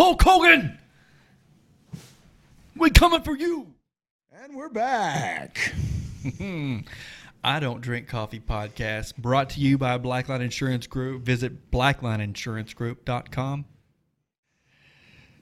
Hulk 0.00 0.22
Hogan, 0.22 0.78
we 2.74 2.88
coming 2.88 3.20
for 3.20 3.36
you. 3.36 3.66
And 4.32 4.56
we're 4.56 4.70
back. 4.70 5.74
I 7.44 7.60
Don't 7.60 7.82
Drink 7.82 8.08
Coffee 8.08 8.40
podcast 8.40 9.18
brought 9.18 9.50
to 9.50 9.60
you 9.60 9.76
by 9.76 9.98
Blackline 9.98 10.40
Insurance 10.40 10.86
Group. 10.86 11.24
Visit 11.24 11.70
blacklineinsurancegroup.com. 11.70 13.66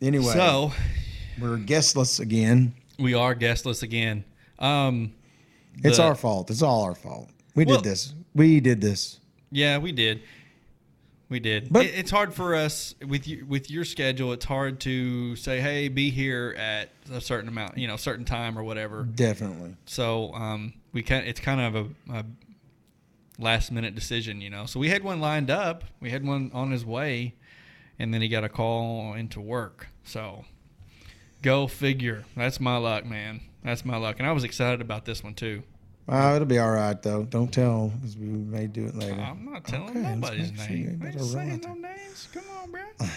Anyway, 0.03 0.25
So 0.33 0.73
we're 1.41 1.59
guestless 1.59 2.19
again. 2.19 2.75
we 2.99 3.15
are 3.15 3.37
guestless 3.37 3.85
again. 3.85 4.25
Um, 4.59 5.13
It's 5.85 5.99
the- 5.99 6.03
our 6.03 6.17
fault. 6.17 6.51
It's 6.51 6.63
all 6.63 6.83
our 6.83 6.97
fault. 6.97 7.31
We 7.55 7.65
Well- 7.65 7.77
did 7.77 7.85
this. 7.93 8.13
We 8.35 8.59
did 8.59 8.81
this. 8.81 9.21
Yeah, 9.53 9.79
we 9.79 9.93
did. 9.93 10.21
We 11.31 11.41
did. 11.41 11.71
But- 11.71 11.85
It- 11.87 11.95
it's 11.95 12.11
hard 12.11 12.33
for 12.33 12.55
us 12.55 12.95
with 13.07 13.29
you, 13.29 13.45
with 13.47 13.71
your 13.71 13.85
schedule. 13.85 14.33
It's 14.33 14.47
hard 14.47 14.81
to 14.81 15.37
say, 15.37 15.61
"Hey, 15.61 15.89
be 15.89 16.11
here 16.11 16.55
at 16.59 16.89
a 17.13 17.21
certain 17.21 17.49
amount, 17.49 17.77
you 17.77 17.87
know, 17.87 17.97
certain 17.97 18.25
time 18.25 18.59
or 18.59 18.63
whatever." 18.65 19.03
Definitely. 19.05 19.75
So 19.85 20.33
um, 20.35 20.73
we 20.93 21.03
can 21.03 21.25
It's 21.25 21.41
kind 21.41 21.61
of 21.61 21.75
a, 22.11 22.19
a 22.21 22.25
last 23.39 23.71
minute 23.71 23.95
decision, 23.95 24.41
you 24.41 24.51
know. 24.51 24.65
So 24.67 24.81
we 24.81 24.89
had 24.89 25.05
one 25.05 25.21
lined 25.21 25.51
up. 25.51 25.85
We 26.01 26.11
had 26.11 26.25
one 26.25 26.51
on 26.55 26.71
his 26.71 26.85
way, 26.85 27.35
and 27.99 28.13
then 28.15 28.23
he 28.23 28.29
got 28.29 28.43
a 28.45 28.49
call 28.49 29.13
into 29.15 29.41
work. 29.41 29.89
So 30.05 30.45
go 31.43 31.67
figure. 31.67 32.25
That's 32.37 32.59
my 32.59 32.79
luck, 32.79 33.05
man. 33.05 33.43
That's 33.63 33.85
my 33.85 33.97
luck, 33.97 34.17
and 34.19 34.27
I 34.27 34.33
was 34.33 34.45
excited 34.45 34.81
about 34.81 35.05
this 35.05 35.23
one 35.23 35.35
too. 35.35 35.63
Uh, 36.09 36.33
it'll 36.37 36.47
be 36.47 36.59
all 36.59 36.71
right 36.71 37.01
though. 37.03 37.25
Don't 37.25 37.53
tell 37.53 37.89
because 38.01 38.17
we 38.17 38.27
may 38.27 38.67
do 38.67 38.87
it 38.87 38.95
later. 38.97 39.21
I'm 39.21 39.45
not 39.45 39.65
telling 39.67 39.91
Okay, 39.91 40.01
nobody's 40.15 40.53
name. 40.53 41.01
I 41.05 41.09
ain't 41.09 41.21
saying 41.21 41.61
no 41.67 41.75
names. 41.75 42.29
Come 42.33 42.45
on, 42.63 42.71
bro. 42.71 42.81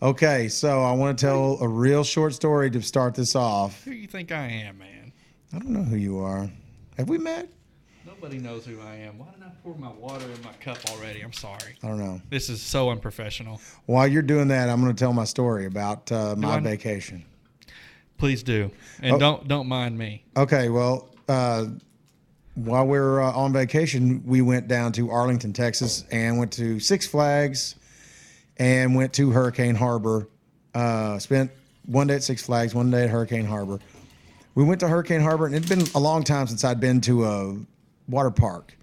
Okay, 0.00 0.46
so 0.46 0.82
I 0.84 0.92
want 0.92 1.18
to 1.18 1.26
tell 1.26 1.58
a 1.60 1.66
real 1.66 2.04
short 2.04 2.32
story 2.32 2.70
to 2.70 2.80
start 2.80 3.16
this 3.16 3.34
off. 3.34 3.82
Who 3.82 3.90
you 3.90 4.06
think 4.06 4.30
I 4.30 4.46
am, 4.46 4.78
man? 4.78 5.12
I 5.52 5.58
don't 5.58 5.70
know 5.70 5.82
who 5.82 5.96
you 5.96 6.20
are. 6.20 6.48
Have 6.96 7.08
we 7.08 7.18
met? 7.18 7.48
Nobody 8.06 8.38
knows 8.38 8.64
who 8.64 8.80
I 8.80 8.94
am. 8.94 9.18
Why 9.18 9.26
didn't 9.32 9.42
I 9.46 9.50
pour 9.60 9.74
my 9.76 9.90
water 9.90 10.24
in 10.26 10.40
my 10.44 10.52
cup 10.60 10.78
already? 10.90 11.20
I'm 11.22 11.32
sorry. 11.32 11.76
I 11.82 11.88
don't 11.88 11.98
know. 11.98 12.22
This 12.30 12.48
is 12.48 12.62
so 12.62 12.90
unprofessional. 12.90 13.60
While 13.86 14.06
you're 14.06 14.22
doing 14.22 14.46
that, 14.48 14.68
I'm 14.68 14.80
going 14.80 14.94
to 14.94 14.98
tell 14.98 15.12
my 15.12 15.24
story 15.24 15.66
about 15.66 16.12
uh, 16.12 16.36
my 16.36 16.60
vacation. 16.60 17.24
Please 18.18 18.44
do, 18.44 18.70
and 19.02 19.16
Oh. 19.16 19.18
don't 19.18 19.48
don't 19.48 19.66
mind 19.66 19.98
me. 19.98 20.24
Okay, 20.36 20.68
well, 20.68 21.08
uh, 21.28 21.66
while 22.54 22.86
we 22.86 22.98
were 22.98 23.22
uh, 23.22 23.32
on 23.32 23.52
vacation, 23.52 24.22
we 24.26 24.42
went 24.42 24.68
down 24.68 24.92
to 24.92 25.10
Arlington, 25.10 25.52
Texas, 25.52 26.04
and 26.10 26.38
went 26.38 26.52
to 26.52 26.80
Six 26.80 27.06
Flags, 27.06 27.76
and 28.56 28.94
went 28.94 29.12
to 29.14 29.30
Hurricane 29.30 29.74
Harbor. 29.74 30.28
Uh, 30.74 31.18
spent 31.18 31.50
one 31.86 32.06
day 32.06 32.16
at 32.16 32.22
Six 32.22 32.42
Flags, 32.42 32.74
one 32.74 32.90
day 32.90 33.04
at 33.04 33.10
Hurricane 33.10 33.44
Harbor. 33.44 33.78
We 34.54 34.64
went 34.64 34.80
to 34.80 34.88
Hurricane 34.88 35.20
Harbor, 35.20 35.46
and 35.46 35.54
it'd 35.54 35.68
been 35.68 35.86
a 35.94 36.00
long 36.00 36.24
time 36.24 36.46
since 36.48 36.64
I'd 36.64 36.80
been 36.80 37.00
to 37.02 37.24
a 37.24 37.56
water 38.08 38.30
park. 38.30 38.76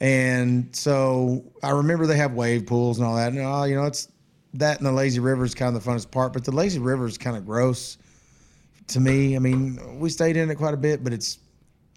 And 0.00 0.74
so 0.74 1.44
I 1.62 1.70
remember 1.70 2.06
they 2.06 2.16
have 2.16 2.32
wave 2.32 2.66
pools 2.66 2.98
and 2.98 3.06
all 3.06 3.14
that. 3.16 3.32
And 3.32 3.40
uh, 3.40 3.64
you 3.64 3.76
know, 3.76 3.84
it's 3.84 4.08
that 4.54 4.78
and 4.78 4.86
the 4.86 4.92
lazy 4.92 5.20
river 5.20 5.44
is 5.44 5.54
kind 5.54 5.74
of 5.74 5.82
the 5.82 5.90
funnest 5.90 6.10
part. 6.10 6.32
But 6.32 6.44
the 6.44 6.52
lazy 6.52 6.80
river 6.80 7.06
is 7.06 7.16
kind 7.16 7.36
of 7.36 7.46
gross 7.46 7.98
to 8.88 9.00
me. 9.00 9.36
I 9.36 9.38
mean, 9.38 9.98
we 9.98 10.10
stayed 10.10 10.36
in 10.36 10.50
it 10.50 10.56
quite 10.56 10.74
a 10.74 10.78
bit, 10.78 11.02
but 11.04 11.12
it's 11.12 11.38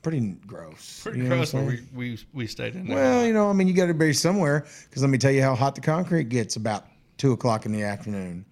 pretty 0.03 0.19
gross. 0.47 1.02
Pretty 1.03 1.19
You 1.19 1.23
know 1.25 1.35
gross 1.35 1.53
we, 1.53 1.81
we 1.93 2.19
we 2.33 2.47
stayed 2.47 2.75
in 2.75 2.88
there. 2.88 2.95
Well, 2.95 3.25
you 3.25 3.33
know, 3.33 3.49
I 3.49 3.53
mean, 3.53 3.67
you 3.67 3.73
got 3.73 3.88
to 3.88 3.93
be 3.93 4.13
somewhere 4.13 4.66
because 4.89 5.02
let 5.02 5.09
me 5.09 5.17
tell 5.17 5.31
you 5.31 5.41
how 5.41 5.55
hot 5.55 5.75
the 5.75 5.81
concrete 5.81 6.30
gets 6.30 6.55
about 6.55 6.85
two 7.17 7.31
o'clock 7.33 7.65
in 7.65 7.71
the 7.71 7.83
afternoon. 7.83 8.45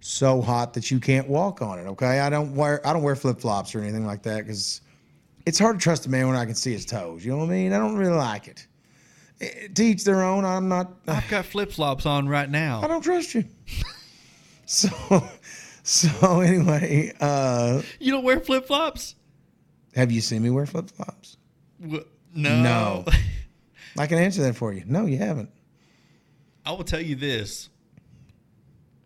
So 0.00 0.42
hot 0.42 0.74
that 0.74 0.90
you 0.90 0.98
can't 0.98 1.28
walk 1.28 1.62
on 1.62 1.78
it. 1.78 1.86
Okay, 1.86 2.20
I 2.20 2.28
don't 2.28 2.54
wear 2.56 2.84
I 2.86 2.92
don't 2.92 3.02
wear 3.02 3.14
flip 3.14 3.40
flops 3.40 3.74
or 3.74 3.80
anything 3.80 4.04
like 4.04 4.22
that 4.24 4.38
because 4.38 4.80
it's 5.46 5.58
hard 5.58 5.78
to 5.78 5.82
trust 5.82 6.06
a 6.06 6.10
man 6.10 6.26
when 6.26 6.36
I 6.36 6.44
can 6.44 6.54
see 6.54 6.72
his 6.72 6.84
toes. 6.84 7.24
You 7.24 7.32
know 7.32 7.38
what 7.38 7.44
I 7.46 7.52
mean? 7.52 7.72
I 7.72 7.78
don't 7.78 7.96
really 7.96 8.16
like 8.16 8.48
it. 8.48 8.66
Eh, 9.40 9.68
To 9.74 9.82
each 9.82 10.04
their 10.04 10.22
own. 10.22 10.44
I'm 10.44 10.68
not. 10.68 10.92
I've 11.06 11.28
got 11.28 11.44
flip 11.44 11.70
flops 11.72 12.06
on 12.06 12.28
right 12.28 12.50
now. 12.50 12.80
I 12.82 12.88
don't 12.88 13.02
trust 13.02 13.34
you. 13.34 13.44
so, 14.66 14.88
so 15.82 16.40
anyway, 16.40 17.12
uh, 17.20 17.82
You 17.98 18.12
don't 18.12 18.24
wear 18.24 18.40
flip 18.40 18.66
flops? 18.66 19.14
have 19.94 20.10
you 20.10 20.20
seen 20.20 20.42
me 20.42 20.50
wear 20.50 20.64
flip 20.66 20.88
flops? 20.90 21.36
No. 21.78 22.02
No. 22.34 23.04
I 23.98 24.06
can 24.06 24.18
answer 24.18 24.42
that 24.42 24.56
for 24.56 24.72
you. 24.72 24.84
No, 24.86 25.04
you 25.06 25.18
haven't. 25.18 25.50
I 26.64 26.72
will 26.72 26.84
tell 26.84 27.00
you 27.00 27.14
this. 27.14 27.68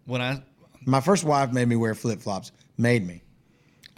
When 0.04 0.20
I 0.20 0.42
My 0.84 1.00
first 1.00 1.25
wife 1.25 1.53
made 1.53 1.66
me 1.66 1.75
wear 1.76 1.94
flip 1.94 2.20
flops. 2.20 2.53
Made 2.78 3.04
me. 3.06 3.22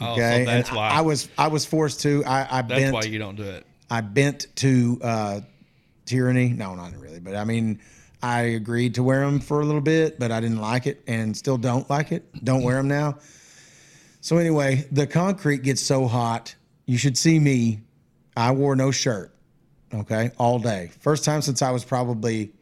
oh, 0.01 0.13
Okay, 0.15 0.45
so 0.47 0.51
that's 0.51 0.69
and 0.71 0.77
why 0.79 0.89
I, 0.89 0.99
I 0.99 1.01
was 1.03 1.29
I 1.37 1.49
was 1.49 1.67
forced 1.67 2.01
to. 2.03 2.25
I, 2.25 2.59
I 2.59 2.63
that's 2.63 2.81
bent. 2.81 2.95
why 2.95 3.03
you 3.03 3.19
don't 3.19 3.37
do 3.37 3.43
it. 3.43 3.67
I 3.91 4.01
bent 4.01 4.47
to 4.57 4.99
uh, 5.03 5.41
tyranny. 6.07 6.49
No, 6.51 6.75
not 6.75 6.95
really, 6.97 7.21
but 7.21 7.35
I 7.37 7.45
mean, 7.45 7.81
I 8.23 8.41
agreed 8.41 8.95
to 8.97 9.03
wear 9.03 9.21
them 9.21 9.41
for 9.41 9.61
a 9.61 9.65
little 9.65 9.81
bit, 9.81 10.19
but 10.19 10.33
I 10.33 10.41
didn't 10.41 10.61
like 10.61 10.87
it, 10.87 11.03
and 11.07 11.37
still 11.37 11.57
don't 11.57 11.89
like 11.89 12.13
it. 12.13 12.25
Don't 12.45 12.63
wear 12.63 12.77
them 12.77 12.89
now. 12.89 13.19
So 14.21 14.39
anyway, 14.39 14.87
the 14.91 15.07
concrete 15.07 15.63
gets 15.63 15.81
so 15.81 16.07
hot. 16.07 16.55
You 16.87 16.99
should 16.99 17.17
see 17.17 17.39
me. 17.39 17.81
I 18.37 18.53
wore 18.53 18.77
no 18.77 18.91
shirt. 18.91 19.35
Okay, 19.95 20.31
all 20.39 20.59
day. 20.59 20.91
First 21.01 21.25
time 21.25 21.43
since 21.43 21.63
I 21.63 21.71
was 21.71 21.85
probably. 21.85 22.53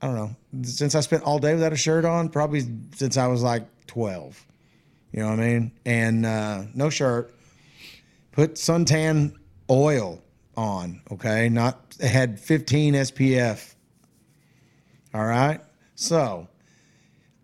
I 0.00 0.06
don't 0.06 0.16
know. 0.16 0.36
Since 0.64 0.94
I 0.94 1.00
spent 1.00 1.22
all 1.22 1.38
day 1.38 1.54
without 1.54 1.72
a 1.72 1.76
shirt 1.76 2.04
on, 2.04 2.28
probably 2.28 2.62
since 2.94 3.16
I 3.16 3.28
was 3.28 3.42
like 3.42 3.64
12. 3.86 4.44
You 5.12 5.20
know 5.20 5.28
what 5.28 5.38
I 5.38 5.42
mean? 5.42 5.72
And 5.84 6.26
uh, 6.26 6.62
no 6.74 6.90
shirt. 6.90 7.34
Put 8.32 8.54
suntan 8.54 9.36
oil 9.70 10.22
on, 10.56 11.02
okay? 11.12 11.48
Not 11.48 11.96
it 12.00 12.08
had 12.08 12.40
15 12.40 12.94
SPF. 12.94 13.71
All 15.14 15.24
right? 15.24 15.60
So, 15.94 16.48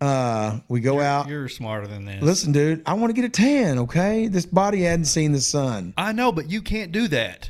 uh, 0.01 0.59
we 0.67 0.79
go 0.79 0.99
out. 1.01 1.27
You're 1.27 1.49
smarter 1.49 1.87
than 1.87 2.05
this. 2.05 2.21
Listen, 2.21 2.51
dude, 2.51 2.81
I 2.85 2.93
want 2.93 3.13
to 3.13 3.21
get 3.21 3.25
a 3.25 3.29
tan, 3.29 3.79
okay? 3.79 4.27
This 4.27 4.45
body 4.45 4.81
hadn't 4.81 5.05
seen 5.05 5.31
the 5.31 5.41
sun. 5.41 5.93
I 5.97 6.11
know, 6.13 6.31
but 6.31 6.49
you 6.49 6.61
can't 6.61 6.91
do 6.91 7.07
that. 7.09 7.49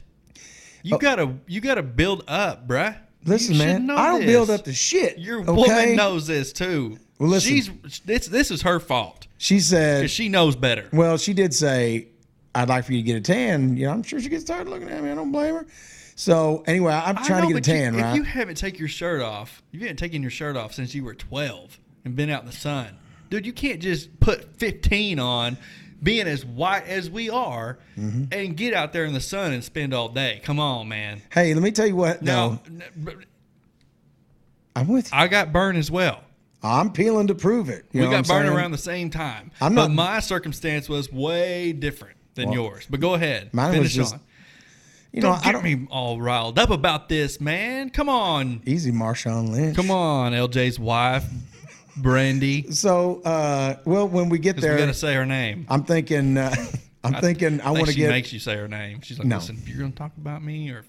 You 0.81 0.97
gotta 0.97 1.35
you 1.45 1.59
gotta 1.61 1.83
build 1.83 2.23
up, 2.27 2.67
bruh. 2.67 2.95
Listen, 3.25 3.55
You 3.55 3.59
man, 3.59 3.89
I 3.89 4.07
don't 4.07 4.21
this. 4.21 4.29
build 4.29 4.49
up 4.49 4.63
the 4.63 4.73
shit. 4.73 5.17
Your 5.19 5.41
okay? 5.41 5.51
woman 5.51 5.95
knows 5.97 6.25
this 6.25 6.53
too. 6.53 6.97
Well, 7.19 7.29
listen. 7.29 7.51
She's 7.51 7.99
this 8.05 8.27
this 8.27 8.49
is 8.49 8.61
her 8.61 8.79
fault 8.79 9.27
She 9.37 9.59
said, 9.59 9.99
because 9.99 10.11
she 10.11 10.29
knows 10.29 10.55
better. 10.55 10.87
Well, 10.93 11.17
she 11.17 11.33
did 11.33 11.53
say, 11.53 12.07
"I'd 12.55 12.69
like 12.69 12.85
for 12.85 12.93
you 12.93 12.99
to 12.99 13.03
get 13.05 13.17
a 13.17 13.21
tan." 13.21 13.75
You 13.75 13.87
know, 13.87 13.91
I'm 13.91 14.03
sure 14.03 14.21
she 14.21 14.29
gets 14.29 14.45
tired 14.45 14.67
of 14.67 14.69
looking 14.69 14.89
at 14.89 15.03
me. 15.03 15.11
I 15.11 15.15
don't 15.15 15.33
blame 15.33 15.55
her. 15.55 15.67
So 16.19 16.63
anyway, 16.67 16.91
I'm 16.91 17.15
trying 17.23 17.43
know, 17.43 17.47
to 17.47 17.53
get 17.61 17.65
a 17.65 17.71
you- 17.71 17.91
tan, 17.91 17.95
If 17.95 18.15
you 18.17 18.23
haven't 18.23 18.55
taken 18.55 18.77
your 18.79 18.89
shirt 18.89 19.21
off, 19.21 19.63
you 19.71 19.79
haven't 19.79 19.95
taken 19.99 20.21
your 20.21 20.31
shirt 20.31 20.57
off 20.57 20.73
since 20.73 20.93
you 20.93 21.05
were 21.05 21.13
12 21.15 21.79
and 22.03 22.13
been 22.13 22.29
out 22.29 22.41
in 22.41 22.45
the 22.47 22.51
sun, 22.55 22.87
dude. 23.29 23.45
You 23.45 23.53
can't 23.53 23.79
just 23.79 24.19
put 24.19 24.59
15 24.59 25.17
on, 25.17 25.57
being 26.03 26.27
as 26.27 26.45
white 26.45 26.85
as 26.87 27.09
we 27.09 27.29
are, 27.29 27.79
Mm-hmm. 27.97 28.25
and 28.33 28.57
get 28.57 28.73
out 28.73 28.91
there 28.91 29.05
in 29.05 29.13
the 29.13 29.21
sun 29.21 29.53
and 29.53 29.63
spend 29.63 29.93
all 29.93 30.09
day. 30.09 30.41
Come 30.43 30.59
on, 30.59 30.89
man. 30.89 31.21
hey, 31.31 31.53
let 31.53 31.63
me 31.63 31.71
tell 31.71 31.87
you 31.87 31.95
what. 31.95 32.21
No, 32.21 32.59
No, 32.97 33.13
I'm 34.75 34.87
with 34.89 35.09
you. 35.13 35.17
I 35.17 35.27
got 35.29 35.53
burned 35.53 35.77
as 35.77 35.89
well. 35.89 36.21
I'm 36.61 36.91
peeling 36.91 37.27
to 37.27 37.35
prove 37.35 37.69
it. 37.69 37.85
You 37.93 38.01
we 38.01 38.07
got 38.07 38.27
burned 38.27 38.45
saying? 38.45 38.57
around 38.57 38.71
the 38.71 38.77
same 38.77 39.09
time. 39.09 39.51
I'm 39.61 39.73
but 39.73 39.87
not- 39.87 39.91
my 39.95 40.19
circumstance 40.19 40.89
was 40.89 41.09
way 41.09 41.71
different 41.71 42.17
than 42.35 42.47
Well, 42.49 42.55
yours. 42.55 42.87
But 42.89 42.99
go 42.99 43.13
ahead. 43.13 43.53
mine 43.53 43.79
was 43.79 43.93
just- 43.93 44.15
on. 44.15 44.19
You 45.11 45.21
know, 45.21 45.29
don't 45.29 45.39
I 45.39 45.43
get 45.45 45.51
don't. 45.53 45.63
me 45.63 45.87
all 45.89 46.21
riled 46.21 46.59
up 46.59 46.69
about 46.69 47.09
this, 47.09 47.41
man. 47.41 47.89
Come 47.89 48.09
on. 48.09 48.61
Easy, 48.65 48.91
Marshawn 48.91 49.49
Lynch. 49.49 49.75
Come 49.75 49.89
on, 49.91 50.33
LJ's 50.33 50.79
wife, 50.79 51.25
Brandy. 51.97 52.71
So, 52.71 53.21
uh, 53.25 53.77
well, 53.85 54.07
when 54.07 54.29
we 54.29 54.39
get 54.39 54.57
there, 54.57 54.71
we 54.73 54.77
there, 54.77 54.85
got 54.87 54.93
to 54.93 54.97
say 54.99 55.13
her 55.15 55.25
name. 55.25 55.65
I'm 55.69 55.83
thinking. 55.83 56.37
Uh, 56.37 56.53
I'm 57.03 57.13
thinking. 57.21 57.61
I, 57.61 57.71
want 57.71 57.85
to 57.85 57.85
get. 57.87 57.93
she 57.93 57.99
get. 58.01 58.09
makes 58.09 58.33
you 58.33 58.39
say 58.39 58.55
her 58.57 58.67
name. 58.67 59.01
She's 59.01 59.17
like, 59.17 59.27
No. 59.27 59.37
listen, 59.37 59.57
if 59.57 59.67
you're 59.69 59.79
gonna 59.79 59.91
talk 59.93 60.11
about 60.17 60.43
me, 60.43 60.69
or 60.69 60.83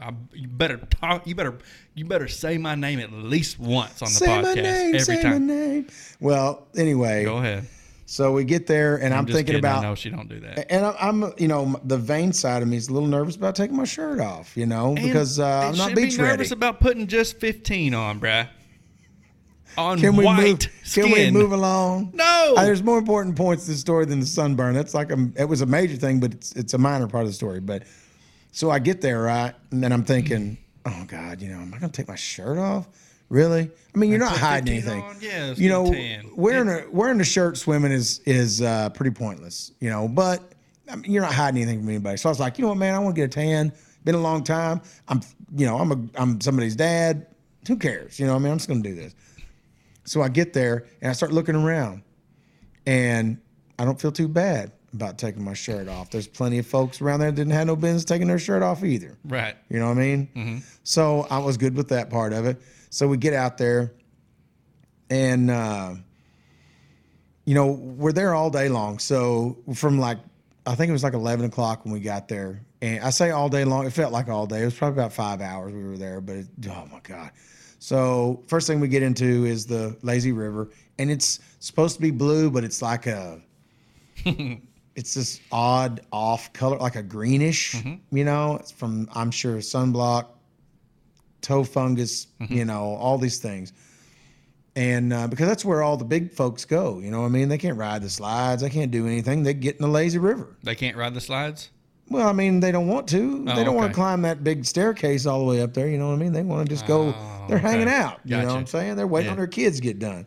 I, 0.00 0.12
you 0.32 0.48
better 0.48 0.78
talk, 0.78 1.26
you 1.26 1.34
better, 1.34 1.58
you 1.94 2.06
better 2.06 2.28
say 2.28 2.56
my 2.58 2.74
name 2.74 2.98
at 2.98 3.12
least 3.12 3.58
once 3.60 4.00
on 4.02 4.08
the 4.08 4.14
say 4.14 4.26
podcast 4.26 4.42
my 4.42 4.54
name. 4.54 4.86
every 4.94 4.98
say 5.00 5.22
time. 5.22 5.46
my 5.46 5.54
name. 5.54 5.86
Well, 6.18 6.66
anyway, 6.76 7.24
Go 7.24 7.36
ahead. 7.38 7.68
So 8.06 8.32
we 8.32 8.44
get 8.44 8.66
there, 8.66 8.96
and 8.96 9.14
I'm, 9.14 9.26
just 9.26 9.36
thinking 9.36 9.54
kidding. 9.54 9.64
I 9.64 9.70
about. 9.70 9.82
know 9.82 9.94
she 9.94 10.10
don't 10.10 10.28
do 10.28 10.40
that. 10.40 10.70
And 10.70 10.84
I'm, 10.84 11.32
you 11.38 11.48
know, 11.48 11.80
the 11.84 11.96
vain 11.96 12.32
side 12.32 12.62
of 12.62 12.68
me 12.68 12.76
is 12.76 12.88
a 12.88 12.92
little 12.92 13.08
nervous 13.08 13.36
about 13.36 13.56
taking 13.56 13.76
my 13.76 13.84
shirt 13.84 14.20
off, 14.20 14.56
you 14.56 14.66
know, 14.66 14.94
because 14.94 15.40
uh, 15.40 15.70
I'm 15.70 15.76
not 15.76 15.94
beach 15.94 16.16
be 16.16 16.22
nervous 16.22 16.50
about 16.50 16.80
putting 16.80 17.06
just 17.06 17.38
15 17.40 17.94
on, 17.94 18.20
bruh. 18.20 18.48
On 19.76 19.98
Can 19.98 20.16
we 20.16 20.24
white 20.24 20.38
move? 20.38 20.72
skin. 20.84 21.04
Can 21.04 21.12
we 21.12 21.30
move 21.30 21.52
along? 21.52 22.12
No. 22.14 22.54
Uh, 22.56 22.64
there's 22.64 22.82
more 22.82 22.98
important 22.98 23.36
points 23.36 23.64
to 23.64 23.72
the 23.72 23.76
story 23.76 24.04
than 24.04 24.20
the 24.20 24.26
sunburn. 24.26 24.74
That's 24.74 24.94
like 24.94 25.10
a, 25.10 25.28
it 25.36 25.46
was 25.46 25.62
a 25.62 25.66
major 25.66 25.96
thing, 25.96 26.20
but 26.20 26.32
it's 26.32 26.52
it's 26.52 26.74
a 26.74 26.78
minor 26.78 27.08
part 27.08 27.24
of 27.24 27.30
the 27.30 27.34
story. 27.34 27.58
But 27.58 27.84
so 28.52 28.70
I 28.70 28.78
get 28.78 29.00
there 29.00 29.22
right, 29.22 29.52
and 29.72 29.82
then 29.82 29.92
I'm 29.92 30.04
thinking, 30.04 30.58
oh 30.84 31.04
God, 31.08 31.42
you 31.42 31.48
know, 31.48 31.58
am 31.58 31.74
I 31.74 31.78
gonna 31.78 31.92
take 31.92 32.06
my 32.06 32.14
shirt 32.14 32.56
off? 32.56 32.88
Really? 33.34 33.68
I 33.92 33.98
mean, 33.98 34.10
you're 34.10 34.20
not 34.20 34.38
hiding 34.38 34.74
anything. 34.74 35.02
on, 35.02 35.16
yeah, 35.20 35.54
you 35.56 35.68
know, 35.68 35.90
tan. 35.90 36.30
wearing 36.36 36.68
a 36.68 36.88
wearing 36.88 37.20
a 37.20 37.24
shirt 37.24 37.58
swimming 37.58 37.90
is 37.90 38.20
is 38.26 38.62
uh, 38.62 38.90
pretty 38.90 39.10
pointless. 39.10 39.72
You 39.80 39.90
know, 39.90 40.06
but 40.06 40.52
I 40.88 40.94
mean, 40.94 41.10
you're 41.10 41.22
not 41.22 41.34
hiding 41.34 41.60
anything 41.60 41.80
from 41.80 41.88
anybody. 41.88 42.16
So 42.16 42.28
I 42.28 42.30
was 42.30 42.38
like, 42.38 42.58
you 42.58 42.62
know 42.62 42.68
what, 42.68 42.78
man, 42.78 42.94
I 42.94 43.00
want 43.00 43.16
to 43.16 43.20
get 43.20 43.24
a 43.24 43.40
tan. 43.40 43.72
Been 44.04 44.14
a 44.14 44.20
long 44.20 44.44
time. 44.44 44.80
I'm, 45.08 45.20
you 45.56 45.66
know, 45.66 45.78
I'm 45.78 45.90
a 45.90 46.20
I'm 46.20 46.40
somebody's 46.40 46.76
dad. 46.76 47.26
Who 47.66 47.76
cares? 47.76 48.20
You 48.20 48.26
know, 48.26 48.34
what 48.34 48.38
I 48.38 48.42
mean, 48.42 48.52
I'm 48.52 48.58
just 48.58 48.68
gonna 48.68 48.82
do 48.82 48.94
this. 48.94 49.16
So 50.04 50.22
I 50.22 50.28
get 50.28 50.52
there 50.52 50.86
and 51.02 51.10
I 51.10 51.12
start 51.12 51.32
looking 51.32 51.56
around, 51.56 52.02
and 52.86 53.36
I 53.80 53.84
don't 53.84 54.00
feel 54.00 54.12
too 54.12 54.28
bad 54.28 54.70
about 54.92 55.18
taking 55.18 55.42
my 55.42 55.54
shirt 55.54 55.88
off. 55.88 56.08
There's 56.10 56.28
plenty 56.28 56.58
of 56.58 56.68
folks 56.68 57.00
around 57.00 57.18
there 57.18 57.32
that 57.32 57.36
didn't 57.36 57.52
have 57.54 57.66
no 57.66 57.74
business 57.74 58.04
taking 58.04 58.28
their 58.28 58.38
shirt 58.38 58.62
off 58.62 58.84
either. 58.84 59.18
Right. 59.24 59.56
You 59.68 59.80
know 59.80 59.88
what 59.88 59.98
I 59.98 60.00
mean? 60.00 60.62
So 60.84 61.26
I 61.30 61.38
was 61.38 61.56
good 61.56 61.74
with 61.76 61.88
that 61.88 62.10
part 62.10 62.32
of 62.32 62.46
it. 62.46 62.62
So 62.94 63.08
we 63.08 63.16
get 63.16 63.34
out 63.34 63.58
there, 63.58 63.92
and 65.10 65.50
uh, 65.50 65.96
you 67.44 67.56
know 67.56 67.72
we're 67.72 68.12
there 68.12 68.34
all 68.34 68.50
day 68.50 68.68
long. 68.68 69.00
So 69.00 69.58
from 69.74 69.98
like 69.98 70.18
I 70.64 70.76
think 70.76 70.90
it 70.90 70.92
was 70.92 71.02
like 71.02 71.14
eleven 71.14 71.44
o'clock 71.44 71.84
when 71.84 71.92
we 71.92 71.98
got 71.98 72.28
there, 72.28 72.64
and 72.80 73.02
I 73.02 73.10
say 73.10 73.32
all 73.32 73.48
day 73.48 73.64
long. 73.64 73.84
It 73.84 73.92
felt 73.92 74.12
like 74.12 74.28
all 74.28 74.46
day. 74.46 74.62
It 74.62 74.66
was 74.66 74.74
probably 74.74 75.00
about 75.00 75.12
five 75.12 75.40
hours 75.40 75.74
we 75.74 75.82
were 75.82 75.96
there, 75.96 76.20
but 76.20 76.36
it, 76.36 76.46
oh 76.68 76.86
my 76.92 77.00
god. 77.02 77.32
So 77.80 78.44
first 78.46 78.68
thing 78.68 78.78
we 78.78 78.86
get 78.86 79.02
into 79.02 79.44
is 79.44 79.66
the 79.66 79.98
lazy 80.02 80.30
river, 80.30 80.70
and 80.96 81.10
it's 81.10 81.40
supposed 81.58 81.96
to 81.96 82.00
be 82.00 82.12
blue, 82.12 82.48
but 82.48 82.62
it's 82.62 82.80
like 82.80 83.08
a 83.08 83.42
it's 84.24 85.14
this 85.14 85.40
odd 85.50 86.00
off 86.12 86.52
color, 86.52 86.78
like 86.78 86.94
a 86.94 87.02
greenish, 87.02 87.74
you 88.12 88.24
know, 88.24 88.54
it's 88.60 88.70
from 88.70 89.08
I'm 89.16 89.32
sure 89.32 89.56
sunblock, 89.56 90.26
toe 91.44 91.62
fungus, 91.62 92.26
you 92.48 92.64
know, 92.64 92.94
all 92.96 93.18
these 93.18 93.38
things. 93.38 93.72
And 94.76 95.12
uh, 95.12 95.28
because 95.28 95.46
that's 95.46 95.64
where 95.64 95.82
all 95.82 95.96
the 95.96 96.04
big 96.04 96.32
folks 96.32 96.64
go, 96.64 96.98
you 96.98 97.10
know 97.12 97.20
what 97.20 97.26
I 97.26 97.30
mean? 97.30 97.48
They 97.48 97.58
can't 97.58 97.78
ride 97.78 98.02
the 98.02 98.10
slides, 98.10 98.62
they 98.62 98.70
can't 98.70 98.90
do 98.90 99.06
anything. 99.06 99.44
They 99.44 99.54
get 99.54 99.76
in 99.76 99.82
the 99.82 99.88
lazy 99.88 100.18
river. 100.18 100.56
They 100.64 100.74
can't 100.74 100.96
ride 100.96 101.14
the 101.14 101.20
slides. 101.20 101.70
Well, 102.08 102.28
I 102.28 102.32
mean, 102.32 102.60
they 102.60 102.72
don't 102.72 102.88
want 102.88 103.08
to. 103.08 103.46
Oh, 103.48 103.56
they 103.56 103.64
don't 103.64 103.76
want 103.76 103.90
to 103.90 103.94
climb 103.94 104.22
that 104.22 104.44
big 104.44 104.64
staircase 104.64 105.24
all 105.26 105.38
the 105.38 105.44
way 105.44 105.62
up 105.62 105.72
there. 105.72 105.88
You 105.88 105.98
know 105.98 106.08
what 106.08 106.14
I 106.14 106.18
mean? 106.18 106.32
They 106.32 106.42
want 106.42 106.68
to 106.68 106.74
just 106.74 106.86
go. 106.86 107.14
Oh, 107.16 107.44
they're 107.48 107.58
hanging 107.58 107.88
okay. 107.88 107.96
out. 107.96 108.20
You 108.24 108.36
know 108.36 108.46
what 108.46 108.56
I'm 108.56 108.66
saying? 108.66 108.96
They're 108.96 109.06
waiting 109.06 109.28
Yeah. 109.28 109.32
on 109.32 109.38
their 109.38 109.46
kids 109.46 109.76
to 109.76 109.82
get 109.82 109.98
done. 109.98 110.26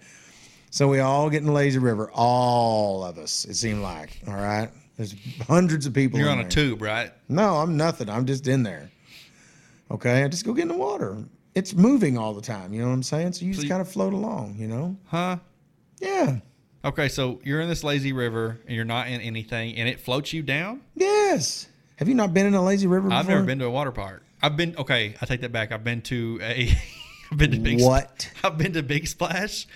So 0.71 0.87
we 0.87 0.99
all 1.01 1.29
get 1.29 1.37
in 1.37 1.45
the 1.45 1.51
lazy 1.51 1.77
river. 1.77 2.09
All 2.13 3.03
of 3.03 3.17
us. 3.19 3.45
It 3.45 3.55
seemed 3.55 3.81
like. 3.83 4.21
All 4.27 4.33
right. 4.33 4.69
There's 4.97 5.13
hundreds 5.47 5.85
of 5.85 5.93
people. 5.93 6.19
You're 6.19 6.29
on 6.31 6.39
a 6.39 6.49
tube, 6.49 6.81
right? 6.81 7.11
No, 7.29 7.57
I'm 7.57 7.77
nothing. 7.77 8.09
I'm 8.09 8.25
just 8.25 8.47
in 8.47 8.63
there. 8.63 8.89
Okay, 9.91 10.23
I 10.23 10.27
just 10.27 10.45
go 10.45 10.53
get 10.53 10.63
in 10.63 10.67
the 10.67 10.77
water. 10.77 11.17
It's 11.55 11.73
moving 11.73 12.17
all 12.17 12.33
the 12.33 12.41
time. 12.41 12.73
You 12.73 12.81
know 12.81 12.87
what 12.87 12.93
I'm 12.93 13.03
saying? 13.03 13.33
So 13.33 13.45
you 13.45 13.51
just 13.51 13.63
you- 13.63 13.69
kind 13.69 13.81
of 13.81 13.89
float 13.89 14.13
along. 14.13 14.55
You 14.57 14.67
know? 14.67 14.97
Huh? 15.05 15.37
Yeah. 15.99 16.39
Okay, 16.85 17.09
so 17.09 17.39
you're 17.43 17.61
in 17.61 17.67
this 17.67 17.83
lazy 17.83 18.13
river 18.13 18.59
and 18.67 18.75
you're 18.75 18.85
not 18.85 19.07
in 19.07 19.19
anything, 19.21 19.75
and 19.77 19.89
it 19.89 19.99
floats 19.99 20.31
you 20.33 20.43
down. 20.43 20.81
Yes. 20.95 21.67
Have 21.97 22.07
you 22.07 22.13
not 22.15 22.33
been 22.33 22.45
in 22.45 22.53
a 22.53 22.63
lazy 22.63 22.87
river 22.87 23.07
before? 23.07 23.17
I've 23.19 23.27
never 23.27 23.43
been 23.43 23.59
to 23.59 23.65
a 23.65 23.71
water 23.71 23.91
park. 23.91 24.23
I've 24.41 24.55
been 24.55 24.75
okay. 24.77 25.15
I 25.19 25.25
take 25.25 25.41
that 25.41 25.51
back. 25.51 25.71
I've 25.71 25.83
been 25.83 26.01
to 26.03 26.39
a. 26.41 26.69
I've 27.31 27.37
been 27.37 27.51
to 27.51 27.59
big. 27.59 27.81
What? 27.81 28.31
I've 28.43 28.57
been 28.57 28.73
to 28.73 28.83
Big 28.83 29.07
Splash, 29.07 29.67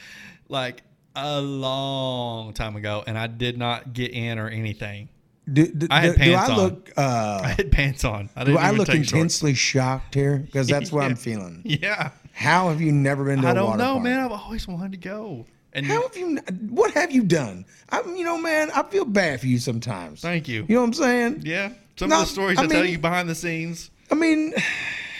like 0.47 0.83
a 1.15 1.41
long 1.41 2.53
time 2.53 2.75
ago, 2.75 3.03
and 3.05 3.17
I 3.17 3.27
did 3.27 3.57
not 3.57 3.91
get 3.91 4.11
in 4.11 4.37
or 4.39 4.47
anything. 4.47 5.09
Do, 5.53 5.67
do, 5.67 5.87
I 5.89 6.01
had 6.01 6.15
do, 6.15 6.17
do 6.17 6.31
pants 6.31 6.49
I 6.49 6.53
on. 6.53 6.57
look? 6.59 6.91
I 6.97 7.01
Uh, 7.01 7.43
had 7.43 7.71
pants 7.71 8.03
on. 8.05 8.29
I 8.35 8.43
do 8.43 8.57
I 8.57 8.71
look 8.71 8.87
take 8.87 8.97
shorts. 8.97 9.11
intensely 9.11 9.53
shocked 9.53 10.13
here? 10.15 10.37
Because 10.37 10.67
that's 10.67 10.91
what 10.91 11.01
Yeah. 11.03 11.07
I'm 11.07 11.15
feeling. 11.15 11.61
Yeah, 11.65 12.11
How 12.33 12.69
have 12.69 12.81
you 12.81 12.91
never 12.91 13.25
been 13.25 13.41
to 13.41 13.47
I 13.47 13.51
a 13.51 13.53
don't 13.55 13.77
know, 13.77 13.99
man. 13.99 14.19
I've 14.19 14.31
always 14.31 14.67
wanted 14.67 14.91
to 14.93 14.97
go. 14.97 15.45
And 15.73 15.85
How 15.85 16.01
have 16.01 16.17
you? 16.17 16.37
What 16.69 16.91
have 16.91 17.11
you 17.11 17.23
done? 17.23 17.65
I'm, 17.89 18.15
you 18.17 18.25
know, 18.25 18.37
man. 18.37 18.71
I 18.75 18.83
feel 18.83 19.05
bad 19.05 19.39
for 19.39 19.47
you 19.47 19.57
sometimes. 19.57 20.19
thank 20.21 20.47
you. 20.49 20.65
You 20.67 20.75
know 20.75 20.81
what 20.81 20.87
I'm 20.87 20.93
saying? 20.93 21.41
Yeah, 21.45 21.71
some 21.95 22.09
No, 22.09 22.15
of 22.17 22.21
the 22.23 22.27
stories 22.27 22.59
I 22.59 22.63
I, 22.63 22.67
tell 22.67 22.85
you 22.85 22.99
behind 22.99 23.29
the 23.29 23.35
scenes. 23.35 23.89
I 24.11 24.15
mean, 24.15 24.53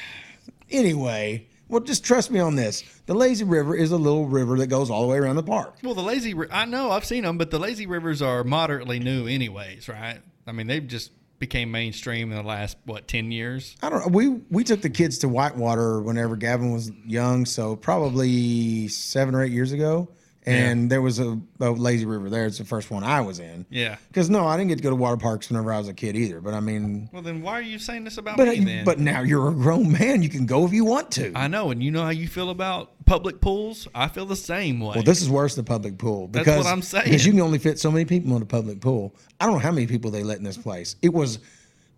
anyway. 0.69 1.47
Well, 1.71 1.79
just 1.79 2.03
trust 2.03 2.29
me 2.29 2.39
on 2.41 2.57
this. 2.57 2.83
The 3.05 3.13
lazy 3.13 3.45
river 3.45 3.73
is 3.73 3.91
a 3.91 3.97
little 3.97 4.27
river 4.27 4.57
that 4.57 4.67
goes 4.67 4.89
all 4.89 5.03
the 5.03 5.07
way 5.07 5.17
around 5.17 5.37
the 5.37 5.43
park. 5.43 5.77
Well, 5.81 5.93
the 5.93 6.01
lazy, 6.01 6.35
I 6.51 6.65
know 6.65 6.91
I've 6.91 7.05
seen 7.05 7.23
them, 7.23 7.37
but 7.37 7.49
the 7.49 7.59
lazy 7.59 7.85
rivers 7.85 8.21
are 8.21 8.43
moderately 8.43 8.99
new, 8.99 9.25
anyways, 9.25 9.87
right? 9.87 10.19
I 10.45 10.51
mean, 10.51 10.67
they've 10.67 10.85
just 10.85 11.11
became 11.39 11.71
mainstream 11.71 12.29
in 12.29 12.37
the 12.37 12.43
last 12.43 12.75
what 12.83 13.07
ten 13.07 13.31
years. 13.31 13.77
I 13.81 13.89
don't 13.89 14.01
know. 14.01 14.07
We 14.07 14.27
we 14.49 14.65
took 14.65 14.81
the 14.81 14.89
kids 14.89 15.19
to 15.19 15.29
Whitewater 15.29 16.01
whenever 16.01 16.35
Gavin 16.35 16.73
was 16.73 16.91
young, 17.05 17.45
so 17.45 17.77
probably 17.77 18.89
seven 18.89 19.33
or 19.33 19.41
eight 19.41 19.53
years 19.53 19.71
ago. 19.71 20.09
And 20.43 20.89
there 20.91 21.03
was 21.03 21.19
a, 21.19 21.39
a 21.59 21.69
lazy 21.69 22.05
river 22.05 22.27
there. 22.29 22.47
It's 22.47 22.57
the 22.57 22.65
first 22.65 22.89
one 22.89 23.03
I 23.03 23.21
was 23.21 23.37
in. 23.39 23.65
Yeah. 23.69 23.97
Because 24.07 24.27
no, 24.29 24.47
I 24.47 24.57
didn't 24.57 24.69
get 24.69 24.77
to 24.77 24.83
go 24.83 24.89
to 24.89 24.95
water 24.95 25.17
parks 25.17 25.49
whenever 25.49 25.71
I 25.71 25.77
was 25.77 25.87
a 25.87 25.93
kid 25.93 26.15
either. 26.15 26.41
But 26.41 26.55
I 26.55 26.59
mean, 26.59 27.09
Well, 27.13 27.21
then 27.21 27.43
why 27.43 27.53
are 27.53 27.61
you 27.61 27.77
saying 27.77 28.05
this 28.05 28.17
about 28.17 28.37
but 28.37 28.47
me 28.47 28.59
uh, 28.61 28.65
then? 28.65 28.85
but 28.85 28.97
now 28.97 29.21
you're 29.21 29.49
a 29.49 29.53
grown 29.53 29.91
man. 29.91 30.23
You 30.23 30.29
can 30.29 30.47
go 30.47 30.65
if 30.65 30.73
you 30.73 30.83
want 30.83 31.11
to. 31.11 31.31
I 31.35 31.47
know, 31.47 31.69
and 31.69 31.83
you 31.83 31.91
know 31.91 32.01
how 32.03 32.09
you 32.09 32.27
feel 32.27 32.49
about 32.49 32.91
public 33.05 33.39
pools. 33.39 33.87
I 33.93 34.07
feel 34.07 34.25
the 34.25 34.35
same 34.35 34.79
way. 34.79 34.93
well, 34.95 35.03
this 35.03 35.21
is 35.21 35.29
worse 35.29 35.53
than 35.55 35.65
public 35.65 35.99
pool 35.99 36.27
That's 36.27 36.45
because 36.45 36.65
what 36.65 36.71
I'm 36.73 36.81
saying. 36.81 37.03
because 37.05 37.23
you 37.25 37.33
can 37.33 37.41
only 37.41 37.59
fit 37.59 37.77
so 37.77 37.91
many 37.91 38.05
people 38.05 38.35
in 38.35 38.41
a 38.41 38.45
public 38.45 38.81
pool. 38.81 39.15
I 39.39 39.45
don't 39.45 39.53
know 39.53 39.59
how 39.59 39.71
many 39.71 39.85
people 39.85 40.09
they 40.09 40.23
let 40.23 40.39
in 40.39 40.43
this 40.43 40.57
place. 40.57 40.95
It 41.03 41.13
was 41.13 41.37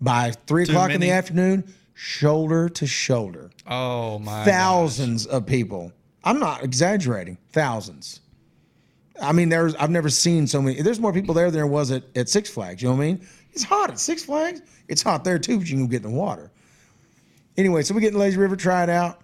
by 0.02 0.32
three 0.48 0.66
Too 0.66 0.74
o'clock 0.74 0.92
in 0.92 1.00
the 1.00 1.12
afternoon, 1.12 1.64
shoulder 1.94 2.68
to 2.68 2.86
shoulder. 2.88 3.52
oh 3.68 4.20
my, 4.20 4.44
thousands 4.44 5.28
of 5.28 5.46
people. 5.46 5.94
I'm 6.26 6.40
not 6.40 6.64
exaggerating. 6.64 7.38
Thousands. 7.52 8.20
I 9.22 9.32
mean, 9.32 9.50
there's 9.50 9.76
I've 9.76 9.90
never 9.92 10.10
seen 10.10 10.48
so 10.48 10.62
many. 10.62 10.82
There's 10.82 11.00
more 11.00 11.14
people 11.14 11.34
there 11.34 11.46
than 11.52 11.54
there 11.56 11.68
was 11.68 11.92
at, 11.92 12.04
at 12.16 12.30
Six 12.30 12.50
Flags. 12.50 12.82
You 12.82 12.90
know 12.90 12.96
what 12.96 13.04
I 13.04 13.06
mean? 13.08 13.28
It's 13.52 13.64
hot 13.64 13.90
at 13.92 14.00
Six 14.00 14.26
Flags. 14.26 14.62
It's 14.88 15.02
hot 15.02 15.24
there 15.24 15.38
too, 15.40 15.60
but 15.60 15.70
you 15.70 15.78
can 15.78 15.88
get 15.88 16.04
in 16.04 16.12
the 16.12 16.18
water. 16.18 16.52
Anyway, 17.58 17.84
so 17.84 17.94
we 17.94 18.02
get 18.02 18.08
in 18.08 18.14
the 18.14 18.20
Lazy 18.20 18.38
River, 18.38 18.56
try 18.56 18.82
it 18.84 18.90
out. 18.90 19.22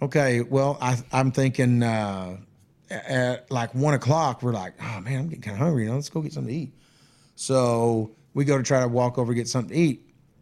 Okay, 0.00 0.42
well, 0.42 0.78
I, 0.80 0.96
I'm 1.12 1.32
thinking 1.32 1.82
uh, 1.82 2.36
at 2.90 3.50
like 3.50 3.74
one 3.74 3.94
o'clock, 3.94 4.42
we're 4.42 4.52
like, 4.52 4.74
oh 4.80 5.00
man, 5.00 5.18
I'm 5.20 5.28
getting 5.28 5.40
kind 5.42 5.54
of 5.54 5.60
hungry. 5.60 5.84
You 5.84 5.88
know, 5.90 5.96
let's 5.96 6.08
go 6.08 6.20
get 6.20 6.32
something 6.32 6.52
to 6.54 6.60
eat. 6.60 6.72
So 7.36 8.12
we 8.34 8.44
go 8.44 8.56
to 8.56 8.62
try 8.62 8.80
to 8.80 8.88
walk 8.88 9.18
over 9.18 9.34
get 9.34 9.48
something 9.48 9.74
to 9.74 9.80
eat. 9.82 10.00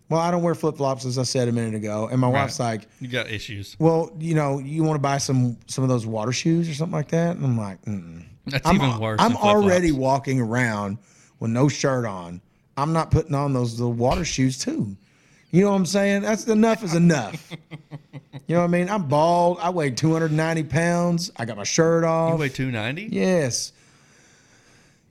Well, 0.09 0.21
I 0.21 0.31
don't 0.31 0.43
wear 0.43 0.55
flip 0.55 0.77
flops, 0.77 1.07
as 1.07 1.17
I 1.17 1.23
said 1.23 1.49
a 1.49 1.53
minute 1.53 1.75
ago, 1.75 2.07
and 2.13 2.21
my 2.21 2.29
wife's 2.29 2.61
like, 2.61 2.87
You 3.01 3.09
got 3.09 3.31
issues. 3.31 3.77
well, 3.79 4.15
you 4.19 4.35
know, 4.35 4.59
you 4.59 4.85
want 4.85 4.97
to 4.97 5.03
buy 5.03 5.17
some 5.17 5.57
some 5.69 5.85
of 5.85 5.89
those 5.89 6.05
water 6.05 6.33
shoes 6.33 6.69
or 6.69 6.75
something 6.75 6.93
like 6.93 7.09
that? 7.09 7.37
And 7.37 7.45
I'm 7.47 7.57
like, 7.57 7.81
Mm-mm. 7.87 8.25
That's 8.47 8.67
I'm, 8.67 8.77
even 8.77 8.99
worse. 8.99 9.21
I'm 9.21 9.37
already 9.37 9.93
walking 9.93 10.41
around 10.41 10.99
with 11.41 11.51
no 11.51 11.69
shirt 11.69 12.05
on. 12.05 12.41
I'm 12.77 12.93
not 12.93 13.11
putting 13.11 13.35
on 13.35 13.53
those 13.53 13.79
little 13.79 13.93
water 13.93 14.25
shoes 14.25 14.59
too. 14.59 14.97
You 15.51 15.65
know 15.65 15.71
what 15.71 15.77
I'm 15.77 15.87
saying? 15.87 16.23
That's 16.23 16.47
enough 16.47 16.83
is 16.83 16.95
enough. 16.95 17.51
you 18.47 18.55
know 18.55 18.61
what 18.61 18.65
I 18.65 18.69
mean? 18.69 18.89
I'm 18.89 19.07
bald. 19.07 19.59
I 19.61 19.69
weigh 19.69 19.91
290 19.91 20.65
pounds. 20.65 21.31
I 21.37 21.45
got 21.45 21.59
my 21.59 21.65
shirt 21.65 22.05
off. 22.05 22.33
You 22.33 22.39
weigh 22.39 22.49
two 22.49 22.71
ninety. 22.71 23.09
Yes. 23.13 23.73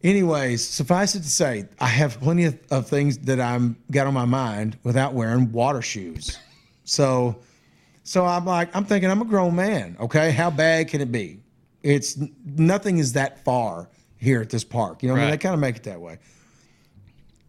Anyways, 0.03 0.67
suffice 0.67 1.13
it 1.13 1.19
to 1.19 1.29
say, 1.29 1.67
I 1.79 1.85
have 1.85 2.19
plenty 2.19 2.45
of, 2.45 2.59
of 2.71 2.87
things 2.87 3.19
that 3.19 3.39
I'm 3.39 3.77
got 3.91 4.07
on 4.07 4.15
my 4.15 4.25
mind 4.25 4.79
without 4.83 5.13
wearing 5.13 5.51
water 5.51 5.81
shoes. 5.81 6.37
So, 6.83 7.37
so 8.03 8.25
I'm 8.25 8.43
like, 8.43 8.75
I'm 8.75 8.83
thinking 8.83 9.09
I'm 9.09 9.21
a 9.21 9.25
grown 9.25 9.55
man. 9.55 9.95
Okay, 9.99 10.31
how 10.31 10.49
bad 10.49 10.89
can 10.89 10.99
it 10.99 11.09
be? 11.09 11.39
It's 11.83 12.17
nothing 12.45 12.99
is 12.99 13.13
that 13.13 13.43
far 13.43 13.89
here 14.17 14.41
at 14.41 14.49
this 14.49 14.63
park. 14.63 15.01
You 15.01 15.09
know, 15.09 15.15
what 15.15 15.21
I 15.21 15.23
mean, 15.25 15.31
they 15.31 15.37
kind 15.37 15.53
of 15.55 15.59
make 15.59 15.77
it 15.77 15.83
that 15.83 15.99
way. 15.99 16.19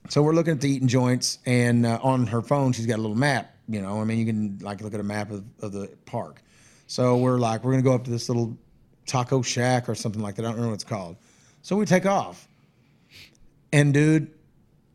So 0.08 0.22
we're 0.22 0.32
looking 0.32 0.52
at 0.52 0.60
the 0.60 0.68
eating 0.68 0.88
joints, 0.88 1.38
and 1.46 1.86
uh, 1.86 1.98
on 2.02 2.26
her 2.26 2.42
phone, 2.42 2.72
she's 2.72 2.86
got 2.86 2.98
a 2.98 3.02
little 3.02 3.16
map. 3.16 3.54
You 3.68 3.80
know, 3.80 4.00
I 4.00 4.04
mean, 4.04 4.18
you 4.18 4.26
can 4.26 4.58
like 4.60 4.80
look 4.80 4.94
at 4.94 5.00
a 5.00 5.04
map 5.04 5.30
of, 5.30 5.44
of 5.60 5.72
the 5.72 5.90
park. 6.06 6.42
So 6.86 7.16
we're 7.16 7.38
like, 7.38 7.62
we're 7.64 7.72
gonna 7.72 7.82
go 7.82 7.94
up 7.94 8.04
to 8.04 8.10
this 8.10 8.28
little 8.28 8.56
taco 9.06 9.42
shack 9.42 9.88
or 9.88 9.94
something 9.94 10.20
like 10.20 10.34
that. 10.36 10.44
I 10.44 10.48
don't 10.50 10.60
know 10.60 10.68
what 10.68 10.74
it's 10.74 10.84
called. 10.84 11.16
So 11.62 11.76
we 11.76 11.86
take 11.86 12.06
off, 12.06 12.48
and 13.72 13.94
dude, 13.94 14.30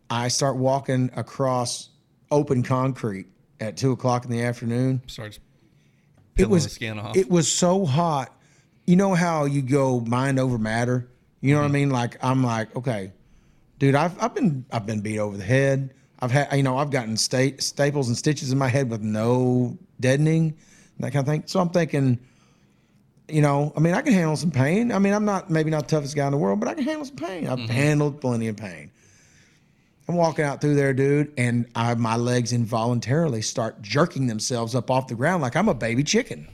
I 0.09 0.27
start 0.27 0.57
walking 0.57 1.09
across 1.15 1.89
open 2.29 2.61
concrete 2.63 3.27
at 3.59 3.77
two 3.77 3.91
o'clock 3.91 4.25
in 4.25 4.31
the 4.31 4.43
afternoon. 4.43 5.01
Starts 5.07 5.39
It 6.35 6.49
was 6.49 6.65
the 6.65 6.69
skin 6.69 6.99
off. 6.99 7.15
it 7.15 7.29
was 7.29 7.51
so 7.51 7.85
hot. 7.85 8.33
You 8.87 8.95
know 8.95 9.13
how 9.13 9.45
you 9.45 9.61
go 9.61 9.99
mind 9.99 10.39
over 10.39 10.57
matter. 10.57 11.07
You 11.41 11.53
know 11.53 11.59
what 11.59 11.65
I 11.65 11.67
mm-hmm. 11.67 11.73
mean? 11.73 11.89
Like 11.91 12.17
I'm 12.23 12.43
like, 12.43 12.75
okay, 12.75 13.11
dude, 13.79 13.95
I've 13.95 14.21
I've 14.21 14.33
been 14.33 14.65
I've 14.71 14.85
been 14.85 15.01
beat 15.01 15.19
over 15.19 15.37
the 15.37 15.43
head. 15.43 15.93
I've 16.19 16.31
had 16.31 16.51
you 16.53 16.63
know 16.63 16.77
I've 16.77 16.89
gotten 16.89 17.15
sta- 17.15 17.57
staples 17.59 18.07
and 18.07 18.17
stitches 18.17 18.51
in 18.51 18.57
my 18.57 18.69
head 18.69 18.89
with 18.89 19.01
no 19.01 19.77
deadening, 19.99 20.57
that 20.99 21.13
kind 21.13 21.27
of 21.27 21.31
thing. 21.31 21.43
So 21.45 21.59
I'm 21.59 21.69
thinking, 21.69 22.17
you 23.27 23.41
know, 23.41 23.71
I 23.75 23.81
mean, 23.81 23.93
I 23.93 24.01
can 24.01 24.13
handle 24.13 24.35
some 24.35 24.51
pain. 24.51 24.91
I 24.91 24.99
mean, 24.99 25.13
I'm 25.13 25.25
not 25.25 25.49
maybe 25.49 25.69
not 25.69 25.87
the 25.87 25.95
toughest 25.95 26.15
guy 26.15 26.25
in 26.25 26.31
the 26.31 26.37
world, 26.37 26.59
but 26.59 26.69
I 26.69 26.73
can 26.73 26.83
handle 26.83 27.05
some 27.05 27.17
pain. 27.17 27.47
I've 27.47 27.59
mm-hmm. 27.59 27.67
handled 27.67 28.21
plenty 28.21 28.47
of 28.47 28.57
pain. 28.57 28.89
I'm 30.07 30.15
walking 30.15 30.45
out 30.45 30.61
through 30.61 30.75
there, 30.75 30.93
dude, 30.93 31.33
and 31.37 31.67
I, 31.75 31.93
my 31.95 32.15
legs 32.15 32.53
involuntarily 32.53 33.41
start 33.41 33.81
jerking 33.81 34.27
themselves 34.27 34.73
up 34.73 34.89
off 34.89 35.07
the 35.07 35.15
ground 35.15 35.41
like 35.41 35.57
I'm 35.57 35.67
a 35.67 35.73
baby 35.73 36.03
chicken. 36.03 36.47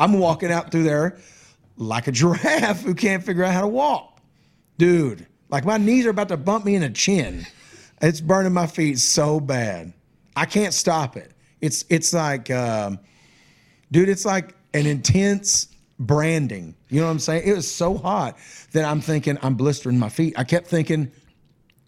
I'm 0.00 0.14
walking 0.14 0.50
out 0.50 0.72
through 0.72 0.84
there 0.84 1.18
like 1.76 2.08
a 2.08 2.12
giraffe 2.12 2.82
who 2.82 2.94
can't 2.94 3.22
figure 3.22 3.44
out 3.44 3.52
how 3.54 3.60
to 3.60 3.68
walk. 3.68 4.20
Dude, 4.78 5.26
like 5.50 5.64
my 5.64 5.76
knees 5.76 6.06
are 6.06 6.10
about 6.10 6.28
to 6.28 6.36
bump 6.36 6.64
me 6.64 6.74
in 6.74 6.80
the 6.82 6.90
chin. 6.90 7.46
It's 8.00 8.20
burning 8.20 8.54
my 8.54 8.66
feet 8.66 8.98
so 8.98 9.38
bad. 9.38 9.92
I 10.34 10.46
can't 10.46 10.72
stop 10.72 11.16
it. 11.16 11.32
It's 11.60 11.84
it's 11.90 12.14
like 12.14 12.50
um, 12.50 12.98
dude, 13.92 14.08
it's 14.08 14.24
like 14.24 14.54
an 14.72 14.86
intense 14.86 15.68
branding. 15.98 16.74
You 16.88 17.00
know 17.00 17.06
what 17.06 17.12
I'm 17.12 17.18
saying? 17.18 17.42
It 17.46 17.54
was 17.54 17.70
so 17.70 17.98
hot 17.98 18.38
that 18.72 18.86
I'm 18.86 19.02
thinking 19.02 19.38
I'm 19.42 19.54
blistering 19.54 19.98
my 19.98 20.08
feet. 20.08 20.34
I 20.38 20.44
kept 20.44 20.66
thinking 20.66 21.12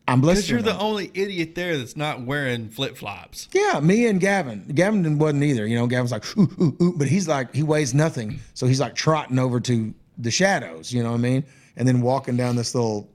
I'm 0.09 0.21
Because 0.21 0.51
you're 0.51 0.63
the 0.63 0.79
only 0.79 1.11
idiot 1.15 1.55
there 1.55 1.79
that's 1.79 1.97
not 1.97 2.23
wearing 2.23 2.69
flip 2.69 2.97
flops. 2.97 3.49
Yeah, 3.53 3.79
me 3.81 4.07
and 4.07 4.21
Gavin. 4.21 4.65
Gavin 4.75 5.19
wasn't 5.19 5.45
either. 5.45 5.67
You 5.67 5.77
know, 5.77 5.87
Gavin's 5.87 6.11
like, 6.13 6.25
ooh, 6.37 6.51
ooh, 6.61 6.77
ooh, 6.83 6.95
but 6.97 7.07
he's 7.07 7.29
like, 7.29 7.55
he 7.55 7.63
weighs 7.63 7.95
nothing. 7.95 8.41
So 8.55 8.67
he's 8.67 8.81
like 8.81 8.95
trotting 8.97 9.39
over 9.39 9.61
to 9.61 9.95
the 10.19 10.31
shadows, 10.31 10.93
you 10.93 11.03
know 11.03 11.11
what 11.11 11.19
I 11.19 11.21
mean? 11.21 11.45
And 11.77 11.87
then 11.87 12.01
walking 12.03 12.37
down 12.37 12.57
this 12.57 12.75
little 12.75 13.09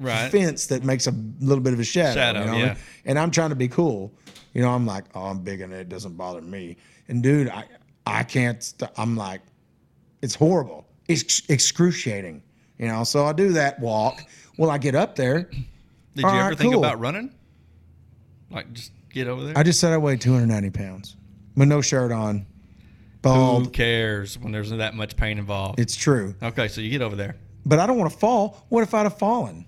Right. 0.00 0.30
fence 0.30 0.66
that 0.66 0.84
makes 0.84 1.06
a 1.08 1.14
little 1.40 1.62
bit 1.62 1.72
of 1.72 1.80
a 1.80 1.84
shadow. 1.84 2.14
Shadow, 2.14 2.40
you 2.40 2.46
know 2.46 2.52
what 2.52 2.62
I 2.62 2.66
mean? 2.68 2.76
And 3.06 3.18
I'm 3.18 3.30
trying 3.32 3.50
to 3.50 3.56
be 3.56 3.66
cool. 3.68 4.12
You 4.54 4.62
know, 4.62 4.70
I'm 4.70 4.86
like, 4.86 5.04
oh, 5.14 5.22
I'm 5.22 5.40
big 5.40 5.60
and 5.60 5.72
it 5.72 5.88
doesn't 5.88 6.16
bother 6.16 6.40
me. 6.40 6.76
And 7.08 7.22
dude, 7.22 7.48
I, 7.48 7.64
I 8.06 8.22
can't, 8.22 8.62
st- 8.62 8.90
I'm 8.96 9.16
like, 9.16 9.40
it's 10.22 10.34
horrible. 10.34 10.86
It's 11.08 11.48
excruciating. 11.48 12.42
You 12.78 12.86
know, 12.88 13.02
so 13.04 13.24
I 13.26 13.32
do 13.32 13.52
that 13.54 13.80
walk. 13.80 14.20
Well, 14.56 14.70
I 14.70 14.78
get 14.78 14.94
up 14.94 15.16
there. 15.16 15.50
Did 16.18 16.24
you 16.24 16.28
All 16.30 16.34
ever 16.40 16.48
right, 16.48 16.58
think 16.58 16.72
cool. 16.74 16.84
about 16.84 16.98
running? 16.98 17.30
Like 18.50 18.72
just 18.72 18.90
get 19.12 19.28
over 19.28 19.44
there? 19.44 19.56
I 19.56 19.62
just 19.62 19.78
said 19.78 19.92
I 19.92 19.98
weighed 19.98 20.20
290 20.20 20.70
pounds 20.70 21.16
with 21.56 21.68
no 21.68 21.80
shirt 21.80 22.10
on, 22.10 22.44
Who 23.22 23.68
cares 23.70 24.36
when 24.36 24.50
there's 24.50 24.70
that 24.70 24.94
much 24.94 25.16
pain 25.16 25.38
involved? 25.38 25.78
It's 25.78 25.94
true. 25.94 26.34
Okay, 26.42 26.66
so 26.66 26.80
you 26.80 26.90
get 26.90 27.02
over 27.02 27.14
there. 27.14 27.36
But 27.64 27.78
I 27.78 27.86
don't 27.86 27.98
want 27.98 28.10
to 28.10 28.18
fall. 28.18 28.66
What 28.68 28.82
if 28.82 28.94
I'd 28.94 29.04
have 29.04 29.16
fallen? 29.16 29.64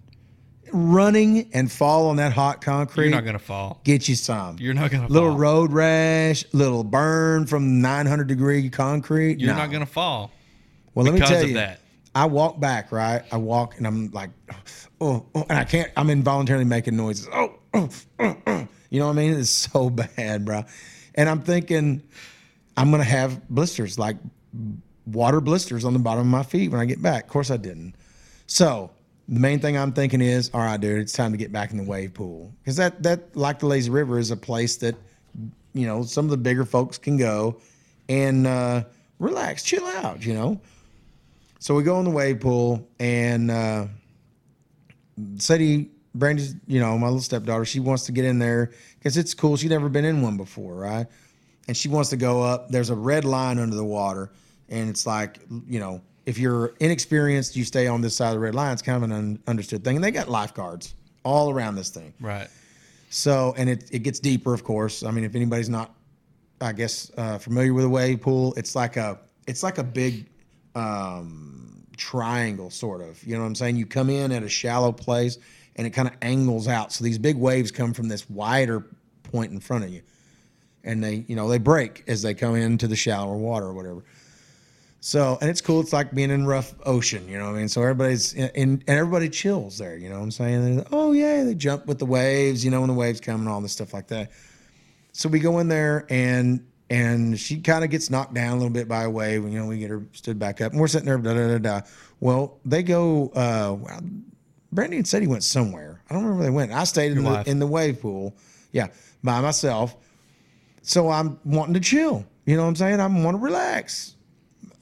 Running 0.72 1.50
and 1.52 1.70
fall 1.70 2.08
on 2.08 2.16
that 2.16 2.32
hot 2.32 2.62
concrete. 2.62 3.04
You're 3.06 3.14
not 3.14 3.24
gonna 3.24 3.38
fall. 3.38 3.80
get 3.84 4.08
you 4.08 4.16
some. 4.16 4.56
You're 4.58 4.74
not 4.74 4.90
gonna 4.90 5.06
fall. 5.06 5.14
little 5.14 5.30
fall. 5.30 5.38
road 5.38 5.72
rash, 5.72 6.44
little 6.52 6.82
burn 6.82 7.46
from 7.46 7.80
900 7.80 8.26
degree 8.26 8.68
concrete. 8.70 9.38
You're 9.38 9.52
No. 9.52 9.58
not 9.58 9.70
gonna 9.70 9.86
fall 9.86 10.32
Well, 10.94 11.04
let 11.04 11.14
me 11.14 11.20
because 11.20 11.30
tell 11.30 11.42
of 11.42 11.48
you, 11.48 11.54
that. 11.54 11.80
I 12.14 12.26
walk 12.26 12.58
back, 12.58 12.90
right? 12.92 13.22
I 13.30 13.36
walk 13.36 13.78
and 13.78 13.86
I'm 13.86 14.10
like, 14.10 14.30
oh, 15.00 15.24
oh, 15.34 15.46
and 15.48 15.58
I 15.58 15.64
can't. 15.64 15.90
I'm 15.96 16.10
involuntarily 16.10 16.64
making 16.64 16.96
noises. 16.96 17.28
Oh, 17.32 17.54
oh, 17.74 17.88
oh, 18.18 18.68
you 18.90 18.98
know 19.00 19.06
what 19.06 19.12
I 19.12 19.16
mean? 19.16 19.34
It's 19.34 19.50
so 19.50 19.90
bad, 20.16 20.44
bro. 20.44 20.64
And 21.14 21.28
I'm 21.28 21.40
thinking, 21.42 22.02
I'm 22.76 22.90
gonna 22.90 23.04
have 23.04 23.48
blisters, 23.48 23.98
like 23.98 24.16
water 25.06 25.40
blisters 25.40 25.84
on 25.84 25.92
the 25.92 25.98
bottom 25.98 26.20
of 26.20 26.26
my 26.26 26.42
feet 26.42 26.70
when 26.70 26.80
I 26.80 26.84
get 26.84 27.00
back. 27.00 27.24
Of 27.24 27.30
course, 27.30 27.50
I 27.50 27.56
didn't. 27.56 27.94
So 28.46 28.90
the 29.28 29.38
main 29.38 29.60
thing 29.60 29.76
I'm 29.76 29.92
thinking 29.92 30.20
is, 30.20 30.50
all 30.52 30.60
right, 30.60 30.80
dude, 30.80 31.00
it's 31.00 31.12
time 31.12 31.30
to 31.30 31.38
get 31.38 31.52
back 31.52 31.70
in 31.70 31.76
the 31.76 31.84
wave 31.84 32.14
pool 32.14 32.52
because 32.62 32.76
that 32.76 33.02
that 33.04 33.36
like 33.36 33.60
the 33.60 33.66
lazy 33.66 33.90
river 33.90 34.18
is 34.18 34.32
a 34.32 34.36
place 34.36 34.76
that 34.78 34.96
you 35.72 35.86
know 35.86 36.02
some 36.02 36.24
of 36.24 36.30
the 36.32 36.36
bigger 36.36 36.64
folks 36.64 36.98
can 36.98 37.16
go 37.16 37.60
and 38.08 38.46
uh, 38.46 38.82
relax, 39.20 39.62
chill 39.62 39.86
out, 39.86 40.24
you 40.24 40.34
know. 40.34 40.60
So 41.60 41.74
we 41.74 41.82
go 41.82 41.98
in 41.98 42.04
the 42.04 42.10
wave 42.10 42.40
pool, 42.40 42.88
and 42.98 43.50
uh, 43.50 43.86
Sadie, 45.36 45.90
Brandy's, 46.14 46.54
you 46.66 46.80
know, 46.80 46.96
my 46.96 47.06
little 47.06 47.20
stepdaughter, 47.20 47.66
she 47.66 47.80
wants 47.80 48.06
to 48.06 48.12
get 48.12 48.24
in 48.24 48.38
there 48.38 48.72
because 48.98 49.18
it's 49.18 49.34
cool. 49.34 49.56
She's 49.56 49.68
never 49.68 49.90
been 49.90 50.06
in 50.06 50.22
one 50.22 50.38
before, 50.38 50.74
right? 50.74 51.06
And 51.68 51.76
she 51.76 51.88
wants 51.88 52.08
to 52.10 52.16
go 52.16 52.42
up. 52.42 52.70
There's 52.70 52.88
a 52.88 52.94
red 52.94 53.26
line 53.26 53.58
under 53.58 53.76
the 53.76 53.84
water, 53.84 54.32
and 54.70 54.88
it's 54.88 55.06
like, 55.06 55.38
you 55.68 55.78
know, 55.78 56.00
if 56.24 56.38
you're 56.38 56.72
inexperienced, 56.80 57.56
you 57.56 57.64
stay 57.64 57.86
on 57.86 58.00
this 58.00 58.16
side 58.16 58.28
of 58.28 58.34
the 58.34 58.40
red 58.40 58.54
line. 58.54 58.72
It's 58.72 58.82
kind 58.82 58.96
of 58.96 59.02
an 59.02 59.12
un- 59.12 59.38
understood 59.46 59.84
thing. 59.84 59.96
And 59.96 60.04
they 60.04 60.10
got 60.10 60.30
lifeguards 60.30 60.94
all 61.24 61.50
around 61.50 61.74
this 61.74 61.90
thing. 61.90 62.14
Right. 62.20 62.48
So, 63.10 63.54
and 63.58 63.68
it, 63.68 63.90
it 63.92 63.98
gets 63.98 64.18
deeper, 64.18 64.54
of 64.54 64.64
course. 64.64 65.02
I 65.02 65.10
mean, 65.10 65.24
if 65.24 65.34
anybody's 65.34 65.68
not, 65.68 65.94
I 66.60 66.72
guess, 66.72 67.10
uh, 67.18 67.38
familiar 67.38 67.74
with 67.74 67.84
a 67.84 67.88
wave 67.88 68.22
pool, 68.22 68.54
it's 68.56 68.74
like 68.74 68.96
a, 68.96 69.18
it's 69.46 69.62
like 69.62 69.78
a 69.78 69.82
big 69.84 70.26
um, 70.74 71.49
triangle, 72.00 72.70
sort 72.70 73.02
of. 73.02 73.22
You 73.22 73.34
know 73.34 73.42
what 73.42 73.46
I'm 73.46 73.54
saying? 73.54 73.76
You 73.76 73.86
come 73.86 74.10
in 74.10 74.32
at 74.32 74.42
a 74.42 74.48
shallow 74.48 74.90
place, 74.90 75.38
and 75.76 75.86
it 75.86 75.90
kind 75.90 76.08
of 76.08 76.14
angles 76.22 76.66
out. 76.66 76.92
So 76.92 77.04
these 77.04 77.18
big 77.18 77.36
waves 77.36 77.70
come 77.70 77.92
from 77.92 78.08
this 78.08 78.28
wider 78.28 78.86
point 79.22 79.52
in 79.52 79.60
front 79.60 79.84
of 79.84 79.90
you, 79.90 80.02
and 80.82 81.04
they, 81.04 81.24
you 81.28 81.36
know, 81.36 81.48
they 81.48 81.58
break 81.58 82.02
as 82.08 82.22
they 82.22 82.34
come 82.34 82.56
into 82.56 82.88
the 82.88 82.96
shallower 82.96 83.36
water 83.36 83.66
or 83.66 83.74
whatever. 83.74 84.02
So, 85.02 85.38
and 85.40 85.48
it's 85.48 85.60
cool. 85.60 85.80
It's 85.80 85.92
like 85.92 86.12
being 86.12 86.30
in 86.30 86.46
rough 86.46 86.74
ocean, 86.84 87.26
you 87.28 87.38
know 87.38 87.44
what 87.44 87.54
I 87.54 87.58
mean? 87.58 87.68
So 87.68 87.80
everybody's 87.82 88.34
in, 88.34 88.50
and 88.54 88.82
everybody 88.86 89.28
chills 89.30 89.78
there, 89.78 89.96
you 89.96 90.08
know 90.08 90.16
what 90.16 90.24
I'm 90.24 90.30
saying? 90.30 90.76
They're, 90.76 90.86
oh, 90.92 91.12
yeah, 91.12 91.44
they 91.44 91.54
jump 91.54 91.86
with 91.86 91.98
the 91.98 92.06
waves, 92.06 92.64
you 92.64 92.70
know, 92.70 92.80
when 92.80 92.88
the 92.88 92.94
waves 92.94 93.20
come 93.20 93.40
and 93.40 93.48
all 93.48 93.60
this 93.60 93.72
stuff 93.72 93.94
like 93.94 94.08
that. 94.08 94.30
So 95.12 95.28
we 95.28 95.38
go 95.38 95.58
in 95.58 95.68
there 95.68 96.06
and, 96.10 96.66
and 96.90 97.38
she 97.38 97.60
kind 97.60 97.84
of 97.84 97.90
gets 97.90 98.10
knocked 98.10 98.34
down 98.34 98.50
a 98.50 98.56
little 98.56 98.68
bit 98.68 98.88
by 98.88 99.04
a 99.04 99.10
wave. 99.10 99.44
You 99.44 99.60
know, 99.60 99.66
we 99.66 99.78
get 99.78 99.90
her 99.90 100.04
stood 100.12 100.38
back 100.38 100.60
up 100.60 100.72
and 100.72 100.80
we're 100.80 100.88
sitting 100.88 101.06
there, 101.06 101.16
da, 101.18 101.32
da, 101.34 101.48
da, 101.56 101.58
da. 101.58 101.86
Well, 102.18 102.58
they 102.64 102.82
go, 102.82 103.28
uh, 103.28 103.76
Brandy 104.72 104.96
and 104.96 105.06
Sadie 105.06 105.28
went 105.28 105.44
somewhere. 105.44 106.02
I 106.10 106.14
don't 106.14 106.24
remember 106.24 106.42
where 106.42 106.50
they 106.50 106.54
went. 106.54 106.72
I 106.72 106.84
stayed 106.84 107.12
in 107.12 107.22
the, 107.22 107.50
in 107.50 107.58
the 107.60 107.66
wave 107.66 108.00
pool. 108.02 108.36
Yeah, 108.72 108.88
by 109.22 109.40
myself. 109.40 109.96
So 110.82 111.08
I'm 111.10 111.38
wanting 111.44 111.74
to 111.74 111.80
chill. 111.80 112.24
You 112.44 112.56
know 112.56 112.62
what 112.62 112.68
I'm 112.68 112.76
saying? 112.76 113.00
I 113.00 113.06
want 113.06 113.36
to 113.36 113.42
relax. 113.42 114.16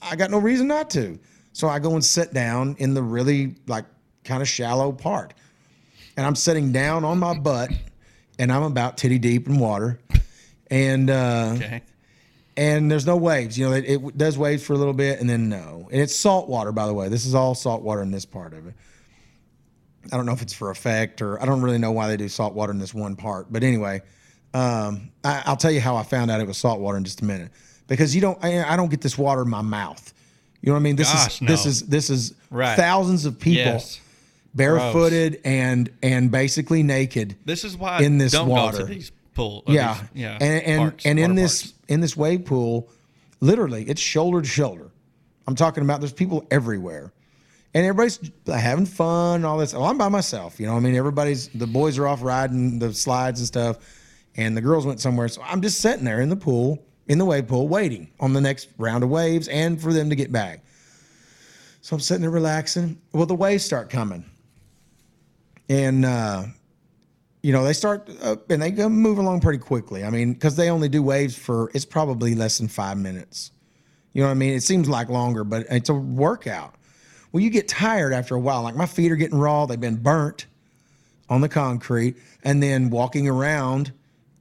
I 0.01 0.17
got 0.17 0.31
no 0.31 0.39
reason 0.39 0.67
not 0.67 0.91
to. 0.91 1.19
So 1.53 1.69
I 1.69 1.79
go 1.79 1.93
and 1.95 2.05
sit 2.05 2.33
down 2.33 2.77
in 2.79 2.95
the 2.95 3.03
really 3.03 3.57
like 3.67 3.85
kind 4.25 4.41
of 4.41 4.49
shallow 4.49 4.93
part. 4.93 5.35
And 6.17 6.25
I'm 6.25 6.37
sitting 6.37 6.73
down 6.73 7.05
on 7.05 7.19
my 7.19 7.39
butt 7.39 7.71
and 8.39 8.53
I'm 8.53 8.63
about 8.63 8.97
titty 8.97 9.19
deep 9.19 9.47
in 9.47 9.59
water. 9.59 9.99
And 10.71 11.11
uh 11.11 11.53
Okay. 11.57 11.83
And 12.59 12.91
there's 12.91 13.07
no 13.07 13.17
waves. 13.17 13.57
You 13.57 13.67
know, 13.69 13.73
it, 13.73 13.85
it 13.87 14.19
does 14.19 14.37
waves 14.37 14.65
for 14.65 14.73
a 14.73 14.77
little 14.77 14.93
bit 14.93 15.21
and 15.21 15.31
then 15.31 15.49
no. 15.49 15.89
And 15.93 16.01
it's 16.01 16.15
salt 16.15 16.49
water, 16.49 16.73
by 16.73 16.87
the 16.87 16.93
way. 16.93 17.09
This 17.09 17.25
is 17.25 17.35
all 17.35 17.55
salt 17.55 17.83
water 17.83 18.03
in 18.03 18.11
this 18.11 18.25
part 18.27 18.53
of 18.53 18.67
it. 18.67 18.75
I 20.13 20.17
don't 20.17 20.27
know 20.27 20.33
if 20.33 20.43
it's 20.43 20.53
for 20.55 20.71
effect 20.71 21.23
or 21.23 21.41
I 21.41 21.47
don't 21.47 21.63
really 21.63 21.79
know 21.79 21.93
why 21.93 22.09
they 22.09 22.17
do 22.17 22.29
salt 22.29 22.55
water 22.55 22.73
in 22.73 22.79
this 22.79 22.93
one 22.93 23.15
part. 23.15 23.53
But 23.53 23.63
anyway, 23.63 24.03
um, 24.55 25.11
I, 25.23 25.43
I'll 25.47 25.57
tell 25.57 25.71
you 25.71 25.81
how 25.81 25.97
I 25.97 26.03
found 26.03 26.31
out 26.33 26.41
it 26.41 26.47
was 26.49 26.59
salt 26.59 26.81
water 26.81 26.99
in 26.99 27.05
just 27.05 27.21
a 27.21 27.25
minute. 27.25 27.53
Because 27.87 28.15
you 28.15 28.21
don't, 28.21 28.39
I, 28.45 28.63
I 28.65 28.77
don't 28.77 28.91
get 28.91 29.03
this 29.03 29.17
water 29.17 29.43
in 29.43 29.49
my 29.51 29.63
mouth. 29.63 30.13
You 30.61 30.69
know 30.71 30.73
what 30.75 30.81
I 30.81 30.83
mean? 30.83 30.97
This 30.97 31.13
Gosh, 31.13 31.41
is 31.41 31.47
this 31.49 31.67
is 31.67 31.83
this 31.83 32.11
is 32.11 32.35
Right. 32.51 32.75
thousands 32.77 33.25
of 33.25 33.39
people 33.39 33.63
Yes. 33.63 34.01
barefooted 34.55 35.41
and 35.45 35.89
and 36.03 36.31
basically 36.33 36.83
naked. 36.83 37.37
This 37.45 37.63
is 37.63 37.77
why 37.77 38.03
In 38.03 38.19
this 38.19 38.37
water. 38.37 38.89
pool. 39.35 39.63
Yeah, 39.69 39.95
these, 39.95 40.03
yeah. 40.15 40.39
and 40.41 40.63
and, 40.65 40.81
parks, 40.81 41.07
and 41.07 41.19
in 41.21 41.35
this 41.37 41.63
parks. 41.63 41.78
In 41.89 42.01
this 42.01 42.17
wave 42.17 42.45
pool, 42.45 42.89
literally, 43.41 43.85
it's 43.85 44.01
shoulder 44.01 44.41
to 44.43 44.49
shoulder. 44.49 44.91
I'm 45.47 45.55
talking 45.55 45.83
about 45.83 46.01
there's 46.01 46.13
people 46.13 46.47
everywhere, 46.51 47.13
and 47.75 47.85
everybody's 47.85 48.21
having 48.47 48.87
fun 48.87 49.37
and 49.37 49.47
all 49.47 49.59
this. 49.59 49.75
Oh, 49.75 49.83
I'm 49.83 49.99
by 49.99 50.09
myself, 50.09 50.61
you 50.61 50.67
know. 50.67 50.77
I 50.77 50.81
mean, 50.81 50.95
everybody's 50.95 51.49
the 51.49 51.67
boys 51.67 51.99
are 51.99 52.07
off 52.07 52.23
riding 52.23 52.79
the 52.79 52.93
slides 52.93 53.41
and 53.41 53.47
stuff, 53.47 53.79
and 54.37 54.57
the 54.57 54.61
girls 54.61 54.87
went 54.87 55.01
somewhere. 55.01 55.29
So 55.29 55.43
I'm 55.43 55.63
just 55.63 55.81
sitting 55.81 56.05
there 56.05 56.21
in 56.21 56.29
the 56.29 56.37
pool, 56.37 56.85
in 57.09 57.19
the 57.19 57.25
wave 57.25 57.49
pool, 57.49 57.67
waiting 57.67 58.11
on 58.21 58.35
the 58.35 58.41
next 58.41 58.69
round 58.77 59.03
of 59.03 59.11
waves 59.11 59.49
and 59.49 59.81
for 59.81 59.93
them 59.93 60.11
to 60.11 60.17
get 60.17 60.31
back. 60.31 60.65
So 61.81 61.97
I'm 61.97 62.01
sitting 62.01 62.21
there 62.21 62.31
relaxing. 62.31 63.01
Well, 63.13 63.25
the 63.25 63.35
waves 63.35 63.65
start 63.65 63.89
coming, 63.89 64.27
and 65.71 66.05
uh, 66.05 66.45
you 67.43 67.53
know, 67.53 67.65
they 67.65 67.73
start 67.73 68.09
uh, 68.23 68.37
and 68.51 68.61
they 68.61 68.71
go 68.71 68.89
move 68.89 69.19
along 69.19 69.41
pretty 69.41 69.59
quickly. 69.59 70.05
I 70.05 70.11
mean, 70.11 70.33
because 70.33 70.57
they 70.57 70.71
only 70.71 70.89
do 70.89 71.03
waves 71.03 71.37
for 71.37 71.71
it's 71.75 71.85
probably 71.85 72.35
less 72.35 72.59
than 72.59 72.69
five 72.69 72.99
minutes. 72.99 73.53
You 74.13 74.23
know 74.23 74.29
what 74.29 74.33
I 74.33 74.35
mean? 74.35 74.55
It 74.55 74.63
seems 74.63 74.89
like 74.89 75.09
longer, 75.09 75.45
but 75.45 75.67
it's 75.71 75.89
a 75.89 75.95
workout. 75.95 76.75
Well, 77.31 77.43
you 77.43 77.51
get 77.51 77.69
tired 77.69 78.13
after 78.13 78.35
a 78.35 78.41
while. 78.41 78.63
Like 78.63 78.75
my 78.75 78.87
feet 78.87 79.13
are 79.13 79.17
getting 79.17 79.39
raw; 79.39 79.67
they've 79.67 79.81
been 79.81 80.03
burnt 80.03 80.47
on 81.29 81.41
the 81.41 81.49
concrete, 81.49 82.17
and 82.43 82.63
then 82.63 82.91
walking 82.91 83.29
around 83.29 83.93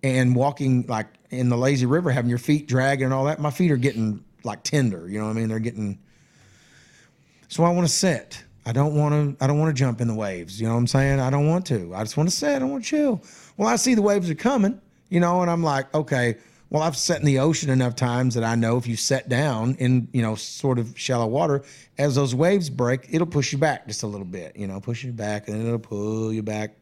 and 0.03 0.35
walking 0.35 0.85
like 0.87 1.07
in 1.29 1.49
the 1.49 1.57
lazy 1.57 1.85
river, 1.85 2.11
having 2.11 2.29
your 2.29 2.39
feet 2.39 2.67
dragging 2.67 3.05
and 3.05 3.13
all 3.13 3.25
that. 3.25 3.39
My 3.39 3.51
feet 3.51 3.71
are 3.71 3.77
getting 3.77 4.23
like 4.43 4.63
tender. 4.63 5.07
You 5.07 5.19
know 5.19 5.25
what 5.25 5.31
I 5.31 5.33
mean? 5.33 5.49
They're 5.49 5.59
getting. 5.59 5.99
So 7.49 7.63
I 7.63 7.69
want 7.69 7.87
to 7.87 7.93
sit. 7.93 8.43
I 8.67 8.73
don't 8.73 8.95
want 8.95 9.39
to. 9.39 9.43
I 9.43 9.47
don't 9.47 9.59
want 9.59 9.73
to 9.73 9.79
jump 9.79 10.01
in 10.01 10.09
the 10.09 10.13
waves. 10.13 10.59
You 10.59 10.67
know 10.67 10.73
what 10.73 10.79
I'm 10.79 10.87
saying? 10.87 11.21
I 11.21 11.29
don't 11.29 11.47
want 11.47 11.65
to. 11.67 11.95
I 11.95 12.03
just 12.03 12.17
want 12.17 12.29
to 12.29 12.35
sit. 12.35 12.61
I 12.61 12.65
want 12.65 12.83
to 12.83 12.89
chill. 12.89 13.23
Well, 13.55 13.69
I 13.69 13.77
see 13.77 13.95
the 13.95 14.01
waves 14.01 14.29
are 14.29 14.35
coming. 14.35 14.81
You 15.07 15.21
know, 15.21 15.41
and 15.41 15.49
I'm 15.49 15.63
like, 15.63 15.93
okay. 15.95 16.35
Well, 16.69 16.83
I've 16.83 16.97
sat 16.97 17.21
in 17.21 17.25
the 17.25 17.39
ocean 17.39 17.69
enough 17.69 17.95
times 17.95 18.35
that 18.35 18.43
I 18.43 18.55
know 18.55 18.75
if 18.75 18.85
you 18.85 18.97
set 18.97 19.29
down 19.29 19.75
in 19.79 20.09
you 20.11 20.21
know 20.21 20.35
sort 20.35 20.79
of 20.79 20.99
shallow 20.99 21.27
water, 21.27 21.63
as 21.97 22.15
those 22.15 22.35
waves 22.35 22.69
break, 22.69 23.07
it'll 23.09 23.25
push 23.25 23.53
you 23.53 23.57
back 23.57 23.87
just 23.87 24.03
a 24.03 24.07
little 24.07 24.25
bit. 24.27 24.57
You 24.57 24.67
know, 24.67 24.81
push 24.81 25.01
you 25.01 25.13
back, 25.13 25.47
and 25.47 25.57
then 25.57 25.65
it'll 25.65 25.79
pull 25.79 26.33
you 26.33 26.43
back. 26.43 26.75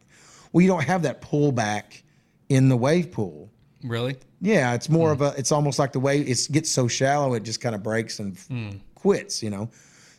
Well, 0.54 0.64
you 0.64 0.68
don't 0.68 0.84
have 0.84 1.04
that 1.04 1.22
pull 1.22 1.52
back 1.52 2.02
in 2.50 2.68
the 2.68 2.78
wave 2.78 3.12
pool. 3.12 3.52
really. 3.84 4.16
Yeah, 4.42 4.74
it's 4.74 4.90
more 4.90 5.12
of 5.12 5.20
hmm. 5.20 5.26
a. 5.26 5.34
It's 5.38 5.52
almost 5.52 5.78
like 5.78 5.92
the 5.92 6.00
way 6.00 6.22
it 6.22 6.48
gets 6.52 6.72
so 6.72 6.88
shallow, 6.88 7.36
it 7.36 7.44
just 7.44 7.62
kind 7.62 7.76
of 7.76 7.84
breaks 7.84 8.18
and 8.18 8.36
f- 8.36 8.76
quits. 8.96 9.44
You 9.44 9.52
know, 9.52 9.70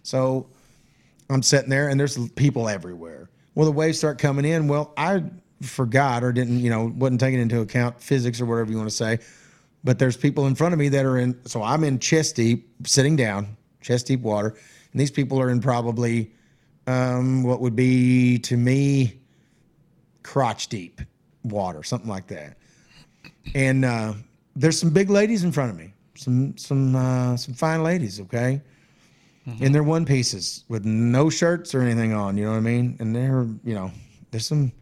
so 0.05 0.47
I'm 1.31 1.43
sitting 1.43 1.71
there 1.71 1.89
and 1.89 1.99
there's 1.99 2.17
people 2.31 2.69
everywhere. 2.69 3.29
Well, 3.55 3.67
the 3.67 3.73
waves 3.73 3.99
start 3.99 4.19
coming 4.19 4.45
in. 4.45 4.69
Well, 4.69 4.93
I 4.97 5.25
forgot 5.63 6.23
or 6.23 6.33
didn't, 6.33 6.61
you 6.61 6.71
know, 6.71 6.93
wasn't 6.97 7.21
taking 7.21 7.41
into 7.41 7.61
account 7.61 8.01
physics 8.01 8.41
or 8.41 8.47
whatever 8.47 8.71
you 8.71 8.77
want 8.77 8.91
to 8.91 8.95
say. 8.95 9.19
But 9.83 9.99
there's 9.99 10.17
people 10.17 10.47
in 10.47 10.55
front 10.55 10.73
of 10.73 10.79
me 10.79 10.89
that 10.91 11.05
are 11.05 11.19
in. 11.19 11.39
So 11.47 11.63
I'm 11.63 11.85
in 11.85 11.99
chest 11.99 12.37
deep, 12.37 12.69
sitting 12.87 13.17
down, 13.17 13.57
chest 13.81 14.07
deep 14.07 14.21
water, 14.21 14.49
and 14.49 15.01
these 15.01 15.11
people 15.11 15.41
are 15.41 15.49
in 15.49 15.61
probably 15.61 16.33
um, 16.87 17.43
what 17.43 17.61
would 17.61 17.77
be 17.77 18.39
to 18.41 18.57
me 18.57 19.21
crotch 20.23 20.69
deep 20.69 21.01
water, 21.45 21.83
something 21.83 22.11
like 22.11 22.27
that. 22.27 22.57
And 23.55 23.85
uh, 23.85 24.15
there's 24.57 24.79
some 24.79 24.91
big 24.91 25.09
ladies 25.09 25.45
in 25.45 25.53
front 25.53 25.71
of 25.71 25.77
me, 25.77 25.93
some 26.17 26.57
some 26.57 26.97
uh, 26.97 27.37
some 27.37 27.55
fine 27.55 27.83
ladies, 27.83 28.21
okay, 28.21 28.61
Mm-hmm. 29.47 29.63
in 29.63 29.71
their 29.71 29.85
one 29.85 30.05
pieces 30.05 30.65
with 30.69 30.85
no 30.85 31.31
shirts 31.31 31.73
or 31.73 31.81
anything 31.81 32.13
on. 32.13 32.37
You 32.37 32.47
know 32.47 32.51
what 32.51 32.57
I 32.57 32.61
mean? 32.61 32.97
And 32.99 33.15
they're 33.15 33.47
you 33.63 33.75
know 33.75 33.93
there's 34.33 34.47
some 34.47 34.73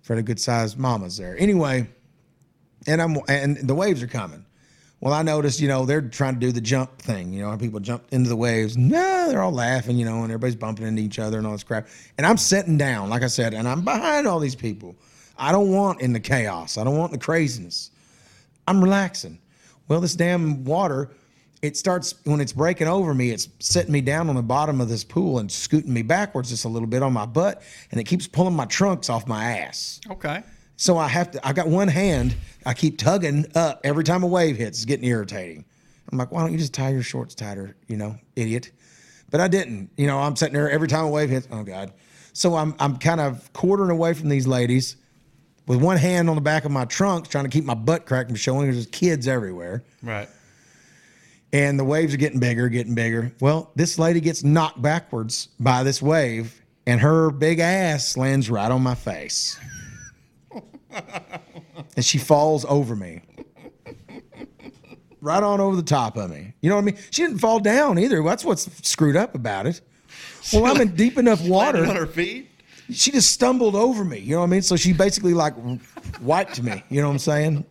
fairly 0.00 0.22
good 0.22 0.40
sized 0.40 0.78
mamas 0.78 1.18
there. 1.18 1.36
Anyway, 1.38 1.88
and 2.86 3.02
I'm 3.02 3.18
and 3.28 3.56
the 3.58 3.74
waves 3.74 4.02
are 4.02 4.06
coming. 4.06 4.46
Well, 5.00 5.12
I 5.12 5.22
noticed, 5.22 5.60
you 5.60 5.66
know, 5.66 5.84
they're 5.84 6.00
trying 6.00 6.34
to 6.34 6.40
do 6.40 6.52
the 6.52 6.60
jump 6.60 6.96
thing. 6.98 7.32
You 7.32 7.42
know, 7.42 7.58
people 7.58 7.80
jump 7.80 8.04
into 8.12 8.28
the 8.28 8.36
waves. 8.36 8.76
No, 8.76 9.26
they're 9.28 9.42
all 9.42 9.50
laughing, 9.50 9.98
you 9.98 10.04
know, 10.04 10.22
and 10.22 10.26
everybody's 10.26 10.54
bumping 10.54 10.86
into 10.86 11.02
each 11.02 11.18
other 11.18 11.38
and 11.38 11.46
all 11.46 11.52
this 11.52 11.64
crap. 11.64 11.88
And 12.18 12.24
I'm 12.24 12.36
sitting 12.36 12.78
down, 12.78 13.10
like 13.10 13.24
I 13.24 13.26
said, 13.26 13.52
and 13.52 13.66
I'm 13.66 13.82
behind 13.82 14.28
all 14.28 14.38
these 14.38 14.54
people. 14.54 14.94
I 15.36 15.50
don't 15.50 15.72
want 15.72 16.00
in 16.02 16.12
the 16.12 16.20
chaos. 16.20 16.78
I 16.78 16.84
don't 16.84 16.96
want 16.96 17.10
the 17.10 17.18
craziness. 17.18 17.90
I'm 18.68 18.82
relaxing. 18.82 19.40
Well, 19.88 20.00
this 20.00 20.14
damn 20.14 20.62
water, 20.64 21.10
it 21.62 21.76
starts 21.76 22.14
when 22.24 22.40
it's 22.40 22.52
breaking 22.52 22.88
over 22.88 23.14
me, 23.14 23.30
it's 23.30 23.48
setting 23.60 23.92
me 23.92 24.00
down 24.00 24.28
on 24.28 24.34
the 24.34 24.42
bottom 24.42 24.80
of 24.80 24.88
this 24.88 25.04
pool 25.04 25.38
and 25.38 25.50
scooting 25.50 25.92
me 25.92 26.02
backwards 26.02 26.50
just 26.50 26.64
a 26.64 26.68
little 26.68 26.88
bit 26.88 27.02
on 27.02 27.12
my 27.12 27.24
butt, 27.24 27.62
and 27.90 28.00
it 28.00 28.04
keeps 28.04 28.26
pulling 28.26 28.54
my 28.54 28.64
trunks 28.66 29.08
off 29.08 29.26
my 29.28 29.44
ass. 29.60 30.00
Okay. 30.10 30.42
So 30.76 30.98
I 30.98 31.06
have 31.06 31.30
to. 31.30 31.46
I 31.46 31.52
got 31.52 31.68
one 31.68 31.86
hand. 31.88 32.34
I 32.66 32.74
keep 32.74 32.98
tugging 32.98 33.46
up 33.54 33.80
every 33.84 34.02
time 34.02 34.24
a 34.24 34.26
wave 34.26 34.56
hits. 34.56 34.78
It's 34.78 34.84
getting 34.84 35.06
irritating. 35.06 35.64
I'm 36.10 36.18
like, 36.18 36.32
why 36.32 36.40
don't 36.40 36.52
you 36.52 36.58
just 36.58 36.74
tie 36.74 36.90
your 36.90 37.02
shorts 37.02 37.34
tighter? 37.34 37.76
You 37.86 37.96
know, 37.96 38.16
idiot. 38.34 38.72
But 39.30 39.40
I 39.40 39.46
didn't. 39.48 39.90
You 39.96 40.08
know, 40.08 40.18
I'm 40.18 40.34
sitting 40.34 40.54
there 40.54 40.68
every 40.68 40.88
time 40.88 41.04
a 41.04 41.10
wave 41.10 41.30
hits. 41.30 41.46
Oh 41.52 41.62
God. 41.62 41.92
So 42.32 42.56
I'm 42.56 42.74
I'm 42.80 42.96
kind 42.96 43.20
of 43.20 43.52
quartering 43.52 43.90
away 43.90 44.14
from 44.14 44.28
these 44.28 44.46
ladies, 44.48 44.96
with 45.68 45.80
one 45.80 45.96
hand 45.96 46.28
on 46.28 46.34
the 46.34 46.40
back 46.42 46.64
of 46.64 46.72
my 46.72 46.86
trunk, 46.86 47.28
trying 47.28 47.44
to 47.44 47.50
keep 47.50 47.64
my 47.64 47.74
butt 47.74 48.04
crack 48.04 48.26
from 48.26 48.34
showing. 48.36 48.68
There's 48.70 48.86
kids 48.86 49.28
everywhere, 49.28 49.84
Right. 50.02 50.28
And 51.52 51.78
the 51.78 51.84
waves 51.84 52.14
are 52.14 52.18
getting 52.18 52.40
bigger, 52.40 52.68
getting 52.68 52.94
bigger. 52.94 53.32
Well, 53.40 53.70
this 53.76 53.98
lady 53.98 54.20
gets 54.20 54.42
knocked 54.42 54.80
backwards 54.80 55.48
by 55.60 55.82
this 55.82 56.00
wave, 56.00 56.62
and 56.86 57.00
her 57.00 57.30
big 57.30 57.58
ass 57.58 58.16
lands 58.16 58.50
right 58.50 58.70
on 58.70 58.82
my 58.82 58.94
face. 58.94 59.58
and 61.96 62.04
she 62.04 62.18
falls 62.18 62.64
over 62.64 62.96
me. 62.96 63.20
Right 65.20 65.42
on 65.42 65.60
over 65.60 65.76
the 65.76 65.82
top 65.82 66.16
of 66.16 66.30
me. 66.30 66.52
You 66.62 66.68
know 66.68 66.76
what 66.76 66.82
I 66.82 66.84
mean? 66.86 66.98
She 67.10 67.22
didn't 67.22 67.38
fall 67.38 67.60
down 67.60 67.98
either. 67.98 68.22
That's 68.22 68.44
what's 68.44 68.68
screwed 68.88 69.14
up 69.14 69.36
about 69.36 69.66
it. 69.66 69.80
Well, 70.52 70.66
I'm 70.66 70.80
in 70.80 70.96
deep 70.96 71.16
enough 71.16 71.44
Landed 71.46 71.88
on 71.88 71.94
her 71.94 72.06
feet. 72.06 72.50
She 72.90 73.12
just 73.12 73.30
stumbled 73.30 73.76
over 73.76 74.04
me. 74.04 74.18
You 74.18 74.34
know 74.34 74.40
what 74.40 74.46
I 74.46 74.50
mean? 74.50 74.62
So 74.62 74.74
she 74.74 74.92
basically 74.92 75.32
like 75.32 75.54
wiped 76.20 76.60
me. 76.60 76.82
You 76.88 77.00
know 77.00 77.06
what 77.06 77.14
I'm 77.14 77.18
saying? 77.20 77.64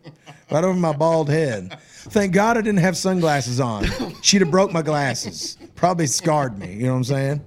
Right 0.50 0.64
over 0.64 0.78
my 0.78 0.92
bald 0.92 1.28
head. 1.28 1.78
Thank 2.10 2.32
God 2.32 2.58
I 2.58 2.62
didn't 2.62 2.80
have 2.80 2.96
sunglasses 2.96 3.60
on. 3.60 3.86
She'd 4.22 4.40
have 4.40 4.50
broke 4.50 4.72
my 4.72 4.82
glasses. 4.82 5.56
Probably 5.76 6.06
scarred 6.06 6.58
me. 6.58 6.72
You 6.74 6.84
know 6.86 6.92
what 6.92 6.98
I'm 6.98 7.04
saying? 7.04 7.44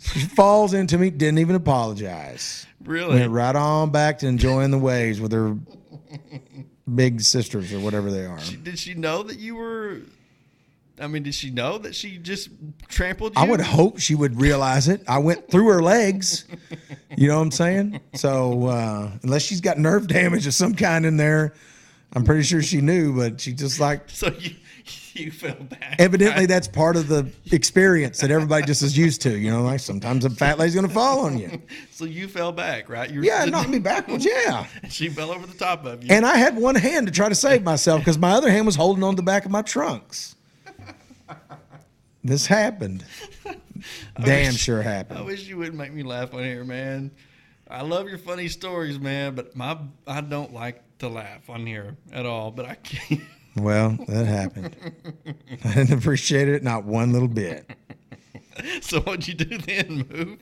She 0.00 0.20
falls 0.20 0.74
into 0.74 0.98
me, 0.98 1.10
didn't 1.10 1.38
even 1.38 1.56
apologize. 1.56 2.66
Really? 2.84 3.20
Went 3.20 3.32
right 3.32 3.54
on 3.54 3.90
back 3.90 4.18
to 4.18 4.26
enjoying 4.26 4.70
the 4.70 4.78
waves 4.78 5.20
with 5.20 5.32
her 5.32 5.56
big 6.94 7.20
sisters 7.20 7.72
or 7.72 7.80
whatever 7.80 8.10
they 8.10 8.26
are. 8.26 8.38
Did 8.62 8.78
she 8.78 8.94
know 8.94 9.22
that 9.22 9.38
you 9.38 9.56
were? 9.56 10.00
I 11.00 11.06
mean, 11.06 11.22
did 11.22 11.34
she 11.34 11.50
know 11.50 11.78
that 11.78 11.94
she 11.94 12.18
just 12.18 12.50
trampled 12.88 13.34
you? 13.36 13.42
I 13.42 13.48
would 13.48 13.60
hope 13.60 13.98
she 13.98 14.14
would 14.14 14.40
realize 14.40 14.88
it. 14.88 15.02
I 15.08 15.18
went 15.18 15.48
through 15.50 15.68
her 15.68 15.82
legs. 15.82 16.44
You 17.16 17.28
know 17.28 17.36
what 17.36 17.42
I'm 17.42 17.50
saying? 17.50 18.00
So 18.14 18.66
uh, 18.68 19.10
unless 19.22 19.42
she's 19.42 19.60
got 19.60 19.78
nerve 19.78 20.06
damage 20.06 20.46
of 20.46 20.54
some 20.54 20.74
kind 20.74 21.04
in 21.04 21.16
there, 21.16 21.54
I'm 22.14 22.24
pretty 22.24 22.42
sure 22.44 22.62
she 22.62 22.80
knew, 22.80 23.16
but 23.16 23.40
she 23.40 23.52
just 23.52 23.80
like 23.80 24.08
So 24.10 24.28
you 24.38 24.50
you 25.14 25.30
fell 25.30 25.54
back. 25.54 25.94
evidently 26.00 26.44
that's 26.46 26.66
part 26.66 26.96
of 26.96 27.06
the 27.08 27.30
experience 27.52 28.18
that 28.18 28.30
everybody 28.32 28.66
just 28.66 28.82
is 28.82 28.98
used 28.98 29.22
to. 29.22 29.38
You 29.38 29.50
know, 29.50 29.62
like 29.62 29.78
sometimes 29.80 30.24
a 30.24 30.30
fat 30.30 30.58
lady's 30.58 30.74
gonna 30.74 30.88
fall 30.88 31.20
on 31.24 31.38
you. 31.38 31.62
So 31.90 32.04
you 32.04 32.26
fell 32.26 32.50
back, 32.50 32.88
right? 32.88 33.08
You 33.08 33.22
Yeah, 33.22 33.44
knocked 33.44 33.68
me 33.68 33.78
backwards. 33.78 34.24
Yeah. 34.30 34.66
She 34.90 35.08
fell 35.08 35.30
over 35.30 35.46
the 35.46 35.54
top 35.56 35.84
of 35.86 36.02
you. 36.02 36.10
And 36.12 36.26
I 36.26 36.36
had 36.36 36.56
one 36.56 36.74
hand 36.74 37.06
to 37.06 37.12
try 37.12 37.28
to 37.28 37.34
save 37.36 37.62
myself 37.62 38.00
because 38.00 38.18
my 38.18 38.32
other 38.32 38.50
hand 38.50 38.66
was 38.66 38.74
holding 38.74 39.04
on 39.04 39.12
to 39.14 39.16
the 39.16 39.22
back 39.22 39.44
of 39.44 39.52
my 39.52 39.62
trunks. 39.62 40.34
This 42.22 42.46
happened. 42.46 43.04
Damn 44.20 44.52
wish- 44.52 44.60
sure 44.60 44.82
happened. 44.82 45.18
I 45.18 45.22
wish 45.22 45.46
you 45.46 45.58
wouldn't 45.58 45.76
make 45.76 45.92
me 45.92 46.02
laugh 46.02 46.32
on 46.34 46.42
here, 46.42 46.64
man. 46.64 47.10
I 47.70 47.82
love 47.82 48.08
your 48.08 48.18
funny 48.18 48.48
stories, 48.48 48.98
man, 48.98 49.34
but 49.34 49.54
my 49.56 49.76
I 50.06 50.20
don't 50.20 50.52
like 50.52 50.82
to 51.04 51.14
laugh 51.14 51.48
on 51.48 51.66
here 51.66 51.96
at 52.12 52.26
all. 52.26 52.50
But 52.50 52.66
I 52.66 52.74
can't. 52.76 53.20
Well, 53.56 53.90
that 54.08 54.26
happened. 54.26 54.74
I 55.64 55.74
didn't 55.74 55.96
appreciate 55.96 56.48
it 56.48 56.64
not 56.64 56.82
one 56.84 57.12
little 57.12 57.28
bit. 57.28 57.70
So 58.82 59.00
what'd 59.00 59.26
you 59.28 59.34
do 59.34 59.58
then? 59.58 60.06
Move 60.10 60.38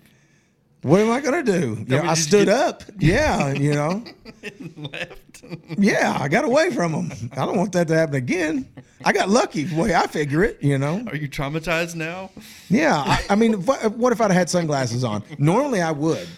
What 0.83 1.01
am 1.01 1.11
I 1.11 1.20
gonna 1.20 1.42
do? 1.42 1.77
You 1.79 1.85
know, 1.88 2.01
mean, 2.03 2.11
I 2.11 2.14
stood 2.14 2.46
get- 2.46 2.57
up. 2.57 2.83
Yeah, 2.98 3.53
you 3.53 3.75
know. 3.75 4.03
left. 4.77 5.42
Yeah, 5.79 6.16
I 6.20 6.29
got 6.29 6.44
away 6.46 6.70
from 6.70 6.92
them. 6.92 7.12
I 7.33 7.44
don't 7.44 7.57
want 7.59 7.72
that 7.72 7.87
to 7.88 7.94
happen 7.94 8.14
again. 8.14 8.66
I 9.05 9.12
got 9.12 9.29
lucky, 9.29 9.64
the 9.64 9.77
way 9.81 9.94
I 9.94 10.07
figure 10.07 10.42
it. 10.44 10.62
You 10.62 10.79
know. 10.79 11.03
Are 11.09 11.16
you 11.16 11.29
traumatized 11.29 11.94
now? 11.94 12.31
Yeah, 12.70 12.96
I, 12.96 13.25
I 13.31 13.35
mean, 13.35 13.64
what, 13.66 13.92
what 13.96 14.12
if 14.12 14.20
I'd 14.22 14.31
had 14.31 14.48
sunglasses 14.51 15.05
on? 15.05 15.22
Normally, 15.38 15.81
I 15.83 15.90
would. 15.92 16.29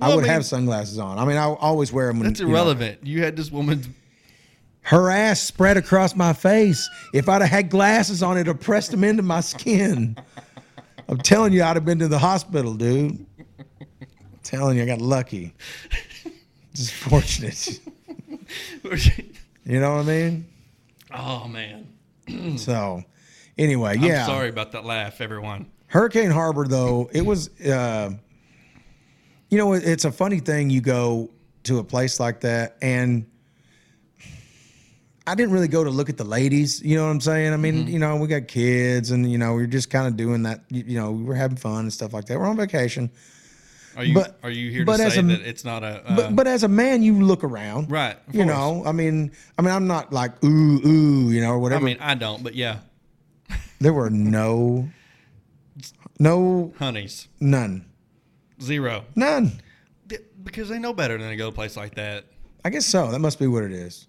I 0.00 0.06
Well, 0.06 0.12
I 0.12 0.16
would 0.16 0.22
mean- 0.24 0.32
have 0.32 0.44
sunglasses 0.46 0.98
on. 0.98 1.18
I 1.18 1.24
mean, 1.24 1.36
I 1.36 1.44
always 1.46 1.92
wear 1.92 2.08
them. 2.08 2.18
When, 2.20 2.28
That's 2.28 2.40
you 2.40 2.46
know, 2.46 2.52
irrelevant. 2.52 3.04
You 3.06 3.22
had 3.22 3.36
this 3.36 3.50
woman's. 3.50 3.88
her 4.82 5.10
ass 5.10 5.40
spread 5.40 5.76
across 5.76 6.14
my 6.16 6.32
face. 6.32 6.88
If 7.12 7.28
I'd 7.28 7.42
have 7.42 7.50
had 7.50 7.70
glasses 7.70 8.22
on, 8.22 8.36
it'd 8.36 8.46
have 8.46 8.60
pressed 8.60 8.90
them 8.90 9.04
into 9.04 9.22
my 9.22 9.40
skin. 9.40 10.16
I'm 11.08 11.18
telling 11.18 11.52
you, 11.52 11.62
I'd 11.62 11.76
have 11.76 11.84
been 11.84 11.98
to 12.00 12.08
the 12.08 12.18
hospital, 12.18 12.74
dude. 12.74 13.24
I'm 13.40 14.06
telling 14.42 14.76
you, 14.76 14.82
I 14.82 14.86
got 14.86 15.00
lucky. 15.00 15.54
Just 16.74 16.92
fortunate. 16.92 17.80
You 19.64 19.80
know 19.80 19.96
what 19.96 20.02
I 20.02 20.04
mean? 20.04 20.46
oh 21.14 21.48
man. 21.48 21.88
So, 22.58 23.02
anyway, 23.56 23.96
yeah. 23.98 24.20
I'm 24.20 24.26
sorry 24.26 24.48
about 24.50 24.72
that 24.72 24.84
laugh, 24.84 25.22
everyone. 25.22 25.70
Hurricane 25.86 26.30
Harbor, 26.30 26.66
though, 26.68 27.08
it 27.12 27.24
was, 27.24 27.48
uh, 27.60 28.10
you 29.50 29.58
know, 29.58 29.72
it's 29.72 30.04
a 30.04 30.12
funny 30.12 30.40
thing. 30.40 30.70
You 30.70 30.80
go 30.80 31.30
to 31.64 31.78
a 31.78 31.84
place 31.84 32.20
like 32.20 32.40
that, 32.40 32.76
and 32.82 33.26
I 35.26 35.34
didn't 35.34 35.52
really 35.52 35.68
go 35.68 35.84
to 35.84 35.90
look 35.90 36.08
at 36.08 36.16
the 36.16 36.24
ladies. 36.24 36.80
You 36.82 36.96
know 36.96 37.04
what 37.04 37.10
I'm 37.10 37.20
saying? 37.20 37.52
I 37.52 37.56
mean, 37.56 37.74
Mm-hmm. 37.84 37.88
you 37.92 37.98
know, 37.98 38.16
we 38.16 38.28
got 38.28 38.48
kids, 38.48 39.10
and 39.10 39.30
you 39.30 39.36
know, 39.38 39.54
we 39.54 39.62
are 39.64 39.66
just 39.66 39.90
kind 39.90 40.06
of 40.06 40.16
doing 40.16 40.42
that. 40.44 40.60
You, 40.70 40.84
you 40.86 40.98
know, 40.98 41.10
we 41.12 41.22
were 41.24 41.34
having 41.34 41.56
fun 41.56 41.80
and 41.80 41.92
stuff 41.92 42.12
like 42.12 42.24
that. 42.26 42.38
We're 42.38 42.46
on 42.46 42.56
vacation, 42.56 43.10
Are 43.96 44.04
you 44.04 44.14
But- 44.14 44.38
are 44.42 44.50
you 44.50 44.70
here 44.70 44.80
to 44.80 44.86
but 44.86 45.00
as 45.00 45.14
say 45.14 45.20
a- 45.20 45.22
that 45.24 45.40
it's 45.40 45.64
not 45.64 45.82
a 45.82 46.02
uh, 46.10 46.16
but 46.16 46.36
but 46.36 46.46
as 46.46 46.62
a 46.62 46.68
man, 46.68 47.02
you 47.02 47.14
look 47.22 47.42
around, 47.44 47.90
right? 47.90 48.16
You 48.32 48.44
course. 48.44 48.46
know, 48.46 48.82
I 48.86 48.92
mean, 48.92 49.32
I 49.58 49.62
mean, 49.62 49.72
I'm 49.74 49.86
not 49.86 50.12
like 50.12 50.42
ooh 50.44 50.80
ooh, 50.86 51.30
you 51.30 51.40
know, 51.42 51.50
or 51.50 51.58
whatever. 51.58 51.82
I 51.82 51.84
mean, 51.86 51.98
I 52.00 52.14
don't, 52.14 52.42
but 52.42 52.54
yeah, 52.54 52.78
there 53.80 53.92
were 53.92 54.08
no, 54.08 54.88
no, 56.18 56.72
honeys, 56.78 57.28
none, 57.40 57.84
zero. 58.60 59.04
none. 59.14 59.60
Because 60.42 60.68
they 60.68 60.78
know 60.78 60.94
better 60.94 61.18
than 61.18 61.28
to 61.28 61.36
go 61.36 61.44
to 61.44 61.48
a 61.48 61.52
place 61.52 61.76
like 61.76 61.96
that. 61.96 62.24
I 62.64 62.70
guess 62.70 62.86
so. 62.86 63.10
That 63.10 63.18
must 63.18 63.38
be 63.38 63.46
what 63.46 63.64
it 63.64 63.72
is. 63.72 64.06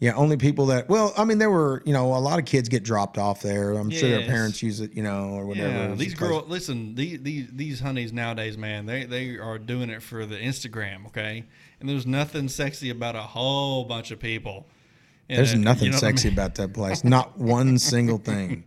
Yeah, 0.00 0.12
only 0.14 0.36
people 0.36 0.66
that. 0.66 0.88
Well, 0.88 1.12
I 1.16 1.24
mean, 1.24 1.38
there 1.38 1.50
were 1.50 1.82
you 1.84 1.92
know 1.92 2.14
a 2.14 2.18
lot 2.18 2.38
of 2.38 2.44
kids 2.44 2.68
get 2.68 2.84
dropped 2.84 3.18
off 3.18 3.42
there. 3.42 3.72
I'm 3.72 3.90
sure 3.90 4.08
their 4.08 4.26
parents 4.26 4.62
use 4.62 4.80
it, 4.80 4.94
you 4.94 5.02
know, 5.02 5.30
or 5.30 5.44
whatever. 5.44 5.68
Yeah, 5.68 5.94
these 5.94 6.14
girls. 6.14 6.48
Listen, 6.48 6.94
these, 6.94 7.20
these 7.20 7.48
these 7.52 7.80
honeys 7.80 8.12
nowadays, 8.12 8.56
man, 8.56 8.86
they 8.86 9.04
they 9.04 9.38
are 9.38 9.58
doing 9.58 9.90
it 9.90 10.02
for 10.02 10.24
the 10.24 10.36
Instagram, 10.36 11.06
okay? 11.06 11.44
And 11.80 11.88
there's 11.88 12.06
nothing 12.06 12.48
sexy 12.48 12.90
about 12.90 13.16
a 13.16 13.22
whole 13.22 13.84
bunch 13.84 14.12
of 14.12 14.20
people. 14.20 14.66
There's 15.28 15.52
it, 15.52 15.58
nothing 15.58 15.86
you 15.86 15.90
know 15.90 15.96
what 15.96 16.04
I 16.04 16.08
sexy 16.08 16.28
mean? 16.28 16.38
about 16.38 16.54
that 16.54 16.72
place. 16.72 17.04
Not 17.04 17.38
one 17.38 17.78
single 17.78 18.18
thing. 18.18 18.64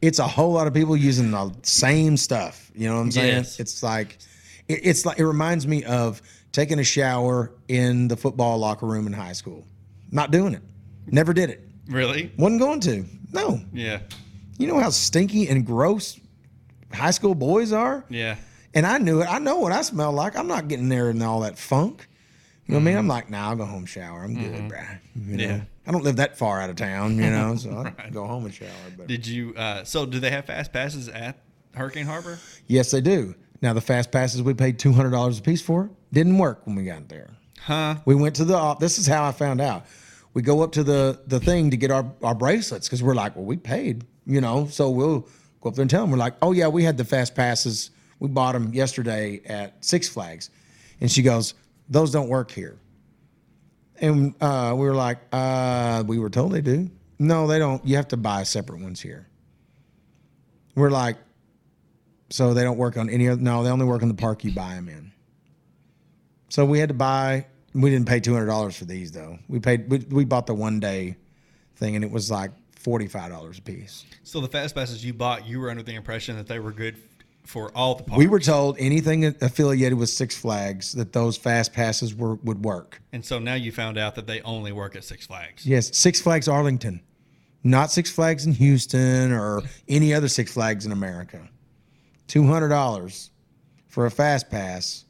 It's 0.00 0.18
a 0.18 0.26
whole 0.26 0.52
lot 0.52 0.66
of 0.66 0.74
people 0.74 0.96
using 0.96 1.30
the 1.30 1.54
same 1.62 2.16
stuff. 2.16 2.70
You 2.74 2.88
know 2.88 2.96
what 2.96 3.02
I'm 3.02 3.10
saying? 3.10 3.36
Yes. 3.36 3.60
It's 3.60 3.82
like, 3.82 4.18
it, 4.68 4.80
it's 4.84 5.04
like 5.04 5.18
it 5.18 5.26
reminds 5.26 5.66
me 5.66 5.84
of 5.84 6.22
taking 6.52 6.78
a 6.78 6.84
shower 6.84 7.52
in 7.68 8.08
the 8.08 8.16
football 8.16 8.58
locker 8.58 8.86
room 8.86 9.06
in 9.06 9.12
high 9.12 9.32
school. 9.32 9.66
Not 10.10 10.30
doing 10.30 10.54
it. 10.54 10.62
Never 11.06 11.32
did 11.32 11.50
it. 11.50 11.68
Really? 11.88 12.32
Wasn't 12.38 12.60
going 12.60 12.80
to. 12.80 13.04
No. 13.32 13.60
Yeah. 13.72 14.00
You 14.58 14.66
know 14.66 14.78
how 14.78 14.90
stinky 14.90 15.48
and 15.48 15.66
gross 15.66 16.18
high 16.92 17.10
school 17.10 17.34
boys 17.34 17.72
are? 17.72 18.04
Yeah. 18.08 18.36
And 18.74 18.86
I 18.86 18.98
knew 18.98 19.22
it. 19.22 19.26
I 19.26 19.38
know 19.38 19.58
what 19.58 19.72
I 19.72 19.82
smell 19.82 20.12
like. 20.12 20.36
I'm 20.36 20.46
not 20.46 20.68
getting 20.68 20.88
there 20.88 21.10
in 21.10 21.20
all 21.22 21.40
that 21.40 21.58
funk. 21.58 22.06
You 22.70 22.76
know 22.78 22.78
what 22.78 22.82
I 22.82 22.84
mean? 22.92 22.96
I'm 22.98 23.08
like, 23.08 23.30
nah, 23.30 23.48
I'll 23.50 23.56
go 23.56 23.64
home 23.64 23.84
shower. 23.86 24.22
I'm 24.22 24.34
good, 24.34 24.68
bruh. 24.70 24.98
You 25.26 25.36
know? 25.36 25.42
Yeah. 25.44 25.60
I 25.86 25.90
don't 25.92 26.04
live 26.04 26.16
that 26.16 26.38
far 26.38 26.60
out 26.60 26.70
of 26.70 26.76
town, 26.76 27.16
you 27.16 27.28
know, 27.30 27.56
so 27.56 27.70
I'll 27.98 28.10
go 28.12 28.26
home 28.26 28.44
and 28.44 28.54
shower. 28.54 28.68
But 28.96 29.08
Did 29.08 29.26
you? 29.26 29.54
Uh, 29.56 29.82
so, 29.84 30.06
do 30.06 30.20
they 30.20 30.30
have 30.30 30.44
fast 30.46 30.72
passes 30.72 31.08
at 31.08 31.38
Hurricane 31.74 32.06
Harbor? 32.06 32.38
yes, 32.68 32.90
they 32.92 33.00
do. 33.00 33.34
Now 33.62 33.72
the 33.74 33.80
fast 33.80 34.10
passes 34.12 34.42
we 34.42 34.54
paid 34.54 34.78
two 34.78 34.92
hundred 34.92 35.10
dollars 35.10 35.38
a 35.38 35.42
piece 35.42 35.60
for 35.60 35.90
didn't 36.12 36.38
work 36.38 36.66
when 36.66 36.76
we 36.76 36.84
got 36.84 37.08
there. 37.08 37.30
Huh? 37.60 37.96
We 38.06 38.14
went 38.14 38.36
to 38.36 38.44
the. 38.44 38.54
op- 38.54 38.80
This 38.80 38.98
is 38.98 39.06
how 39.06 39.24
I 39.26 39.32
found 39.32 39.60
out. 39.60 39.84
We 40.32 40.40
go 40.42 40.62
up 40.62 40.72
to 40.72 40.84
the 40.84 41.20
the 41.26 41.40
thing 41.40 41.70
to 41.72 41.76
get 41.76 41.90
our 41.90 42.10
our 42.22 42.34
bracelets 42.34 42.86
because 42.88 43.02
we're 43.02 43.14
like, 43.14 43.34
well, 43.36 43.44
we 43.44 43.56
paid, 43.56 44.04
you 44.26 44.40
know, 44.40 44.66
so 44.68 44.88
we'll 44.90 45.28
go 45.60 45.68
up 45.70 45.74
there 45.74 45.82
and 45.82 45.90
tell 45.90 46.02
them. 46.02 46.10
We're 46.12 46.18
like, 46.18 46.36
oh 46.40 46.52
yeah, 46.52 46.68
we 46.68 46.84
had 46.84 46.96
the 46.96 47.04
fast 47.04 47.34
passes. 47.34 47.90
We 48.20 48.28
bought 48.28 48.52
them 48.52 48.72
yesterday 48.72 49.40
at 49.44 49.84
Six 49.84 50.08
Flags, 50.08 50.50
and 51.00 51.10
she 51.10 51.22
goes, 51.22 51.54
those 51.90 52.12
don't 52.12 52.28
work 52.28 52.50
here. 52.50 52.78
And 54.00 54.34
uh, 54.40 54.74
we 54.76 54.86
were 54.86 54.94
like, 54.94 55.18
uh, 55.32 56.02
we 56.06 56.18
were 56.18 56.30
told 56.30 56.52
they 56.52 56.62
do. 56.62 56.88
No, 57.18 57.46
they 57.46 57.58
don't. 57.58 57.84
You 57.84 57.96
have 57.96 58.08
to 58.08 58.16
buy 58.16 58.44
separate 58.44 58.80
ones 58.80 59.00
here. 59.00 59.26
We're 60.74 60.90
like, 60.90 61.18
so 62.30 62.54
they 62.54 62.62
don't 62.62 62.78
work 62.78 62.96
on 62.96 63.10
any 63.10 63.28
other. 63.28 63.42
No, 63.42 63.62
they 63.62 63.70
only 63.70 63.84
work 63.84 64.02
on 64.02 64.08
the 64.08 64.14
park 64.14 64.44
you 64.44 64.52
buy 64.52 64.74
them 64.74 64.88
in. 64.88 65.12
So 66.48 66.64
we 66.64 66.78
had 66.78 66.88
to 66.88 66.94
buy. 66.94 67.46
We 67.74 67.90
didn't 67.90 68.08
pay 68.08 68.20
two 68.20 68.32
hundred 68.32 68.46
dollars 68.46 68.76
for 68.76 68.86
these 68.86 69.12
though. 69.12 69.38
We 69.48 69.60
paid. 69.60 69.90
We, 69.90 69.98
we 69.98 70.24
bought 70.24 70.46
the 70.46 70.54
one 70.54 70.80
day 70.80 71.16
thing, 71.76 71.94
and 71.94 72.04
it 72.04 72.10
was 72.10 72.30
like 72.30 72.52
forty 72.74 73.06
five 73.06 73.30
dollars 73.30 73.58
a 73.58 73.62
piece. 73.62 74.06
So 74.22 74.40
the 74.40 74.48
fast 74.48 74.74
passes 74.74 75.04
you 75.04 75.12
bought, 75.12 75.46
you 75.46 75.60
were 75.60 75.70
under 75.70 75.82
the 75.82 75.94
impression 75.94 76.36
that 76.36 76.46
they 76.46 76.58
were 76.58 76.72
good 76.72 76.96
for 77.44 77.70
all 77.76 77.94
the 77.96 78.04
parks. 78.04 78.18
We 78.18 78.26
were 78.28 78.38
told 78.40 78.76
anything 78.78 79.24
affiliated 79.24 79.98
with 79.98 80.08
Six 80.08 80.36
Flags 80.36 80.92
that 80.92 81.12
those 81.12 81.36
fast 81.36 81.72
passes 81.72 82.14
were 82.14 82.34
would 82.36 82.64
work. 82.64 83.00
and 83.12 83.24
so 83.24 83.38
now 83.38 83.54
you 83.54 83.72
found 83.72 83.98
out 83.98 84.14
that 84.14 84.26
they 84.26 84.40
only 84.42 84.72
work 84.72 84.94
at 84.96 85.04
Six 85.04 85.26
Flags. 85.26 85.66
Yes, 85.66 85.96
Six 85.96 86.20
Flags 86.20 86.46
Arlington, 86.48 87.00
not 87.64 87.90
Six 87.90 88.10
Flags 88.10 88.46
in 88.46 88.52
Houston 88.54 89.32
or 89.32 89.62
any 89.88 90.14
other 90.14 90.28
Six 90.28 90.52
Flags 90.52 90.86
in 90.86 90.92
America. 90.92 91.48
Two 92.28 92.46
hundred 92.46 92.68
dollars 92.68 93.30
for 93.88 94.06
a 94.06 94.10
fast 94.10 94.48
pass 94.50 95.04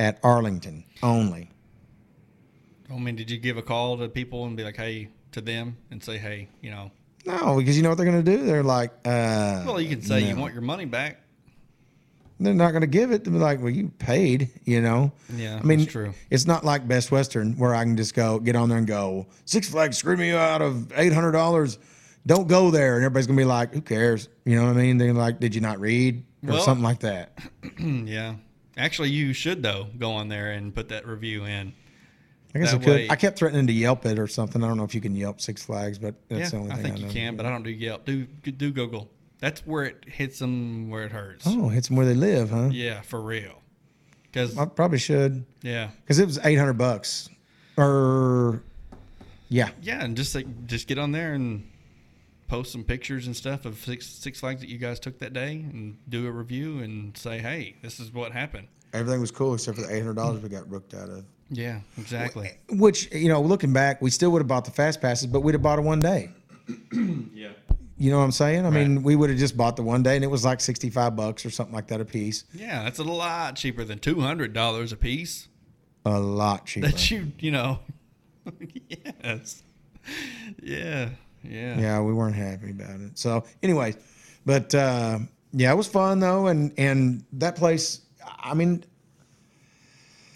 at 0.00 0.18
Arlington 0.24 0.84
only. 1.02 1.48
I 2.92 2.98
mean, 2.98 3.16
did 3.16 3.30
you 3.30 3.38
give 3.38 3.56
a 3.56 3.62
call 3.62 3.96
to 3.98 4.08
people 4.08 4.44
and 4.46 4.56
be 4.56 4.64
like, 4.64 4.76
hey, 4.76 5.08
to 5.32 5.40
them 5.40 5.76
and 5.90 6.02
say, 6.02 6.18
hey, 6.18 6.48
you 6.60 6.70
know, 6.70 6.90
No, 7.24 7.56
because 7.58 7.76
you 7.76 7.82
know 7.82 7.88
what 7.90 7.98
they're 7.98 8.06
going 8.10 8.24
to 8.24 8.36
do? 8.36 8.44
They're 8.44 8.62
like, 8.62 8.90
uh, 9.04 9.64
well, 9.66 9.80
you 9.80 9.88
can 9.88 10.02
say 10.02 10.28
you 10.28 10.36
want 10.36 10.52
your 10.52 10.62
money 10.62 10.84
back. 10.84 11.20
They're 12.38 12.54
not 12.54 12.70
going 12.72 12.82
to 12.82 12.86
give 12.86 13.12
it. 13.12 13.24
They'll 13.24 13.32
be 13.32 13.38
like, 13.38 13.60
well, 13.60 13.70
you 13.70 13.88
paid, 13.98 14.50
you 14.64 14.80
know? 14.82 15.12
Yeah, 15.34 15.58
I 15.58 15.62
mean, 15.66 15.80
that's 15.80 15.92
true. 15.92 16.12
it's 16.30 16.46
not 16.46 16.64
like 16.64 16.86
Best 16.86 17.10
Western 17.10 17.54
where 17.58 17.74
I 17.74 17.82
can 17.84 17.96
just 17.96 18.14
go 18.14 18.38
get 18.38 18.56
on 18.56 18.68
there 18.68 18.78
and 18.78 18.86
go, 18.86 19.26
Six 19.46 19.70
Flags 19.70 19.96
screwed 19.98 20.18
me 20.18 20.32
out 20.32 20.60
of 20.62 20.88
$800. 20.88 21.78
Don't 22.26 22.48
go 22.48 22.70
there. 22.70 22.96
And 22.96 23.04
everybody's 23.04 23.26
going 23.26 23.36
to 23.36 23.40
be 23.40 23.46
like, 23.46 23.72
who 23.72 23.80
cares? 23.80 24.28
You 24.44 24.56
know 24.56 24.66
what 24.66 24.76
I 24.76 24.82
mean? 24.82 24.98
They're 24.98 25.12
like, 25.14 25.40
did 25.40 25.54
you 25.54 25.60
not 25.60 25.80
read? 25.80 26.24
Or 26.46 26.54
Well- 26.54 26.62
something 26.62 26.84
like 26.84 27.00
that. 27.00 27.38
yeah. 27.78 28.34
Actually, 28.76 29.08
you 29.10 29.32
should, 29.32 29.62
though, 29.62 29.86
go 29.98 30.12
on 30.12 30.28
there 30.28 30.50
and 30.50 30.74
put 30.74 30.90
that 30.90 31.06
review 31.06 31.44
in. 31.46 31.72
I 32.54 32.58
guess 32.58 32.74
I 32.74 32.78
could. 32.78 32.86
way- 32.88 33.06
I 33.10 33.16
kept 33.16 33.38
threatening 33.38 33.66
to 33.66 33.72
Yelp 33.72 34.04
it 34.06 34.18
or 34.18 34.26
something. 34.26 34.62
I 34.62 34.68
don't 34.68 34.76
know 34.76 34.84
if 34.84 34.94
you 34.94 35.00
can 35.00 35.14
Yelp 35.16 35.40
Six 35.40 35.64
Flags, 35.64 35.98
but 35.98 36.14
that's 36.28 36.40
yeah, 36.40 36.48
the 36.50 36.56
only 36.58 36.72
I 36.72 36.76
think 36.82 36.96
I 36.96 36.98
you 36.98 37.08
can, 37.08 37.36
but 37.36 37.46
I 37.46 37.50
don't 37.50 37.62
do 37.62 37.70
Yelp. 37.70 38.04
Do 38.04 38.24
do 38.24 38.70
Google. 38.70 39.10
That's 39.38 39.60
where 39.66 39.84
it 39.84 40.04
hits 40.06 40.38
them 40.38 40.88
where 40.90 41.04
it 41.04 41.12
hurts. 41.12 41.44
Oh, 41.46 41.68
hits 41.68 41.88
them 41.88 41.96
where 41.96 42.06
they 42.06 42.14
live, 42.14 42.50
huh? 42.50 42.70
Yeah, 42.72 43.02
for 43.02 43.20
real. 43.20 43.62
Because 44.22 44.56
I 44.56 44.66
probably 44.66 44.98
should 44.98 45.44
yeah, 45.62 45.90
because 46.02 46.18
it 46.18 46.26
was 46.26 46.38
800 46.42 46.74
bucks. 46.74 47.28
Or, 47.78 48.62
yeah. 49.48 49.70
yeah, 49.82 50.02
and 50.02 50.16
just 50.16 50.34
like 50.34 50.66
just 50.66 50.88
get 50.88 50.98
on 50.98 51.12
there 51.12 51.34
and 51.34 51.70
post 52.48 52.72
some 52.72 52.84
pictures 52.84 53.26
and 53.26 53.36
stuff 53.36 53.64
of 53.64 53.78
Six 53.78 54.06
Six 54.06 54.40
Flags 54.40 54.60
that 54.60 54.68
you 54.68 54.78
guys 54.78 55.00
took 55.00 55.18
that 55.18 55.32
day, 55.32 55.64
and 55.70 55.96
do 56.08 56.26
a 56.26 56.30
review 56.30 56.78
and 56.78 57.16
say, 57.16 57.38
hey, 57.38 57.76
this 57.82 58.00
is 58.00 58.12
what 58.12 58.32
happened. 58.32 58.68
Everything 58.92 59.20
was 59.20 59.30
cool 59.30 59.54
except 59.54 59.76
for 59.76 59.82
the 59.86 59.94
eight 59.94 60.00
hundred 60.00 60.16
dollars 60.16 60.42
we 60.42 60.48
got 60.48 60.68
rooked 60.70 60.94
out 60.94 61.08
of. 61.08 61.24
Yeah, 61.50 61.80
exactly. 61.98 62.52
Which 62.70 63.12
you 63.14 63.28
know, 63.28 63.40
looking 63.40 63.72
back, 63.72 64.00
we 64.02 64.10
still 64.10 64.30
would 64.32 64.40
have 64.40 64.48
bought 64.48 64.64
the 64.64 64.70
fast 64.70 65.00
passes, 65.00 65.26
but 65.26 65.40
we'd 65.40 65.52
have 65.54 65.62
bought 65.62 65.78
it 65.78 65.82
one 65.82 66.00
day. 66.00 66.30
Yeah. 67.32 67.50
You 67.98 68.10
know 68.10 68.18
what 68.18 68.24
I'm 68.24 68.32
saying? 68.32 68.66
I 68.66 68.70
mean, 68.70 69.02
we 69.02 69.16
would 69.16 69.30
have 69.30 69.38
just 69.38 69.56
bought 69.56 69.76
the 69.76 69.82
one 69.82 70.02
day, 70.02 70.16
and 70.16 70.24
it 70.24 70.28
was 70.28 70.44
like 70.44 70.60
sixty 70.60 70.90
five 70.90 71.16
bucks 71.16 71.46
or 71.46 71.50
something 71.50 71.74
like 71.74 71.88
that 71.88 72.00
a 72.00 72.04
piece. 72.04 72.44
Yeah, 72.52 72.82
that's 72.84 72.98
a 72.98 73.04
lot 73.04 73.56
cheaper 73.56 73.84
than 73.84 73.98
two 73.98 74.20
hundred 74.20 74.52
dollars 74.52 74.92
a 74.92 74.96
piece. 74.96 75.48
A 76.04 76.20
lot 76.20 76.66
cheaper. 76.66 76.88
That 76.88 77.10
you 77.10 77.32
you 77.38 77.50
know. 77.50 77.78
yes. 79.24 79.62
Yeah. 80.62 81.10
Yeah. 81.42 81.78
yeah, 81.78 82.00
we 82.00 82.12
weren't 82.12 82.34
happy 82.34 82.70
about 82.70 83.00
it. 83.00 83.18
So, 83.18 83.44
anyway, 83.62 83.94
but 84.44 84.74
uh, 84.74 85.20
yeah, 85.52 85.72
it 85.72 85.76
was 85.76 85.86
fun 85.86 86.20
though, 86.20 86.48
and 86.48 86.72
and 86.76 87.24
that 87.34 87.56
place. 87.56 88.00
I 88.40 88.54
mean, 88.54 88.84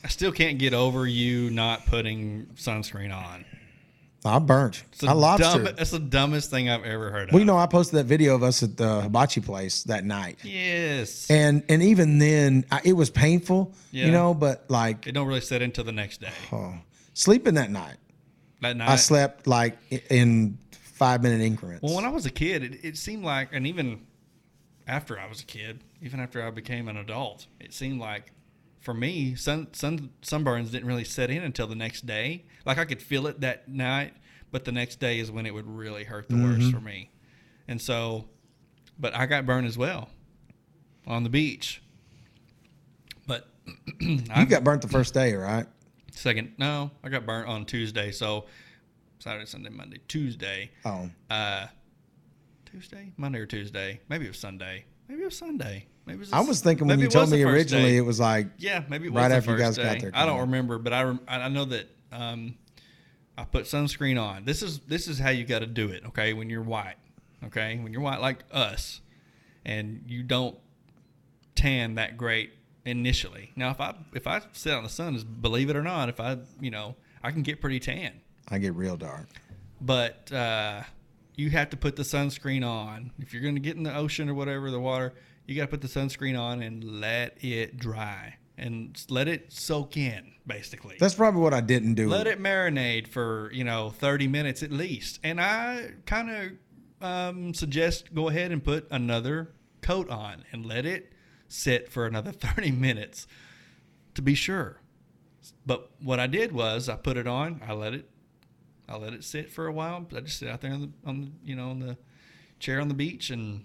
I 0.05 0.09
still 0.09 0.33
can't 0.33 0.59
get 0.59 0.73
over 0.73 1.07
you 1.07 1.51
not 1.51 1.87
putting 1.87 2.47
sunscreen 2.55 3.15
on. 3.15 3.45
I 4.25 4.39
burnt. 4.39 4.83
It's 4.93 5.01
the 5.01 5.09
I 5.09 5.13
lobstered. 5.13 5.39
dumb- 5.65 5.75
that's 5.77 5.91
the 5.91 5.99
dumbest 5.99 6.51
thing 6.51 6.69
I've 6.69 6.85
ever 6.85 7.11
heard 7.11 7.29
of. 7.29 7.33
well, 7.33 7.41
you 7.41 7.47
know, 7.47 7.57
I 7.57 7.67
posted 7.67 7.99
that 7.99 8.05
video 8.05 8.35
of 8.35 8.43
us 8.43 8.63
at 8.63 8.77
the 8.77 9.01
hibachi 9.03 9.41
place 9.41 9.85
that 9.85 10.05
night. 10.05 10.39
yes. 10.45 11.31
And 11.31 11.63
and 11.71 11.83
even 11.83 12.19
then, 12.19 12.65
I, 12.71 12.81
it 12.85 12.93
was 12.93 13.09
painful, 13.09 13.75
Yeah. 13.93 14.07
you 14.07 14.13
know. 14.13 14.35
But 14.35 14.67
like, 14.69 15.07
it 15.07 15.13
don't 15.13 15.27
really 15.27 15.41
set 15.41 15.63
into 15.63 15.83
the 15.83 15.93
next 15.93 16.21
day. 16.21 16.33
oh, 16.53 16.75
sleeping 17.15 17.55
that 17.55 17.71
night, 17.71 17.97
That 18.61 18.77
night. 18.77 18.91
I 18.91 18.97
slept 18.97 19.47
like 19.47 19.79
in 20.11 20.59
five 20.71 21.23
minute 21.23 21.41
increments. 21.41 21.83
Well, 21.83 21.95
when 21.95 22.05
I 22.05 22.11
was 22.11 22.27
a 22.27 22.31
kid, 22.31 22.63
it, 22.63 22.81
it 22.85 22.97
seemed 22.99 23.25
like, 23.25 23.49
and 23.53 23.67
even 23.67 24.03
after 24.87 25.19
I 25.19 25.27
was 25.29 25.41
a 25.41 25.47
kid, 25.47 25.83
even 26.03 26.21
after 26.21 26.47
I 26.47 26.51
became 26.51 26.89
an 26.89 26.99
adult, 26.99 27.47
it 27.59 27.73
seemed 27.73 28.01
like 28.01 28.33
for 28.81 28.95
me, 28.95 29.35
sun, 29.35 29.69
sun 29.73 30.11
sunburns 30.23 30.71
didn't 30.71 30.87
really 30.87 31.05
set 31.05 31.31
in 31.31 31.43
until 31.43 31.67
the 31.67 31.75
next 31.75 32.07
day. 32.07 32.45
Like 32.65 32.79
I 32.79 32.85
could 32.85 33.03
feel 33.03 33.27
it 33.27 33.41
that 33.41 33.69
night, 33.69 34.15
but 34.51 34.65
the 34.65 34.73
next 34.73 34.97
day 35.01 35.19
is 35.21 35.31
when 35.31 35.47
it 35.47 35.53
would 35.55 35.67
really 35.67 36.05
hurt 36.05 36.29
the 36.29 36.37
worst 36.37 36.73
for 36.73 36.81
me. 36.81 37.11
And 37.69 37.81
so, 37.81 38.27
but 38.99 39.15
I 39.15 39.27
got 39.27 39.47
burned 39.47 39.67
as 39.67 39.77
well 39.79 40.09
on 41.07 41.23
the 41.23 41.31
beach. 41.31 41.83
But 43.27 43.49
you 44.01 44.23
I 44.31 44.45
got 44.45 44.65
burnt 44.65 44.83
the 44.83 44.89
first 44.89 45.15
day, 45.15 45.35
right? 45.35 45.67
second, 46.13 46.53
no, 46.59 46.91
I 47.05 47.09
got 47.09 47.25
burnt 47.25 47.49
on 47.49 47.65
Tuesday. 47.65 48.11
So 48.11 48.47
Saturday, 49.21 49.47
Sunday, 49.47 49.71
Monday, 49.71 50.01
Tuesday. 50.09 50.71
Oh, 50.85 51.09
Uh, 51.31 51.67
Tuesday, 52.65 53.13
Monday 53.17 53.39
or 53.41 53.47
Tuesday. 53.47 54.01
Maybe 54.09 54.25
it 54.27 54.29
was 54.29 54.39
Sunday. 54.39 54.85
Maybe 55.09 55.23
it 55.23 55.27
was 55.27 55.37
Sunday. 55.37 55.87
Maybe 56.11 56.21
was. 56.21 56.33
I 56.33 56.41
was 56.41 56.61
thinking 56.61 56.89
when 56.89 56.99
you 56.99 57.09
told 57.09 57.31
me 57.31 57.43
originally, 57.43 57.93
day. 57.93 57.97
it 57.97 58.05
was 58.05 58.19
like 58.19 58.49
yeah, 58.59 58.83
maybe 58.89 59.09
right 59.09 59.31
after 59.31 59.53
you 59.53 59.59
guys 59.59 59.77
got 59.77 60.01
there, 60.01 60.11
I 60.13 60.27
don't 60.27 60.41
remember, 60.41 60.79
but 60.79 60.93
I 60.93 61.03
rem- 61.05 61.21
I 61.29 61.43
I 61.43 61.49
know 61.49 61.65
that 61.67 61.89
um, 62.13 62.57
I 63.39 63.45
put 63.45 63.65
sunscreen 63.65 64.21
on. 64.21 64.45
This 64.45 64.63
is 64.63 64.81
this 64.81 65.07
is 65.09 65.19
how 65.19 65.31
you 65.31 65.45
got 65.45 65.61
to 65.61 65.67
do 65.67 65.89
it. 65.89 66.05
Okay, 66.09 66.33
when 66.33 66.51
you're 66.51 66.63
white. 66.63 66.97
Okay, 67.45 67.79
when 67.79 67.93
you're 67.93 68.03
white 68.03 68.21
like 68.21 68.45
us, 68.51 69.01
and 69.65 70.03
you 70.07 70.23
don't 70.23 70.59
tan 71.55 71.95
that 71.95 72.17
great 72.17 72.53
initially. 72.85 73.53
Now, 73.57 73.71
if 73.71 73.81
I 73.81 73.95
if 74.15 74.27
I 74.27 74.43
sit 74.53 74.73
out 74.73 74.79
in 74.79 74.85
the 74.85 74.91
sun, 74.91 75.15
is 75.15 75.25
believe 75.25 75.71
it 75.71 75.77
or 75.77 75.83
not, 75.83 76.09
if 76.09 76.21
I 76.21 76.39
you 76.61 76.71
know 76.71 76.97
I 77.23 77.31
can 77.31 77.43
get 77.43 77.61
pretty 77.61 77.81
tan 77.81 78.21
I 78.49 78.59
get 78.59 78.75
real 78.75 78.97
dark. 78.97 79.29
but 79.81 80.31
uh, 80.33 80.83
you 81.37 81.51
have 81.51 81.71
to 81.71 81.77
put 81.77 81.97
the 81.97 82.03
sunscreen 82.03 82.67
on. 82.67 83.13
If 83.19 83.33
you're 83.33 83.43
going 83.43 83.55
to 83.55 83.61
get 83.61 83.77
in 83.77 83.83
the 83.83 83.97
ocean 83.97 84.29
or 84.29 84.35
whatever, 84.35 84.71
the 84.71 84.81
water, 84.81 85.15
you 85.51 85.57
got 85.57 85.63
to 85.63 85.69
put 85.69 85.81
the 85.81 85.89
sunscreen 85.89 86.39
on 86.39 86.63
and 86.63 86.85
let 87.01 87.43
it 87.43 87.77
dry 87.77 88.37
and 88.57 89.05
let 89.09 89.27
it 89.27 89.53
soak 89.53 89.97
in, 89.97 90.33
basically. 90.47 90.97
That's 91.01 91.15
probably 91.15 91.41
what 91.41 91.55
I 91.55 91.61
didn't 91.61 91.95
do. 91.95 92.09
let 92.09 92.27
it 92.27 92.41
marinate 92.41 93.09
for, 93.09 93.51
you 93.53 93.65
know, 93.65 93.91
30 93.91 94.29
minutes 94.29 94.63
at 94.63 94.71
least. 94.71 95.19
And 95.25 95.41
I 95.41 95.93
kind 96.07 96.31
of 96.31 97.07
um, 97.07 97.55
suggest 97.55 98.15
go 98.15 98.29
ahead 98.29 98.53
and 98.53 98.63
put 98.63 98.87
another 98.91 99.53
coat 99.81 100.09
on 100.09 100.45
and 100.53 100.65
let 100.67 100.87
it 100.87 101.13
sit 101.49 101.91
for 101.91 102.07
another 102.07 102.33
30 102.33 102.71
minutes 102.71 103.27
to 104.15 104.23
be 104.23 104.35
sure. 104.35 104.81
But 105.67 105.91
what 106.01 106.21
I 106.21 106.27
did 106.27 106.53
was 106.53 106.89
I 106.89 106.97
put 106.97 107.17
it 107.17 107.27
on, 107.27 107.63
I 107.67 107.73
let 107.73 107.95
it 107.95 108.09
I 108.89 108.97
let 108.97 109.13
it 109.13 109.23
sit 109.23 109.51
for 109.51 109.69
a 109.69 109.73
while. 109.73 110.05
I 110.15 110.21
just 110.21 110.41
sit 110.41 110.49
out 110.49 110.61
there 110.61 110.73
on 110.73 110.81
the, 110.81 111.09
on 111.09 111.21
the 111.21 111.31
you 111.45 111.57
know 111.57 111.71
on 111.71 111.79
the 111.79 111.97
chair 112.59 112.81
on 112.81 112.89
the 112.89 112.95
beach 112.95 113.31
and 113.31 113.65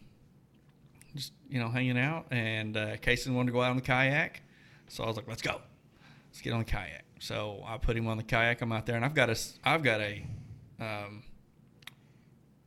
just 1.15 1.33
you 1.49 1.59
know 1.59 1.69
hanging 1.69 1.97
out. 1.97 2.27
And 2.31 2.75
uh, 2.77 2.97
Kason 2.97 3.33
wanted 3.33 3.47
to 3.47 3.53
go 3.53 3.61
out 3.61 3.69
on 3.71 3.75
the 3.77 3.81
kayak, 3.81 4.41
so 4.87 5.03
I 5.03 5.07
was 5.07 5.15
like, 5.15 5.27
"Let's 5.27 5.41
go, 5.41 5.61
let's 6.29 6.41
get 6.41 6.53
on 6.53 6.59
the 6.59 6.65
kayak." 6.65 7.03
So 7.19 7.63
I 7.65 7.77
put 7.77 7.95
him 7.97 8.07
on 8.07 8.17
the 8.17 8.23
kayak. 8.23 8.61
I'm 8.61 8.71
out 8.71 8.85
there, 8.85 8.95
and 8.95 9.05
I've 9.05 9.15
got 9.15 9.29
a 9.29 9.37
I've 9.63 9.83
got 9.83 10.01
a 10.01 10.25
um, 10.79 11.23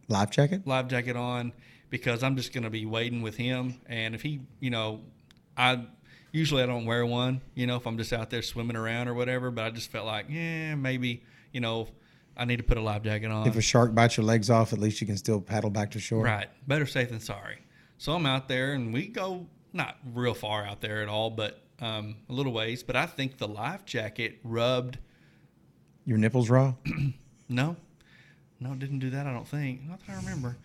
Life 0.08 0.30
jacket. 0.30 0.66
life 0.66 0.88
jacket 0.88 1.16
on 1.16 1.52
because 1.90 2.22
I'm 2.22 2.36
just 2.36 2.52
going 2.54 2.64
to 2.64 2.70
be 2.70 2.86
waiting 2.86 3.20
with 3.20 3.36
him. 3.36 3.80
And 3.86 4.14
if 4.14 4.22
he, 4.22 4.40
you 4.58 4.70
know, 4.70 5.00
I 5.56 5.84
usually 6.32 6.62
I 6.62 6.66
don't 6.66 6.86
wear 6.86 7.04
one, 7.04 7.42
you 7.54 7.66
know, 7.66 7.76
if 7.76 7.86
I'm 7.86 7.98
just 7.98 8.12
out 8.12 8.30
there 8.30 8.40
swimming 8.42 8.76
around 8.76 9.08
or 9.08 9.14
whatever. 9.14 9.50
But 9.50 9.64
I 9.64 9.70
just 9.70 9.90
felt 9.90 10.06
like, 10.06 10.26
yeah, 10.30 10.74
maybe, 10.76 11.24
you 11.52 11.60
know, 11.60 11.88
I 12.38 12.46
need 12.46 12.56
to 12.56 12.62
put 12.62 12.78
a 12.78 12.80
life 12.80 13.02
jacket 13.02 13.30
on. 13.30 13.46
If 13.46 13.56
a 13.56 13.60
shark 13.60 13.94
bites 13.94 14.16
your 14.16 14.24
legs 14.24 14.48
off, 14.48 14.72
at 14.72 14.78
least 14.78 15.00
you 15.02 15.06
can 15.06 15.18
still 15.18 15.40
paddle 15.42 15.70
back 15.70 15.90
to 15.90 16.00
shore. 16.00 16.24
Right. 16.24 16.48
Better 16.66 16.86
safe 16.86 17.10
than 17.10 17.20
sorry. 17.20 17.58
So 17.98 18.14
I'm 18.14 18.26
out 18.26 18.48
there 18.48 18.72
and 18.72 18.92
we 18.92 19.08
go 19.08 19.46
not 19.72 19.96
real 20.14 20.34
far 20.34 20.64
out 20.64 20.80
there 20.80 21.02
at 21.02 21.08
all, 21.08 21.30
but 21.30 21.60
um, 21.80 22.16
a 22.28 22.32
little 22.32 22.52
ways. 22.52 22.82
But 22.82 22.96
I 22.96 23.06
think 23.06 23.38
the 23.38 23.48
life 23.48 23.84
jacket 23.84 24.38
rubbed. 24.42 24.98
Your 26.04 26.18
nipples 26.18 26.48
raw. 26.48 26.74
No, 27.50 27.76
no, 28.60 28.72
it 28.72 28.78
didn't 28.78 28.98
do 28.98 29.08
that. 29.08 29.26
I 29.26 29.32
don't 29.32 29.48
think. 29.48 29.82
Not 29.88 30.00
that 30.06 30.12
I 30.12 30.16
remember. 30.16 30.58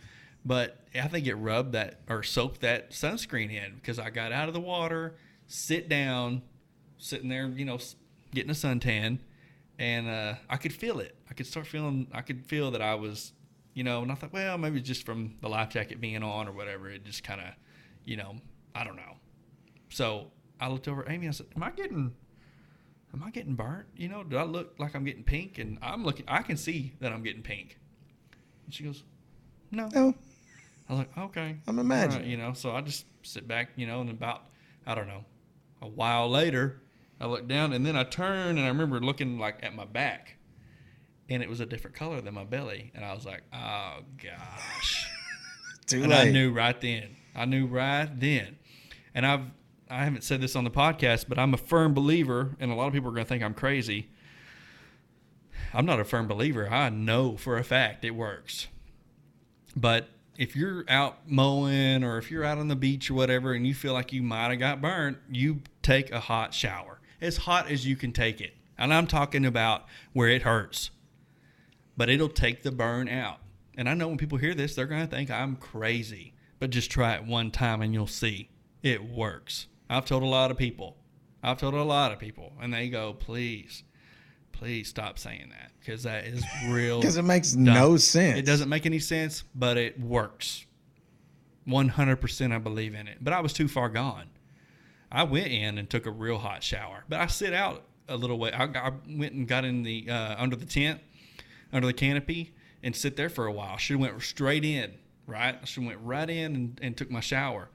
But 0.43 0.77
I 0.93 1.07
think 1.07 1.27
it 1.27 1.35
rubbed 1.35 1.71
that 1.71 2.01
or 2.09 2.23
soaked 2.23 2.59
that 2.59 2.91
sunscreen 2.91 3.53
in 3.53 3.75
because 3.75 3.99
I 3.99 4.09
got 4.09 4.33
out 4.33 4.49
of 4.49 4.53
the 4.53 4.59
water, 4.59 5.15
sit 5.47 5.87
down, 5.87 6.41
sitting 6.97 7.29
there, 7.29 7.47
you 7.47 7.63
know, 7.63 7.79
getting 8.33 8.49
a 8.49 8.53
suntan, 8.53 9.19
and 9.79 10.09
uh, 10.09 10.33
I 10.49 10.57
could 10.57 10.73
feel 10.73 10.99
it. 10.99 11.15
I 11.29 11.33
could 11.33 11.47
start 11.47 11.67
feeling. 11.67 12.07
I 12.11 12.21
could 12.21 12.45
feel 12.45 12.71
that 12.71 12.81
I 12.81 12.95
was, 12.95 13.31
you 13.73 13.83
know, 13.83 14.01
and 14.01 14.11
I 14.11 14.15
thought, 14.15 14.33
well, 14.33 14.57
maybe 14.57 14.79
it's 14.79 14.87
just 14.87 15.05
from 15.05 15.35
the 15.41 15.49
life 15.49 15.69
jacket 15.69 15.99
being 16.01 16.21
on 16.23 16.47
or 16.47 16.51
whatever. 16.51 16.89
It 16.89 17.03
just 17.05 17.23
kind 17.23 17.41
of, 17.41 17.47
you 18.05 18.17
know, 18.17 18.35
I 18.75 18.83
don't 18.83 18.95
know. 18.95 19.17
So 19.89 20.31
I 20.59 20.67
looked 20.69 20.87
over 20.87 21.03
at 21.05 21.11
Amy. 21.11 21.27
I 21.27 21.31
said, 21.31 21.47
"Am 21.55 21.63
I 21.63 21.71
getting?" 21.71 22.13
Am 23.13 23.21
I 23.23 23.29
getting 23.29 23.53
burnt? 23.53 23.85
You 23.95 24.09
know, 24.09 24.23
do 24.23 24.37
I 24.37 24.43
look 24.43 24.73
like 24.79 24.95
I'm 24.95 25.03
getting 25.03 25.23
pink? 25.23 25.59
And 25.59 25.77
I'm 25.83 26.03
looking, 26.03 26.25
I 26.27 26.41
can 26.41 26.57
see 26.57 26.93
that 26.99 27.13
I'm 27.13 27.21
getting 27.21 27.43
pink. 27.43 27.77
And 28.65 28.73
she 28.73 28.83
goes, 28.83 29.03
No. 29.69 29.87
No, 29.93 30.15
I 30.89 30.93
was 30.93 30.97
like, 30.99 31.15
Okay. 31.15 31.57
I'm 31.67 31.77
imagining. 31.77 32.21
right, 32.21 32.27
you 32.27 32.37
know, 32.37 32.53
so 32.53 32.71
I 32.71 32.81
just 32.81 33.05
sit 33.21 33.47
back, 33.47 33.69
you 33.75 33.85
know, 33.85 34.01
and 34.01 34.09
about, 34.09 34.45
I 34.87 34.95
don't 34.95 35.07
know, 35.07 35.25
a 35.83 35.87
while 35.87 36.27
later, 36.27 36.81
I 37.21 37.27
look 37.27 37.47
down 37.47 37.71
and 37.73 37.85
then 37.85 37.95
I 37.95 38.03
turn 38.03 38.57
and 38.57 38.61
I 38.61 38.67
remember 38.69 38.99
looking 38.99 39.37
like 39.37 39.59
at 39.61 39.75
my 39.75 39.85
back 39.85 40.37
and 41.29 41.43
it 41.43 41.49
was 41.49 41.59
a 41.59 41.65
different 41.65 41.95
color 41.95 42.21
than 42.21 42.33
my 42.33 42.43
belly. 42.43 42.91
And 42.95 43.03
I 43.03 43.13
was 43.13 43.25
like, 43.25 43.43
Oh 43.53 43.99
gosh. 44.21 45.07
too 45.85 46.03
and 46.03 46.11
late. 46.11 46.29
I 46.29 46.31
knew 46.31 46.51
right 46.51 46.79
then. 46.79 47.15
I 47.35 47.45
knew 47.45 47.65
right 47.65 48.07
then. 48.19 48.57
And 49.15 49.25
I've 49.25 49.51
I 49.89 50.05
haven't 50.05 50.23
said 50.23 50.41
this 50.41 50.55
on 50.55 50.63
the 50.63 50.71
podcast, 50.71 51.25
but 51.27 51.37
I'm 51.37 51.53
a 51.53 51.57
firm 51.57 51.93
believer, 51.93 52.55
and 52.59 52.71
a 52.71 52.75
lot 52.75 52.87
of 52.87 52.93
people 52.93 53.09
are 53.09 53.13
going 53.13 53.25
to 53.25 53.29
think 53.29 53.43
I'm 53.43 53.53
crazy. 53.53 54.09
I'm 55.71 55.85
not 55.85 55.99
a 55.99 56.03
firm 56.03 56.27
believer. 56.27 56.67
I 56.71 56.89
know 56.89 57.37
for 57.37 57.57
a 57.57 57.63
fact 57.63 58.03
it 58.03 58.11
works. 58.11 58.67
But 59.75 60.09
if 60.37 60.55
you're 60.55 60.83
out 60.87 61.29
mowing 61.29 62.03
or 62.03 62.17
if 62.17 62.31
you're 62.31 62.43
out 62.43 62.57
on 62.57 62.67
the 62.69 62.75
beach 62.75 63.09
or 63.11 63.13
whatever 63.13 63.53
and 63.53 63.67
you 63.67 63.73
feel 63.73 63.93
like 63.93 64.13
you 64.13 64.23
might 64.23 64.49
have 64.49 64.59
got 64.59 64.81
burnt, 64.81 65.17
you 65.29 65.61
take 65.81 66.11
a 66.11 66.19
hot 66.19 66.53
shower. 66.53 66.99
As 67.21 67.37
hot 67.37 67.69
as 67.69 67.85
you 67.85 67.95
can 67.95 68.11
take 68.11 68.41
it. 68.41 68.55
And 68.77 68.93
I'm 68.93 69.07
talking 69.07 69.45
about 69.45 69.85
where 70.13 70.29
it 70.29 70.41
hurts. 70.41 70.91
But 71.95 72.09
it'll 72.09 72.29
take 72.29 72.63
the 72.63 72.71
burn 72.71 73.07
out. 73.07 73.39
And 73.75 73.87
I 73.89 73.93
know 73.93 74.07
when 74.07 74.17
people 74.17 74.37
hear 74.37 74.53
this, 74.53 74.75
they're 74.75 74.85
going 74.85 75.01
to 75.01 75.07
think 75.07 75.29
I'm 75.31 75.55
crazy. 75.55 76.33
But 76.59 76.69
just 76.69 76.91
try 76.91 77.13
it 77.15 77.25
one 77.25 77.51
time 77.51 77.81
and 77.81 77.93
you'll 77.93 78.07
see 78.07 78.49
it 78.81 79.03
works. 79.03 79.67
I've 79.89 80.05
told 80.05 80.23
a 80.23 80.27
lot 80.27 80.51
of 80.51 80.57
people. 80.57 80.97
I've 81.41 81.57
told 81.57 81.73
a 81.73 81.83
lot 81.83 82.11
of 82.11 82.19
people. 82.19 82.53
And 82.61 82.73
they 82.73 82.89
go, 82.89 83.13
please, 83.13 83.83
please 84.51 84.87
stop 84.87 85.19
saying 85.19 85.49
that 85.49 85.71
because 85.79 86.03
that 86.03 86.25
is 86.25 86.43
real. 86.69 86.99
because 86.99 87.17
it 87.17 87.23
makes 87.23 87.51
dumb. 87.51 87.65
no 87.65 87.97
sense. 87.97 88.39
It 88.39 88.45
doesn't 88.45 88.69
make 88.69 88.85
any 88.85 88.99
sense, 88.99 89.43
but 89.53 89.77
it 89.77 89.99
works. 89.99 90.65
100% 91.67 92.51
I 92.53 92.57
believe 92.57 92.93
in 92.93 93.07
it. 93.07 93.17
But 93.21 93.33
I 93.33 93.41
was 93.41 93.53
too 93.53 93.67
far 93.67 93.89
gone. 93.89 94.29
I 95.11 95.23
went 95.23 95.47
in 95.47 95.77
and 95.77 95.89
took 95.89 96.05
a 96.05 96.11
real 96.11 96.39
hot 96.39 96.63
shower, 96.63 97.03
but 97.07 97.19
I 97.19 97.27
sit 97.27 97.53
out 97.53 97.83
a 98.09 98.17
little 98.17 98.39
way. 98.39 98.51
I, 98.51 98.63
I 98.65 98.91
went 99.07 99.33
and 99.33 99.47
got 99.47 99.63
in 99.63 99.83
the 99.83 100.09
uh, 100.09 100.35
under 100.41 100.55
the 100.55 100.65
tent, 100.65 101.01
under 101.73 101.87
the 101.87 101.93
canopy, 101.93 102.53
and 102.81 102.95
sit 102.95 103.15
there 103.17 103.29
for 103.29 103.45
a 103.47 103.51
while. 103.51 103.77
Should 103.77 103.93
have 103.95 104.01
went 104.01 104.21
straight 104.21 104.63
in, 104.63 104.93
right? 105.27 105.57
I 105.61 105.65
should 105.65 105.83
have 105.83 105.87
went 105.89 105.99
right 106.03 106.29
in 106.29 106.55
and, 106.55 106.79
and 106.81 106.95
took 106.97 107.09
my 107.11 107.19
shower, 107.19 107.69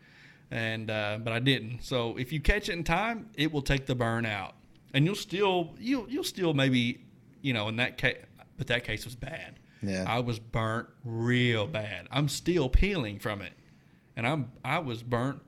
and 0.50 0.90
uh, 0.90 1.18
but 1.22 1.32
I 1.32 1.38
didn't. 1.40 1.82
So 1.82 2.16
if 2.16 2.32
you 2.32 2.40
catch 2.40 2.68
it 2.68 2.72
in 2.72 2.84
time, 2.84 3.28
it 3.34 3.52
will 3.52 3.62
take 3.62 3.86
the 3.86 3.94
burn 3.94 4.24
out, 4.24 4.54
and 4.94 5.04
you'll 5.04 5.14
still 5.14 5.74
you'll 5.78 6.08
you'll 6.08 6.24
still 6.24 6.54
maybe 6.54 7.00
you 7.42 7.52
know 7.52 7.68
in 7.68 7.76
that 7.76 7.98
case, 7.98 8.18
but 8.56 8.66
that 8.68 8.84
case 8.84 9.04
was 9.04 9.14
bad. 9.16 9.56
Yeah. 9.82 10.04
I 10.08 10.20
was 10.20 10.38
burnt 10.38 10.88
real 11.04 11.66
bad. 11.66 12.08
I'm 12.10 12.28
still 12.28 12.68
peeling 12.68 13.18
from 13.18 13.42
it, 13.42 13.52
and 14.16 14.26
I'm 14.26 14.50
I 14.64 14.78
was 14.78 15.02
burnt. 15.02 15.40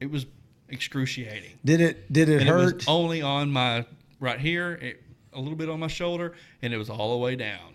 It 0.00 0.10
was 0.10 0.26
excruciating. 0.68 1.58
Did 1.64 1.80
it? 1.80 2.12
Did 2.12 2.28
it 2.28 2.40
And 2.40 2.48
it 2.48 2.52
hurt? 2.52 2.74
was 2.76 2.88
only 2.88 3.20
on 3.22 3.50
my 3.50 3.84
right 4.20 4.38
here, 4.40 4.72
it, 4.74 5.02
a 5.38 5.40
little 5.40 5.56
bit 5.56 5.68
on 5.68 5.80
my 5.80 5.86
shoulder, 5.86 6.34
and 6.62 6.74
it 6.74 6.76
was 6.76 6.90
all 6.90 7.12
the 7.12 7.18
way 7.18 7.36
down. 7.36 7.74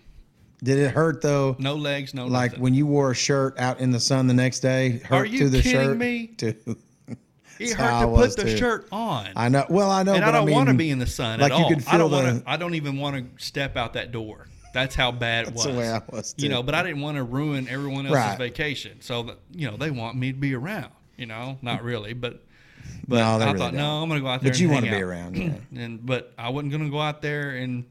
Did 0.62 0.78
it 0.78 0.92
hurt 0.92 1.20
though? 1.20 1.56
No 1.58 1.74
legs, 1.74 2.14
no 2.14 2.26
Like 2.26 2.52
nothing. 2.52 2.62
when 2.62 2.74
you 2.74 2.86
wore 2.86 3.10
a 3.10 3.14
shirt 3.14 3.58
out 3.58 3.80
in 3.80 3.90
the 3.90 4.00
sun 4.00 4.26
the 4.28 4.34
next 4.34 4.60
day, 4.60 4.98
hurt 5.04 5.16
Are 5.16 5.24
you 5.26 5.38
through 5.38 5.48
the 5.50 5.62
kidding 5.62 5.80
shirt. 5.80 5.96
me? 5.98 6.26
Too. 6.38 6.54
it 7.58 7.72
hurt 7.72 7.92
I 7.92 8.00
to 8.06 8.08
put 8.12 8.36
the 8.36 8.44
too. 8.44 8.56
shirt 8.56 8.88
on. 8.92 9.28
I 9.36 9.48
know. 9.48 9.66
Well, 9.68 9.90
I 9.90 10.02
know, 10.04 10.14
and 10.14 10.22
but 10.24 10.28
I 10.28 10.32
don't 10.38 10.46
mean, 10.46 10.54
want 10.54 10.68
to 10.68 10.74
be 10.74 10.90
in 10.90 10.98
the 10.98 11.06
sun 11.06 11.40
like 11.40 11.52
at 11.52 11.58
you 11.58 11.64
all. 11.64 11.72
I 11.88 11.98
don't 11.98 12.10
want 12.10 12.44
to. 12.44 12.50
I 12.50 12.56
don't 12.56 12.74
even 12.74 12.96
want 12.98 13.16
to 13.38 13.44
step 13.44 13.76
out 13.76 13.92
that 13.94 14.10
door. 14.12 14.46
That's 14.72 14.94
how 14.94 15.12
bad 15.12 15.42
it 15.42 15.46
That's 15.54 15.66
was. 15.66 15.74
the 15.74 15.78
way 15.80 15.88
I 15.90 16.00
was, 16.10 16.32
Too. 16.32 16.44
You 16.44 16.48
know, 16.48 16.62
but 16.62 16.74
I 16.74 16.82
didn't 16.82 17.00
want 17.02 17.16
to 17.16 17.22
ruin 17.24 17.68
everyone 17.68 18.06
else's 18.06 18.12
Right. 18.30 18.38
vacation. 18.38 19.00
So 19.02 19.22
that 19.24 19.38
you 19.52 19.70
know, 19.70 19.76
they 19.76 19.90
want 19.90 20.16
me 20.16 20.32
to 20.32 20.38
be 20.38 20.54
around. 20.54 20.90
You 21.16 21.26
know, 21.26 21.58
not 21.62 21.84
really, 21.84 22.12
but 22.12 22.42
but 23.06 23.16
No, 23.16 23.22
I 23.22 23.46
really 23.46 23.58
thought, 23.58 23.74
no, 23.74 23.78
don't. 23.78 24.02
I'm 24.02 24.08
gonna 24.08 24.20
go 24.20 24.26
out 24.28 24.42
there. 24.42 24.52
But 24.52 24.60
you 24.60 24.68
wanna 24.68 24.90
be 24.90 24.96
out. 24.96 25.02
around, 25.02 25.36
yeah. 25.36 25.82
and 25.82 26.04
but 26.04 26.32
I 26.38 26.50
wasn't 26.50 26.72
gonna 26.72 26.90
go 26.90 27.00
out 27.00 27.22
there 27.22 27.50
and 27.50 27.84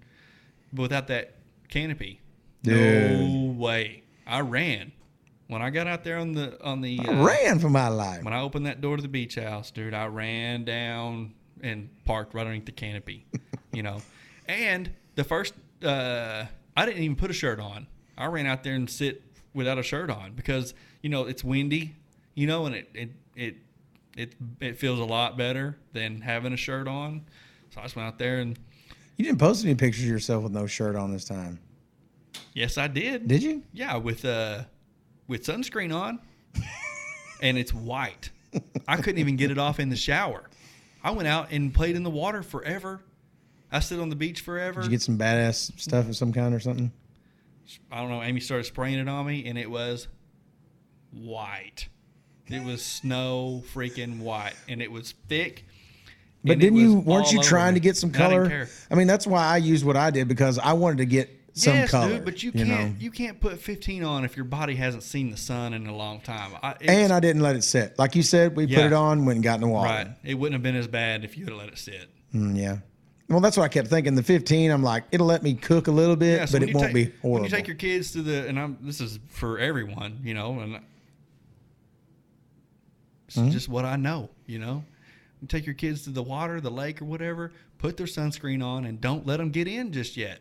without 0.74 1.08
that 1.08 1.36
canopy. 1.70 2.20
No 2.64 3.54
way. 3.58 4.04
I 4.26 4.40
ran 4.40 4.94
when 5.48 5.62
I 5.62 5.70
got 5.70 5.88
out 5.88 6.04
there 6.04 6.18
on 6.18 6.34
the 6.34 6.62
on 6.64 6.82
the. 6.82 7.00
I 7.00 7.12
uh, 7.12 7.26
ran 7.26 7.60
for 7.60 7.70
my 7.70 7.90
life. 7.90 8.24
when 8.24 8.34
I 8.34 8.42
opened 8.42 8.66
that 8.66 8.82
door 8.82 8.96
to 8.96 9.02
the 9.02 9.08
beach 9.08 9.36
house, 9.36 9.72
dude, 9.72 9.94
I 9.94 10.08
ran 10.08 10.64
down 10.64 11.34
and 11.62 11.90
parked 12.06 12.34
right 12.34 12.42
underneath 12.42 12.66
the 12.66 12.72
canopy, 12.72 13.26
you 13.72 13.84
know. 13.84 14.02
And 14.46 14.92
the 15.16 15.24
first, 15.24 15.54
uh, 15.86 16.44
I 16.76 16.86
didn't 16.86 17.02
even 17.02 17.16
put 17.16 17.30
a 17.30 17.34
shirt 17.34 17.62
on. 17.62 17.88
I 18.18 18.26
ran 18.26 18.46
out 18.46 18.62
there 18.62 18.76
and 18.76 18.90
sit 18.90 19.24
without 19.54 19.78
a 19.78 19.84
shirt 19.84 20.10
on 20.10 20.34
because 20.34 20.74
you 21.02 21.10
know 21.10 21.24
it's 21.24 21.46
windy, 21.46 21.96
you 22.36 22.46
know, 22.46 22.66
and 22.66 22.76
it 22.76 22.90
it 22.94 23.10
it 23.38 23.56
it, 24.18 24.34
it 24.60 24.78
feels 24.78 25.00
a 25.00 25.06
lot 25.06 25.38
better 25.38 25.78
than 25.94 26.22
having 26.22 26.54
a 26.54 26.58
shirt 26.58 26.88
on. 26.88 27.26
So 27.74 27.80
I 27.82 27.84
just 27.84 27.96
went 27.96 28.08
out 28.08 28.20
there 28.20 28.40
and 28.40 28.58
You 29.18 29.26
didn't 29.26 29.40
post 29.40 29.64
any 29.66 29.76
pictures 29.76 30.04
of 30.04 30.10
yourself 30.10 30.44
with 30.44 30.52
no 30.52 30.68
shirt 30.68 30.96
on 30.96 31.12
this 31.12 31.26
time, 31.26 31.60
yes, 32.54 32.78
I 32.78 32.88
did. 32.88 33.28
did 33.28 33.42
you? 33.44 33.64
Yeah, 33.74 33.96
with 33.98 34.26
uh 34.26 34.64
with 35.28 35.44
sunscreen 35.46 35.94
on. 35.96 36.20
and 37.42 37.58
it's 37.58 37.74
white. 37.74 38.30
I 38.88 38.98
couldn't 38.98 39.20
even 39.20 39.36
get 39.36 39.50
it 39.52 39.58
off 39.58 39.80
in 39.80 39.90
the 39.90 39.96
shower. 39.96 40.50
I 41.04 41.12
went 41.12 41.28
out 41.28 41.52
and 41.52 41.74
played 41.74 41.96
in 41.96 42.04
the 42.04 42.10
water 42.10 42.44
forever. 42.44 43.02
I 43.72 43.80
sit 43.80 44.00
on 44.00 44.10
the 44.10 44.16
beach 44.16 44.42
forever. 44.42 44.82
Did 44.82 44.92
you 44.92 44.92
get 44.92 45.02
some 45.02 45.18
badass 45.18 45.80
stuff 45.80 46.08
of 46.08 46.16
some 46.16 46.32
kind 46.32 46.54
or 46.54 46.60
something? 46.60 46.92
I 47.92 48.02
don't 48.02 48.10
know. 48.12 48.22
Amy 48.22 48.40
started 48.40 48.66
spraying 48.66 49.00
it 49.00 49.08
on 49.10 49.26
me, 49.26 49.46
and 49.48 49.58
it 49.58 49.70
was 49.72 50.08
white. 51.12 51.88
It 52.50 52.64
was 52.64 52.84
snow 52.84 53.64
freaking 53.74 54.20
white, 54.20 54.56
and 54.68 54.82
it 54.82 54.92
was 54.92 55.14
thick. 55.28 55.66
But 56.44 56.60
didn't 56.60 56.78
you? 56.78 56.96
weren't 56.96 57.32
you 57.32 57.42
trying 57.42 57.74
me. 57.74 57.80
to 57.80 57.84
get 57.84 57.96
some 57.96 58.10
I 58.14 58.18
color? 58.18 58.50
care. 58.50 58.68
I 58.92 58.96
mean, 58.96 59.08
that's 59.08 59.26
why 59.26 59.46
I 59.46 59.58
used 59.58 59.86
what 59.86 59.96
I 59.96 60.10
did 60.12 60.28
because 60.28 60.60
I 60.60 60.74
wanted 60.74 60.98
to 60.98 61.06
get 61.06 61.30
some 61.54 61.74
yes, 61.76 61.92
color. 61.92 62.10
dude, 62.16 62.26
but 62.26 62.44
you 62.44 62.52
know? 62.54 62.64
can't 62.66 63.02
you 63.02 63.12
can't 63.12 63.40
put 63.40 63.60
15 63.60 64.04
on 64.04 64.26
if 64.26 64.36
your 64.36 64.44
body 64.44 64.76
hasn't 64.76 65.04
seen 65.04 65.32
the 65.32 65.38
sun 65.38 65.74
in 65.74 65.88
a 65.88 65.96
long 65.96 66.20
time. 66.20 66.52
I, 66.62 66.76
And 66.82 67.14
I 67.14 67.20
didn't 67.22 67.42
let 67.44 67.56
it 67.56 67.64
sit. 67.64 67.98
Like 67.98 68.16
you 68.16 68.24
said, 68.24 68.56
we 68.58 68.68
put 68.68 68.84
it 68.86 68.92
on, 68.94 69.26
went 69.26 69.38
and 69.38 69.44
got 69.44 69.56
in 69.56 69.62
the 69.62 69.68
water. 69.68 69.90
right, 69.90 70.08
it 70.26 70.34
wouldn't 70.34 70.54
have 70.54 70.64
been 70.64 70.76
as 70.76 70.88
bad 70.88 71.24
if 71.24 71.38
you 71.38 71.46
had 71.46 71.54
let 71.54 71.70
it 71.70 71.78
sit. 71.78 72.10
Mm, 72.36 72.58
yeah. 72.58 72.78
Well, 73.30 73.40
that's 73.40 73.56
what 73.56 73.64
I 73.64 73.68
kept 73.70 73.88
thinking. 73.88 74.16
The 74.16 74.22
15, 74.24 74.70
I'm 74.70 74.84
like, 74.84 75.06
it'll 75.12 75.26
let 75.28 75.44
me 75.44 75.54
cook 75.54 75.88
a 75.88 75.92
little 75.92 76.18
bit, 76.18 76.40
Yeah, 76.40 76.46
so 76.46 76.60
but 76.60 76.68
it 76.68 76.76
won't 76.76 76.88
take- 76.88 76.94
be 76.94 77.04
horrible. 77.22 77.32
When 77.32 77.44
you 77.46 77.50
take 77.50 77.68
your 77.68 77.78
kids 77.78 78.12
to 78.14 78.22
the, 78.22 78.48
and 78.48 78.60
I'm 78.60 78.78
this 78.82 79.00
is 79.00 79.20
for 79.30 79.60
everyone, 79.60 80.20
you 80.24 80.34
know, 80.34 80.60
and 80.60 80.80
it's 83.34 83.42
Mm-hmm. 83.42 83.52
just 83.52 83.70
what 83.70 83.86
I 83.86 83.96
know, 83.96 84.30
you 84.46 84.60
know. 84.60 84.84
You 85.42 85.48
take 85.48 85.66
your 85.66 85.76
kids 85.76 86.04
to 86.04 86.12
the 86.12 86.24
water, 86.24 86.62
the 86.62 86.72
lake, 86.72 87.02
or 87.02 87.06
whatever. 87.06 87.52
Put 87.80 87.98
their 87.98 88.08
sunscreen 88.08 88.64
on, 88.64 88.86
and 88.86 89.02
don't 89.02 89.26
let 89.26 89.38
them 89.38 89.50
get 89.50 89.68
in 89.68 89.92
just 89.92 90.16
yet. 90.16 90.40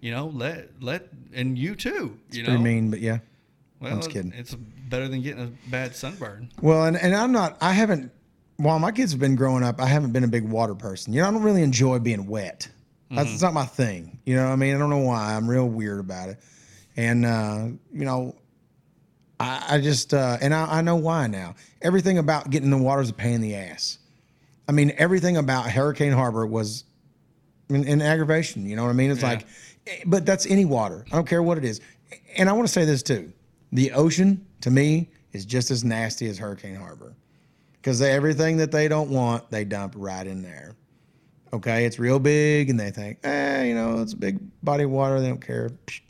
You 0.00 0.10
know, 0.10 0.26
let 0.26 0.82
let 0.82 1.08
and 1.32 1.58
you 1.58 1.74
too. 1.74 2.18
it's 2.28 2.36
you 2.38 2.44
pretty 2.44 2.58
know, 2.58 2.64
mean, 2.64 2.90
but 2.90 3.00
yeah. 3.00 3.18
well, 3.80 3.96
just 3.96 4.10
kidding. 4.10 4.32
it's 4.32 4.54
better 4.54 5.08
than 5.08 5.22
getting 5.22 5.42
a 5.44 5.70
bad 5.70 5.94
sunburn. 5.94 6.50
Well, 6.60 6.84
and, 6.84 6.96
and 6.96 7.14
I'm 7.14 7.32
not, 7.32 7.56
I 7.60 7.72
haven't 7.72 8.10
while 8.56 8.78
my 8.78 8.92
kids 8.92 9.12
have 9.12 9.20
been 9.20 9.36
growing 9.36 9.62
up, 9.62 9.80
I 9.80 9.86
haven't 9.86 10.12
been 10.12 10.24
a 10.24 10.28
big 10.28 10.44
water 10.48 10.74
person. 10.74 11.12
You 11.12 11.22
know, 11.22 11.28
I 11.28 11.30
don't 11.30 11.42
really 11.42 11.62
enjoy 11.62 11.98
being 11.98 12.26
wet. 12.26 12.68
That's 13.10 13.32
it's 13.32 13.42
not 13.42 13.54
my 13.54 13.64
thing. 13.66 14.18
You 14.24 14.34
know 14.36 14.44
what 14.46 14.52
I 14.52 14.56
mean? 14.56 14.74
I 14.74 14.78
don't 14.78 14.90
know 14.90 14.98
why. 14.98 15.34
I'm 15.34 15.48
real 15.48 15.68
weird 15.68 16.00
about 16.00 16.30
it. 16.30 16.38
And 16.96 17.24
uh, 17.24 17.66
you 17.92 18.04
know, 18.04 18.34
I, 19.40 19.64
I 19.70 19.80
just 19.80 20.14
uh, 20.14 20.38
and 20.40 20.54
I, 20.54 20.78
I 20.78 20.80
know 20.82 20.96
why 20.96 21.26
now. 21.26 21.54
Everything 21.82 22.18
about 22.18 22.50
getting 22.50 22.70
in 22.72 22.78
the 22.78 22.82
water 22.84 23.02
is 23.02 23.10
a 23.10 23.14
pain 23.14 23.34
in 23.34 23.40
the 23.40 23.54
ass. 23.56 23.98
I 24.68 24.72
mean, 24.72 24.92
everything 24.96 25.36
about 25.36 25.68
Hurricane 25.70 26.12
Harbor 26.12 26.46
was 26.46 26.84
an, 27.68 27.86
an 27.86 28.00
aggravation. 28.00 28.66
You 28.66 28.76
know 28.76 28.84
what 28.84 28.90
I 28.90 28.94
mean? 28.94 29.10
It's 29.10 29.20
Yeah. 29.22 29.28
like, 29.30 29.46
eh, 29.86 30.02
but 30.06 30.24
that's 30.24 30.46
any 30.46 30.64
water. 30.64 31.04
I 31.12 31.16
don't 31.16 31.26
care 31.28 31.42
what 31.42 31.58
it 31.58 31.64
is. 31.64 31.80
And 32.36 32.48
I 32.48 32.52
want 32.52 32.66
to 32.66 32.72
say 32.72 32.84
this 32.84 33.02
too: 33.02 33.32
the 33.72 33.92
ocean 33.92 34.46
to 34.62 34.70
me 34.70 35.10
is 35.32 35.44
just 35.44 35.70
as 35.70 35.84
nasty 35.84 36.28
as 36.28 36.38
Hurricane 36.38 36.76
Harbor 36.76 37.14
because 37.74 38.00
everything 38.00 38.56
that 38.58 38.70
they 38.70 38.88
don't 38.88 39.10
want, 39.10 39.50
they 39.50 39.64
dump 39.64 39.94
right 39.96 40.26
in 40.26 40.42
there. 40.42 40.76
Okay, 41.52 41.84
it's 41.84 41.98
real 42.00 42.18
big, 42.18 42.68
and 42.70 42.80
they 42.80 42.90
think, 42.90 43.18
eh, 43.22 43.62
you 43.64 43.74
know, 43.74 44.00
it's 44.00 44.12
a 44.12 44.16
big 44.16 44.38
body 44.64 44.84
of 44.84 44.90
water. 44.90 45.20
They 45.20 45.28
don't 45.28 45.44
care. 45.44 45.70
Psh. 45.86 46.00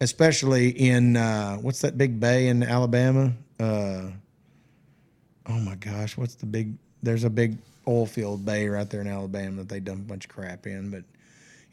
Especially 0.00 0.70
in 0.70 1.16
uh, 1.16 1.56
what's 1.56 1.80
that 1.82 1.98
big 1.98 2.18
bay 2.18 2.48
in 2.48 2.62
Alabama? 2.62 3.32
Uh, 3.58 4.10
oh 5.46 5.58
my 5.60 5.74
gosh, 5.74 6.16
what's 6.16 6.34
the 6.34 6.46
big? 6.46 6.74
There's 7.02 7.24
a 7.24 7.30
big 7.30 7.58
oil 7.86 8.06
field 8.06 8.44
bay 8.44 8.68
right 8.68 8.88
there 8.88 9.00
in 9.00 9.06
Alabama 9.06 9.58
that 9.58 9.68
they 9.68 9.80
dump 9.80 10.00
a 10.00 10.04
bunch 10.04 10.24
of 10.24 10.30
crap 10.30 10.66
in. 10.66 10.90
But, 10.90 11.04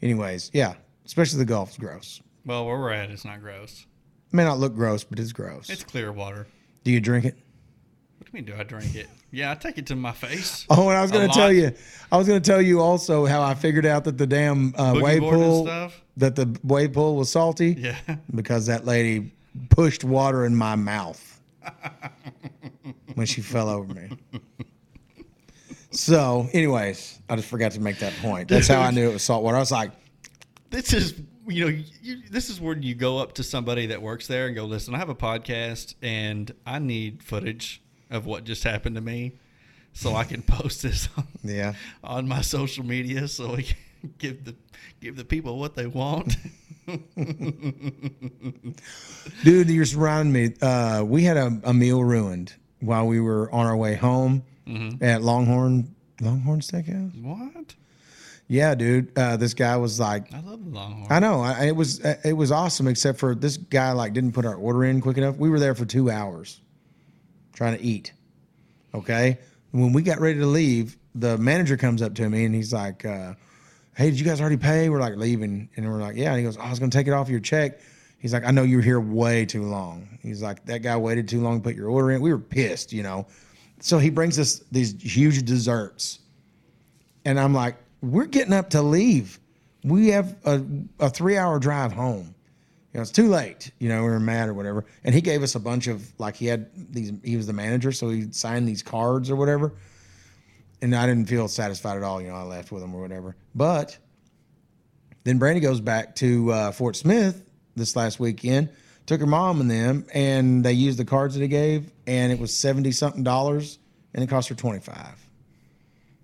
anyways, 0.02 0.50
yeah, 0.52 0.74
especially 1.06 1.38
the 1.38 1.44
Gulf's 1.46 1.78
gross. 1.78 2.20
Well, 2.44 2.66
where 2.66 2.78
we're 2.78 2.92
at, 2.92 3.10
it's 3.10 3.24
not 3.24 3.40
gross. 3.40 3.86
It 4.30 4.34
may 4.36 4.44
not 4.44 4.58
look 4.58 4.74
gross, 4.74 5.04
but 5.04 5.18
it's 5.18 5.32
gross. 5.32 5.70
It's 5.70 5.84
clear 5.84 6.12
water. 6.12 6.46
Do 6.84 6.90
you 6.90 7.00
drink 7.00 7.24
it? 7.24 7.36
What 8.18 8.26
do 8.26 8.38
you 8.38 8.44
mean? 8.44 8.44
Do 8.44 8.60
I 8.60 8.64
drink 8.64 8.94
it? 8.94 9.08
Yeah, 9.30 9.50
I 9.50 9.54
take 9.54 9.78
it 9.78 9.86
to 9.86 9.96
my 9.96 10.12
face. 10.12 10.66
Oh, 10.70 10.88
and 10.88 10.98
I 10.98 11.02
was 11.02 11.10
going 11.10 11.28
to 11.28 11.34
tell 11.34 11.52
you, 11.52 11.72
I 12.10 12.16
was 12.16 12.26
going 12.26 12.40
to 12.40 12.50
tell 12.50 12.60
you 12.60 12.80
also 12.80 13.26
how 13.26 13.42
I 13.42 13.54
figured 13.54 13.86
out 13.86 14.04
that 14.04 14.18
the 14.18 14.26
damn 14.26 14.74
uh, 14.76 14.94
wave 14.96 15.20
pool, 15.20 15.64
stuff? 15.64 16.00
That 16.18 16.36
the 16.36 16.58
wave 16.62 16.92
pool 16.92 17.16
was 17.16 17.30
salty. 17.30 17.76
Yeah. 17.78 17.96
because 18.34 18.66
that 18.66 18.84
lady 18.84 19.32
pushed 19.70 20.04
water 20.04 20.44
in 20.44 20.54
my 20.54 20.76
mouth 20.76 21.40
when 23.14 23.26
she 23.26 23.40
fell 23.40 23.68
over 23.68 23.92
me. 23.92 24.10
So, 25.90 26.48
anyways, 26.52 27.18
I 27.28 27.36
just 27.36 27.48
forgot 27.48 27.72
to 27.72 27.80
make 27.80 27.98
that 28.00 28.12
point. 28.20 28.48
That's 28.48 28.68
how 28.68 28.80
I 28.80 28.90
knew 28.90 29.08
it 29.08 29.12
was 29.14 29.22
salt 29.22 29.42
water. 29.42 29.56
I 29.56 29.60
was 29.60 29.72
like, 29.72 29.92
this 30.70 30.92
is 30.92 31.14
you 31.46 31.64
know 31.64 31.82
you, 32.02 32.22
this 32.30 32.50
is 32.50 32.60
where 32.60 32.76
you 32.76 32.94
go 32.94 33.18
up 33.18 33.32
to 33.32 33.42
somebody 33.42 33.86
that 33.86 34.02
works 34.02 34.26
there 34.26 34.46
and 34.46 34.54
go 34.54 34.66
listen 34.66 34.94
i 34.94 34.98
have 34.98 35.08
a 35.08 35.14
podcast 35.14 35.94
and 36.02 36.54
i 36.66 36.78
need 36.78 37.22
footage 37.22 37.80
of 38.10 38.26
what 38.26 38.44
just 38.44 38.64
happened 38.64 38.94
to 38.94 39.00
me 39.00 39.32
so 39.94 40.14
i 40.14 40.24
can 40.24 40.42
post 40.46 40.82
this 40.82 41.08
on, 41.16 41.26
yeah. 41.42 41.72
on 42.04 42.28
my 42.28 42.42
social 42.42 42.84
media 42.84 43.26
so 43.26 43.54
we 43.56 43.62
can 43.62 43.76
give 44.18 44.44
the 44.44 44.54
give 45.00 45.16
the 45.16 45.24
people 45.24 45.58
what 45.58 45.74
they 45.74 45.86
want 45.86 46.36
Dude, 49.44 49.68
you're 49.68 49.84
surrounding 49.84 50.32
me. 50.32 50.54
Uh, 50.62 51.04
we 51.06 51.22
had 51.22 51.36
a, 51.36 51.60
a 51.64 51.74
meal 51.74 52.02
ruined 52.02 52.54
while 52.80 53.06
we 53.06 53.20
were 53.20 53.52
on 53.52 53.66
our 53.66 53.76
way 53.76 53.94
home 53.94 54.42
at 55.00 55.22
Longhorn 55.22 55.94
Longhorn 56.20 56.60
Steakhouse. 56.60 57.22
what 57.22 57.74
Yeah, 58.46 58.74
dude. 58.74 59.16
Uh, 59.18 59.36
this 59.36 59.54
guy 59.54 59.76
was 59.76 60.00
like, 60.00 60.32
i 60.32 60.40
love 60.40 60.64
the 60.64 60.70
longhorn 60.70 61.06
I 61.10 61.18
know. 61.18 61.40
I, 61.42 61.66
it 61.66 61.76
was 61.76 62.00
it 62.00 62.32
was 62.36 62.50
awesome, 62.50 62.88
except 62.88 63.18
for 63.18 63.34
this 63.34 63.56
guy 63.58 63.92
like 63.92 64.14
didn't 64.14 64.32
put 64.32 64.46
our 64.46 64.54
order 64.54 64.84
in 64.84 65.00
quick 65.00 65.18
enough. 65.18 65.36
We 65.36 65.50
were 65.50 65.60
there 65.60 65.74
for 65.74 65.84
two 65.84 66.10
hours 66.10 66.60
trying 67.52 67.76
to 67.76 67.84
eat. 67.84 68.12
Okay, 68.94 69.38
when 69.72 69.92
we 69.92 70.02
got 70.02 70.20
ready 70.20 70.38
to 70.38 70.46
leave, 70.46 70.96
the 71.14 71.36
manager 71.36 71.76
comes 71.76 72.00
up 72.00 72.14
to 72.14 72.28
me 72.28 72.46
and 72.46 72.54
he's 72.54 72.72
like, 72.72 73.04
uh, 73.04 73.34
"Hey, 73.98 74.10
did 74.10 74.18
you 74.18 74.24
guys 74.24 74.40
already 74.40 74.56
pay?" 74.56 74.88
We're 74.88 75.00
like 75.00 75.16
leaving, 75.16 75.68
and 75.76 75.90
we're 75.90 76.00
like, 76.00 76.16
"Yeah." 76.16 76.30
And 76.30 76.38
he 76.38 76.44
goes, 76.44 76.56
oh, 76.56 76.62
"I 76.62 76.70
was 76.70 76.78
going 76.78 76.90
to 76.90 76.96
take 76.96 77.08
it 77.08 77.12
off 77.12 77.28
your 77.28 77.40
check." 77.40 77.80
He's 78.18 78.32
like, 78.32 78.46
"I 78.46 78.50
know 78.52 78.62
you 78.62 78.76
were 78.76 78.82
here 78.82 79.00
way 79.00 79.44
too 79.44 79.64
long." 79.64 80.18
He's 80.22 80.42
like, 80.42 80.64
"That 80.66 80.82
guy 80.82 80.96
waited 80.96 81.28
too 81.28 81.40
long 81.40 81.58
to 81.58 81.62
put 81.62 81.74
your 81.74 81.88
order 81.88 82.12
in." 82.12 82.22
We 82.22 82.32
were 82.32 82.38
pissed, 82.38 82.92
you 82.92 83.02
know. 83.02 83.26
So 83.80 83.98
he 83.98 84.10
brings 84.10 84.38
us 84.38 84.60
these 84.72 85.00
huge 85.00 85.44
desserts. 85.44 86.20
And 87.24 87.38
I'm 87.38 87.52
like, 87.52 87.76
we're 88.00 88.26
getting 88.26 88.52
up 88.52 88.70
to 88.70 88.82
leave. 88.82 89.38
We 89.84 90.08
have 90.08 90.36
a, 90.44 90.64
a 90.98 91.10
three 91.10 91.36
hour 91.36 91.58
drive 91.58 91.92
home. 91.92 92.34
You 92.92 92.98
know, 92.98 93.02
it's 93.02 93.10
too 93.10 93.28
late. 93.28 93.70
You 93.78 93.88
know, 93.88 94.02
we 94.02 94.08
were 94.08 94.20
mad 94.20 94.48
or 94.48 94.54
whatever. 94.54 94.86
And 95.04 95.14
he 95.14 95.20
gave 95.20 95.42
us 95.42 95.54
a 95.54 95.60
bunch 95.60 95.88
of 95.88 96.10
like 96.18 96.36
he 96.36 96.46
had 96.46 96.70
these. 96.74 97.12
He 97.22 97.36
was 97.36 97.46
the 97.46 97.52
manager, 97.52 97.92
so 97.92 98.08
he 98.08 98.32
signed 98.32 98.66
these 98.66 98.82
cards 98.82 99.30
or 99.30 99.36
whatever. 99.36 99.74
And 100.80 100.94
I 100.94 101.06
didn't 101.06 101.26
feel 101.26 101.48
satisfied 101.48 101.96
at 101.96 102.02
all. 102.02 102.20
You 102.22 102.28
know, 102.28 102.36
I 102.36 102.42
left 102.42 102.70
with 102.70 102.82
him 102.82 102.94
or 102.94 103.00
whatever. 103.00 103.36
But 103.54 103.98
then 105.24 105.38
Brandy 105.38 105.60
goes 105.60 105.80
back 105.80 106.14
to 106.16 106.52
uh, 106.52 106.72
Fort 106.72 106.96
Smith 106.96 107.44
this 107.74 107.96
last 107.96 108.20
weekend. 108.20 108.70
Took 109.06 109.20
her 109.20 109.26
mom 109.26 109.60
and 109.60 109.70
them, 109.70 110.06
and 110.12 110.64
they 110.64 110.74
used 110.74 110.98
the 110.98 111.04
cards 111.04 111.34
that 111.34 111.40
he 111.40 111.48
gave, 111.48 111.90
and 112.06 112.30
it 112.30 112.38
was 112.38 112.54
seventy 112.54 112.92
something 112.92 113.24
dollars, 113.24 113.78
and 114.12 114.22
it 114.22 114.28
cost 114.28 114.50
her 114.50 114.54
twenty 114.54 114.80
five. 114.80 115.18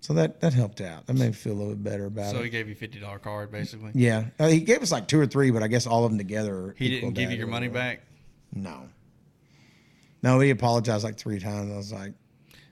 So 0.04 0.12
that 0.12 0.42
that 0.42 0.52
helped 0.52 0.82
out. 0.82 1.06
That 1.06 1.14
made 1.14 1.28
me 1.28 1.32
feel 1.32 1.52
a 1.52 1.54
little 1.54 1.74
bit 1.74 1.82
better 1.82 2.04
about 2.04 2.26
so 2.26 2.32
it. 2.32 2.38
So 2.40 2.42
he 2.44 2.50
gave 2.50 2.68
you 2.68 2.76
$50 2.76 3.22
card 3.22 3.50
basically 3.50 3.90
Yeah, 3.94 4.24
uh, 4.38 4.48
he 4.48 4.60
gave 4.60 4.82
us 4.82 4.92
like 4.92 5.08
two 5.08 5.18
or 5.18 5.24
three, 5.26 5.50
but 5.50 5.62
I 5.62 5.66
guess 5.68 5.86
all 5.86 6.04
of 6.04 6.10
them 6.10 6.18
together. 6.18 6.74
he 6.76 6.90
didn't 6.90 7.14
give 7.14 7.30
you 7.30 7.38
your 7.38 7.46
money 7.46 7.68
back 7.68 8.02
No. 8.52 8.90
No, 10.22 10.40
he 10.40 10.50
apologized 10.50 11.04
like 11.04 11.16
three 11.16 11.40
times. 11.40 11.72
I 11.72 11.76
was 11.76 11.90
like, 11.90 12.00
"We're 12.02 12.12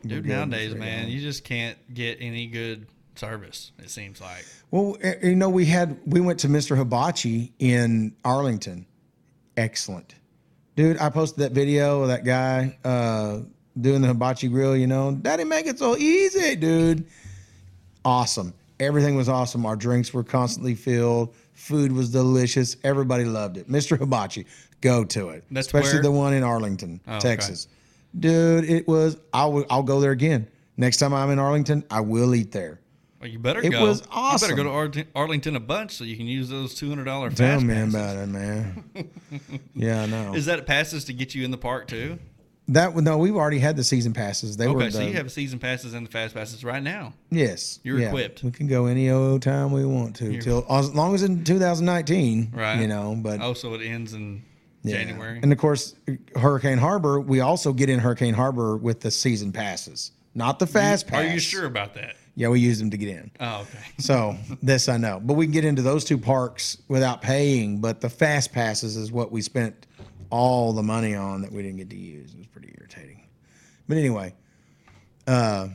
dude 0.06 0.26
nowadays 0.26 0.72
we're 0.72 0.80
man 0.80 1.04
good." 1.06 1.12
you 1.12 1.20
just 1.20 1.44
can't 1.44 1.76
get 1.94 2.18
any 2.20 2.46
good 2.46 2.86
service 3.14 3.72
it 3.78 3.90
seems 3.90 4.20
like 4.20 4.44
Well, 4.70 4.96
eh, 5.02 5.14
you 5.22 5.36
know, 5.36 5.50
we 5.50 5.66
had 5.66 5.98
we 6.06 6.20
went 6.20 6.38
to 6.40 6.48
Mr. 6.48 6.76
Hibachi 6.76 7.52
in 7.58 8.14
Arlington. 8.24 8.86
Excellent, 9.56 10.14
dude. 10.76 10.96
I 10.98 11.10
posted 11.10 11.40
that 11.40 11.52
video 11.52 12.00
of 12.02 12.08
that 12.08 12.24
guy 12.24 12.78
uh, 12.84 13.40
doing 13.78 14.00
the 14.00 14.08
hibachi 14.08 14.48
grill. 14.48 14.74
You 14.74 14.86
know, 14.86 15.12
Daddy 15.12 15.44
make 15.44 15.66
it 15.66 15.78
so 15.78 15.96
easy, 15.98 16.56
dude. 16.56 17.04
Awesome. 18.04 18.54
Everything 18.80 19.14
was 19.14 19.28
awesome. 19.28 19.66
Our 19.66 19.76
drinks 19.76 20.12
were 20.14 20.24
constantly 20.24 20.74
filled. 20.74 21.34
Food 21.52 21.92
was 21.92 22.10
delicious. 22.10 22.76
Everybody 22.82 23.24
loved 23.24 23.58
it. 23.58 23.68
Mr. 23.68 23.98
Hibachi, 23.98 24.46
go 24.80 25.04
to 25.04 25.28
it. 25.28 25.44
That's 25.50 25.66
especially 25.66 25.94
where? 25.94 26.02
the 26.02 26.10
one 26.10 26.32
in 26.32 26.42
Arlington, 26.42 27.00
Oh, 27.06 27.16
okay. 27.18 27.28
Dude, 28.18 28.64
it 28.64 28.86
was. 28.86 29.16
I'll 29.32 29.64
I'll 29.70 29.82
go 29.82 30.00
there 30.00 30.10
again. 30.12 30.48
Next 30.76 30.98
time 30.98 31.14
I'm 31.14 31.30
in 31.30 31.38
Arlington, 31.38 31.84
I 31.90 32.00
will 32.00 32.34
eat 32.34 32.52
there. 32.52 32.80
Well, 33.20 33.30
you 33.30 33.38
better 33.38 33.60
It 33.64 33.70
go. 33.70 33.82
was 33.86 34.00
You 34.00 34.06
awesome. 34.10 34.48
better 34.48 34.56
go 34.62 34.88
to 34.88 35.06
Arlington, 35.14 35.54
a 35.56 35.60
bunch 35.60 35.92
so 35.92 36.02
you 36.04 36.16
can 36.16 36.26
use 36.26 36.48
those 36.48 36.74
two 36.74 36.88
hundred 36.88 37.04
dollar 37.04 37.30
Tell 37.30 37.36
fast 37.60 37.64
me 37.64 37.74
passes. 37.74 37.94
about 37.94 38.16
it, 38.16 38.26
man. 38.28 38.84
yeah, 39.74 40.02
I 40.02 40.06
know. 40.06 40.34
Is 40.34 40.46
that 40.46 40.66
passes 40.66 41.04
to 41.04 41.12
get 41.12 41.34
you 41.34 41.44
in 41.44 41.50
the 41.50 41.58
park 41.58 41.86
too? 41.88 42.18
that 42.68 42.94
no, 42.96 43.18
we've 43.18 43.34
already 43.36 43.58
had 43.58 43.76
the 43.76 43.84
season 43.84 44.12
passes. 44.12 44.56
They 44.56 44.66
were 44.68 44.76
Okay, 44.76 44.86
the, 44.86 44.92
so 44.92 45.00
you 45.02 45.12
have 45.14 45.30
season 45.32 45.58
passes 45.58 45.94
and 45.94 46.06
the 46.06 46.10
fast 46.10 46.32
passes 46.34 46.62
right 46.64 46.82
now. 46.82 47.12
yes. 47.30 47.80
you're 47.82 47.98
yeah. 47.98 48.06
equipped. 48.08 48.42
We 48.44 48.50
can 48.52 48.66
go 48.68 48.86
any 48.86 49.10
old 49.10 49.42
time 49.42 49.72
we 49.72 49.84
want 49.84 50.14
to, 50.16 50.40
till 50.40 50.64
as 50.70 50.94
long 50.94 51.14
as 51.14 51.22
in 51.24 51.42
2019, 51.44 52.52
Right. 52.54 52.80
You 52.80 52.86
know, 52.86 53.16
but 53.20 53.40
Oh, 53.42 53.52
so 53.54 53.74
it 53.74 53.82
ends 53.84 54.14
in 54.14 54.42
yeah. 54.82 54.96
January. 54.96 55.40
And 55.42 55.52
of 55.52 55.58
course, 55.58 55.94
Hurricane 56.36 56.78
Harbor. 56.78 57.20
We 57.20 57.40
also 57.40 57.72
get 57.72 57.88
in 57.88 57.98
Hurricane 57.98 58.34
Harbor 58.34 58.76
with 58.76 59.00
the 59.00 59.10
season 59.10 59.52
passes, 59.52 60.12
not 60.34 60.58
the 60.58 60.66
fast 60.66 61.06
pass. 61.06 61.24
Are 61.24 61.32
you 61.32 61.40
sure 61.40 61.66
about 61.66 61.94
that? 61.94 62.16
Yeah, 62.34 62.48
we 62.48 62.60
use 62.60 62.78
them 62.78 62.90
to 62.90 62.96
get 62.96 63.08
in. 63.08 63.30
Oh, 63.40 63.60
okay. 63.60 63.84
So 63.98 64.36
this 64.62 64.88
I 64.88 64.96
know, 64.96 65.20
but 65.22 65.34
we 65.34 65.44
can 65.46 65.52
get 65.52 65.64
into 65.64 65.82
those 65.82 66.04
two 66.04 66.18
parks 66.18 66.78
without 66.88 67.22
paying. 67.22 67.80
But 67.80 68.00
the 68.00 68.08
fast 68.08 68.52
passes 68.52 68.96
is 68.96 69.12
what 69.12 69.30
we 69.30 69.42
spent 69.42 69.86
all 70.30 70.72
the 70.72 70.82
money 70.82 71.14
on 71.14 71.42
that 71.42 71.52
we 71.52 71.62
didn't 71.62 71.76
get 71.76 71.90
to 71.90 71.96
use. 71.96 72.32
It 72.32 72.38
was 72.38 72.46
pretty 72.46 72.74
irritating. 72.78 73.22
But 73.86 73.98
anyway, 73.98 74.34
uh, 75.26 75.68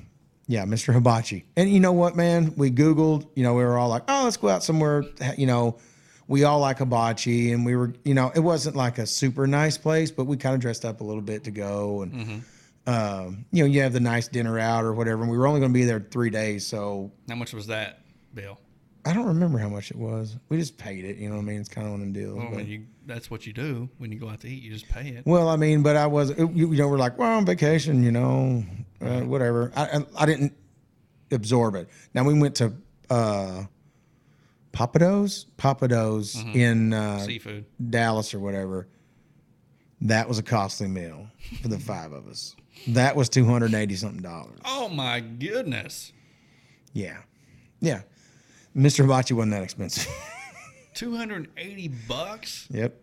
yeah, 0.47 0.65
Mr. 0.65 0.93
Hibachi, 0.93 1.45
and 1.55 1.69
you 1.69 1.79
know 1.79 1.91
what, 1.93 2.15
man? 2.15 2.53
We 2.57 2.71
Googled. 2.71 3.27
You 3.35 3.43
know, 3.43 3.53
we 3.53 3.63
were 3.63 3.77
all 3.77 3.89
like, 3.89 4.03
oh, 4.07 4.23
let's 4.23 4.37
go 4.37 4.49
out 4.49 4.63
somewhere. 4.63 5.03
You 5.37 5.45
know, 5.45 5.77
we 6.27 6.43
all 6.43 6.59
like 6.59 6.79
hibachi, 6.79 7.51
and 7.51 7.65
we 7.65 7.75
were, 7.75 7.93
you 8.03 8.13
know, 8.13 8.31
it 8.35 8.39
wasn't 8.39 8.75
like 8.75 8.97
a 8.97 9.07
super 9.07 9.47
nice 9.47 9.77
place, 9.77 10.11
but 10.11 10.25
we 10.25 10.37
kind 10.37 10.55
of 10.55 10.61
dressed 10.61 10.85
up 10.85 11.01
a 11.01 11.03
little 11.03 11.21
bit 11.21 11.43
to 11.45 11.51
go 11.51 12.01
and. 12.03 12.43
Um, 12.85 13.45
you 13.51 13.63
know, 13.63 13.69
you 13.69 13.81
have 13.81 13.91
the 13.91 13.99
nice 13.99 14.29
dinner 14.29 14.57
out 14.57 14.85
or 14.85 14.93
whatever. 14.93 15.21
And 15.21 15.29
we 15.29 15.37
were 15.37 15.45
only 15.45 15.59
going 15.59 15.73
to 15.73 15.77
be 15.77 15.83
there 15.83 15.99
three 15.99 16.29
days, 16.29 16.65
so 16.65 17.11
How 17.27 17.35
much 17.35 17.53
was 17.53 17.67
that, 17.67 17.99
Bill? 18.33 18.57
I 19.05 19.11
don't 19.11 19.25
remember 19.25 19.57
how 19.57 19.67
much 19.67 19.91
it 19.91 19.97
was. 19.97 20.37
We 20.47 20.57
just 20.57 20.77
paid 20.77 21.03
it. 21.03 21.17
You 21.17 21.27
know 21.27 21.35
what 21.35 21.41
I 21.41 21.45
mean? 21.45 21.59
It's 21.59 21.67
kind 21.67 21.85
of 21.85 21.91
one 21.91 21.99
of 22.01 22.05
them 22.05 22.13
deals. 22.13 22.37
Well, 22.49 22.61
you 22.61 22.85
that's 23.05 23.29
what 23.29 23.45
you 23.45 23.51
do 23.51 23.89
when 23.97 24.13
you 24.13 24.17
go 24.19 24.29
out 24.29 24.39
to 24.41 24.47
eat. 24.47 24.63
You 24.63 24.71
just 24.71 24.87
pay 24.87 25.09
it. 25.09 25.25
well, 25.25 25.49
I 25.49 25.57
mean, 25.57 25.83
but 25.83 25.97
I 25.97 26.07
was, 26.07 26.29
you, 26.37 26.49
you 26.53 26.77
know, 26.77 26.87
we're 26.87 26.97
like, 26.97 27.17
well, 27.17 27.37
on 27.37 27.45
vacation, 27.45 28.03
you 28.03 28.11
know, 28.13 28.63
uh, 29.01 29.19
whatever. 29.21 29.73
I, 29.75 29.83
I 29.83 30.05
I 30.19 30.25
didn't 30.25 30.53
absorb 31.31 31.75
it. 31.75 31.89
Now 32.13 32.23
we 32.23 32.39
went 32.39 32.55
to 32.55 32.73
uh, 33.09 33.63
Pappadeaux, 34.77 35.45
Pappadeaux 35.57 36.55
in 36.55 36.93
uh, 36.93 37.19
Seafood. 37.19 37.65
Dallas 37.89 38.33
or 38.33 38.39
whatever. 38.39 38.87
That 40.01 40.27
was 40.29 40.37
a 40.37 40.43
costly 40.43 40.87
meal 40.87 41.27
for 41.61 41.67
the 41.67 41.79
five 41.79 42.11
of 42.11 42.27
us. 42.27 42.55
That 42.89 43.15
was 43.15 43.27
two 43.29 43.45
hundred 43.45 43.73
eighty 43.73 43.95
something 43.95 44.21
dollars. 44.21 44.59
Oh 44.65 44.87
my 44.87 45.19
goodness. 45.19 46.13
Yeah, 46.93 47.17
yeah. 47.79 48.01
Mr. 48.75 48.99
Hibachi 48.99 49.33
wasn't 49.33 49.53
that 49.53 49.63
expensive. 49.63 50.07
280 50.93 51.87
bucks? 52.07 52.67
yep. 52.71 52.99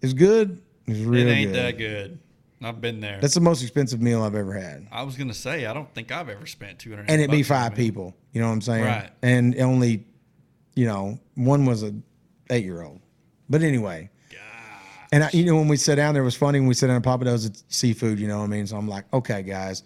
It 0.00 0.06
was 0.06 0.14
good. 0.14 0.60
It 0.86 1.06
really 1.06 1.30
it 1.30 1.34
ain't 1.34 1.52
good. 1.52 1.64
that 1.64 1.78
good. 1.78 2.18
I've 2.62 2.80
been 2.80 3.00
there. 3.00 3.18
That's 3.20 3.34
the 3.34 3.40
most 3.40 3.62
expensive 3.62 4.00
meal 4.02 4.22
I've 4.22 4.34
ever 4.34 4.52
had. 4.52 4.86
I 4.92 5.02
was 5.02 5.16
gonna 5.16 5.34
say 5.34 5.66
I 5.66 5.72
don't 5.72 5.92
think 5.94 6.12
I've 6.12 6.28
ever 6.28 6.46
spent 6.46 6.78
200. 6.78 7.08
And 7.08 7.20
it'd 7.20 7.30
be 7.30 7.38
bucks 7.38 7.50
on 7.50 7.56
a 7.56 7.60
five 7.60 7.74
people. 7.76 8.16
You 8.32 8.40
know 8.40 8.48
what 8.48 8.54
I'm 8.54 8.60
saying? 8.60 8.84
Right. 8.84 9.10
And 9.22 9.58
only, 9.60 10.04
you 10.80 10.86
know, 10.86 11.20
one 11.34 11.66
was 11.66 11.82
a 11.82 11.92
eight 12.48 12.64
year 12.64 12.82
old. 12.82 13.00
But 13.50 13.62
anyway. 13.62 14.08
And 15.12 15.24
I, 15.24 15.30
you 15.32 15.44
know, 15.44 15.56
when 15.56 15.66
we 15.66 15.76
sat 15.76 15.96
down 15.96 16.14
there, 16.14 16.22
it 16.22 16.24
was 16.24 16.36
funny 16.36 16.60
when 16.60 16.68
we 16.68 16.74
sat 16.74 16.86
down 16.86 16.96
at 16.96 17.02
Pappadeaux's, 17.02 17.44
it's 17.46 17.64
seafood, 17.68 18.20
you 18.20 18.28
know 18.28 18.38
what 18.38 18.44
I 18.44 18.46
mean? 18.46 18.66
So 18.66 18.76
I'm 18.76 18.88
like, 18.88 19.12
okay, 19.12 19.42
guys, 19.42 19.82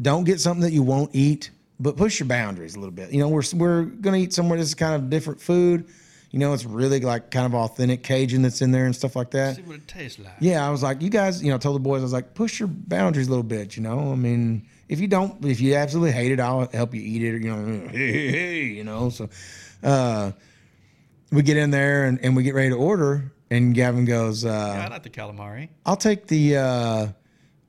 don't 0.00 0.22
get 0.22 0.40
something 0.40 0.62
that 0.62 0.70
you 0.70 0.84
won't 0.84 1.10
eat, 1.12 1.50
but 1.80 1.96
push 1.96 2.20
your 2.20 2.28
boundaries 2.28 2.76
a 2.76 2.78
little 2.78 2.92
bit. 2.92 3.10
You 3.12 3.18
know, 3.18 3.28
we're, 3.28 3.42
we're 3.54 3.82
going 3.82 4.14
to 4.14 4.20
eat 4.20 4.32
somewhere 4.32 4.56
that's 4.56 4.74
kind 4.74 4.94
of 4.94 5.10
different 5.10 5.40
food. 5.40 5.88
You 6.30 6.38
know, 6.38 6.52
it's 6.52 6.64
really 6.64 7.00
like 7.00 7.32
kind 7.32 7.44
of 7.44 7.54
authentic 7.54 8.04
Cajun 8.04 8.42
that's 8.42 8.62
in 8.62 8.70
there 8.70 8.84
and 8.84 8.94
stuff 8.94 9.16
like 9.16 9.32
that. 9.32 9.56
See 9.56 9.62
what 9.62 9.76
it 9.76 9.88
tastes 9.88 10.20
like. 10.20 10.34
Yeah, 10.38 10.64
I 10.64 10.70
was 10.70 10.82
like, 10.84 11.02
you 11.02 11.10
guys, 11.10 11.42
you 11.42 11.48
know, 11.48 11.56
I 11.56 11.58
told 11.58 11.74
the 11.74 11.80
boys, 11.80 12.00
I 12.00 12.04
was 12.04 12.12
like, 12.12 12.34
push 12.34 12.60
your 12.60 12.68
boundaries 12.68 13.26
a 13.26 13.30
little 13.30 13.42
bit, 13.42 13.76
you 13.76 13.82
know? 13.82 14.12
I 14.12 14.14
mean, 14.14 14.64
if 14.88 15.00
you 15.00 15.08
don't, 15.08 15.44
if 15.44 15.60
you 15.60 15.74
absolutely 15.74 16.12
hate 16.12 16.30
it, 16.30 16.38
I'll 16.38 16.68
help 16.68 16.94
you 16.94 17.00
eat 17.00 17.22
it, 17.22 17.34
or, 17.34 17.38
you 17.38 17.50
know, 17.50 17.88
hey, 17.88 18.12
hey, 18.12 18.30
hey, 18.30 18.62
you 18.62 18.84
know? 18.84 19.10
So, 19.10 19.28
uh, 19.82 20.32
we 21.30 21.42
get 21.42 21.56
in 21.56 21.70
there 21.70 22.04
and, 22.04 22.18
and 22.22 22.36
we 22.36 22.42
get 22.42 22.54
ready 22.54 22.70
to 22.70 22.76
order, 22.76 23.32
and 23.50 23.74
Gavin 23.74 24.04
goes, 24.04 24.44
uh, 24.44 24.48
Yeah, 24.48 24.86
I 24.86 24.88
like 24.88 25.02
the 25.02 25.10
calamari. 25.10 25.68
I'll 25.86 25.96
take 25.96 26.26
the, 26.26 26.56
uh, 26.56 27.06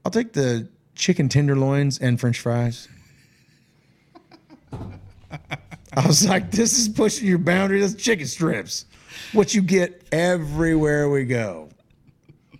I'll 0.06 0.12
take 0.12 0.34
the 0.34 0.70
chicken 0.96 1.30
tenderloins 1.30 2.00
and 2.00 2.20
French 2.20 2.40
fries. 2.40 2.88
I 5.94 6.06
was 6.06 6.28
like, 6.28 6.52
this 6.52 6.78
is 6.78 6.88
pushing 6.90 7.28
your 7.28 7.38
boundary. 7.40 7.82
That's 7.82 7.96
chicken 7.96 8.28
strips. 8.28 8.86
What 9.34 9.54
you 9.54 9.62
get 9.62 10.04
everywhere 10.12 11.10
we 11.10 11.26
go. 11.26 11.70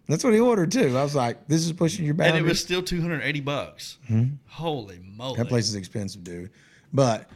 That's 0.08 0.24
what 0.24 0.34
he 0.34 0.40
ordered 0.40 0.72
too. 0.72 0.98
I 0.98 1.04
was 1.04 1.14
like, 1.14 1.48
this 1.48 1.64
is 1.64 1.72
pushing 1.72 2.04
your 2.04 2.16
And 2.20 2.36
it 2.36 2.44
was 2.44 2.60
still 2.60 2.82
280 2.82 3.42
bucks. 3.42 4.00
Holy 4.48 5.00
moly! 5.04 5.38
that 5.38 5.48
place 5.48 5.70
is 5.70 5.76
expensive, 5.76 6.24
dude. 6.24 6.50
But 6.92 7.30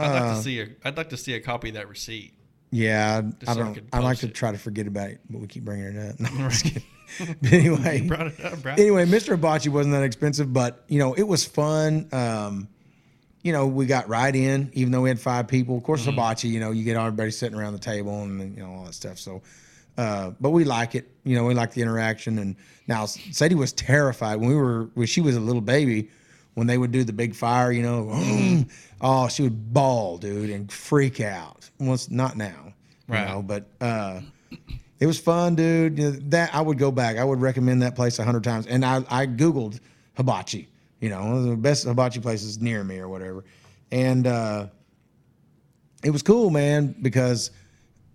I'd 0.00 0.12
like 0.12 0.22
uh, 0.22 0.34
to 0.36 0.42
see 0.42 0.60
a. 0.60 0.68
I'd 0.84 0.96
like 0.96 1.10
to 1.10 1.16
see 1.16 1.34
a 1.34 1.40
copy 1.40 1.68
of 1.68 1.74
that 1.74 1.88
receipt. 1.88 2.34
yeah, 2.70 3.22
I 3.46 3.54
so 3.54 3.62
don't. 3.62 3.80
I 3.92 3.98
like 3.98 4.18
post 4.18 4.20
to 4.20 4.28
try 4.28 4.52
to 4.52 4.58
forget 4.58 4.86
about 4.86 5.10
it, 5.10 5.20
but 5.28 5.40
we 5.40 5.46
keep 5.46 5.64
bringing 5.64 5.96
it 5.96 6.10
up. 6.10 6.20
No, 6.20 6.28
I'm 6.28 6.50
just 6.50 6.64
kidding. 6.64 6.82
But 7.42 7.52
anyway, 7.52 8.02
Brought 8.02 8.28
it 8.28 8.44
up, 8.44 8.64
anyway, 8.66 9.04
Mr. 9.04 9.30
Hibachi 9.30 9.68
wasn't 9.68 9.94
that 9.94 10.04
expensive, 10.04 10.52
but 10.52 10.84
you 10.88 10.98
know, 10.98 11.14
it 11.14 11.24
was 11.24 11.44
fun. 11.44 12.08
Um, 12.12 12.68
you 13.42 13.52
know, 13.52 13.66
we 13.66 13.86
got 13.86 14.08
right 14.08 14.34
in, 14.34 14.70
even 14.74 14.92
though 14.92 15.00
we 15.00 15.08
had 15.08 15.18
five 15.18 15.48
people. 15.48 15.76
Of 15.76 15.82
course, 15.82 16.04
hibachi, 16.04 16.48
you 16.48 16.60
know, 16.60 16.70
you 16.72 16.84
get 16.84 16.96
everybody 16.96 17.30
sitting 17.30 17.58
around 17.58 17.72
the 17.72 17.78
table 17.78 18.22
and 18.22 18.54
you 18.56 18.62
know 18.62 18.72
all 18.72 18.84
that 18.84 18.94
stuff. 18.94 19.18
So, 19.18 19.42
uh, 19.96 20.32
but 20.40 20.50
we 20.50 20.64
like 20.64 20.94
it. 20.94 21.10
You 21.24 21.36
know, 21.36 21.44
we 21.44 21.54
like 21.54 21.72
the 21.72 21.82
interaction. 21.82 22.38
And 22.38 22.56
now 22.86 23.06
Sadie 23.06 23.54
was 23.54 23.72
terrified 23.72 24.36
when 24.36 24.50
we 24.50 24.54
were 24.54 24.90
when 24.94 25.06
she 25.06 25.20
was 25.20 25.36
a 25.36 25.40
little 25.40 25.62
baby. 25.62 26.10
When 26.54 26.66
they 26.66 26.76
would 26.78 26.90
do 26.90 27.04
the 27.04 27.12
big 27.12 27.34
fire, 27.34 27.70
you 27.72 27.82
know, 27.82 28.64
oh, 29.00 29.28
she 29.28 29.42
would 29.44 29.72
bawl, 29.72 30.18
dude, 30.18 30.50
and 30.50 30.70
freak 30.70 31.20
out. 31.20 31.70
Well, 31.78 31.94
it's 31.94 32.10
not 32.10 32.36
now, 32.36 32.74
Right. 33.08 33.20
you 33.20 33.34
know, 33.34 33.42
but 33.42 33.66
uh, 33.80 34.20
it 34.98 35.06
was 35.06 35.18
fun, 35.18 35.54
dude. 35.54 35.98
You 35.98 36.04
know, 36.04 36.10
that 36.28 36.54
I 36.54 36.60
would 36.60 36.76
go 36.78 36.90
back. 36.90 37.16
I 37.16 37.24
would 37.24 37.40
recommend 37.40 37.82
that 37.82 37.94
place 37.94 38.18
a 38.18 38.24
hundred 38.24 38.44
times. 38.44 38.66
And 38.66 38.84
I, 38.84 38.96
I 39.08 39.26
googled 39.26 39.80
hibachi. 40.16 40.68
You 41.00 41.08
know, 41.08 41.20
one 41.24 41.36
of 41.36 41.44
the 41.44 41.56
best 41.56 41.84
hibachi 41.86 42.20
places 42.20 42.60
near 42.60 42.84
me 42.84 42.98
or 42.98 43.08
whatever. 43.08 43.44
And 43.92 44.26
uh, 44.26 44.66
it 46.04 46.10
was 46.10 46.22
cool, 46.22 46.50
man, 46.50 46.94
because 47.00 47.50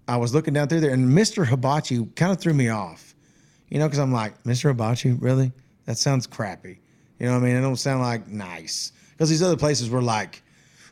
I 0.08 0.18
was 0.18 0.34
looking 0.36 0.54
down 0.54 0.68
through 0.68 0.82
there, 0.82 0.92
and 0.94 1.08
Mr. 1.10 1.48
Hibachi 1.48 2.06
kind 2.16 2.32
of 2.32 2.40
threw 2.40 2.54
me 2.54 2.70
off. 2.70 3.16
You 3.70 3.80
know, 3.80 3.88
because 3.88 3.98
I'm 4.00 4.12
like, 4.12 4.44
Mr. 4.44 4.70
Hibachi, 4.70 5.14
really? 5.14 5.52
That 5.86 5.98
sounds 5.98 6.28
crappy. 6.28 6.80
You 7.20 7.28
know 7.28 7.34
what 7.34 7.44
I 7.44 7.48
mean? 7.48 7.56
It 7.56 7.62
don't 7.62 7.76
sound 7.78 8.02
like 8.02 8.28
nice. 8.28 8.92
Because 9.12 9.30
these 9.30 9.42
other 9.42 9.58
places 9.58 9.90
were 9.90 10.02
like 10.02 10.44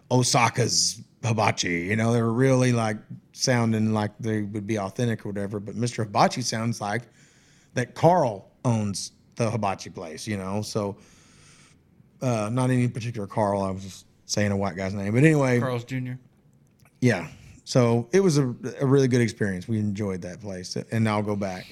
Osaka's 0.10 1.02
hibachi. 1.24 1.82
You 1.82 1.96
know, 1.96 2.14
they 2.14 2.22
were 2.22 2.34
really 2.34 2.72
like 2.72 2.98
sounding 3.34 3.94
like 3.94 4.12
they 4.20 4.44
would 4.44 4.68
be 4.68 4.80
authentic 4.80 5.26
or 5.26 5.30
whatever. 5.30 5.60
But 5.60 5.76
Mr. 5.76 6.04
Hibachi 6.04 6.42
sounds 6.42 6.80
like 6.80 7.04
that 7.74 7.96
Carl 7.96 8.52
owns 8.64 9.12
the 9.36 9.50
hibachi 9.50 9.90
place, 9.90 10.28
you 10.28 10.38
know? 10.38 10.62
So, 10.62 10.98
uh, 12.22 12.50
not 12.52 12.70
any 12.70 12.88
particular 12.88 13.28
Carl. 13.28 13.62
I 13.62 13.72
was 13.72 13.84
just 13.84 14.06
saying 14.26 14.52
a 14.52 14.58
white 14.58 14.76
guy's 14.76 14.94
name. 14.94 15.14
But 15.14 15.24
anyway, 15.24 15.60
Carl's 15.60 15.84
Jr. 15.84 16.14
yeah. 17.02 17.28
So 17.66 18.10
it 18.12 18.20
was 18.20 18.38
a, 18.38 18.54
a 18.82 18.86
really 18.86 19.08
good 19.08 19.22
experience. 19.22 19.68
We 19.68 19.80
enjoyed 19.80 20.22
that 20.24 20.42
place, 20.42 20.76
and 20.76 21.08
I'll 21.08 21.24
go 21.24 21.36
back. 21.36 21.66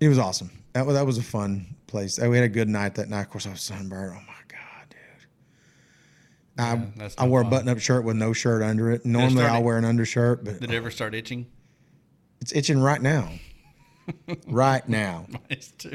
It 0.00 0.08
was 0.08 0.18
awesome. 0.18 0.50
That 0.76 0.84
was 0.84 0.94
that 0.94 1.06
was 1.06 1.16
a 1.16 1.22
fun 1.22 1.74
place. 1.86 2.18
We 2.18 2.36
had 2.36 2.44
a 2.44 2.50
good 2.50 2.68
night 2.68 2.96
that 2.96 3.08
night. 3.08 3.22
Of 3.22 3.30
course, 3.30 3.46
I 3.46 3.50
was 3.50 3.62
sunburned. 3.62 4.12
Oh 4.14 4.20
my 4.26 4.34
god, 4.46 4.94
dude! 6.90 7.18
I 7.18 7.24
I 7.24 7.26
wore 7.26 7.40
a 7.40 7.44
button-up 7.46 7.78
shirt 7.78 8.04
with 8.04 8.16
no 8.16 8.34
shirt 8.34 8.62
under 8.62 8.90
it. 8.90 9.06
Normally, 9.06 9.44
I'll 9.44 9.62
wear 9.62 9.78
an 9.78 9.86
undershirt, 9.86 10.44
but 10.44 10.60
Did 10.60 10.70
it 10.70 10.76
ever 10.76 10.90
start 10.90 11.14
itching? 11.14 11.46
it's 12.42 12.54
itching 12.54 12.78
right 12.78 13.00
now. 13.00 13.30
right 14.48 14.86
now, 14.86 15.26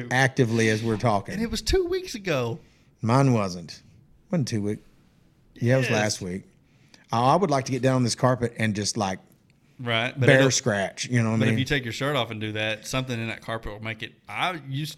actively 0.10 0.70
as 0.70 0.82
we're 0.82 0.98
talking. 0.98 1.36
And 1.36 1.44
it 1.44 1.52
was 1.52 1.62
two 1.62 1.86
weeks 1.86 2.16
ago. 2.16 2.58
Mine 3.04 3.34
wasn't. 3.34 3.84
wasn't 4.32 4.48
two 4.48 4.64
week. 4.64 4.80
Yeah, 5.54 5.76
it 5.76 5.82
was 5.82 5.90
last 5.92 6.22
week. 6.22 6.42
I 7.12 7.34
I 7.34 7.36
would 7.36 7.52
like 7.52 7.66
to 7.66 7.72
get 7.72 7.84
down 7.84 7.98
on 7.98 8.04
this 8.04 8.16
carpet 8.16 8.56
and 8.58 8.76
just 8.76 8.98
like 8.98 9.20
Right. 9.82 10.14
But, 10.18 10.30
it'll- 10.30 10.52
scratch. 10.52 11.08
You 11.08 11.24
know 11.24 11.32
what 11.32 11.36
I 11.38 11.40
but 11.40 11.46
mean? 11.46 11.54
if 11.54 11.60
you 11.60 11.66
take 11.66 11.84
your 11.84 11.94
shirt 11.94 12.16
off 12.16 12.32
and 12.32 12.40
do 12.40 12.52
that, 12.54 12.86
something 12.86 13.20
in 13.20 13.28
that 13.28 13.42
carpet 13.42 13.72
will 13.72 13.84
make 13.84 14.04
it. 14.04 14.14
I 14.30 14.60
used. 14.68 14.98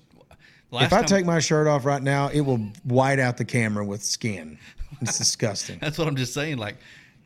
Last 0.71 0.85
If 0.85 0.93
I 0.93 1.03
take 1.03 1.25
my 1.25 1.39
shirt 1.39 1.67
off 1.67 1.85
right 1.85 2.01
now, 2.01 2.29
it 2.29 2.41
will 2.41 2.57
white 2.83 3.19
out 3.19 3.37
the 3.37 3.45
camera 3.45 3.85
with 3.85 4.03
skin. 4.03 4.57
It's 5.01 5.19
disgusting. 5.19 5.77
That's 5.81 5.99
what 5.99 6.07
I'm 6.07 6.15
just 6.15 6.33
saying. 6.33 6.57
Like, 6.57 6.77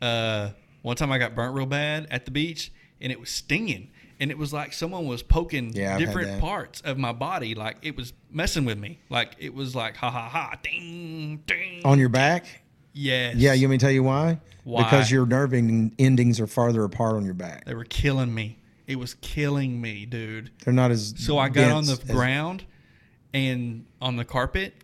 uh, 0.02 0.50
one 0.82 0.96
time 0.96 1.10
I 1.10 1.18
got 1.18 1.34
burnt 1.34 1.54
real 1.54 1.64
bad 1.64 2.08
at 2.10 2.26
the 2.26 2.30
beach, 2.30 2.70
and 3.00 3.10
it 3.10 3.18
was 3.18 3.30
stinging, 3.30 3.90
and 4.20 4.30
it 4.30 4.36
was 4.36 4.52
like 4.52 4.74
someone 4.74 5.06
was 5.06 5.22
poking 5.22 5.72
Yeah, 5.72 5.96
different 5.96 6.40
parts 6.42 6.82
of 6.82 6.98
my 6.98 7.12
body. 7.12 7.54
Like 7.54 7.78
it 7.80 7.96
was 7.96 8.12
messing 8.30 8.66
with 8.66 8.78
me. 8.78 8.98
Like 9.08 9.34
it 9.38 9.54
was 9.54 9.74
like 9.74 9.96
ha 9.96 10.10
ha 10.10 10.28
ha, 10.28 10.54
ding 10.62 11.42
ding. 11.46 11.80
On 11.86 11.98
your 11.98 12.10
back? 12.10 12.44
Yes. 12.92 13.36
Yeah, 13.36 13.52
you 13.52 13.66
want 13.66 13.72
me 13.72 13.78
to 13.78 13.84
tell 13.84 13.92
you 13.92 14.02
why? 14.02 14.40
Why? 14.64 14.82
Because 14.82 15.10
your 15.10 15.26
nerve 15.26 15.54
ending- 15.54 15.94
endings 15.98 16.40
are 16.40 16.46
farther 16.46 16.84
apart 16.84 17.16
on 17.16 17.24
your 17.24 17.34
back. 17.34 17.64
They 17.64 17.74
were 17.74 17.84
killing 17.84 18.34
me. 18.34 18.58
It 18.86 18.98
was 18.98 19.14
killing 19.14 19.80
me, 19.80 20.06
dude. 20.06 20.50
They're 20.64 20.74
not 20.74 20.90
as 20.90 21.14
So 21.18 21.38
I 21.38 21.48
got 21.48 21.70
on 21.70 21.84
the 21.84 21.92
as- 21.92 21.98
ground 22.00 22.64
and 23.34 23.84
on 24.00 24.16
the 24.16 24.24
carpet 24.24 24.74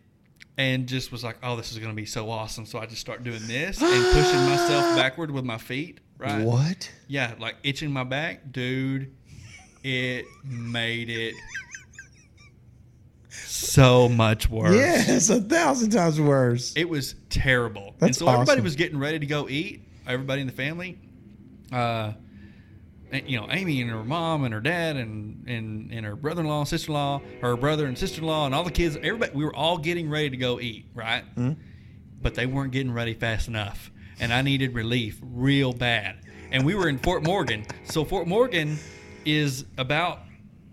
and 0.57 0.87
just 0.87 1.11
was 1.11 1.23
like, 1.23 1.37
oh, 1.43 1.55
this 1.55 1.71
is 1.71 1.79
going 1.79 1.91
to 1.91 1.95
be 1.95 2.05
so 2.05 2.29
awesome. 2.29 2.65
So 2.65 2.79
I 2.79 2.85
just 2.85 3.01
start 3.01 3.23
doing 3.23 3.45
this 3.47 3.81
and 3.81 4.05
pushing 4.13 4.39
myself 4.45 4.95
backward 4.95 5.31
with 5.31 5.43
my 5.45 5.57
feet. 5.57 5.99
Right. 6.17 6.43
What? 6.45 6.89
Yeah, 7.07 7.33
like 7.39 7.55
itching 7.63 7.91
my 7.91 8.03
back, 8.05 8.51
dude. 8.51 9.11
It 9.83 10.25
made 10.43 11.09
it 11.09 11.35
so 13.45 14.09
much 14.09 14.49
worse. 14.49 14.75
Yes, 14.75 15.29
a 15.29 15.41
thousand 15.41 15.91
times 15.91 16.19
worse. 16.19 16.73
It 16.75 16.87
was 16.87 17.15
terrible. 17.29 17.87
and 17.87 17.99
That's 17.99 18.17
so 18.19 18.27
everybody 18.27 18.61
was 18.61 18.75
getting 18.75 18.99
ready 18.99 19.19
to 19.19 19.25
go 19.25 19.49
eat. 19.49 19.81
Everybody 20.07 20.41
in 20.41 20.47
the 20.47 20.53
family. 20.53 20.99
Uh, 21.71 22.13
and, 23.11 23.29
you 23.29 23.39
know, 23.39 23.47
Amy 23.49 23.81
and 23.81 23.89
her 23.89 24.03
mom 24.03 24.43
and 24.43 24.53
her 24.53 24.61
dad 24.61 24.97
and 24.97 25.47
and, 25.47 25.91
and 25.91 26.05
her 26.05 26.15
brother-in-law 26.15 26.59
and 26.59 26.67
sister-in-law, 26.67 27.21
her 27.41 27.55
brother 27.55 27.85
and 27.85 27.97
sister-in-law 27.97 28.45
and 28.45 28.55
all 28.55 28.63
the 28.63 28.71
kids. 28.71 28.97
Everybody, 28.97 29.31
we 29.33 29.45
were 29.45 29.55
all 29.55 29.77
getting 29.77 30.09
ready 30.09 30.29
to 30.29 30.37
go 30.37 30.59
eat, 30.59 30.85
right? 30.93 31.23
Hmm? 31.35 31.53
But 32.21 32.35
they 32.35 32.45
weren't 32.45 32.71
getting 32.71 32.91
ready 32.91 33.13
fast 33.13 33.47
enough, 33.47 33.91
and 34.19 34.33
I 34.33 34.41
needed 34.41 34.73
relief 34.73 35.19
real 35.21 35.73
bad. 35.73 36.19
And 36.51 36.65
we 36.65 36.75
were 36.75 36.87
in 36.89 36.97
Fort 36.99 37.23
Morgan, 37.23 37.65
so 37.85 38.03
Fort 38.03 38.27
Morgan 38.27 38.77
is 39.25 39.65
about 39.77 40.19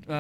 uh, 0.09 0.13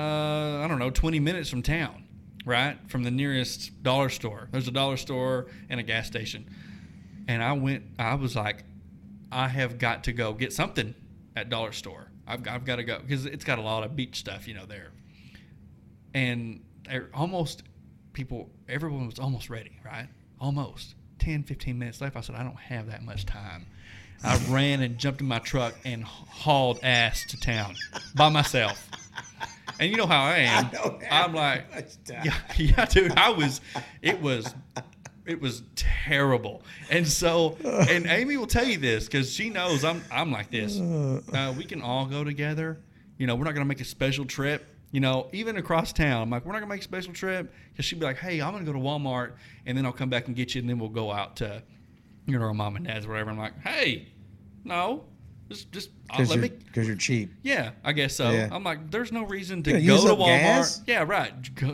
I 0.62 0.66
don't 0.68 0.78
know, 0.78 0.90
20 0.90 1.20
minutes 1.20 1.48
from 1.50 1.62
town, 1.62 2.01
right? 2.44 2.78
From 2.88 3.02
the 3.02 3.10
nearest 3.10 3.82
dollar 3.82 4.08
store. 4.08 4.48
There's 4.50 4.68
a 4.68 4.72
dollar 4.72 4.96
store 4.96 5.46
and 5.68 5.78
a 5.80 5.82
gas 5.82 6.06
station. 6.06 6.46
And 7.28 7.42
I 7.42 7.52
went, 7.52 7.84
I 7.98 8.14
was 8.14 8.34
like, 8.36 8.64
I 9.30 9.48
have 9.48 9.78
got 9.78 10.04
to 10.04 10.12
go 10.12 10.32
get 10.32 10.52
something 10.52 10.94
at 11.36 11.48
dollar 11.48 11.72
store. 11.72 12.08
I've, 12.26 12.46
I've 12.48 12.64
got 12.64 12.76
to 12.76 12.84
go 12.84 12.98
because 12.98 13.26
it's 13.26 13.44
got 13.44 13.58
a 13.58 13.62
lot 13.62 13.84
of 13.84 13.96
beach 13.96 14.18
stuff, 14.18 14.46
you 14.46 14.54
know, 14.54 14.66
there. 14.66 14.90
And 16.14 16.62
they're 16.84 17.08
almost, 17.14 17.62
people, 18.12 18.50
everyone 18.68 19.06
was 19.06 19.18
almost 19.18 19.48
ready, 19.48 19.78
right? 19.84 20.08
Almost. 20.40 20.94
10, 21.18 21.44
15 21.44 21.78
minutes 21.78 22.00
left. 22.00 22.16
I 22.16 22.20
said, 22.20 22.34
I 22.34 22.42
don't 22.42 22.56
have 22.56 22.88
that 22.88 23.02
much 23.02 23.24
time. 23.24 23.66
I 24.24 24.38
ran 24.48 24.82
and 24.82 24.98
jumped 24.98 25.20
in 25.20 25.26
my 25.26 25.38
truck 25.38 25.74
and 25.84 26.04
hauled 26.04 26.80
ass 26.82 27.24
to 27.30 27.40
town 27.40 27.74
by 28.14 28.28
myself. 28.28 28.88
And 29.80 29.90
you 29.90 29.96
know 29.96 30.06
how 30.06 30.22
I 30.24 30.38
am. 30.38 30.64
have 30.70 31.02
I'm 31.10 31.34
like, 31.34 31.64
yeah, 32.08 32.34
yeah, 32.56 32.84
dude. 32.86 33.12
I 33.12 33.30
was, 33.30 33.60
it 34.00 34.20
was, 34.20 34.54
it 35.26 35.40
was 35.40 35.62
terrible. 35.74 36.62
And 36.90 37.06
so, 37.06 37.56
and 37.64 38.06
Amy 38.06 38.36
will 38.36 38.46
tell 38.46 38.64
you 38.66 38.78
this 38.78 39.06
because 39.06 39.32
she 39.32 39.50
knows 39.50 39.84
I'm, 39.84 40.02
I'm 40.10 40.30
like 40.32 40.50
this. 40.50 40.78
Uh, 41.32 41.54
we 41.56 41.64
can 41.64 41.80
all 41.80 42.06
go 42.06 42.24
together. 42.24 42.80
You 43.18 43.26
know, 43.26 43.36
we're 43.36 43.44
not 43.44 43.54
gonna 43.54 43.64
make 43.64 43.80
a 43.80 43.84
special 43.84 44.24
trip. 44.24 44.66
You 44.90 45.00
know, 45.00 45.28
even 45.32 45.56
across 45.56 45.92
town. 45.92 46.22
I'm 46.22 46.30
like, 46.30 46.44
we're 46.44 46.52
not 46.52 46.58
gonna 46.58 46.68
make 46.68 46.80
a 46.80 46.84
special 46.84 47.14
trip 47.14 47.50
because 47.70 47.84
she'd 47.86 47.98
be 47.98 48.04
like, 48.04 48.18
hey, 48.18 48.42
I'm 48.42 48.52
gonna 48.52 48.64
go 48.64 48.72
to 48.72 48.78
Walmart 48.78 49.32
and 49.64 49.76
then 49.78 49.86
I'll 49.86 49.92
come 49.92 50.10
back 50.10 50.26
and 50.26 50.36
get 50.36 50.54
you, 50.54 50.60
and 50.60 50.68
then 50.68 50.78
we'll 50.78 50.90
go 50.90 51.10
out 51.10 51.36
to, 51.36 51.62
you 52.26 52.38
know, 52.38 52.44
our 52.44 52.52
mom 52.52 52.76
and 52.76 52.86
dad's 52.86 53.06
or 53.06 53.10
whatever. 53.10 53.30
I'm 53.30 53.38
like, 53.38 53.58
hey, 53.62 54.08
no, 54.64 55.04
just, 55.52 55.72
just 55.72 55.90
uh, 56.10 56.16
Because 56.18 56.36
let 56.36 56.52
you're, 56.74 56.84
you're 56.84 56.96
cheap. 56.96 57.32
Yeah, 57.42 57.70
I 57.84 57.92
guess 57.92 58.14
so. 58.16 58.30
Yeah. 58.30 58.48
I'm 58.50 58.64
like, 58.64 58.90
there's 58.90 59.12
no 59.12 59.24
reason 59.24 59.62
to 59.64 59.72
go 59.72 59.78
to 59.78 60.14
Walmart. 60.14 60.26
gas. 60.26 60.82
Yeah, 60.86 61.04
right. 61.06 61.32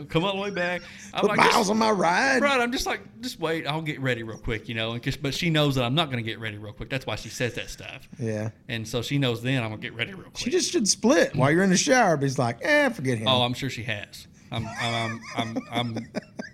Come 0.09 0.23
all 0.23 0.35
the 0.35 0.41
way 0.41 0.49
back. 0.51 0.81
I'm 1.13 1.21
Put 1.21 1.29
like, 1.29 1.37
miles 1.37 1.53
just- 1.53 1.71
on 1.71 1.77
my 1.77 1.91
ride. 1.91 2.41
right. 2.41 2.59
I'm 2.59 2.71
just 2.71 2.85
like, 2.85 3.01
just 3.21 3.39
wait. 3.39 3.65
I'll 3.67 3.81
get 3.81 3.99
ready 3.99 4.23
real 4.23 4.37
quick, 4.37 4.69
you 4.69 4.75
know. 4.75 4.91
And 4.93 5.03
'cause- 5.03 5.17
but 5.17 5.33
she 5.33 5.49
knows 5.49 5.75
that 5.75 5.83
I'm 5.83 5.95
not 5.95 6.05
going 6.11 6.23
to 6.23 6.29
get 6.29 6.39
ready 6.39 6.57
real 6.57 6.73
quick. 6.73 6.89
That's 6.89 7.05
why 7.05 7.15
she 7.15 7.29
says 7.29 7.53
that 7.55 7.69
stuff. 7.69 8.07
Yeah. 8.19 8.49
And 8.67 8.87
so 8.87 9.01
she 9.01 9.17
knows 9.17 9.41
then 9.41 9.61
I'm 9.63 9.69
gonna 9.69 9.81
get 9.81 9.93
ready 9.95 10.13
real 10.13 10.23
quick. 10.25 10.37
She 10.37 10.49
just 10.49 10.71
should 10.71 10.87
split 10.87 11.35
while 11.35 11.51
you're 11.51 11.63
in 11.63 11.69
the 11.69 11.77
shower. 11.77 12.15
But 12.17 12.23
he's 12.23 12.39
like, 12.39 12.59
eh, 12.61 12.89
forget 12.89 13.17
him. 13.17 13.27
oh, 13.27 13.41
I'm 13.43 13.53
sure 13.53 13.69
she 13.69 13.83
has. 13.83 14.27
I'm, 14.51 14.67
I'm, 14.67 14.73
I'm, 14.83 15.21
I'm, 15.37 15.57
I'm, 15.71 16.07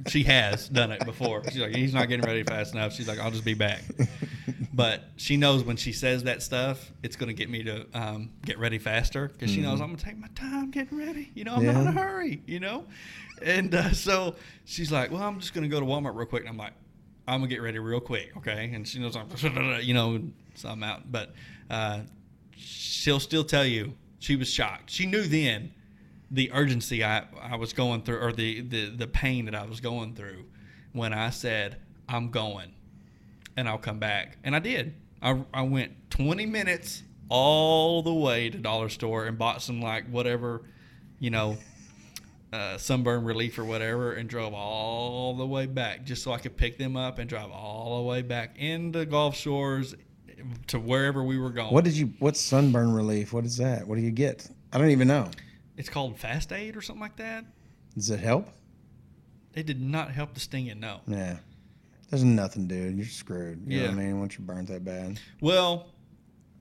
she 0.08 0.24
has 0.24 0.70
done 0.70 0.92
it 0.92 1.06
before. 1.06 1.44
She's 1.46 1.62
like, 1.62 1.76
he's 1.76 1.94
not 1.94 2.08
getting 2.10 2.26
ready 2.26 2.44
fast 2.44 2.74
enough. 2.74 2.94
She's 2.94 3.08
like, 3.08 3.20
I'll 3.20 3.32
just 3.32 3.46
be 3.46 3.54
back. 3.54 3.84
But 4.76 5.06
she 5.16 5.38
knows 5.38 5.64
when 5.64 5.78
she 5.78 5.94
says 5.94 6.24
that 6.26 6.44
stuff, 6.44 6.92
it's 7.02 7.16
going 7.16 7.28
to 7.28 7.34
get 7.34 7.50
me 7.50 7.64
to 7.64 7.86
um, 7.94 8.32
get 8.44 8.60
ready 8.60 8.78
faster 8.78 9.30
because 9.30 9.50
she 9.50 9.62
knows 9.62 9.80
I'm 9.80 9.88
going 9.88 9.96
to 9.96 10.04
take 10.04 10.18
my 10.18 10.28
time 10.36 10.70
getting 10.70 10.98
ready. 10.98 11.32
You 11.34 11.46
know, 11.46 11.56
I'm 11.56 11.66
not 11.66 11.76
in 11.76 11.82
a 11.82 11.90
Mm-hmm. 11.92 11.98
Hurry, 11.98 12.44
you 12.46 12.60
know? 12.60 12.86
And 13.42 13.74
uh, 13.74 13.94
so 13.94 14.36
she's 14.66 14.92
like, 14.92 15.12
well, 15.12 15.22
I'm 15.22 15.40
just 15.40 15.54
going 15.54 15.64
to 15.64 15.70
go 15.70 15.80
to 15.80 15.86
Walmart 15.86 16.14
real 16.16 16.26
quick. 16.26 16.42
And 16.42 16.50
I'm 16.50 16.58
like, 16.58 16.74
I'm 17.26 17.40
going 17.40 17.50
to 17.50 17.56
get 17.56 17.62
ready 17.62 17.80
real 17.80 18.02
quick, 18.02 18.34
okay? 18.38 18.70
And 18.74 18.86
she 18.86 19.00
knows 19.00 19.16
I'm, 19.16 19.30
you 19.82 19.94
know, 19.94 20.22
so 20.56 20.68
I'm 20.68 20.84
out. 20.84 21.10
But 21.10 21.34
uh, 21.70 22.02
she'll 22.52 23.22
still 23.22 23.46
tell 23.46 23.66
you 23.66 23.94
she 24.20 24.36
was 24.36 24.50
shocked. 24.50 24.90
She 24.90 25.06
knew 25.06 25.22
then 25.22 25.72
the 26.36 26.52
urgency 26.52 27.04
I, 27.04 27.24
I 27.42 27.56
was 27.56 27.72
going 27.72 28.02
through 28.02 28.20
or 28.20 28.34
the, 28.34 28.62
the, 28.62 28.90
the 28.90 29.08
pain 29.08 29.46
that 29.46 29.56
I 29.56 29.66
was 29.66 29.80
going 29.80 30.16
through 30.16 30.46
when 30.92 31.14
I 31.14 31.30
said, 31.30 31.78
I'm 32.10 32.30
going 32.30 32.74
and 33.56 33.70
I'll 33.70 33.78
come 33.78 34.00
back. 34.00 34.38
And 34.44 34.56
I 34.56 34.60
did. 34.60 34.96
I, 35.22 35.42
I 35.54 35.62
went 35.62 36.12
20 36.12 36.46
minutes 36.46 37.04
all 37.30 38.04
the 38.04 38.14
way 38.14 38.50
to 38.50 38.58
dollar 38.58 38.90
store 38.90 39.26
and 39.26 39.38
bought 39.38 39.62
some 39.62 39.82
like 39.82 40.08
whatever, 40.10 40.64
you 41.20 41.30
know, 41.30 41.58
uh, 42.52 42.78
sunburn 42.78 43.24
relief 43.24 43.58
or 43.58 43.64
whatever, 43.64 44.14
and 44.14 44.30
drove 44.30 44.54
all 44.54 45.36
the 45.36 45.46
way 45.46 45.66
back 45.66 46.04
just 46.04 46.22
so 46.22 46.34
I 46.34 46.38
could 46.38 46.56
pick 46.58 46.78
them 46.78 46.96
up 46.98 47.18
and 47.18 47.30
drive 47.30 47.50
all 47.50 47.98
the 47.98 48.04
way 48.04 48.22
back 48.22 48.58
into 48.58 49.06
Gulf 49.06 49.36
Shores 49.36 49.96
to 50.68 50.80
wherever 50.80 51.24
we 51.24 51.38
were 51.38 51.50
going. 51.50 51.74
What 51.74 51.86
did 51.86 51.98
you? 51.98 52.14
What's 52.20 52.40
sunburn 52.40 52.94
relief? 52.94 53.34
What 53.34 53.46
is 53.46 53.58
that? 53.58 53.88
What 53.88 53.96
do 53.96 54.02
you 54.02 54.12
get? 54.12 54.48
I 54.72 54.78
don't 54.78 54.92
even 54.92 55.08
know. 55.08 55.30
It's 55.78 55.90
called 55.90 56.18
Fast 56.18 56.52
Aid 56.52 56.76
or 56.76 56.82
something 56.82 57.02
like 57.02 57.18
that. 57.18 57.46
Does 57.96 58.10
it 58.10 58.20
help? 58.20 58.50
It 59.54 59.66
did 59.66 59.82
not 59.82 60.12
help 60.12 60.34
the 60.34 60.40
stinging. 60.40 60.80
No. 60.80 61.00
Yeah. 61.08 61.38
There's 62.10 62.24
nothing, 62.24 62.68
dude. 62.68 62.98
You're 62.98 63.06
screwed. 63.06 63.64
You 63.68 63.80
know 63.80 63.86
what 63.86 63.92
I 63.92 63.96
mean? 63.96 64.20
Once 64.20 64.38
you're 64.38 64.46
burnt 64.46 64.68
that 64.68 64.86
bad. 64.86 65.20
Well, 65.42 65.88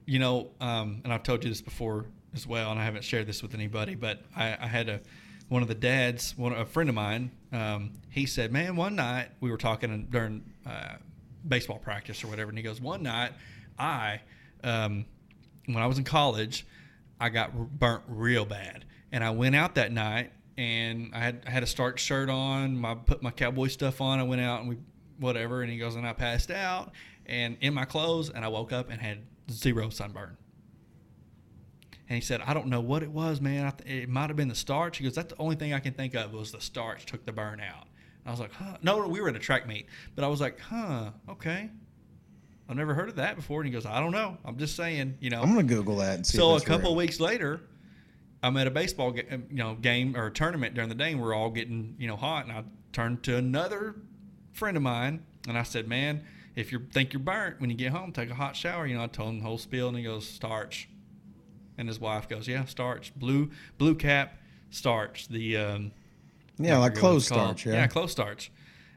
you 0.07 0.19
know, 0.19 0.51
um, 0.61 1.01
and 1.05 1.13
I've 1.13 1.23
told 1.23 1.45
you 1.45 1.51
this 1.51 1.61
before 1.61 2.07
as 2.35 2.47
well, 2.47 2.71
and 2.71 2.81
I 2.81 2.85
haven't 2.85 3.05
shared 3.05 3.27
this 3.27 3.43
with 3.43 3.55
anybody, 3.55 3.95
but 3.95 4.23
I, 4.35 4.57
I 4.61 4.67
had 4.67 4.89
a 4.89 5.01
one 5.49 5.61
of 5.61 5.69
the 5.69 5.75
dads, 5.75 6.35
one 6.37 6.53
a 6.53 6.65
friend 6.65 6.89
of 6.89 6.95
mine. 6.95 7.31
Um, 7.53 7.93
he 8.11 8.27
said, 8.27 8.51
"Man, 8.53 8.77
one 8.77 8.97
night 8.97 9.29
we 9.41 9.51
were 9.51 9.59
talking 9.59 10.09
during 10.11 10.43
uh, 10.67 10.95
baseball 11.47 11.79
practice 11.79 12.25
or 12.25 12.29
whatever, 12.29 12.49
and 12.49 12.59
he 12.59 12.65
goes, 12.65 12.81
one 12.81 13.03
night 13.03 13.33
I, 13.79 14.21
um, 14.63 15.05
when 15.67 15.79
I 15.79 15.87
was 15.87 15.99
in 15.99 16.05
college, 16.05 16.67
I 17.21 17.29
got 17.29 17.55
burnt 17.79 18.03
real 18.09 18.45
bad, 18.45 18.85
and 19.15 19.25
I 19.25 19.31
went 19.31 19.55
out 19.57 19.77
that 19.77 19.93
night." 19.93 20.33
And 20.57 21.11
I 21.15 21.19
had 21.19 21.43
I 21.47 21.51
had 21.51 21.63
a 21.63 21.67
Stark 21.67 21.99
shirt 21.99 22.29
on, 22.29 22.77
my 22.77 22.95
put 22.95 23.23
my 23.23 23.31
cowboy 23.31 23.69
stuff 23.69 24.01
on. 24.01 24.21
I 24.21 24.23
went 24.23 24.41
out 24.41 24.61
and 24.61 24.69
we 24.69 24.77
whatever. 25.19 25.63
And 25.63 25.71
he 25.71 25.79
goes, 25.79 25.97
and 25.97 26.07
I 26.07 26.13
passed 26.13 26.51
out 26.51 26.93
and 27.27 27.57
in 27.61 27.75
my 27.75 27.85
clothes, 27.85 28.31
and 28.31 28.45
I 28.45 28.49
woke 28.49 28.73
up 28.73 28.91
and 28.91 29.01
had 29.01 29.19
zero 29.51 29.91
sunburn. 29.91 30.37
And 32.09 32.17
he 32.17 32.21
said, 32.21 32.43
I 32.43 32.53
don't 32.53 32.67
know 32.67 32.81
what 32.81 33.03
it 33.03 33.11
was, 33.11 33.41
man. 33.41 33.67
I 33.67 33.71
th- 33.71 34.03
it 34.05 34.09
might 34.09 34.29
have 34.29 34.37
been 34.37 34.49
the 34.49 34.55
starch. 34.55 34.99
He 34.99 35.05
goes, 35.05 35.15
that's 35.15 35.33
the 35.33 35.41
only 35.41 35.57
thing 35.57 35.73
I 35.73 35.81
can 35.81 35.95
think 35.95 36.15
of 36.15 36.35
was 36.35 36.53
the 36.53 36.61
starch 36.61 37.07
took 37.07 37.25
the 37.25 37.33
burn 37.33 37.61
out. 37.61 37.87
And 37.87 38.27
I 38.27 38.31
was 38.31 38.41
like, 38.41 38.53
huh? 38.53 38.77
No, 38.83 39.09
we 39.09 39.23
were 39.23 39.31
at 39.31 39.37
a 39.37 39.39
track 39.39 39.67
meet, 39.67 39.87
but 40.15 40.23
I 40.23 40.29
was 40.29 40.41
like, 40.41 40.61
huh, 40.61 41.11
okay. 41.31 41.71
I've 42.69 42.77
never 42.77 42.93
heard 42.93 43.09
of 43.09 43.17
that 43.17 43.37
before. 43.37 43.61
And 43.61 43.67
he 43.67 43.73
goes, 43.73 43.87
I 43.87 44.01
don't 44.01 44.13
know. 44.13 44.37
I'm 44.45 44.59
just 44.59 44.77
saying, 44.77 45.17
you 45.21 45.31
know. 45.31 45.41
I'm 45.41 45.49
gonna 45.55 45.63
Google 45.63 45.97
that 45.97 46.17
and 46.17 46.27
see. 46.27 46.37
So 46.37 46.57
a 46.57 46.61
couple 46.61 46.95
weeks 46.95 47.21
later, 47.21 47.63
I'm 48.45 48.59
at 48.59 48.67
a 48.67 48.71
baseball 48.71 49.11
ga- 49.11 49.27
uh, 49.31 49.39
you 49.51 49.57
know 49.57 49.75
game 49.75 50.15
or 50.17 50.29
tournament 50.29 50.75
during 50.75 50.91
the 50.91 50.95
day, 50.95 51.13
and 51.13 51.21
we're 51.23 51.35
all 51.35 51.51
getting 51.51 51.97
you 51.99 52.07
know 52.07 52.17
hot. 52.17 52.45
And 52.45 52.53
I 52.53 52.65
turned 52.93 53.23
to 53.25 53.37
another 53.37 53.97
friend 54.53 54.77
of 54.77 54.83
mine, 54.83 55.25
and 55.49 55.57
I 55.57 55.63
said, 55.63 55.89
"Man, 55.89 56.23
if 56.55 56.71
you 56.71 56.81
think 56.93 57.15
you're 57.15 57.21
burnt 57.21 57.59
when 57.59 57.71
you 57.71 57.77
get 57.77 57.91
home, 57.93 58.13
take 58.13 58.31
a 58.31 58.35
hot 58.35 58.55
shower." 58.55 58.87
You 58.87 58.97
know, 58.97 59.05
I 59.05 59.07
told 59.07 59.31
him 59.31 59.39
the 59.39 59.47
whole 59.47 59.57
spiel, 59.57 59.89
and 59.89 59.97
he 59.97 60.05
goes, 60.05 60.29
"Starch," 60.29 60.91
and 61.79 61.89
his 61.89 61.99
wife 61.99 62.29
goes, 62.29 62.47
"Yeah, 62.47 62.67
starch, 62.67 63.15
blue 63.17 63.51
blue 63.79 63.95
cap, 63.95 64.37
starch." 64.71 65.29
The 65.29 65.57
um, 65.57 65.93
Yeah, 66.59 66.77
like 66.79 66.95
clothes 66.97 67.25
starch. 67.27 67.65
Yeah. 67.65 67.73
yeah, 67.73 67.87
clothes 67.87 68.13
starch. 68.13 68.53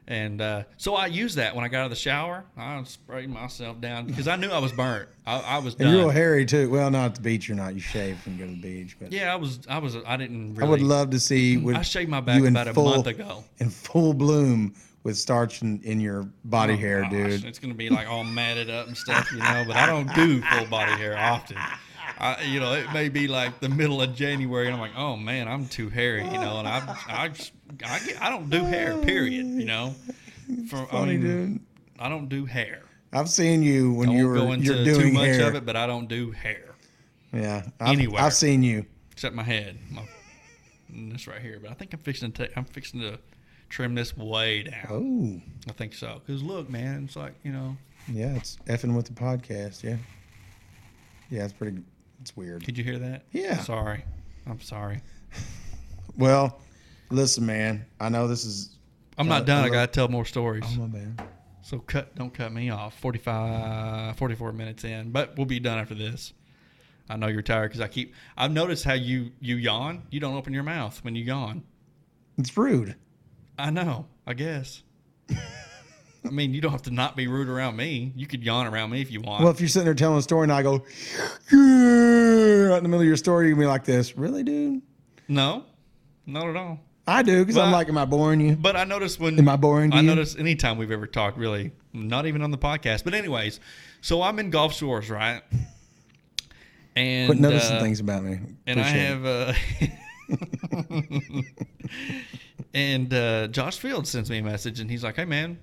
And 0.08 0.40
uh, 0.40 0.62
so 0.78 0.94
I 0.94 1.06
used 1.06 1.36
that 1.36 1.54
when 1.54 1.66
I 1.66 1.68
got 1.68 1.80
out 1.80 1.84
of 1.84 1.90
the 1.90 1.96
shower. 1.96 2.42
I 2.56 2.82
sprayed 2.84 3.28
myself 3.28 3.78
down 3.78 4.06
because 4.06 4.26
I 4.26 4.36
knew 4.36 4.48
I 4.48 4.58
was 4.58 4.72
burnt. 4.72 5.06
I, 5.26 5.38
I 5.38 5.58
was 5.58 5.74
and 5.74 5.82
done. 5.82 5.90
you're 5.92 5.98
real 6.04 6.10
hairy 6.10 6.46
too. 6.46 6.70
Well, 6.70 6.90
not 6.90 7.04
at 7.04 7.14
the 7.16 7.20
beach. 7.20 7.46
You're 7.46 7.58
not. 7.58 7.74
You 7.74 7.80
shave 7.80 8.18
when 8.24 8.38
you 8.38 8.46
go 8.46 8.50
to 8.50 8.56
the 8.56 8.62
beach. 8.62 8.96
But 8.98 9.12
Yeah, 9.12 9.30
I 9.30 9.36
was. 9.36 9.60
I 9.68 9.76
was. 9.78 9.96
I 10.06 10.16
didn't. 10.16 10.54
Really, 10.54 10.66
I 10.66 10.70
would 10.70 10.80
love 10.80 11.10
to 11.10 11.20
see. 11.20 11.62
I 11.74 11.82
shaved 11.82 12.08
my 12.10 12.22
back 12.22 12.42
about 12.42 12.68
a 12.68 12.72
month 12.72 13.06
ago. 13.06 13.44
in 13.58 13.68
full 13.68 14.14
bloom 14.14 14.74
with 15.02 15.18
starch 15.18 15.60
in, 15.60 15.80
in 15.82 16.00
your 16.00 16.26
body 16.44 16.72
Oh, 16.72 16.76
hair, 16.78 17.02
gosh, 17.02 17.10
dude. 17.12 17.44
It's 17.44 17.58
gonna 17.58 17.74
be 17.74 17.90
like 17.90 18.08
all 18.08 18.24
matted 18.24 18.70
up 18.70 18.86
and 18.86 18.96
stuff, 18.96 19.30
you 19.30 19.38
know. 19.40 19.64
But 19.66 19.76
I 19.76 19.84
don't 19.84 20.12
do 20.14 20.40
full 20.40 20.66
body 20.68 20.92
hair 20.92 21.18
often. 21.18 21.58
I, 22.18 22.42
you 22.44 22.58
know, 22.60 22.72
it 22.72 22.90
may 22.94 23.10
be 23.10 23.28
like 23.28 23.60
the 23.60 23.68
middle 23.68 24.00
of 24.02 24.14
January, 24.14 24.66
and 24.66 24.74
I'm 24.74 24.80
like, 24.80 24.96
oh 24.96 25.16
man, 25.16 25.46
I'm 25.48 25.66
too 25.68 25.88
hairy, 25.90 26.24
you 26.24 26.32
know. 26.32 26.58
And 26.58 26.66
I, 26.66 26.96
I, 27.08 27.30
I, 27.84 27.98
get, 28.00 28.22
I 28.22 28.30
don't 28.30 28.50
do 28.50 28.64
hair, 28.64 28.96
period. 28.98 29.46
You 29.46 29.64
know. 29.64 29.94
For, 30.68 30.86
Funny, 30.86 31.14
I 31.14 31.16
mean, 31.16 31.20
dude. 31.20 31.60
I 31.98 32.08
don't 32.08 32.28
do 32.28 32.44
hair. 32.46 32.82
I've 33.12 33.28
seen 33.28 33.62
you 33.62 33.92
when 33.92 34.08
I 34.10 34.16
you 34.16 34.28
were 34.28 34.34
go 34.34 34.52
into 34.52 34.66
you're 34.66 34.84
too 34.84 35.00
doing 35.00 35.14
much 35.14 35.26
hair. 35.26 35.48
of 35.48 35.54
it, 35.54 35.64
but 35.66 35.76
I 35.76 35.86
don't 35.86 36.08
do 36.08 36.30
hair 36.30 36.74
Yeah, 37.32 37.62
I've, 37.80 37.88
Anywhere. 37.88 38.22
I've 38.22 38.34
seen 38.34 38.62
you. 38.62 38.84
except 39.12 39.34
my 39.34 39.42
head. 39.42 39.78
My, 39.90 40.02
this 40.90 41.26
right 41.26 41.40
here, 41.40 41.58
but 41.60 41.70
I 41.70 41.74
think 41.74 41.92
I'm 41.92 42.00
fixing 42.00 42.32
to. 42.32 42.48
I'm 42.58 42.64
fixing 42.64 43.00
to 43.00 43.18
trim 43.68 43.94
this 43.94 44.16
way 44.16 44.62
down. 44.64 44.86
Oh, 44.90 45.68
I 45.68 45.72
think 45.72 45.92
so. 45.94 46.20
Cause 46.26 46.42
look, 46.42 46.68
man, 46.70 47.04
it's 47.04 47.16
like 47.16 47.34
you 47.42 47.52
know. 47.52 47.76
yeah, 48.10 48.34
it's 48.34 48.56
effing 48.66 48.94
with 48.96 49.06
the 49.06 49.12
podcast. 49.12 49.82
Yeah, 49.82 49.96
yeah, 51.30 51.44
it's 51.44 51.52
pretty. 51.52 51.78
It's 52.20 52.36
weird. 52.36 52.62
Did 52.64 52.76
you 52.78 52.84
hear 52.84 52.98
that? 52.98 53.24
Yeah. 53.32 53.58
Sorry. 53.58 54.04
I'm 54.46 54.60
sorry. 54.60 55.00
Well, 56.16 56.58
listen, 57.10 57.46
man. 57.46 57.86
I 58.00 58.08
know 58.08 58.28
this 58.28 58.44
is. 58.44 58.76
I'm 59.16 59.30
Uh, 59.30 59.38
not 59.38 59.46
done. 59.46 59.64
I 59.64 59.68
gotta 59.68 59.90
tell 59.90 60.08
more 60.08 60.24
stories. 60.24 60.64
Oh 60.68 60.86
my 60.86 60.98
bad. 60.98 61.22
So 61.62 61.78
cut. 61.80 62.14
Don't 62.14 62.32
cut 62.32 62.52
me 62.52 62.70
off. 62.70 62.98
45, 63.00 64.16
44 64.16 64.52
minutes 64.52 64.84
in, 64.84 65.10
but 65.10 65.36
we'll 65.36 65.46
be 65.46 65.60
done 65.60 65.78
after 65.78 65.94
this. 65.94 66.32
I 67.10 67.16
know 67.16 67.26
you're 67.26 67.42
tired 67.42 67.68
because 67.70 67.80
I 67.80 67.88
keep. 67.88 68.14
I've 68.36 68.52
noticed 68.52 68.84
how 68.84 68.92
you 68.94 69.32
you 69.40 69.56
yawn. 69.56 70.04
You 70.10 70.20
don't 70.20 70.34
open 70.34 70.52
your 70.52 70.62
mouth 70.62 71.02
when 71.04 71.14
you 71.14 71.24
yawn. 71.24 71.64
It's 72.36 72.56
rude. 72.56 72.96
I 73.58 73.70
know. 73.70 74.06
I 74.26 74.34
guess. 74.34 74.82
I 76.24 76.30
mean, 76.30 76.52
you 76.52 76.60
don't 76.60 76.72
have 76.72 76.82
to 76.82 76.90
not 76.90 77.16
be 77.16 77.26
rude 77.26 77.48
around 77.48 77.76
me. 77.76 78.12
You 78.14 78.26
could 78.26 78.42
yawn 78.44 78.66
around 78.66 78.90
me 78.90 79.00
if 79.00 79.10
you 79.10 79.20
want. 79.20 79.42
Well, 79.42 79.52
if 79.52 79.60
you're 79.60 79.68
sitting 79.68 79.84
there 79.86 79.94
telling 79.94 80.18
a 80.18 80.22
story 80.22 80.44
and 80.44 80.52
I 80.52 80.62
go, 80.62 80.78
right 81.52 82.76
in 82.76 82.82
the 82.82 82.88
middle 82.88 83.00
of 83.00 83.06
your 83.06 83.16
story, 83.16 83.48
you 83.48 83.54
can 83.54 83.60
be 83.60 83.66
like 83.66 83.84
this. 83.84 84.16
Really, 84.16 84.42
dude? 84.42 84.82
no, 85.28 85.64
not 86.26 86.48
at 86.48 86.56
all. 86.56 86.80
I 87.08 87.22
do 87.22 87.42
because 87.44 87.56
I'm 87.56 87.72
like, 87.72 87.88
am 87.88 87.96
I 87.96 88.04
boring 88.04 88.40
you? 88.40 88.54
But 88.54 88.76
I 88.76 88.84
noticed 88.84 89.18
when 89.18 89.38
Am 89.38 89.48
I 89.48 89.56
boring 89.56 89.92
I 89.94 90.00
you? 90.00 90.06
noticed 90.06 90.38
anytime 90.38 90.76
we've 90.76 90.90
ever 90.90 91.06
talked, 91.06 91.38
really, 91.38 91.72
not 91.94 92.26
even 92.26 92.42
on 92.42 92.50
the 92.50 92.58
podcast. 92.58 93.02
But 93.04 93.14
anyways, 93.14 93.60
so 94.02 94.20
I'm 94.20 94.38
in 94.38 94.50
Gulf 94.50 94.74
Shores, 94.74 95.08
right? 95.08 95.42
And 96.94 97.28
Quit 97.28 97.40
noticing 97.40 97.76
uh, 97.76 97.80
things 97.80 98.00
about 98.00 98.24
me. 98.24 98.38
and 98.66 98.78
I 98.80 98.88
have 98.88 99.24
uh, 99.24 99.52
and 102.74 103.12
uh, 103.14 103.48
Josh 103.48 103.78
Fields 103.78 104.10
sends 104.10 104.30
me 104.30 104.38
a 104.38 104.42
message, 104.42 104.80
and 104.80 104.90
he's 104.90 105.02
like, 105.04 105.16
"Hey 105.16 105.24
man, 105.24 105.58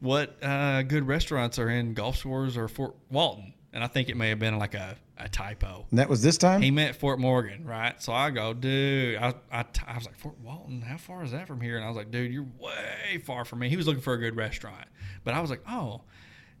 what 0.00 0.42
uh, 0.42 0.82
good 0.82 1.06
restaurants 1.06 1.58
are 1.58 1.68
in 1.68 1.94
Gulf 1.94 2.16
Shores 2.18 2.56
or 2.56 2.68
Fort 2.68 2.94
Walton?" 3.10 3.52
And 3.72 3.84
I 3.84 3.86
think 3.86 4.08
it 4.08 4.16
may 4.16 4.30
have 4.30 4.38
been 4.38 4.58
like 4.58 4.74
a, 4.74 4.96
a 5.18 5.28
typo. 5.28 5.86
And 5.90 5.98
that 5.98 6.08
was 6.08 6.22
this 6.22 6.38
time. 6.38 6.62
He 6.62 6.70
meant 6.70 6.96
Fort 6.96 7.18
Morgan, 7.18 7.64
right? 7.66 8.00
So 8.02 8.12
I 8.12 8.30
go, 8.30 8.54
dude. 8.54 9.16
I, 9.18 9.34
I, 9.52 9.64
I 9.86 9.94
was 9.94 10.06
like, 10.06 10.16
Fort 10.16 10.38
Walton, 10.40 10.80
how 10.80 10.96
far 10.96 11.22
is 11.22 11.32
that 11.32 11.46
from 11.46 11.60
here? 11.60 11.76
And 11.76 11.84
I 11.84 11.88
was 11.88 11.96
like, 11.96 12.10
dude, 12.10 12.32
you're 12.32 12.46
way 12.58 13.22
far 13.24 13.44
from 13.44 13.60
me. 13.60 13.68
He 13.68 13.76
was 13.76 13.86
looking 13.86 14.02
for 14.02 14.14
a 14.14 14.18
good 14.18 14.36
restaurant, 14.36 14.86
but 15.24 15.34
I 15.34 15.40
was 15.40 15.50
like, 15.50 15.62
oh. 15.68 16.02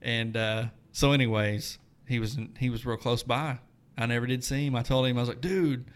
And 0.02 0.36
uh, 0.36 0.66
so, 0.92 1.12
anyways, 1.12 1.78
he 2.06 2.18
was 2.18 2.38
he 2.58 2.70
was 2.70 2.84
real 2.86 2.96
close 2.96 3.22
by. 3.22 3.58
I 3.96 4.06
never 4.06 4.26
did 4.26 4.44
see 4.44 4.66
him. 4.66 4.76
I 4.76 4.82
told 4.82 5.06
him 5.06 5.16
I 5.16 5.20
was 5.20 5.28
like, 5.28 5.40
dude, 5.40 5.86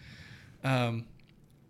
um, 0.65 1.07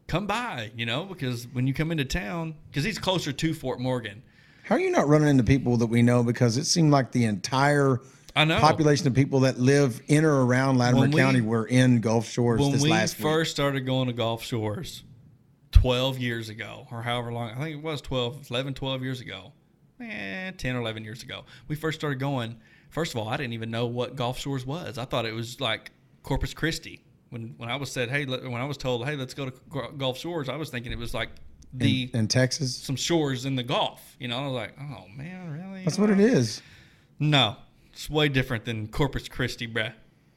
come 0.07 0.27
by, 0.27 0.71
you 0.77 0.87
know, 0.87 1.05
because 1.05 1.47
when 1.53 1.67
you 1.67 1.75
come 1.75 1.91
into 1.91 2.05
town, 2.05 2.55
because 2.71 2.85
he's 2.85 2.99
closer 2.99 3.33
to 3.33 3.55
Fort 3.55 3.81
Morgan. 3.81 4.23
How 4.65 4.77
are 4.77 4.79
you 4.81 4.91
not 4.91 5.09
running 5.09 5.29
into 5.29 5.43
people 5.43 5.77
that 5.79 5.87
we 5.87 6.03
know? 6.03 6.23
Because 6.23 6.57
it 6.57 6.65
seemed 6.65 6.91
like 6.91 7.13
the 7.13 7.25
entire 7.25 8.01
I 8.35 8.45
know. 8.45 8.59
population 8.59 9.07
of 9.07 9.15
people 9.15 9.41
that 9.41 9.59
live 9.59 10.01
in 10.09 10.25
or 10.25 10.45
around 10.47 10.79
Latimer 10.79 11.09
we- 11.09 11.13
County 11.21 11.41
were 11.41 11.67
in 11.67 12.01
Gulf 12.01 12.29
Shores 12.29 12.61
when 12.61 12.73
this 12.73 12.83
we 12.83 12.91
last 12.91 13.19
week. 13.19 13.23
first 13.23 13.51
started 13.51 13.81
going 13.87 14.07
to 14.07 14.13
Gulf 14.13 14.43
Shores 14.43 15.03
12 15.73 16.19
years 16.19 16.49
ago, 16.49 16.87
or 16.91 17.03
however 17.03 17.33
long, 17.33 17.51
I 17.51 17.59
think 17.59 17.77
it 17.79 17.83
was 17.83 18.01
12, 18.01 18.51
11, 18.51 18.75
12 18.75 19.03
years 19.03 19.21
ago, 19.21 19.53
eh, 20.01 20.51
10 20.57 20.77
or 20.77 20.81
11 20.81 21.05
years 21.05 21.23
ago, 21.23 21.45
we 21.69 21.77
first 21.77 21.99
started 22.01 22.19
going. 22.19 22.57
First 22.91 23.15
of 23.15 23.21
all, 23.21 23.29
I 23.29 23.37
didn't 23.37 23.55
even 23.55 23.71
know 23.71 23.87
what 23.87 24.17
Gulf 24.17 24.39
Shores 24.39 24.67
was. 24.67 24.99
I 24.99 25.05
thought 25.07 25.25
it 25.25 25.35
was 25.35 25.61
like 25.61 25.93
Corpus 26.23 26.53
Christi. 26.55 27.05
When, 27.31 27.55
when 27.57 27.71
I 27.71 27.77
was 27.77 27.91
said, 27.91 28.11
hey, 28.11 28.27
when 28.27 28.61
I 28.61 28.65
was 28.67 28.77
told, 28.77 29.07
hey, 29.07 29.17
let's 29.17 29.33
go 29.33 29.49
to 29.49 29.93
Gulf 29.97 30.19
Shores, 30.19 30.51
I 30.51 30.57
was 30.57 30.69
thinking 30.69 30.93
it 30.93 30.99
was 30.99 31.15
like 31.15 31.31
the 31.73 32.11
in, 32.13 32.21
in 32.21 32.29
Texas. 32.29 32.77
some 32.77 32.97
shores 32.97 33.47
in 33.47 33.57
the 33.57 33.63
Gulf. 33.63 34.17
You 34.21 34.29
know, 34.29 34.39
I 34.39 34.45
was 34.47 34.53
like, 34.53 34.75
oh 34.79 35.07
man, 35.17 35.51
really? 35.51 35.85
That's 35.85 35.99
what 35.99 36.11
it 36.11 36.21
is. 36.21 36.61
No, 37.19 37.57
it's 37.93 38.09
way 38.11 38.29
different 38.29 38.65
than 38.65 38.89
Corpus 38.89 39.29
Christi, 39.29 39.67
bruh. 39.67 39.93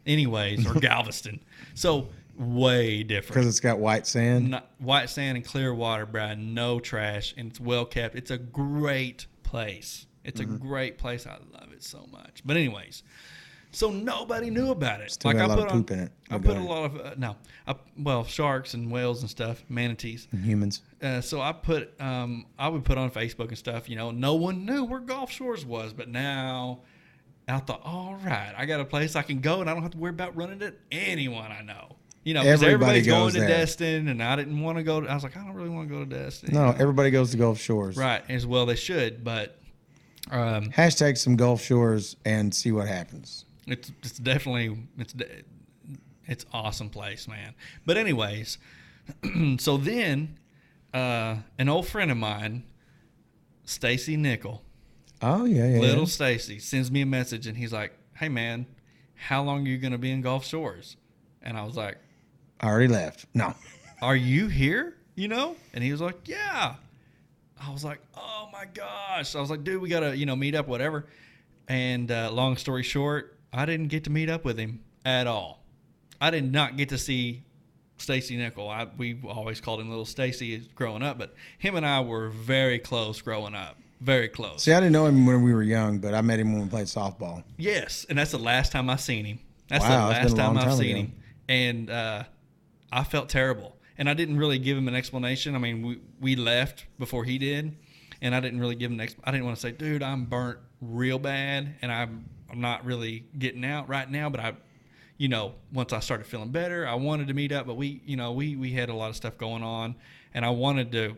Anyways, 0.05 0.67
or 0.67 0.73
Galveston. 0.79 1.39
So 1.73 2.09
way 2.37 3.01
different. 3.03 3.33
Because 3.33 3.47
it's 3.47 3.59
got 3.59 3.79
white 3.79 4.05
sand. 4.05 4.51
Not, 4.51 4.69
white 4.79 5.09
sand 5.09 5.37
and 5.37 5.45
clear 5.45 5.73
water, 5.73 6.05
bruh. 6.05 6.37
No 6.37 6.79
trash, 6.79 7.33
and 7.37 7.49
it's 7.49 7.59
well 7.59 7.85
kept. 7.85 8.15
It's 8.15 8.31
a 8.31 8.37
great 8.37 9.25
place. 9.43 10.05
It's 10.23 10.41
Mm-hmm. 10.41 10.55
a 10.55 10.57
great 10.57 10.97
place. 10.97 11.25
I 11.27 11.37
love 11.53 11.71
it 11.71 11.83
so 11.83 12.07
much. 12.11 12.41
But 12.45 12.57
anyways, 12.57 13.03
so 13.71 13.91
nobody 13.91 14.49
knew 14.49 14.71
about 14.71 15.01
it. 15.01 15.11
Still 15.11 15.33
got 15.33 15.49
a 15.49 15.55
lot 15.55 15.71
of 15.71 15.89
on- 15.91 15.97
it. 15.99 16.11
I 16.31 16.37
put 16.39 16.57
a 16.57 16.61
lot 16.61 16.85
of 16.85 16.99
uh, 16.99 17.13
no, 17.17 17.35
I, 17.67 17.75
well, 17.97 18.23
sharks 18.23 18.73
and 18.73 18.91
whales 18.91 19.21
and 19.21 19.29
stuff, 19.29 19.63
manatees. 19.69 20.27
And 20.31 20.43
humans. 20.43 20.81
Uh, 21.01 21.21
so 21.21 21.41
I 21.41 21.51
put, 21.51 21.99
um, 22.01 22.45
I 22.57 22.67
would 22.69 22.83
put 22.83 22.97
on 22.97 23.11
Facebook 23.11 23.49
and 23.49 23.57
stuff. 23.57 23.87
You 23.89 23.95
know, 23.97 24.09
no 24.11 24.33
one 24.35 24.65
knew 24.65 24.83
where 24.83 24.99
Gulf 24.99 25.31
Shores 25.31 25.65
was, 25.65 25.93
but 25.93 26.09
now 26.09 26.79
I 27.47 27.59
thought, 27.59 27.81
all 27.85 28.17
right, 28.25 28.53
I 28.57 28.65
got 28.65 28.79
a 28.79 28.85
place 28.85 29.15
I 29.15 29.21
can 29.21 29.39
go, 29.39 29.61
and 29.61 29.69
I 29.69 29.73
don't 29.73 29.83
have 29.83 29.91
to 29.91 29.97
worry 29.97 30.09
about 30.09 30.35
running 30.35 30.61
into 30.61 30.73
anyone 30.91 31.51
I 31.51 31.61
know. 31.61 31.95
You 32.23 32.33
know, 32.33 32.41
because 32.41 32.63
Everybody 32.63 32.99
everybody's 33.01 33.07
going 33.07 33.33
to 33.33 33.39
there. 33.41 33.47
Destin, 33.47 34.07
and 34.07 34.23
I 34.23 34.35
didn't 34.35 34.59
want 34.59 34.79
to 34.79 34.83
go. 34.83 35.01
To, 35.01 35.07
I 35.07 35.13
was 35.13 35.23
like, 35.23 35.37
I 35.37 35.41
don't 35.41 35.53
really 35.53 35.69
want 35.69 35.87
to 35.89 35.93
go 35.93 35.99
to 36.03 36.09
Destin. 36.09 36.55
No, 36.55 36.73
everybody 36.77 37.11
goes 37.11 37.29
to 37.31 37.37
Gulf 37.37 37.59
Shores. 37.59 37.97
right 37.97 38.23
as 38.29 38.47
well 38.47 38.65
they 38.65 38.75
should, 38.75 39.23
but 39.23 39.59
um, 40.31 40.71
Hashtag 40.71 41.19
some 41.19 41.35
Gulf 41.35 41.61
Shores 41.61 42.15
and 42.25 42.53
see 42.53 42.71
what 42.71 42.87
happens. 42.87 43.45
it's 43.67 43.91
it's 44.01 44.17
definitely 44.17 44.75
it's 44.97 45.13
it's 46.25 46.45
awesome 46.51 46.89
place, 46.89 47.27
man. 47.27 47.53
But 47.85 47.97
anyways, 47.97 48.57
so 49.59 49.77
then 49.77 50.39
uh, 50.95 51.35
an 51.59 51.69
old 51.69 51.87
friend 51.87 52.09
of 52.09 52.17
mine, 52.17 52.63
Stacy 53.65 54.17
Nickel. 54.17 54.63
Oh 55.25 55.45
yeah, 55.45 55.67
yeah. 55.67 55.79
Little 55.79 56.01
yeah. 56.01 56.05
Stacy 56.05 56.59
sends 56.59 56.91
me 56.91 57.01
a 57.01 57.05
message 57.05 57.47
and 57.47 57.57
he's 57.57 57.73
like, 57.73 57.93
"Hey 58.13 58.29
man, 58.29 58.67
how 59.15 59.41
long 59.41 59.65
are 59.65 59.69
you 59.69 59.79
going 59.79 59.91
to 59.91 59.97
be 59.97 60.11
in 60.11 60.21
Gulf 60.21 60.45
Shores?" 60.45 60.97
And 61.41 61.57
I 61.57 61.63
was 61.63 61.75
like, 61.75 61.97
I 62.59 62.67
already 62.67 62.89
left. 62.89 63.25
No. 63.33 63.55
"Are 64.03 64.15
you 64.15 64.49
here?" 64.49 64.95
You 65.15 65.27
know? 65.27 65.55
And 65.73 65.83
he 65.83 65.91
was 65.91 65.99
like, 65.99 66.27
"Yeah." 66.27 66.75
I 67.59 67.71
was 67.71 67.83
like, 67.83 68.01
"Oh 68.15 68.49
my 68.53 68.65
gosh!" 68.65 69.35
I 69.35 69.41
was 69.41 69.49
like, 69.49 69.63
"Dude, 69.63 69.81
we 69.81 69.89
gotta, 69.89 70.15
you 70.15 70.27
know, 70.27 70.35
meet 70.35 70.53
up, 70.53 70.67
whatever." 70.67 71.07
And 71.67 72.11
uh, 72.11 72.29
long 72.31 72.55
story 72.57 72.83
short, 72.83 73.39
I 73.51 73.65
didn't 73.65 73.87
get 73.87 74.03
to 74.03 74.11
meet 74.11 74.29
up 74.29 74.45
with 74.45 74.59
him 74.59 74.81
at 75.03 75.25
all. 75.25 75.63
I 76.21 76.29
did 76.29 76.51
not 76.51 76.77
get 76.77 76.89
to 76.89 76.99
see 76.99 77.45
Stacy 77.97 78.37
Nickel. 78.37 78.69
I, 78.69 78.87
we 78.95 79.19
always 79.27 79.59
called 79.59 79.79
him 79.79 79.89
Little 79.89 80.05
Stacy 80.05 80.69
growing 80.75 81.01
up, 81.01 81.17
but 81.17 81.33
him 81.57 81.75
and 81.75 81.85
I 81.85 82.01
were 82.01 82.29
very 82.29 82.77
close 82.77 83.21
growing 83.21 83.55
up. 83.55 83.77
Very 84.05 84.29
close. 84.29 84.61
See, 84.61 84.71
I 84.71 84.79
didn't 84.79 84.93
know 84.93 85.07
him 85.07 85.25
when 85.25 85.41
we 85.41 85.51
were 85.51 85.63
young, 85.63 85.97
but 85.97 86.13
I 86.13 86.21
met 86.21 86.39
him 86.39 86.53
when 86.53 86.61
we 86.61 86.69
played 86.69 86.85
softball. 86.85 87.43
Yes, 87.57 88.05
and 88.07 88.19
that's 88.19 88.29
the 88.29 88.37
last 88.37 88.71
time 88.71 88.87
I 88.87 88.97
seen 88.97 89.25
him. 89.25 89.39
That's 89.67 89.83
Wow, 89.83 90.09
the 90.09 90.13
that's 90.13 90.23
last 90.25 90.31
a 90.33 90.35
long 90.35 90.45
time 90.53 90.57
I've 90.57 90.63
time 90.69 90.77
seen 90.77 90.89
ago. 90.95 90.99
him, 91.05 91.13
and 91.49 91.89
uh, 91.89 92.23
I 92.91 93.03
felt 93.03 93.29
terrible. 93.29 93.75
And 93.97 94.07
I 94.07 94.13
didn't 94.13 94.37
really 94.37 94.59
give 94.59 94.77
him 94.77 94.87
an 94.87 94.93
explanation. 94.93 95.55
I 95.55 95.57
mean, 95.57 95.81
we 95.81 95.99
we 96.19 96.35
left 96.35 96.85
before 96.99 97.23
he 97.23 97.39
did, 97.39 97.75
and 98.21 98.35
I 98.35 98.41
didn't 98.41 98.59
really 98.59 98.75
give 98.75 98.91
him 98.91 98.99
an. 98.99 99.07
Exp- 99.07 99.15
I 99.23 99.31
didn't 99.31 99.45
want 99.45 99.57
to 99.57 99.61
say, 99.61 99.71
"Dude, 99.71 100.03
I'm 100.03 100.25
burnt 100.25 100.59
real 100.81 101.17
bad, 101.17 101.75
and 101.81 101.91
I'm 101.91 102.29
I'm 102.51 102.61
not 102.61 102.85
really 102.85 103.25
getting 103.39 103.65
out 103.65 103.89
right 103.89 104.07
now." 104.11 104.29
But 104.29 104.39
I, 104.41 104.53
you 105.17 105.29
know, 105.29 105.53
once 105.73 105.93
I 105.93 105.99
started 105.99 106.27
feeling 106.27 106.49
better, 106.49 106.85
I 106.87 106.93
wanted 106.93 107.29
to 107.29 107.33
meet 107.33 107.51
up. 107.51 107.65
But 107.65 107.75
we, 107.75 108.01
you 108.05 108.17
know, 108.17 108.33
we 108.33 108.55
we 108.55 108.71
had 108.71 108.89
a 108.89 108.93
lot 108.93 109.09
of 109.09 109.15
stuff 109.15 109.35
going 109.39 109.63
on, 109.63 109.95
and 110.35 110.45
I 110.45 110.49
wanted 110.51 110.91
to 110.91 111.17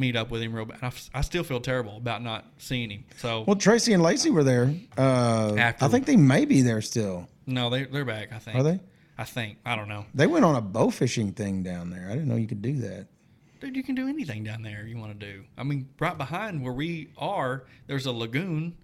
meet 0.00 0.16
up 0.16 0.30
with 0.30 0.42
him 0.42 0.52
real 0.54 0.64
bad. 0.64 0.78
I, 0.82 0.90
I 1.14 1.20
still 1.20 1.44
feel 1.44 1.60
terrible 1.60 1.96
about 1.98 2.22
not 2.22 2.44
seeing 2.58 2.90
him. 2.90 3.04
So 3.18 3.44
Well, 3.46 3.56
Tracy 3.56 3.92
and 3.92 4.02
Lacey 4.02 4.30
were 4.30 4.42
there. 4.42 4.74
Uh, 4.98 5.54
After- 5.56 5.84
I 5.84 5.88
think 5.88 6.06
they 6.06 6.16
may 6.16 6.44
be 6.46 6.62
there 6.62 6.80
still. 6.82 7.28
no, 7.46 7.70
they 7.70 7.84
they're 7.84 8.04
back. 8.04 8.32
I 8.32 8.38
think. 8.38 8.56
Are 8.56 8.62
they? 8.62 8.80
I 9.18 9.24
think. 9.24 9.58
I 9.66 9.76
don't 9.76 9.88
know. 9.88 10.06
They 10.14 10.26
went 10.26 10.44
on 10.46 10.56
a 10.56 10.60
bow 10.62 10.90
fishing 10.90 11.32
thing 11.32 11.62
down 11.62 11.90
there. 11.90 12.06
I 12.08 12.12
didn't 12.14 12.26
know 12.28 12.36
you 12.36 12.46
could 12.48 12.62
do 12.62 12.78
that. 12.80 13.06
Dude, 13.60 13.76
you 13.76 13.82
can 13.82 13.94
do 13.94 14.08
anything 14.08 14.42
down 14.42 14.62
there 14.62 14.86
you 14.86 14.96
want 14.96 15.20
to 15.20 15.26
do. 15.32 15.44
I 15.58 15.64
mean, 15.64 15.90
right 16.00 16.16
behind 16.16 16.62
where 16.62 16.72
we 16.72 17.10
are, 17.18 17.64
there's 17.86 18.06
a 18.06 18.12
lagoon, 18.12 18.74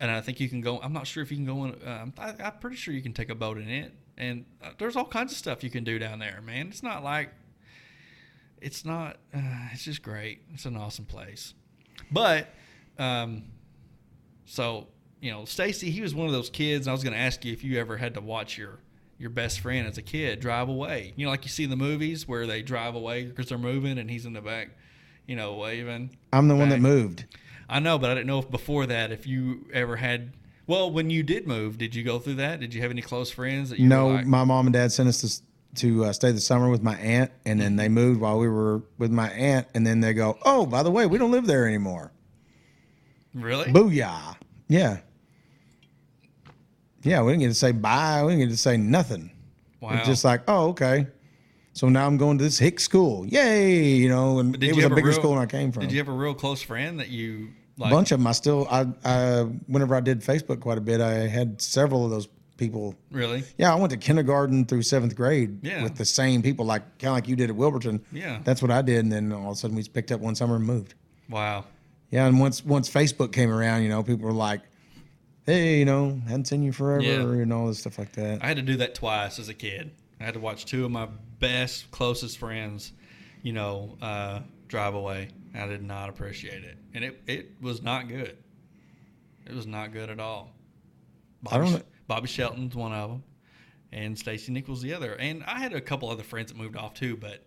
and 0.00 0.10
I 0.10 0.20
think 0.20 0.40
you 0.40 0.48
can 0.48 0.60
go. 0.60 0.80
I'm 0.82 0.92
not 0.92 1.06
sure 1.06 1.22
if 1.22 1.30
you 1.30 1.36
can 1.36 1.46
go 1.46 1.64
in. 1.66 1.76
Um, 1.86 2.12
I, 2.18 2.34
I'm 2.42 2.58
pretty 2.58 2.74
sure 2.76 2.92
you 2.92 3.02
can 3.02 3.12
take 3.12 3.30
a 3.30 3.34
boat 3.36 3.58
in 3.58 3.68
it, 3.68 3.92
and 4.18 4.44
uh, 4.60 4.70
there's 4.78 4.96
all 4.96 5.04
kinds 5.04 5.30
of 5.30 5.38
stuff 5.38 5.62
you 5.62 5.70
can 5.70 5.84
do 5.84 6.00
down 6.00 6.18
there, 6.18 6.40
man. 6.44 6.66
It's 6.68 6.82
not 6.82 7.04
like. 7.04 7.30
It's 8.64 8.84
not. 8.84 9.18
Uh, 9.34 9.68
it's 9.72 9.84
just 9.84 10.02
great. 10.02 10.40
It's 10.54 10.64
an 10.64 10.76
awesome 10.76 11.04
place, 11.04 11.54
but, 12.10 12.48
um, 12.98 13.44
so 14.46 14.88
you 15.20 15.30
know, 15.30 15.46
Stacy, 15.46 15.90
he 15.90 16.02
was 16.02 16.14
one 16.14 16.26
of 16.26 16.32
those 16.32 16.50
kids. 16.50 16.86
And 16.86 16.90
I 16.90 16.94
was 16.94 17.02
going 17.02 17.14
to 17.14 17.18
ask 17.18 17.44
you 17.44 17.52
if 17.52 17.64
you 17.64 17.78
ever 17.80 17.96
had 17.96 18.14
to 18.14 18.20
watch 18.20 18.58
your 18.58 18.78
your 19.18 19.30
best 19.30 19.60
friend 19.60 19.86
as 19.86 19.96
a 19.96 20.02
kid 20.02 20.40
drive 20.40 20.68
away. 20.68 21.14
You 21.16 21.24
know, 21.24 21.30
like 21.30 21.44
you 21.44 21.48
see 21.48 21.64
in 21.64 21.70
the 21.70 21.76
movies 21.76 22.28
where 22.28 22.46
they 22.46 22.62
drive 22.62 22.94
away 22.94 23.24
because 23.24 23.48
they're 23.48 23.56
moving 23.56 23.98
and 23.98 24.10
he's 24.10 24.26
in 24.26 24.32
the 24.34 24.40
back, 24.42 24.70
you 25.26 25.36
know, 25.36 25.54
waving. 25.54 26.16
I'm 26.32 26.48
the 26.48 26.56
one 26.56 26.68
that 26.68 26.80
moved. 26.80 27.24
I 27.68 27.80
know, 27.80 27.98
but 27.98 28.10
I 28.10 28.14
didn't 28.14 28.26
know 28.26 28.40
if 28.40 28.50
before 28.50 28.86
that 28.86 29.12
if 29.12 29.26
you 29.26 29.66
ever 29.72 29.96
had. 29.96 30.32
Well, 30.66 30.90
when 30.90 31.10
you 31.10 31.22
did 31.22 31.46
move, 31.46 31.78
did 31.78 31.94
you 31.94 32.02
go 32.02 32.18
through 32.18 32.34
that? 32.36 32.60
Did 32.60 32.74
you 32.74 32.82
have 32.82 32.90
any 32.90 33.02
close 33.02 33.30
friends 33.30 33.70
that 33.70 33.78
you 33.78 33.86
No, 33.86 34.08
like, 34.08 34.26
my 34.26 34.44
mom 34.44 34.66
and 34.66 34.74
dad 34.74 34.92
sent 34.92 35.08
us 35.08 35.20
to, 35.20 35.42
to 35.76 36.04
uh, 36.04 36.12
stay 36.12 36.32
the 36.32 36.40
summer 36.40 36.70
with 36.70 36.82
my 36.82 36.96
aunt, 36.96 37.30
and 37.44 37.60
then 37.60 37.76
they 37.76 37.88
moved 37.88 38.20
while 38.20 38.38
we 38.38 38.48
were 38.48 38.82
with 38.98 39.10
my 39.10 39.28
aunt, 39.30 39.66
and 39.74 39.86
then 39.86 40.00
they 40.00 40.12
go, 40.14 40.38
"Oh, 40.44 40.66
by 40.66 40.82
the 40.82 40.90
way, 40.90 41.06
we 41.06 41.18
don't 41.18 41.30
live 41.30 41.46
there 41.46 41.66
anymore." 41.66 42.12
really? 43.34 43.66
Booyah! 43.66 44.36
Yeah, 44.68 44.98
yeah. 47.02 47.22
We 47.22 47.32
didn't 47.32 47.42
get 47.42 47.48
to 47.48 47.54
say 47.54 47.72
bye. 47.72 48.22
We 48.24 48.32
didn't 48.32 48.48
get 48.48 48.50
to 48.52 48.56
say 48.56 48.76
nothing. 48.76 49.30
Wow. 49.80 49.98
It's 49.98 50.06
just 50.06 50.24
like, 50.24 50.42
oh, 50.48 50.68
okay. 50.68 51.06
So 51.74 51.88
now 51.88 52.06
I'm 52.06 52.16
going 52.16 52.38
to 52.38 52.44
this 52.44 52.58
hick 52.58 52.78
school. 52.80 53.26
Yay! 53.26 53.96
You 53.96 54.08
know, 54.08 54.38
and 54.38 54.62
it 54.62 54.74
was 54.74 54.84
a 54.84 54.88
bigger 54.88 55.08
real- 55.08 55.12
school 55.12 55.34
than 55.34 55.42
I 55.42 55.46
came 55.46 55.72
from. 55.72 55.82
Did 55.82 55.92
you 55.92 55.98
have 55.98 56.08
a 56.08 56.12
real 56.12 56.34
close 56.34 56.62
friend 56.62 57.00
that 57.00 57.08
you 57.08 57.50
like? 57.76 57.90
A 57.90 57.94
bunch 57.94 58.12
of 58.12 58.20
them. 58.20 58.26
I 58.28 58.32
still, 58.32 58.66
I, 58.70 58.86
I, 59.04 59.40
whenever 59.66 59.94
I 59.94 60.00
did 60.00 60.20
Facebook 60.20 60.60
quite 60.60 60.78
a 60.78 60.80
bit, 60.80 61.00
I 61.00 61.26
had 61.26 61.60
several 61.60 62.04
of 62.04 62.12
those 62.12 62.28
people. 62.56 62.94
Really? 63.10 63.42
Yeah, 63.58 63.72
I 63.72 63.76
went 63.76 63.90
to 63.90 63.96
kindergarten 63.96 64.64
through 64.64 64.82
seventh 64.82 65.14
grade 65.16 65.58
Yeah. 65.62 65.82
with 65.82 65.96
the 65.96 66.04
same 66.04 66.42
people, 66.42 66.64
like 66.64 66.82
kind 66.98 67.10
of 67.10 67.14
like 67.14 67.28
you 67.28 67.36
did 67.36 67.50
at 67.50 67.56
Wilburton. 67.56 68.04
Yeah. 68.12 68.40
That's 68.44 68.62
what 68.62 68.70
I 68.70 68.82
did, 68.82 68.98
and 69.04 69.12
then 69.12 69.32
all 69.32 69.50
of 69.52 69.56
a 69.56 69.56
sudden 69.56 69.76
we 69.76 69.82
just 69.82 69.92
picked 69.92 70.12
up 70.12 70.20
one 70.20 70.34
summer 70.34 70.56
and 70.56 70.64
moved. 70.64 70.94
Wow. 71.28 71.64
Yeah, 72.10 72.26
and 72.26 72.38
once 72.38 72.64
once 72.64 72.88
Facebook 72.88 73.32
came 73.32 73.50
around, 73.50 73.82
you 73.82 73.88
know, 73.88 74.02
people 74.02 74.26
were 74.26 74.32
like, 74.32 74.60
"Hey, 75.46 75.78
you 75.80 75.84
know, 75.84 76.20
hadn't 76.28 76.46
seen 76.46 76.62
you 76.62 76.70
forever," 76.72 77.02
Yeah. 77.34 77.42
and 77.42 77.52
all 77.52 77.66
this 77.66 77.80
stuff 77.80 77.98
like 77.98 78.12
that. 78.12 78.42
I 78.42 78.46
had 78.46 78.56
to 78.56 78.62
do 78.62 78.76
that 78.76 78.94
twice 78.94 79.38
as 79.38 79.48
a 79.48 79.54
kid. 79.54 79.90
I 80.20 80.24
had 80.24 80.34
to 80.34 80.40
watch 80.40 80.64
two 80.64 80.84
of 80.84 80.90
my 80.92 81.08
best, 81.40 81.90
closest 81.90 82.38
friends, 82.38 82.92
you 83.42 83.52
know, 83.52 83.96
uh, 84.00 84.40
drive 84.68 84.94
away. 84.94 85.28
I 85.54 85.66
did 85.66 85.82
not 85.82 86.08
appreciate 86.08 86.62
it, 86.62 86.76
and 86.94 87.04
it 87.04 87.20
it 87.26 87.50
was 87.60 87.82
not 87.82 88.06
good. 88.08 88.36
It 89.46 89.54
was 89.54 89.66
not 89.66 89.92
good 89.92 90.08
at 90.08 90.20
all. 90.20 90.50
Bobby, 91.42 91.56
I 91.56 91.58
don't 91.70 91.84
Bobby 92.06 92.28
Shelton's 92.28 92.74
one 92.74 92.92
of 92.92 93.10
them, 93.10 93.22
and 93.92 94.18
Stacy 94.18 94.52
Nichols 94.52 94.82
the 94.82 94.92
other. 94.94 95.14
And 95.14 95.42
I 95.44 95.58
had 95.58 95.72
a 95.72 95.80
couple 95.80 96.10
other 96.10 96.22
friends 96.22 96.50
that 96.52 96.58
moved 96.58 96.76
off 96.76 96.94
too, 96.94 97.16
but 97.16 97.44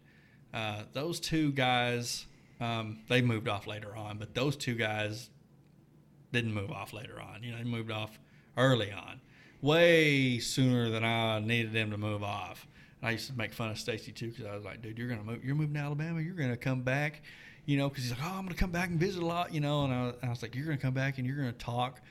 uh, 0.53 0.84
those 0.93 1.20
two 1.20 1.51
guys, 1.51 2.26
um, 2.60 2.99
they 3.10 3.22
moved 3.22 3.47
off 3.47 3.68
later 3.68 3.95
on. 3.95 4.18
But 4.18 4.34
those 4.34 4.55
two 4.55 4.76
guys 4.76 5.30
didn't 6.32 6.53
move 6.53 6.72
off 6.72 6.93
later 6.93 7.22
on. 7.22 7.43
You 7.43 7.51
know, 7.51 7.58
they 7.58 7.64
moved 7.64 7.91
off 7.91 8.18
early 8.58 8.91
on. 8.91 9.22
way 9.62 10.39
sooner 10.39 10.89
than 10.89 11.03
I 11.03 11.39
needed 11.39 11.74
them 11.74 11.91
to 11.91 11.97
move 11.97 12.24
off. 12.24 12.68
And 13.01 13.10
I 13.10 13.12
used 13.12 13.28
to 13.28 13.38
make 13.38 13.53
fun 13.53 13.70
of 13.70 13.78
Stacy 13.78 14.12
too 14.12 14.30
because 14.30 14.45
I 14.45 14.55
was 14.55 14.66
like, 14.66 14.82
dude, 14.82 14.97
you're 14.97 15.08
gonna 15.08 15.24
move, 15.24 15.43
you're 15.43 15.55
moving 15.55 15.76
to 15.76 15.80
Alabama, 15.80 16.22
you're 16.22 16.36
gonna 16.36 16.58
come 16.58 16.82
back, 16.82 17.22
you 17.66 17.78
know, 17.78 17.89
because 17.89 18.03
he's 18.03 18.12
like, 18.12 18.22
oh, 18.24 18.36
I'm 18.38 18.43
gonna 18.43 18.55
come 18.55 18.72
back 18.72 18.89
and 18.89 18.99
visit 18.99 19.22
a 19.22 19.26
lot, 19.26 19.53
you 19.53 19.60
know, 19.60 19.84
and 19.86 19.93
I, 19.93 20.14
I 20.24 20.30
was 20.30 20.41
like, 20.41 20.55
you're 20.55 20.66
gonna 20.66 20.78
come 20.78 20.93
back 20.93 21.18
and 21.18 21.28
you're 21.28 21.38
gonna 21.38 21.51
talk 21.53 22.01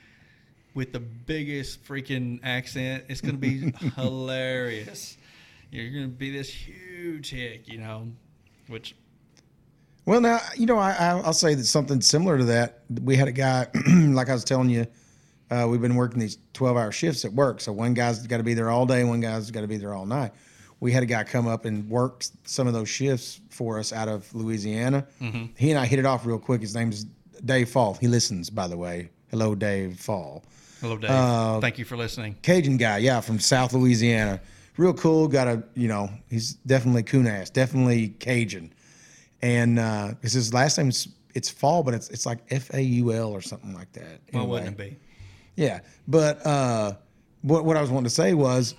with 0.77 0.93
the 0.93 1.01
biggest 1.01 1.83
freaking 1.85 2.39
accent. 2.45 3.05
It's 3.09 3.21
gonna 3.21 3.39
be 3.39 3.73
hilarious. 3.97 5.17
You're 5.73 5.91
gonna 5.91 6.07
be 6.09 6.31
this 6.31 6.49
huge 6.49 7.31
hick, 7.31 7.67
you 7.67 7.79
know, 7.79 8.09
which 8.69 8.95
Well, 10.05 10.21
now 10.21 10.39
you 10.57 10.67
know 10.67 10.77
I, 10.79 10.93
I- 10.93 11.21
I'll 11.23 11.33
say 11.33 11.55
that 11.55 11.65
something 11.65 12.01
similar 12.01 12.39
to 12.39 12.45
that. 12.45 12.83
We 13.03 13.17
had 13.17 13.27
a 13.27 13.33
guy, 13.33 13.67
like 13.91 14.29
I 14.29 14.35
was 14.35 14.45
telling 14.45 14.71
you, 14.71 14.87
uh, 15.51 15.67
we've 15.69 15.81
been 15.81 15.97
working 15.97 16.21
these 16.21 16.39
twelve-hour 16.53 16.93
shifts 16.93 17.25
at 17.25 17.33
work. 17.33 17.61
So 17.61 17.73
one 17.73 17.95
guy's 17.95 18.25
got 18.27 18.37
to 18.37 18.43
be 18.45 18.55
there 18.55 18.71
all 18.71 18.87
day, 18.87 19.03
one 19.05 19.21
guy's 19.21 19.51
got 19.51 19.63
to 19.63 19.67
be 19.69 19.79
there 19.79 19.95
all 19.95 20.07
night. 20.07 20.33
We 20.79 20.93
had 20.93 21.03
a 21.03 21.07
guy 21.07 21.25
come 21.25 21.49
up 21.49 21.65
and 21.65 21.89
work 21.89 22.23
some 22.45 22.67
of 22.67 22.75
those 22.75 22.91
shifts 22.91 23.41
for 23.49 23.79
us 23.79 23.95
out 23.95 24.09
of 24.09 24.33
Louisiana. 24.35 25.07
He 25.57 25.71
and 25.71 25.79
I 25.81 25.87
hit 25.87 25.99
it 25.99 26.05
off 26.05 26.27
real 26.27 26.39
quick. 26.39 26.61
His 26.61 26.75
name's 26.75 27.05
Dave 27.47 27.71
Fall. 27.71 27.95
He 27.95 28.09
listens, 28.09 28.51
by 28.51 28.69
the 28.69 28.77
way. 28.77 29.09
Hello, 29.31 29.55
Dave 29.55 29.99
Fall. 29.99 30.45
Hello 30.87 30.99
Dave, 30.99 31.11
Uh, 31.11 31.61
thank 31.61 31.79
you 31.79 31.85
for 31.85 31.97
listening. 31.97 32.37
Cajun 32.43 32.77
guy, 32.77 32.99
yeah, 32.99 33.21
from 33.21 33.39
South 33.39 33.73
Louisiana. 33.73 34.41
Real 34.77 34.93
cool. 34.95 35.27
Got 35.27 35.49
a, 35.49 35.63
you 35.75 35.89
know, 35.89 36.11
he's 36.29 36.55
definitely 36.67 37.03
coon 37.03 37.27
ass, 37.27 37.51
definitely 37.51 38.09
Cajun. 38.09 38.73
And 39.43 39.79
uh, 39.79 40.15
his 40.23 40.53
last 40.55 40.79
name's 40.79 41.09
it's 41.35 41.51
Fall, 41.51 41.83
but 41.83 41.93
it's 41.95 42.09
it's 42.11 42.25
like 42.27 42.39
F 42.51 42.73
A 42.73 42.81
U 42.83 43.13
L 43.13 43.31
or 43.33 43.41
something 43.41 43.75
like 43.75 43.93
that. 43.93 44.21
Anyway. 44.33 44.47
wouldn't 44.49 44.71
it 44.71 44.77
be? 44.91 44.97
Yeah, 45.57 45.81
but 46.09 46.45
uh, 46.47 46.95
what 47.43 47.65
what 47.65 47.77
I 47.77 47.81
was 47.81 47.91
wanting 47.91 48.05
to 48.05 48.15
say 48.15 48.35
was, 48.35 48.75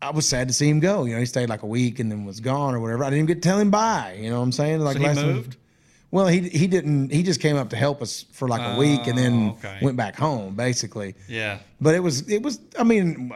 I 0.00 0.10
was 0.10 0.26
sad 0.28 0.48
to 0.48 0.54
see 0.54 0.68
him 0.68 0.80
go. 0.80 1.04
You 1.04 1.14
know, 1.14 1.20
he 1.20 1.26
stayed 1.26 1.48
like 1.48 1.62
a 1.62 1.66
week 1.66 1.98
and 2.00 2.10
then 2.10 2.24
was 2.24 2.40
gone 2.40 2.74
or 2.74 2.80
whatever. 2.80 3.04
I 3.04 3.08
didn't 3.10 3.24
even 3.24 3.26
get 3.26 3.42
to 3.42 3.48
tell 3.48 3.58
him 3.58 3.70
bye. 3.70 4.18
You 4.20 4.30
know 4.30 4.38
what 4.38 4.44
I'm 4.44 4.52
saying? 4.52 4.80
Like 4.80 4.96
So 4.96 5.00
he 5.00 5.14
time- 5.14 5.26
moved? 5.26 5.56
Well, 6.12 6.28
he 6.28 6.48
he 6.48 6.68
didn't. 6.68 7.10
He 7.10 7.24
just 7.24 7.40
came 7.40 7.56
up 7.56 7.70
to 7.70 7.76
help 7.76 8.00
us 8.02 8.24
for 8.30 8.46
like 8.46 8.60
a 8.60 8.78
week 8.78 9.06
and 9.08 9.18
then 9.18 9.48
Oh, 9.48 9.58
okay. 9.58 9.78
went 9.82 9.96
back 9.96 10.14
home, 10.14 10.54
basically. 10.54 11.16
Yeah. 11.26 11.58
But 11.80 11.94
it 11.96 12.00
was 12.00 12.28
it 12.30 12.42
was. 12.42 12.60
I 12.78 12.84
mean, 12.84 13.34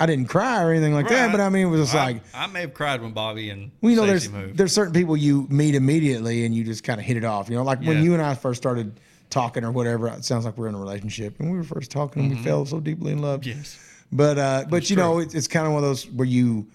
I 0.00 0.06
didn't 0.06 0.28
cry 0.28 0.62
or 0.62 0.70
anything 0.70 0.94
like 0.94 1.08
that. 1.08 1.26
Right. 1.26 1.32
But 1.32 1.40
I 1.42 1.48
mean, 1.50 1.66
it 1.66 1.70
was 1.70 1.80
just 1.80 1.94
I, 1.94 2.04
like. 2.04 2.22
I 2.32 2.46
may 2.46 2.60
have 2.62 2.72
cried 2.74 3.02
when 3.02 3.12
Bobby 3.12 3.50
and 3.50 3.70
Well, 3.82 3.90
you 3.90 3.96
know, 3.96 4.06
Stacey 4.06 4.28
there's 4.28 4.46
moved. 4.46 4.56
there's 4.58 4.72
certain 4.72 4.94
people 4.94 5.16
you 5.16 5.46
meet 5.50 5.74
immediately 5.74 6.46
and 6.46 6.54
you 6.54 6.64
just 6.64 6.84
kind 6.84 6.98
of 6.98 7.04
hit 7.04 7.16
it 7.18 7.24
off. 7.24 7.50
You 7.50 7.56
know, 7.56 7.64
like 7.64 7.82
when 7.82 8.02
you 8.02 8.14
and 8.14 8.22
I 8.22 8.34
first 8.34 8.62
started 8.62 8.98
talking 9.28 9.64
or 9.64 9.72
whatever. 9.72 10.08
It 10.08 10.24
sounds 10.24 10.44
like 10.44 10.56
we're 10.58 10.68
in 10.68 10.74
a 10.74 10.78
relationship. 10.78 11.40
And 11.40 11.50
we 11.50 11.56
were 11.56 11.64
first 11.64 11.90
talking 11.90 12.22
and 12.26 12.36
we 12.36 12.44
fell 12.44 12.66
so 12.66 12.78
deeply 12.80 13.12
in 13.12 13.18
love. 13.20 13.40
Mm-hmm. 13.40 13.58
yes. 13.58 13.78
But 14.12 14.38
uh, 14.38 14.64
but 14.68 14.90
you 14.90 14.96
know, 14.96 15.18
it's, 15.20 15.34
it's 15.34 15.48
kind 15.48 15.66
of 15.66 15.72
one 15.72 15.82
of 15.82 15.88
those 15.88 16.06
where 16.10 16.26
you 16.28 16.66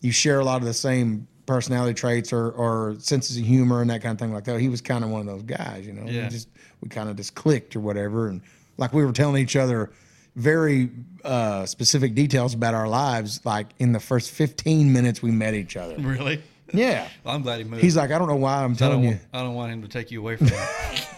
you 0.00 0.12
share 0.12 0.38
a 0.40 0.44
lot 0.44 0.60
of 0.62 0.66
the 0.68 0.72
same 0.74 1.26
personality 1.46 1.94
traits 1.94 2.32
or 2.32 2.50
or 2.50 2.96
senses 2.98 3.36
of 3.38 3.44
humor 3.44 3.80
and 3.80 3.88
that 3.90 4.02
kind 4.02 4.12
of 4.12 4.18
thing 4.18 4.32
like 4.34 4.44
that. 4.44 4.60
He 4.60 4.68
was 4.68 4.80
kind 4.80 5.02
of 5.04 5.10
one 5.10 5.20
of 5.20 5.26
those 5.26 5.42
guys. 5.42 5.86
You 5.86 5.92
know, 5.94 6.04
Yeah. 6.10 6.24
we 6.24 6.28
just 6.28 6.48
we 6.82 6.88
kind 6.88 7.08
of 7.08 7.16
just 7.16 7.34
clicked 7.34 7.74
or 7.76 7.80
whatever, 7.80 8.28
and 8.28 8.42
like 8.76 8.92
we 8.92 9.04
were 9.04 9.12
telling 9.12 9.40
each 9.42 9.56
other 9.56 9.90
very 10.34 10.90
uh, 11.24 11.64
specific 11.64 12.14
details 12.14 12.52
about 12.52 12.74
our 12.74 12.86
lives, 12.88 13.40
like 13.46 13.68
in 13.78 13.92
the 13.92 14.00
first 14.00 14.30
15 14.32 14.92
minutes 14.92 15.22
we 15.22 15.30
met 15.30 15.54
each 15.54 15.76
other. 15.78 15.96
Really? 15.96 16.42
Yeah. 16.74 17.08
Well, 17.24 17.34
I'm 17.34 17.40
glad 17.42 17.58
he 17.58 17.64
moved. 17.64 17.82
He's 17.82 17.96
like, 17.96 18.10
I 18.10 18.18
don't 18.18 18.28
know 18.28 18.36
why 18.36 18.62
I'm 18.62 18.76
telling 18.76 18.96
don't, 18.98 19.04
you. 19.04 19.10
want, 19.12 19.20
I 19.32 19.42
don't 19.42 19.54
want 19.54 19.72
him 19.72 19.80
to 19.82 19.88
take 19.88 20.10
you 20.10 20.20
away 20.20 20.36
from 20.36 20.48
that. 20.48 21.08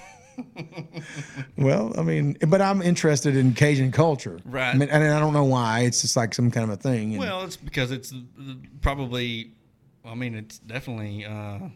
Well, 1.57 1.93
I 1.99 2.03
mean, 2.03 2.37
but 2.47 2.63
I'm 2.63 2.81
interested 2.83 3.35
in 3.35 3.55
Cajun 3.55 3.91
culture. 3.91 4.39
Right. 4.45 4.73
I 4.73 4.79
mean, 4.79 4.89
and 4.89 5.03
I 5.13 5.19
don't 5.19 5.33
know 5.33 5.43
why. 5.45 5.81
It's 5.81 6.03
just 6.03 6.17
like 6.17 6.33
some 6.35 6.51
kind 6.53 6.71
of 6.71 6.79
a 6.79 6.81
thing. 6.81 7.17
well, 7.19 7.43
it's 7.43 7.57
because 7.57 7.91
it's 7.91 8.13
uh, 8.13 8.17
probably. 10.09 10.27
I 10.27 10.31
mean, 10.31 10.39
it's 10.39 10.59
definitely. 10.59 11.25
Uh, 11.25 11.69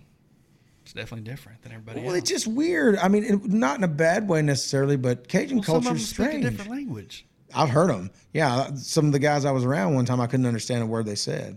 it's 0.83 0.93
definitely 0.93 1.31
different 1.31 1.63
than 1.63 1.73
everybody 1.73 1.99
else. 2.01 2.07
well, 2.07 2.15
else. 2.17 2.23
it's 2.23 2.31
just 2.31 2.47
weird. 2.49 2.97
I 2.97 3.07
mean, 3.09 3.23
it, 3.25 3.45
not 3.45 3.79
in 3.79 3.85
a 3.85 3.89
bad 3.89 4.29
way 4.29 4.43
necessarily, 4.43 4.97
but 4.97 5.29
Cajun 5.29 5.59
Well, 5.59 5.65
culture 5.65 5.95
is 5.95 6.09
strange. 6.09 6.43
different 6.45 6.71
language. 6.73 7.25
I've 7.55 7.69
heard 7.71 7.91
them. 7.91 8.11
Yeah, 8.33 8.71
some 8.75 9.07
of 9.07 9.13
the 9.13 9.19
guys 9.21 9.45
I 9.45 9.53
was 9.53 9.65
around 9.65 9.95
one 9.95 10.07
time, 10.07 10.21
I 10.21 10.27
couldn't 10.27 10.47
understand 10.47 10.83
a 10.83 10.87
word 10.87 11.07
they 11.07 11.15
said, 11.15 11.57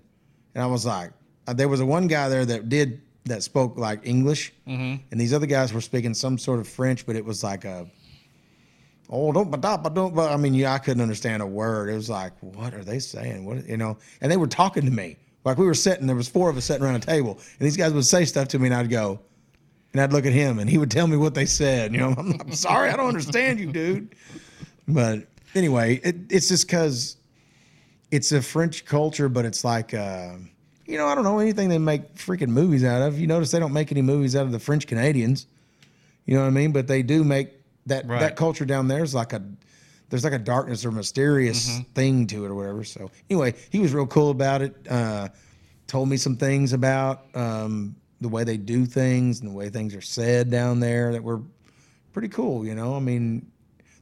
and 0.53 0.63
I 0.63 0.67
was 0.67 0.85
like, 0.85 1.11
uh, 1.47 1.53
there 1.53 1.67
was 1.69 1.79
a 1.79 1.85
one 1.85 2.05
guy 2.07 2.29
there 2.29 2.45
that 2.45 2.69
did 2.69 3.01
that 3.25 3.41
spoke 3.41 3.77
like 3.77 4.01
English, 4.05 4.53
Mm-hmm. 4.67 5.01
and 5.09 5.19
these 5.19 5.33
other 5.33 5.47
guys 5.47 5.73
were 5.73 5.81
speaking 5.81 6.13
some 6.13 6.37
sort 6.37 6.59
of 6.59 6.67
French, 6.67 7.05
but 7.07 7.15
it 7.15 7.25
was 7.25 7.43
like 7.43 7.65
a 7.65 7.87
oh 9.09 9.31
don't 9.31 9.49
but 9.49 9.61
don't 9.61 9.81
but 9.83 9.93
don't 9.95 10.13
but 10.15 10.31
I 10.31 10.37
mean 10.37 10.53
yeah 10.53 10.73
I 10.73 10.77
couldn't 10.79 11.01
understand 11.01 11.41
a 11.41 11.47
word. 11.47 11.89
It 11.89 11.95
was 11.95 12.09
like 12.09 12.33
what 12.41 12.73
are 12.75 12.83
they 12.83 12.99
saying? 12.99 13.45
What 13.45 13.65
you 13.67 13.77
know? 13.77 13.97
And 14.21 14.31
they 14.31 14.37
were 14.37 14.47
talking 14.47 14.83
to 14.85 14.91
me 14.91 15.17
like 15.45 15.57
we 15.57 15.65
were 15.65 15.73
sitting. 15.73 16.07
There 16.07 16.15
was 16.15 16.27
four 16.27 16.49
of 16.49 16.57
us 16.57 16.65
sitting 16.65 16.83
around 16.83 16.95
a 16.95 16.99
table, 16.99 17.33
and 17.59 17.65
these 17.65 17.77
guys 17.77 17.93
would 17.93 18.05
say 18.05 18.25
stuff 18.25 18.49
to 18.49 18.59
me, 18.59 18.67
and 18.67 18.75
I'd 18.75 18.89
go. 18.89 19.19
And 19.93 20.01
I'd 20.01 20.11
look 20.11 20.25
at 20.25 20.33
him, 20.33 20.59
and 20.59 20.69
he 20.69 20.77
would 20.77 20.91
tell 20.91 21.07
me 21.07 21.15
what 21.15 21.33
they 21.35 21.45
said. 21.45 21.93
You 21.93 21.99
know, 21.99 22.15
I'm, 22.17 22.33
I'm 22.41 22.51
sorry, 22.51 22.89
I 22.89 22.97
don't 22.97 23.07
understand 23.07 23.59
you, 23.61 23.71
dude. 23.71 24.13
But 24.89 25.27
anyway, 25.53 26.01
it, 26.03 26.17
it's 26.29 26.49
just 26.49 26.67
because 26.67 27.15
it's 28.11 28.33
a 28.33 28.41
French 28.41 28.83
culture, 28.83 29.29
but 29.29 29.45
it's 29.45 29.63
like, 29.63 29.93
uh, 29.93 30.33
you 30.85 30.97
know, 30.97 31.07
I 31.07 31.15
don't 31.15 31.23
know 31.23 31.39
anything 31.39 31.69
they 31.69 31.77
make 31.77 32.15
freaking 32.15 32.49
movies 32.49 32.83
out 32.83 33.01
of. 33.03 33.17
You 33.17 33.27
notice 33.27 33.51
they 33.51 33.59
don't 33.59 33.71
make 33.71 33.89
any 33.91 34.01
movies 34.01 34.35
out 34.35 34.45
of 34.45 34.51
the 34.51 34.59
French 34.59 34.85
Canadians. 34.85 35.47
You 36.25 36.35
know 36.35 36.41
what 36.41 36.47
I 36.47 36.51
mean? 36.51 36.73
But 36.73 36.87
they 36.87 37.01
do 37.01 37.23
make 37.23 37.53
that 37.85 38.05
Right. 38.05 38.19
that 38.19 38.35
culture 38.35 38.65
down 38.65 38.87
there 38.89 39.01
is 39.03 39.15
like 39.15 39.31
a 39.31 39.41
there's 40.09 40.23
like 40.23 40.33
a 40.33 40.39
darkness 40.39 40.85
or 40.85 40.91
mysterious 40.91 41.79
thing 41.93 42.27
to 42.27 42.45
it 42.45 42.49
or 42.49 42.55
whatever. 42.55 42.83
So 42.83 43.09
anyway, 43.29 43.53
he 43.69 43.79
was 43.79 43.93
real 43.93 44.05
cool 44.07 44.29
about 44.29 44.61
it. 44.61 44.75
Uh, 44.89 45.29
told 45.87 46.09
me 46.09 46.17
some 46.17 46.35
things 46.37 46.73
about 46.73 47.25
um, 47.35 47.95
the 48.21 48.27
way 48.29 48.43
they 48.43 48.57
do 48.57 48.85
things 48.85 49.39
and 49.41 49.49
the 49.49 49.53
way 49.53 49.69
things 49.69 49.95
are 49.95 50.01
said 50.01 50.49
down 50.49 50.79
there 50.79 51.11
that 51.13 51.23
were 51.23 51.41
pretty 52.13 52.29
cool. 52.29 52.65
You 52.65 52.75
know, 52.75 52.95
I 52.95 52.99
mean, 52.99 53.51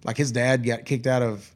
like 0.03 0.17
his 0.17 0.31
dad 0.31 0.63
got 0.65 0.85
kicked 0.85 1.07
out 1.07 1.21
of 1.21 1.49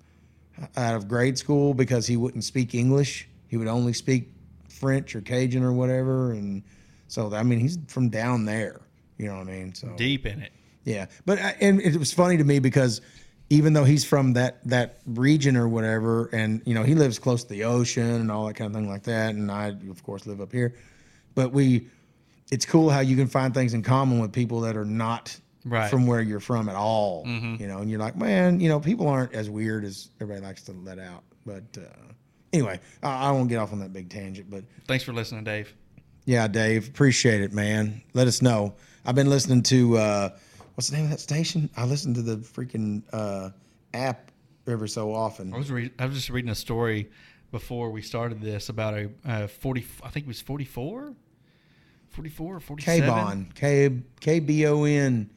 out 0.76 0.96
of 0.96 1.08
grade 1.08 1.38
school 1.38 1.74
because 1.74 2.08
he 2.08 2.18
wouldn't 2.18 2.44
speak 2.44 2.74
English. 2.74 3.28
He 3.48 3.58
would 3.58 3.68
only 3.68 3.94
speak 3.94 4.32
French 4.70 5.16
or 5.16 5.22
Cajun 5.22 5.64
or 5.64 5.72
whatever. 5.72 6.32
And 6.32 6.64
so, 7.08 7.34
I 7.34 7.44
mean, 7.44 7.60
he's 7.60 7.78
from 7.88 8.10
down 8.10 8.46
there. 8.46 8.82
You 9.18 9.28
know 9.28 9.38
what 9.38 9.48
I 9.48 9.52
mean? 9.52 9.74
So 9.76 9.90
Deep 9.98 10.26
in 10.26 10.42
it. 10.42 10.52
yeah, 10.84 11.06
but 11.26 11.40
I- 11.40 11.56
and 11.62 11.80
it 11.82 11.96
was 11.98 12.12
funny 12.14 12.38
to 12.38 12.44
me 12.44 12.60
because 12.60 13.02
even 13.50 13.74
though 13.74 13.84
he's 13.86 14.04
from 14.06 14.34
that 14.34 14.60
that 14.68 14.98
region 15.06 15.56
or 15.58 15.68
whatever, 15.68 16.26
and 16.34 16.62
you 16.66 16.74
know 16.74 16.84
he 16.84 16.96
lives 16.96 17.20
close 17.20 17.44
to 17.44 17.50
the 17.50 17.64
ocean 17.64 18.06
and 18.06 18.32
all 18.32 18.48
that 18.48 18.56
kind 18.56 18.70
of 18.70 18.76
thing 18.76 18.90
like 18.90 19.04
that, 19.04 19.36
and 19.36 19.52
I 19.52 19.68
of 19.90 20.04
course 20.04 20.26
live 20.26 20.42
up 20.42 20.52
here, 20.52 20.76
but 21.36 21.52
we, 21.52 21.88
it's 22.52 22.66
cool 22.66 22.90
how 22.90 23.00
you 23.00 23.16
can 23.16 23.28
find 23.28 23.54
things 23.54 23.74
in 23.74 23.84
common 23.84 24.20
with 24.20 24.32
people 24.34 24.62
that 24.62 24.76
are 24.78 24.86
not 24.86 25.38
Right. 25.66 25.90
from 25.90 26.08
where 26.08 26.22
you're 26.22 26.40
from 26.40 26.70
at 26.70 26.76
all, 26.78 27.24
you 27.28 27.68
know, 27.68 27.80
and 27.80 27.90
you're 27.92 28.00
like, 28.00 28.16
man, 28.16 28.62
you 28.62 28.70
know, 28.70 28.80
people 28.80 29.10
aren't 29.10 29.34
as 29.34 29.50
weird 29.50 29.84
as 29.84 30.08
everybody 30.22 30.46
likes 30.46 30.62
to 30.64 30.72
let 30.72 30.98
out. 30.98 31.24
But 31.46 31.64
uh, 31.78 31.82
anyway, 32.54 32.80
I, 33.04 33.28
I 33.28 33.32
won't 33.32 33.50
get 33.50 33.58
off 33.58 33.74
on 33.74 33.80
that 33.80 33.92
big 33.92 34.10
tangent, 34.10 34.50
but 34.50 34.64
Thanks 34.88 35.04
for 35.04 35.12
listening, 35.12 35.44
Dave. 35.44 35.74
yeah, 36.24 36.48
Dave, 36.48 36.88
appreciate 36.88 37.42
it, 37.42 37.52
man. 37.52 38.02
Let 38.14 38.28
us 38.28 38.42
know. 38.42 38.76
I've 39.06 39.16
been 39.16 39.30
listening 39.30 39.62
to 39.64 39.98
uh, 39.98 40.30
what's 40.78 40.90
the 40.90 40.96
name 40.96 41.06
of 41.06 41.10
that 41.12 41.20
station? 41.20 41.68
I 41.76 41.86
listen 41.86 42.14
to 42.14 42.22
the 42.22 42.38
freaking 42.38 43.02
uh, 43.12 43.50
app 43.96 44.30
every 44.68 44.88
so 44.88 45.12
often. 45.12 45.52
I 45.52 45.58
was 45.58 45.72
re- 45.72 45.92
I 45.98 46.06
was 46.06 46.14
just 46.14 46.30
reading 46.30 46.52
a 46.52 46.56
story 46.56 47.10
before 47.52 47.90
we 47.90 48.04
started 48.04 48.42
this 48.42 48.70
about 48.70 48.94
a 48.94 49.10
uh, 49.26 49.48
40 49.48 49.84
I 50.04 50.10
think 50.10 50.26
it 50.26 50.28
was 50.28 50.40
44 50.40 51.16
44 52.10 52.56
or 52.56 52.60
47 52.60 53.02
K-Bon, 53.10 53.52
K 53.56 53.92
K 54.20 54.40
B 54.40 54.68
O 54.68 54.84
N 54.84 55.32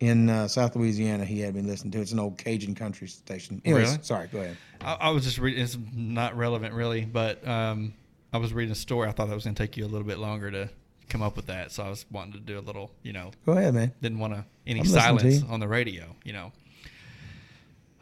in 0.00 0.28
uh, 0.28 0.48
South 0.48 0.76
Louisiana. 0.76 1.24
He 1.24 1.40
had 1.40 1.54
been 1.54 1.66
listening 1.66 1.92
to. 1.92 2.00
It's 2.00 2.12
an 2.12 2.18
old 2.18 2.36
Cajun 2.36 2.74
country 2.74 3.08
station. 3.08 3.62
Anyways, 3.64 3.88
Really? 3.92 4.02
sorry. 4.02 4.28
Go 4.28 4.40
ahead. 4.40 4.56
I, 4.82 4.94
I 5.00 5.10
was 5.10 5.24
just 5.24 5.38
reading 5.38 5.62
it's 5.64 5.78
not 5.94 6.36
relevant 6.36 6.74
really 6.74 7.06
but 7.06 7.46
um, 7.48 7.94
I 8.34 8.36
was 8.36 8.52
reading 8.52 8.72
a 8.72 8.76
story 8.76 9.08
I 9.08 9.12
thought 9.12 9.28
that 9.28 9.34
was 9.34 9.44
going 9.44 9.54
to 9.54 9.62
take 9.62 9.78
you 9.78 9.86
a 9.86 9.88
little 9.88 10.06
bit 10.06 10.18
longer 10.18 10.50
to 10.50 10.68
come 11.08 11.22
up 11.22 11.36
with 11.36 11.46
that 11.46 11.70
so 11.72 11.82
I 11.84 11.88
was 11.90 12.04
wanting 12.10 12.32
to 12.34 12.40
do 12.40 12.58
a 12.58 12.60
little 12.60 12.90
you 13.02 13.12
know 13.12 13.30
Go 13.46 13.52
ahead, 13.52 13.74
man. 13.74 13.92
didn't 14.02 14.18
want 14.18 14.34
to 14.34 14.44
any 14.66 14.80
I'm 14.80 14.86
to 14.86 14.92
silence 14.92 15.42
on 15.48 15.60
the 15.60 15.68
radio 15.68 16.16
you 16.24 16.32
know 16.32 16.52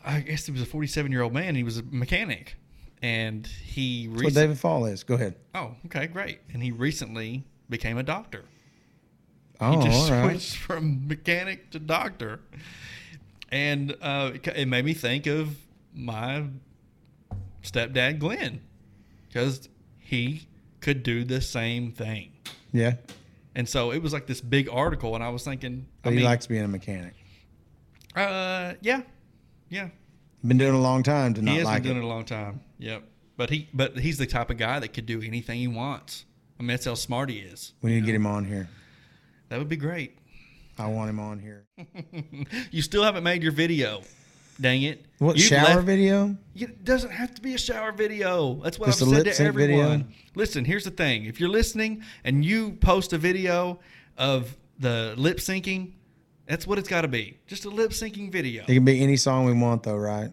I 0.05 0.21
guess 0.21 0.47
he 0.47 0.53
was 0.53 0.63
a 0.63 0.67
47 0.67 1.11
year 1.13 1.23
old 1.23 1.33
man 1.33 1.55
he 1.55 1.63
was 1.63 1.79
a 1.79 1.83
mechanic 1.85 2.57
and 3.03 3.47
he 3.47 4.07
That's 4.07 4.23
what 4.25 4.35
David 4.35 4.59
Fall 4.59 4.87
is. 4.87 5.03
Go 5.05 5.15
ahead. 5.15 5.35
oh 5.55 5.75
okay 5.87 6.07
great 6.07 6.41
and 6.53 6.63
he 6.63 6.71
recently 6.73 7.45
became 7.69 7.99
a 7.99 8.03
doctor 8.03 8.45
Oh, 9.61 9.79
he 9.81 9.87
just 9.89 10.11
right. 10.11 10.29
switched 10.31 10.57
from 10.57 11.07
mechanic 11.07 11.71
to 11.71 11.79
doctor, 11.79 12.41
and 13.53 13.95
uh, 14.03 14.33
it 14.57 14.67
made 14.67 14.85
me 14.85 14.93
think 14.93 15.29
of 15.29 15.57
my 15.95 16.43
stepdad 17.63 18.19
Glenn, 18.19 18.61
because 19.29 19.69
he 20.01 20.49
could 20.81 21.05
do 21.05 21.23
the 21.23 21.41
same 21.41 21.93
thing, 21.93 22.32
Yeah. 22.73 22.95
and 23.55 23.69
so 23.69 23.93
it 23.93 24.03
was 24.03 24.13
like 24.13 24.27
this 24.27 24.41
big 24.41 24.69
article, 24.71 25.15
and 25.15 25.23
I 25.23 25.29
was 25.29 25.45
thinking, 25.45 25.87
I 25.89 25.99
But 26.05 26.11
he 26.11 26.17
mean, 26.17 26.25
likes 26.25 26.47
being 26.47 26.65
a 26.65 26.69
mechanic. 26.69 27.15
uh, 28.17 28.75
yeah, 28.81 29.03
yeah, 29.69 29.89
Been 30.47 30.59
doing 30.59 30.75
it 30.75 30.77
a 30.77 30.81
long 30.81 31.03
time 31.03 31.35
to 31.35 31.43
not 31.43 31.51
like. 31.51 31.55
He 31.55 31.59
has 31.59 31.67
like 31.67 31.83
been 31.83 31.93
doing 31.93 31.97
it. 31.99 32.01
it 32.01 32.05
a 32.05 32.09
long 32.09 32.25
time. 32.25 32.61
Yep. 32.79 33.03
But 33.37 33.51
he 33.51 33.69
but 33.73 33.99
he's 33.99 34.19
the 34.19 34.27
type 34.27 34.51
of 34.51 34.59
guy 34.59 34.79
that 34.81 34.89
could 34.93 35.07
do 35.07 35.23
anything 35.23 35.59
he 35.59 35.69
wants. 35.69 36.25
I 36.59 36.63
mean, 36.63 36.69
that's 36.69 36.85
how 36.85 36.95
smart 36.95 37.31
he 37.31 37.39
is. 37.39 37.73
We 37.83 37.91
need 37.95 38.01
to 38.01 38.07
get 38.07 38.15
him 38.15 38.27
on 38.27 38.45
here. 38.45 38.69
That 39.49 39.59
would 39.59 39.69
be 39.69 39.77
great. 39.77 40.19
I 40.79 40.87
want 40.89 41.11
him 41.11 41.19
on 41.21 41.39
here. 41.39 41.65
you 42.71 42.83
still 42.83 43.03
haven't 43.05 43.25
made 43.25 43.43
your 43.43 43.53
video. 43.53 44.03
Dang 44.61 44.83
it. 44.83 45.07
What 45.19 45.37
You've 45.37 45.47
shower 45.47 45.77
left- 45.77 45.87
video? 45.87 46.37
It 46.55 46.85
doesn't 46.85 47.11
have 47.11 47.35
to 47.35 47.43
be 47.43 47.55
a 47.55 47.59
shower 47.59 47.93
video. 47.93 48.61
That's 48.63 48.79
what 48.79 48.87
Just 48.87 49.03
I've 49.03 49.09
said 49.09 49.25
to 49.25 49.35
sync 49.35 49.55
video? 49.55 49.81
everyone. 49.81 50.15
Listen, 50.35 50.65
here's 50.65 50.85
the 50.85 50.91
thing. 50.91 51.25
If 51.25 51.41
you're 51.41 51.49
listening 51.49 52.03
and 52.25 52.45
you 52.45 52.73
post 52.73 53.13
a 53.13 53.19
video 53.19 53.81
of 54.19 54.57
the 54.79 55.15
lip 55.17 55.39
syncing, 55.39 55.93
that's 56.47 56.67
what 56.67 56.79
it's 56.79 56.89
got 56.89 57.03
to 57.03 57.09
be. 57.09 57.39
Just 57.47 57.65
a 57.65 57.71
lip 57.71 57.91
syncing 57.93 58.31
video. 58.31 58.65
It 58.65 58.75
can 58.75 58.85
be 58.85 59.01
any 59.03 59.17
song 59.17 59.47
we 59.47 59.53
want, 59.53 59.85
though, 59.85 59.97
right? 59.97 60.33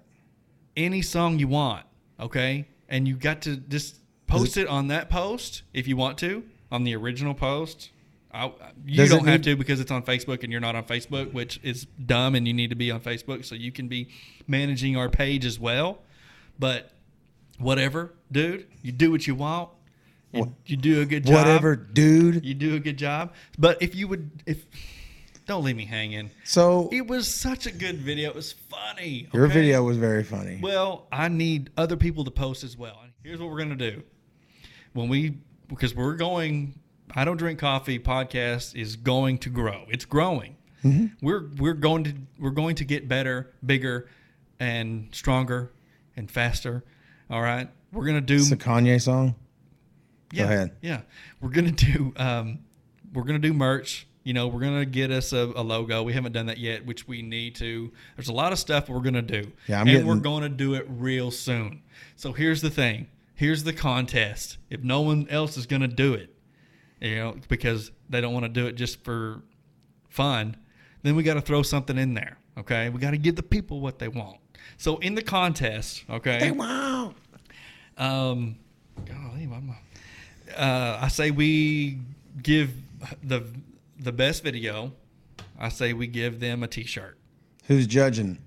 Any 0.76 1.02
song 1.02 1.40
you 1.40 1.48
want, 1.48 1.86
okay? 2.20 2.68
And 2.90 3.08
you 3.08 3.16
got 3.16 3.42
to 3.44 3.58
just 3.58 3.98
post 4.28 4.58
it 4.58 4.68
on 4.68 4.88
that 4.88 5.10
post 5.10 5.64
if 5.74 5.88
you 5.88 5.96
want 5.96 6.18
to, 6.20 6.44
on 6.72 6.84
the 6.84 6.96
original 6.96 7.34
post. 7.34 7.92
I, 8.32 8.52
you 8.86 8.98
Does 8.98 9.10
don't 9.10 9.26
have 9.26 9.40
need- 9.40 9.52
to 9.52 9.56
because 9.56 9.80
it's 9.80 9.90
on 9.92 10.04
Facebook 10.04 10.44
and 10.44 10.52
you're 10.52 10.62
not 10.62 10.76
on 10.76 10.84
Facebook, 10.84 11.34
which 11.34 11.60
is 11.64 11.86
dumb 12.06 12.36
and 12.36 12.48
you 12.48 12.54
need 12.54 12.70
to 12.70 12.76
be 12.76 12.92
on 12.92 13.00
Facebook 13.02 13.44
so 13.46 13.56
you 13.56 13.72
can 13.72 13.88
be 13.88 14.10
managing 14.48 14.96
our 14.98 15.10
page 15.10 15.46
as 15.46 15.60
well. 15.60 16.00
But 16.60 16.92
whatever, 17.58 18.14
dude, 18.32 18.68
you 18.82 18.92
do 18.92 19.12
what 19.12 19.26
you 19.26 19.36
want. 19.36 19.70
You, 20.32 20.42
What- 20.42 20.50
you 20.68 20.78
do 20.78 21.02
a 21.02 21.06
good 21.06 21.26
job. 21.26 21.34
Whatever, 21.36 21.76
dude. 21.76 22.46
You 22.46 22.54
do 22.54 22.76
a 22.76 22.80
good 22.80 22.98
job. 22.98 23.34
But 23.58 23.82
if 23.82 23.96
you 23.96 24.08
would, 24.08 24.44
if 24.46 24.64
don't 25.48 25.64
leave 25.64 25.76
me 25.78 25.86
hanging. 25.86 26.30
So 26.44 26.90
It 26.92 27.08
was 27.08 27.28
such 27.28 27.66
a 27.66 27.72
good 27.72 27.98
video. 27.98 28.30
It 28.30 28.36
was 28.36 28.52
funny. 28.54 29.28
your 29.34 29.46
okay? 29.46 29.54
video 29.56 29.82
was 29.84 29.98
very 29.98 30.24
funny. 30.24 30.60
Well, 30.62 31.08
I 31.12 31.30
need 31.30 31.72
other 31.76 31.98
people 31.98 32.24
to 32.26 32.32
post 32.32 32.64
as 32.64 32.78
well. 32.78 33.02
Here's 33.24 33.40
what 33.40 33.50
we're 33.50 33.58
gonna 33.58 33.76
do. 33.76 34.04
When 34.94 35.10
we 35.10 35.40
because 35.68 35.96
we're 35.96 36.14
going 36.16 36.80
I 37.16 37.26
don't 37.26 37.38
drink 37.38 37.60
coffee 37.60 38.00
podcast 38.00 38.76
is 38.76 38.96
going 38.96 39.38
to 39.40 39.50
grow. 39.50 39.86
It's 39.90 40.06
growing. 40.06 40.56
Mm-hmm. 40.84 41.26
We're 41.26 41.50
we're 41.58 41.74
going 41.74 42.04
to 42.06 42.14
we're 42.40 42.52
going 42.52 42.76
to 42.76 42.86
get 42.86 43.08
better, 43.08 43.52
bigger, 43.66 44.08
and 44.60 45.10
stronger 45.12 45.72
and 46.16 46.30
faster. 46.30 46.84
All 47.30 47.42
right. 47.42 47.70
We're 47.92 48.06
gonna 48.06 48.22
do 48.22 48.36
It's 48.36 48.52
a 48.52 48.58
Kanye 48.58 49.02
song. 49.02 49.36
yeah, 50.32 50.44
ahead. 50.44 50.72
Yeah, 50.82 51.02
we're 51.42 51.50
gonna 51.50 51.72
do 51.72 52.14
um, 52.18 52.60
we're 53.14 53.24
gonna 53.24 53.40
do 53.40 53.54
merch. 53.54 54.06
You 54.24 54.34
know, 54.34 54.48
we're 54.48 54.60
gonna 54.60 54.86
get 54.86 55.10
us 55.12 55.34
a, 55.34 55.52
a 55.56 55.64
logo. 55.64 56.04
We 56.04 56.14
haven't 56.14 56.34
done 56.34 56.46
that 56.48 56.60
yet, 56.60 56.86
which 56.86 57.08
we 57.08 57.24
need 57.24 57.56
to. 57.56 57.92
There's 58.16 58.28
a 58.28 58.34
lot 58.34 58.52
of 58.52 58.60
stuff 58.60 58.90
we're 58.90 59.00
gonna 59.00 59.24
do, 59.24 59.52
Yeah, 59.68 59.78
I'm 59.82 59.88
and 59.88 59.90
getting- 59.90 60.08
we're 60.08 60.16
gonna 60.18 60.50
do 60.50 60.76
it 60.76 60.86
real 60.88 61.32
soon. 61.32 61.82
So 62.16 62.32
here's 62.34 62.62
the 62.62 62.70
thing. 62.70 63.08
Here's 63.34 63.64
the 63.64 63.74
contest. 63.74 64.58
If 64.70 64.84
no 64.84 65.02
one 65.02 65.28
else 65.30 65.58
is 65.58 65.66
gonna 65.66 65.88
do 65.88 66.14
it, 66.14 66.36
you 67.02 67.16
know, 67.16 67.36
because 67.48 67.92
they 68.10 68.22
don't 68.22 68.34
want 68.34 68.46
to 68.46 68.50
do 68.50 68.68
it 68.68 68.74
just 68.76 69.04
for 69.04 69.42
fun, 70.10 70.56
then 71.04 71.16
we 71.16 71.24
got 71.24 71.36
to 71.36 71.42
throw 71.42 71.62
something 71.64 71.98
in 71.98 72.14
there. 72.14 72.38
Okay, 72.58 72.90
we 72.90 73.00
got 73.00 73.12
to 73.12 73.18
give 73.18 73.36
the 73.36 73.44
people 73.44 73.80
what 73.80 74.00
they 74.00 74.08
want. 74.10 74.38
So 74.78 74.98
in 74.98 75.16
the 75.16 75.22
contest, 75.22 76.04
okay, 76.10 76.52
Wow. 76.52 77.14
um, 77.98 78.58
golly, 79.06 79.44
I'm, 79.44 79.76
uh, 80.58 80.98
I 81.02 81.08
say 81.08 81.32
we 81.32 82.00
give 82.42 82.72
the 83.24 83.46
the 84.00 84.12
best 84.12 84.44
video. 84.44 84.94
I 85.58 85.70
say 85.70 85.94
we 85.94 86.08
give 86.08 86.40
them 86.40 86.64
a 86.64 86.68
T-shirt. 86.68 87.18
Who's 87.66 87.86
judging? 87.88 88.40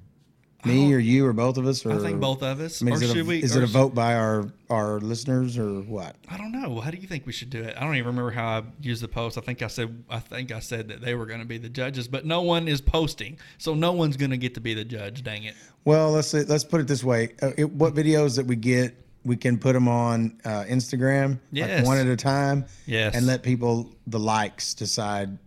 Me 0.65 0.95
or 0.95 0.99
you 0.99 1.27
or 1.27 1.33
both 1.33 1.57
of 1.59 1.67
us? 1.67 1.85
Or 1.85 1.93
I 1.93 1.99
think 1.99 2.21
both 2.21 2.43
of 2.43 2.61
us. 2.61 2.81
I 2.81 2.85
mean, 2.85 2.95
or 2.95 2.97
is, 2.97 3.03
it 3.03 3.09
should 3.09 3.17
a, 3.19 3.25
we? 3.25 3.43
is 3.43 3.57
it 3.57 3.63
a 3.63 3.67
vote 3.67 3.95
by 3.95 4.15
our 4.15 4.49
our 4.71 5.01
listeners 5.01 5.59
or 5.59 5.81
what? 5.81 6.15
I 6.29 6.37
don't 6.37 6.53
know. 6.53 6.81
How 6.81 6.91
do 6.91 6.99
you 6.99 7.09
think 7.09 7.27
we 7.27 7.33
should 7.33 7.51
do 7.51 7.63
it? 7.63 7.75
I 7.77 7.81
don't 7.81 7.97
even 7.97 8.07
remember 8.07 8.31
how 8.31 8.47
I 8.47 8.63
used 8.81 9.03
the 9.03 9.09
post. 9.09 9.37
I 9.37 9.41
think 9.41 9.61
I 9.63 9.67
said 9.67 10.05
I 10.09 10.21
think 10.21 10.53
I 10.53 10.61
said 10.61 10.89
that 10.89 11.01
they 11.01 11.15
were 11.15 11.27
going 11.27 11.41
to 11.41 11.47
be 11.47 11.59
the 11.59 11.69
judges, 11.69 12.07
but 12.07 12.25
no 12.25 12.43
one 12.43 12.69
is 12.69 12.81
posting, 12.81 13.39
so 13.59 13.75
no 13.75 13.93
one's 13.93 14.17
going 14.17 14.31
to 14.31 14.37
get 14.37 14.55
to 14.55 14.61
be 14.61 14.73
the 14.75 14.85
judge. 14.85 15.25
Dang 15.25 15.45
it! 15.45 15.55
Well, 15.85 16.13
let's 16.13 16.29
say, 16.29 16.45
let's 16.45 16.65
put 16.65 16.81
it 16.81 16.87
this 16.87 17.03
way: 17.03 17.31
uh, 17.43 17.51
it, 17.57 17.71
what 17.73 17.95
videos 17.95 18.37
that 18.37 18.47
we 18.47 18.55
get, 18.55 18.95
we 19.25 19.37
can 19.37 19.59
put 19.59 19.73
them 19.73 19.89
on 19.89 20.39
uh, 20.45 20.63
Instagram, 20.69 21.41
Yes. 21.51 21.79
like 21.79 21.87
one 21.87 21.99
at 21.99 22.07
a 22.07 22.17
time, 22.17 22.67
Yes. 22.87 23.17
and 23.17 23.27
let 23.27 23.43
people 23.43 23.93
the 24.07 24.21
likes 24.21 24.75
decide 24.75 25.39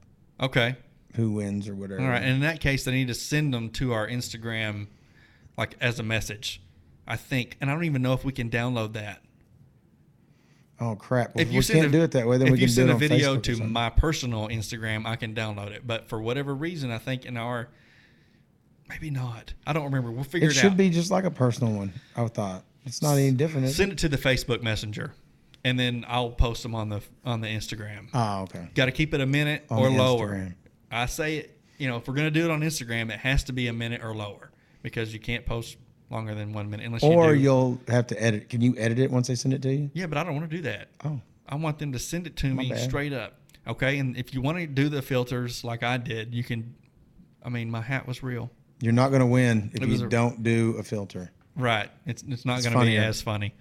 Okay. 0.41 0.75
who 1.15 1.31
wins 1.31 1.69
or 1.69 1.75
whatever. 1.75 2.01
All 2.01 2.09
right. 2.09 2.21
And 2.21 2.31
in 2.33 2.39
that 2.41 2.59
case, 2.59 2.83
they 2.83 2.91
need 2.91 3.07
to 3.07 3.13
send 3.13 3.53
them 3.53 3.69
to 3.71 3.93
our 3.93 4.05
Instagram, 4.07 4.87
like 5.57 5.75
as 5.81 5.99
a 5.99 6.03
message. 6.03 6.61
I 7.07 7.15
think, 7.17 7.55
and 7.61 7.69
I 7.69 7.73
don't 7.73 7.83
even 7.83 8.01
know 8.01 8.13
if 8.13 8.25
we 8.25 8.31
can 8.31 8.49
download 8.49 8.93
that. 8.93 9.21
oh 10.79 10.95
crap! 10.95 11.35
Well, 11.35 11.41
if 11.43 11.47
if 11.49 11.53
you 11.53 11.59
we 11.59 11.63
send 11.63 11.79
can't 11.81 11.89
a, 11.93 11.97
do 11.97 12.03
it 12.03 12.11
that 12.11 12.27
way, 12.27 12.37
then 12.37 12.51
we 12.51 12.57
can 12.57 12.67
do 12.67 12.73
that. 12.75 12.81
If 12.81 12.81
you 12.81 12.83
send 12.87 12.89
it 12.89 12.93
a 12.93 12.97
video 12.97 13.37
to 13.37 13.63
my 13.63 13.89
personal 13.89 14.47
Instagram, 14.47 15.05
I 15.05 15.15
can 15.15 15.35
download 15.35 15.71
it. 15.71 15.85
But 15.85 16.09
for 16.09 16.19
whatever 16.21 16.55
reason, 16.55 16.91
I 16.91 16.97
think 16.97 17.25
in 17.25 17.37
our 17.37 17.69
maybe 18.89 19.09
not. 19.09 19.53
I 19.67 19.73
don't 19.73 19.85
remember. 19.85 20.11
We'll 20.11 20.23
figure 20.23 20.49
It 20.49 20.51
out. 20.53 20.57
it, 20.57 20.61
should 20.61 20.77
be 20.77 20.89
just 20.89 21.11
like 21.11 21.25
a 21.25 21.31
personal 21.31 21.73
one. 21.73 21.93
I 22.15 22.27
thought 22.27 22.63
it's 22.85 23.01
not 23.01 23.13
any 23.17 23.31
different. 23.31 23.67
It? 23.67 23.73
Send 23.73 23.91
it 23.91 23.97
to 23.99 24.09
the 24.09 24.17
Facebook 24.17 24.63
Messenger, 24.63 25.13
and 25.63 25.79
then 25.79 26.05
I'll 26.07 26.31
post 26.31 26.63
them 26.63 26.73
on 26.73 26.89
the 26.89 27.01
on 27.23 27.41
the 27.41 27.47
Instagram. 27.47 28.07
Oh, 28.15 28.41
okay. 28.43 28.67
Got 28.73 28.85
to 28.85 28.91
keep 28.91 29.13
it 29.13 29.21
a 29.21 29.25
minute 29.27 29.65
On 29.69 29.77
or 29.79 29.89
lower. 29.91 30.33
Instagram. 30.33 30.53
I 30.91 31.05
say 31.05 31.37
it. 31.37 31.59
You 31.77 31.87
know, 31.87 31.97
if 31.97 32.07
we're 32.07 32.15
gonna 32.15 32.31
do 32.31 32.45
it 32.45 32.51
on 32.51 32.61
Instagram, 32.61 33.11
it 33.13 33.19
has 33.19 33.43
to 33.45 33.53
be 33.53 33.67
a 33.67 33.73
minute 33.73 34.01
or 34.03 34.15
lower 34.15 34.49
because 34.85 35.11
you 35.11 35.19
can't 35.19 35.43
post 35.47 35.77
longer 36.11 36.35
than 36.35 36.53
one 36.53 36.69
minute 36.69 36.85
unless 36.85 37.01
Or 37.03 37.33
you 37.33 37.41
you'll 37.41 37.81
have 37.87 38.05
to 38.07 38.23
edit. 38.23 38.49
Can 38.49 38.61
you 38.61 38.75
edit 38.77 38.99
it 38.99 39.09
once 39.09 39.27
they 39.27 39.33
send 39.33 39.55
it 39.55 39.61
to 39.63 39.73
you? 39.73 39.89
Yeah, 39.95 40.05
but 40.05 40.19
I 40.19 40.23
don't 40.23 40.35
want 40.35 40.47
to 40.47 40.55
do 40.55 40.61
that. 40.61 40.89
Oh, 41.03 41.19
I 41.49 41.55
want 41.55 41.79
them 41.79 41.91
to 41.93 41.99
send 41.99 42.27
it 42.27 42.35
to 42.37 42.53
My 42.53 42.61
me 42.63 42.69
bad. 42.69 42.79
straight 42.79 43.11
up. 43.11 43.33
Okay, 43.67 43.97
and 43.97 44.15
if 44.15 44.31
you 44.35 44.41
want 44.41 44.59
to 44.59 44.67
do 44.67 44.87
the 44.89 45.01
filters 45.01 45.63
like 45.63 45.81
I 45.81 45.97
did, 45.97 46.33
you 46.35 46.43
can. 46.43 46.75
I 47.43 47.49
mean, 47.49 47.71
my 47.71 47.81
hat 47.81 48.07
was 48.07 48.21
real. 48.21 48.51
you're 48.79 48.93
not 48.93 49.09
going 49.09 49.21
to 49.21 49.25
win 49.25 49.71
if 49.73 49.87
you 49.87 50.05
a- 50.05 50.09
don't 50.09 50.43
do 50.43 50.75
a 50.77 50.83
filter. 50.83 51.31
Right. 51.55 51.89
It's 52.05 52.23
it's 52.27 52.45
not 52.45 52.61
going 52.63 52.77
to 52.77 52.85
be 52.85 52.97
as 52.97 53.21
funny. 53.23 53.55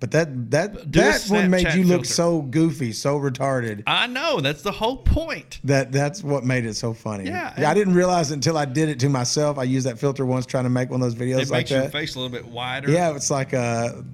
But 0.00 0.10
that 0.10 0.50
that 0.50 0.90
Do 0.90 1.00
that 1.00 1.24
one 1.28 1.48
made 1.50 1.72
you 1.72 1.84
look 1.84 2.00
filter. 2.00 2.08
so 2.08 2.42
goofy, 2.42 2.92
so 2.92 3.18
retarded. 3.18 3.84
I 3.86 4.06
know 4.06 4.40
that's 4.40 4.60
the 4.62 4.72
whole 4.72 4.98
point. 4.98 5.60
That 5.64 5.92
that's 5.92 6.22
what 6.22 6.44
made 6.44 6.66
it 6.66 6.74
so 6.74 6.92
funny. 6.92 7.24
Yeah, 7.26 7.54
I 7.56 7.72
didn't 7.72 7.94
realize 7.94 8.30
it 8.30 8.34
until 8.34 8.58
I 8.58 8.66
did 8.66 8.88
it 8.90 9.00
to 9.00 9.08
myself. 9.08 9.56
I 9.56 9.62
used 9.62 9.86
that 9.86 9.98
filter 9.98 10.26
once 10.26 10.44
trying 10.46 10.64
to 10.64 10.70
make 10.70 10.90
one 10.90 11.00
of 11.00 11.06
those 11.06 11.14
videos 11.14 11.42
It 11.42 11.50
like 11.50 11.60
makes 11.60 11.70
your 11.70 11.80
that. 11.82 11.92
face 11.92 12.16
a 12.16 12.20
little 12.20 12.32
bit 12.36 12.46
wider. 12.46 12.90
Yeah, 12.90 13.14
it's 13.16 13.30
like 13.30 13.52
a 13.54 14.04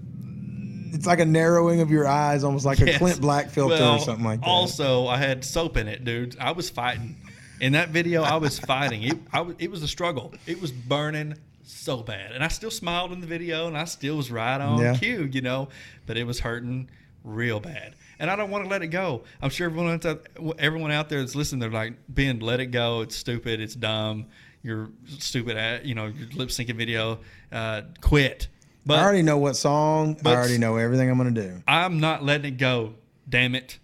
it's 0.93 1.07
like 1.07 1.19
a 1.21 1.25
narrowing 1.25 1.81
of 1.81 1.91
your 1.91 2.07
eyes, 2.07 2.45
almost 2.45 2.67
like 2.67 2.81
a 2.81 2.99
Clint 2.99 3.21
Black 3.21 3.49
filter 3.51 3.75
Well, 3.75 3.95
or 3.97 3.99
something 4.01 4.25
like 4.25 4.41
that. 4.41 4.47
Also, 4.47 5.07
I 5.09 5.17
had 5.17 5.45
soap 5.45 5.77
in 5.77 5.89
it, 5.89 6.05
dude. 6.05 6.37
I 6.39 6.53
was 6.53 6.69
fighting. 6.71 7.17
In 7.61 7.73
that 7.73 7.91
video, 7.91 8.23
I 8.23 8.37
was 8.37 8.59
fighting. 8.59 9.03
It, 9.03 9.19
I, 9.33 9.41
was- 9.43 9.57
it 9.59 9.71
was 9.71 9.83
a 9.83 9.89
struggle. 9.89 10.35
It 10.47 10.61
was 10.61 10.73
burning 10.73 11.35
so 11.73 12.03
bad, 12.03 12.33
and 12.33 12.43
I 12.45 12.49
still 12.49 12.71
smiled 12.71 13.13
in 13.13 13.21
the 13.21 13.27
video, 13.27 13.67
and 13.67 13.77
I 13.77 13.85
still 13.85 14.17
was 14.17 14.31
right 14.31 14.61
on 14.61 14.81
Yeah. 14.81 14.97
cue, 14.97 15.29
you 15.33 15.41
know. 15.41 15.69
But 16.07 16.17
it 16.17 16.25
was 16.27 16.41
hurting 16.41 16.89
real 17.25 17.61
bad, 17.61 17.95
and 18.19 18.31
I 18.31 18.37
don't 18.37 18.51
want 18.51 18.65
to 18.65 18.71
let 18.71 18.83
it 18.83 18.89
go. 18.89 19.23
I'm 19.43 19.51
sure 19.51 19.67
everyone 19.67 19.93
out 19.93 20.03
there, 20.03 20.19
everyone 20.59 20.91
out 20.91 21.09
there 21.09 21.21
that's 21.21 21.35
listening, 21.35 21.61
they're 21.61 21.71
like, 21.71 21.95
"Ben, 22.09 22.41
let 22.41 22.61
it 22.61 22.67
go. 22.67 23.01
It's 23.03 23.17
stupid. 23.17 23.61
It's 23.61 23.75
dumb. 23.75 24.27
You're 24.63 24.89
stupid 25.19 25.57
at 25.57 25.85
you 25.87 25.95
know 25.95 26.07
your 26.07 26.29
lip 26.35 26.49
syncing 26.51 26.75
video. 26.77 27.21
Uh, 27.53 27.83
quit." 28.01 28.49
But 28.87 28.99
I 28.99 29.03
already 29.03 29.23
know 29.23 29.37
what 29.39 29.57
song. 29.57 30.17
but- 30.23 30.33
I 30.33 30.37
already 30.37 30.59
know 30.59 30.77
everything 30.77 31.11
I'm 31.11 31.19
going 31.19 31.35
to 31.35 31.41
do. 31.49 31.63
I'm 31.69 32.01
not 32.01 32.25
letting 32.25 32.55
it 32.55 32.57
go. 32.59 32.95
Damn 33.29 33.55
it. 33.55 33.79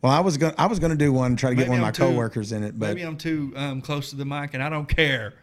Well, 0.00 0.12
I 0.12 0.20
was 0.20 0.36
going 0.38 0.54
I 0.58 0.66
was 0.66 0.78
going 0.78 0.90
to 0.92 0.96
do 0.98 1.12
one 1.12 1.36
try 1.36 1.50
to 1.50 1.56
get 1.56 1.62
Maybe 1.62 1.70
one 1.70 1.78
of 1.80 1.84
my 1.84 1.90
too- 1.90 2.02
coworkers 2.04 2.52
in 2.52 2.62
it, 2.64 2.78
but 2.78 2.88
Maybe 2.88 3.02
I'm 3.02 3.16
too 3.16 3.52
um, 3.56 3.80
close 3.82 4.10
to 4.10 4.16
the 4.16 4.24
mic 4.24 4.52
and 4.54 4.62
I 4.62 4.68
don't 4.68 4.88
care. 4.88 5.34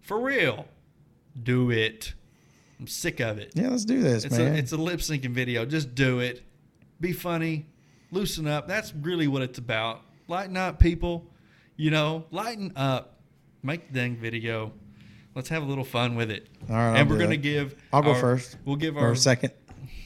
For 0.00 0.20
real. 0.20 0.66
Do 1.40 1.70
it. 1.70 2.14
I'm 2.78 2.86
sick 2.86 3.20
of 3.20 3.38
it. 3.38 3.52
yeah, 3.54 3.68
let's 3.68 3.84
do 3.84 4.00
this, 4.02 4.24
It's 4.24 4.36
man. 4.36 4.54
a 4.54 4.56
it's 4.58 4.72
a 4.72 4.76
lip 4.76 5.00
syncing 5.00 5.30
video. 5.30 5.64
Just 5.64 5.94
do 5.94 6.18
it. 6.20 6.42
Be 7.00 7.12
funny. 7.12 7.66
Loosen 8.10 8.46
up. 8.46 8.66
That's 8.68 8.92
really 8.94 9.28
what 9.28 9.42
it's 9.42 9.58
about. 9.58 10.02
Lighten 10.28 10.56
up, 10.56 10.78
people. 10.78 11.26
You 11.76 11.90
know, 11.90 12.24
lighten 12.30 12.72
up. 12.76 13.20
Make 13.62 13.88
the 13.92 14.00
dang 14.00 14.16
video. 14.16 14.72
Let's 15.34 15.48
have 15.48 15.62
a 15.62 15.66
little 15.66 15.84
fun 15.84 16.14
with 16.16 16.30
it. 16.30 16.48
All 16.68 16.76
right, 16.76 16.88
I'll 16.90 16.96
and 16.96 17.08
we're 17.10 17.18
gonna 17.18 17.34
it. 17.34 17.42
give. 17.42 17.76
I'll 17.92 18.02
go 18.02 18.14
first. 18.14 18.58
We'll 18.64 18.76
give 18.76 18.96
our 18.98 19.12
a 19.12 19.16
second. 19.16 19.52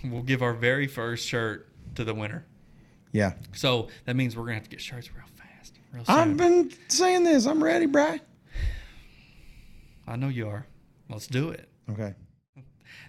we'll 0.04 0.22
give 0.22 0.42
our 0.42 0.52
very 0.52 0.86
first 0.86 1.26
shirt 1.26 1.68
to 1.96 2.04
the 2.04 2.14
winner. 2.14 2.44
Yeah. 3.12 3.32
So 3.54 3.88
that 4.04 4.14
means 4.14 4.36
we're 4.36 4.44
gonna 4.44 4.54
have 4.54 4.64
to 4.64 4.70
get 4.70 4.80
shirts 4.80 5.10
real 5.12 5.24
fast, 5.36 5.74
real 5.92 6.04
soon. 6.04 6.14
I've 6.14 6.36
been 6.36 6.70
saying 6.88 7.24
this. 7.24 7.46
I'm 7.46 7.64
ready, 7.64 7.86
Bry. 7.86 8.20
I 10.06 10.16
know 10.16 10.28
you 10.28 10.48
are. 10.48 10.66
Let's 11.08 11.26
do 11.26 11.50
it. 11.50 11.68
Okay. 11.90 12.14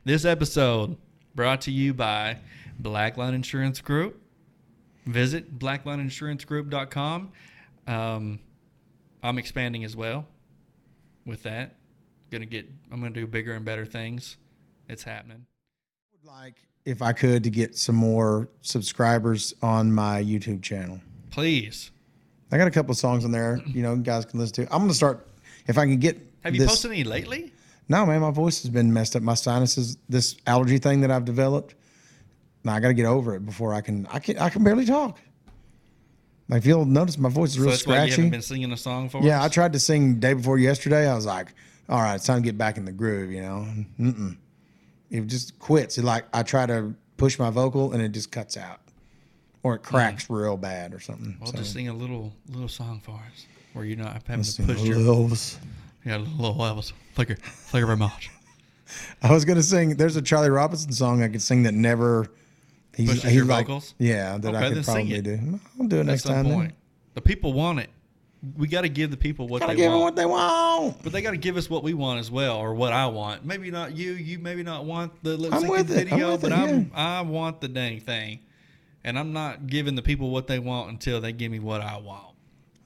This 0.03 0.25
episode 0.25 0.97
brought 1.35 1.61
to 1.61 1.71
you 1.71 1.93
by 1.93 2.37
Blackline 2.81 3.33
Insurance 3.33 3.81
Group. 3.81 4.21
Visit 5.05 5.57
blacklineinsurancegroup.com. 5.57 7.31
Um, 7.87 8.39
I'm 9.23 9.37
expanding 9.37 9.83
as 9.83 9.95
well 9.95 10.25
with 11.25 11.43
that. 11.43 11.75
gonna 12.29 12.45
get. 12.45 12.67
I'm 12.91 12.99
gonna 12.99 13.13
do 13.13 13.25
bigger 13.25 13.53
and 13.53 13.63
better 13.65 13.85
things. 13.85 14.37
It's 14.89 15.03
happening. 15.03 15.45
would 16.11 16.29
like 16.31 16.55
if 16.85 17.01
I 17.01 17.13
could 17.13 17.43
to 17.43 17.49
get 17.49 17.77
some 17.77 17.95
more 17.95 18.49
subscribers 18.61 19.53
on 19.61 19.91
my 19.91 20.21
YouTube 20.23 20.61
channel. 20.61 20.99
Please. 21.31 21.91
I 22.51 22.57
got 22.57 22.67
a 22.67 22.71
couple 22.71 22.91
of 22.91 22.97
songs 22.97 23.25
on 23.25 23.31
there, 23.31 23.59
you 23.65 23.81
know, 23.81 23.95
guys 23.97 24.23
can 24.25 24.39
listen 24.39 24.65
to. 24.65 24.73
I'm 24.73 24.81
gonna 24.81 24.93
start 24.93 25.27
if 25.67 25.77
I 25.77 25.85
can 25.85 25.97
get. 25.97 26.17
Have 26.43 26.53
you 26.53 26.61
this- 26.61 26.69
posted 26.69 26.91
any 26.91 27.03
lately? 27.03 27.51
No, 27.89 28.05
man, 28.05 28.21
my 28.21 28.31
voice 28.31 28.61
has 28.63 28.69
been 28.69 28.91
messed 28.91 29.15
up. 29.15 29.23
My 29.23 29.33
sinuses, 29.33 29.97
this 30.09 30.35
allergy 30.45 30.77
thing 30.77 31.01
that 31.01 31.11
I've 31.11 31.25
developed. 31.25 31.75
Now 32.63 32.73
I 32.75 32.79
got 32.79 32.89
to 32.89 32.93
get 32.93 33.05
over 33.05 33.35
it 33.35 33.45
before 33.45 33.73
I 33.73 33.81
can. 33.81 34.07
I 34.11 34.19
can. 34.19 34.37
I 34.39 34.49
can 34.49 34.63
barely 34.63 34.85
talk. 34.85 35.17
Like 36.49 36.59
if 36.59 36.65
you'll 36.65 36.85
notice, 36.85 37.17
my 37.17 37.29
voice 37.29 37.51
is 37.51 37.55
So 37.55 37.61
real 37.61 37.71
That's 37.71 37.87
why 37.87 38.03
you 38.05 38.11
haven't 38.11 38.29
been 38.29 38.41
singing 38.41 38.71
a 38.71 38.77
song 38.77 39.09
for 39.09 39.17
us? 39.17 39.23
Yeah, 39.23 39.43
I 39.43 39.49
tried 39.49 39.73
to 39.73 39.79
sing 39.79 40.19
day 40.19 40.33
before 40.33 40.57
yesterday. 40.57 41.09
I 41.09 41.15
was 41.15 41.25
like, 41.25 41.53
all 41.89 42.01
right, 42.01 42.15
it's 42.15 42.25
time 42.25 42.41
to 42.41 42.43
get 42.43 42.57
back 42.57 42.77
in 42.77 42.85
the 42.85 42.91
groove, 42.91 43.31
you 43.31 43.41
know? 43.41 43.67
Mm-mm. 43.99 44.37
It 45.09 45.27
just 45.27 45.57
quits. 45.59 45.97
It 45.97 46.03
like 46.03 46.25
I 46.33 46.43
try 46.43 46.65
to 46.65 46.93
push 47.17 47.37
my 47.39 47.49
vocal 47.49 47.93
and 47.93 48.01
it 48.01 48.09
just 48.09 48.31
cuts 48.31 48.57
out. 48.57 48.79
Or 49.63 49.75
it 49.75 49.83
cracks 49.83 50.27
hmm. 50.27 50.33
real 50.33 50.57
bad 50.57 50.93
or 50.93 50.99
something. 50.99 51.37
Well, 51.41 51.51
So, 51.51 51.57
just 51.57 51.73
sing 51.73 51.89
a 51.89 51.93
little 51.93 52.31
little 52.49 52.69
song 52.69 53.01
for 53.03 53.11
us, 53.11 53.45
where 53.73 53.83
you're 53.83 53.97
not 53.97 54.13
having 54.13 54.37
let's 54.37 54.55
to 54.55 54.63
push 54.63 54.81
your 54.81 54.97
Elvis. 54.97 55.57
Yeah 56.05 56.17
little 56.17 56.55
Elvis. 56.55 56.93
Thank 57.15 57.29
you, 57.29 57.35
thank 57.35 57.81
you 57.81 57.85
very 57.85 57.97
much. 57.97 58.29
I 59.21 59.31
was 59.33 59.43
gonna 59.45 59.63
sing. 59.63 59.97
There's 59.97 60.15
a 60.15 60.21
Charlie 60.21 60.49
Robison 60.49 60.91
song 60.91 61.21
I 61.23 61.27
could 61.27 61.41
sing 61.41 61.63
that 61.63 61.73
never. 61.73 62.27
He's, 62.95 63.09
Pushes 63.09 63.23
he's 63.23 63.35
your 63.35 63.45
like, 63.45 63.67
vocals? 63.67 63.93
Yeah, 63.99 64.37
that 64.39 64.55
Okay, 64.55 64.57
I 64.65 64.73
could 64.73 64.83
probably 64.85 65.21
do. 65.21 65.59
I'll 65.79 65.87
do 65.87 65.97
it 65.97 65.99
At 65.99 66.05
next 66.07 66.23
time. 66.23 66.45
point, 66.45 66.69
Then. 66.69 66.73
the 67.13 67.21
people 67.21 67.53
want 67.53 67.79
it. 67.79 67.89
We 68.55 68.67
got 68.67 68.81
to 68.81 68.89
give 68.89 69.11
the 69.11 69.17
people 69.17 69.47
what 69.47 69.59
Gotta 69.59 69.73
they 69.73 69.77
give 69.77 69.91
them 69.91 69.99
want. 69.99 70.03
what 70.03 70.15
they 70.15 70.25
want. 70.25 71.03
But 71.03 71.11
they 71.11 71.21
got 71.21 71.31
to 71.31 71.37
give 71.37 71.57
us 71.57 71.69
what 71.69 71.83
we 71.83 71.93
want 71.93 72.19
as 72.19 72.31
well, 72.31 72.57
or 72.57 72.73
what 72.73 72.93
I 72.93 73.05
want. 73.07 73.45
Maybe 73.45 73.69
not 73.69 73.95
you. 73.95 74.13
You 74.13 74.39
maybe 74.39 74.63
not 74.63 74.85
want 74.85 75.11
the 75.23 75.37
lip 75.37 75.53
I'm 75.53 75.63
syncing 75.63 75.69
with 75.69 75.91
it. 75.91 76.11
I'm 76.11 76.39
but 76.39 76.51
it, 76.51 76.53
I'm 76.53 76.91
I 76.95 77.21
want 77.21 77.61
the 77.61 77.67
dang 77.67 77.99
thing, 77.99 78.39
and 79.03 79.17
I'm 79.19 79.31
not 79.33 79.67
giving 79.67 79.95
the 79.95 80.01
people 80.03 80.29
what 80.29 80.47
they 80.47 80.59
want 80.59 80.89
until 80.89 81.19
they 81.21 81.33
give 81.33 81.51
me 81.51 81.59
what 81.59 81.81
I 81.81 81.97
want. 81.97 82.35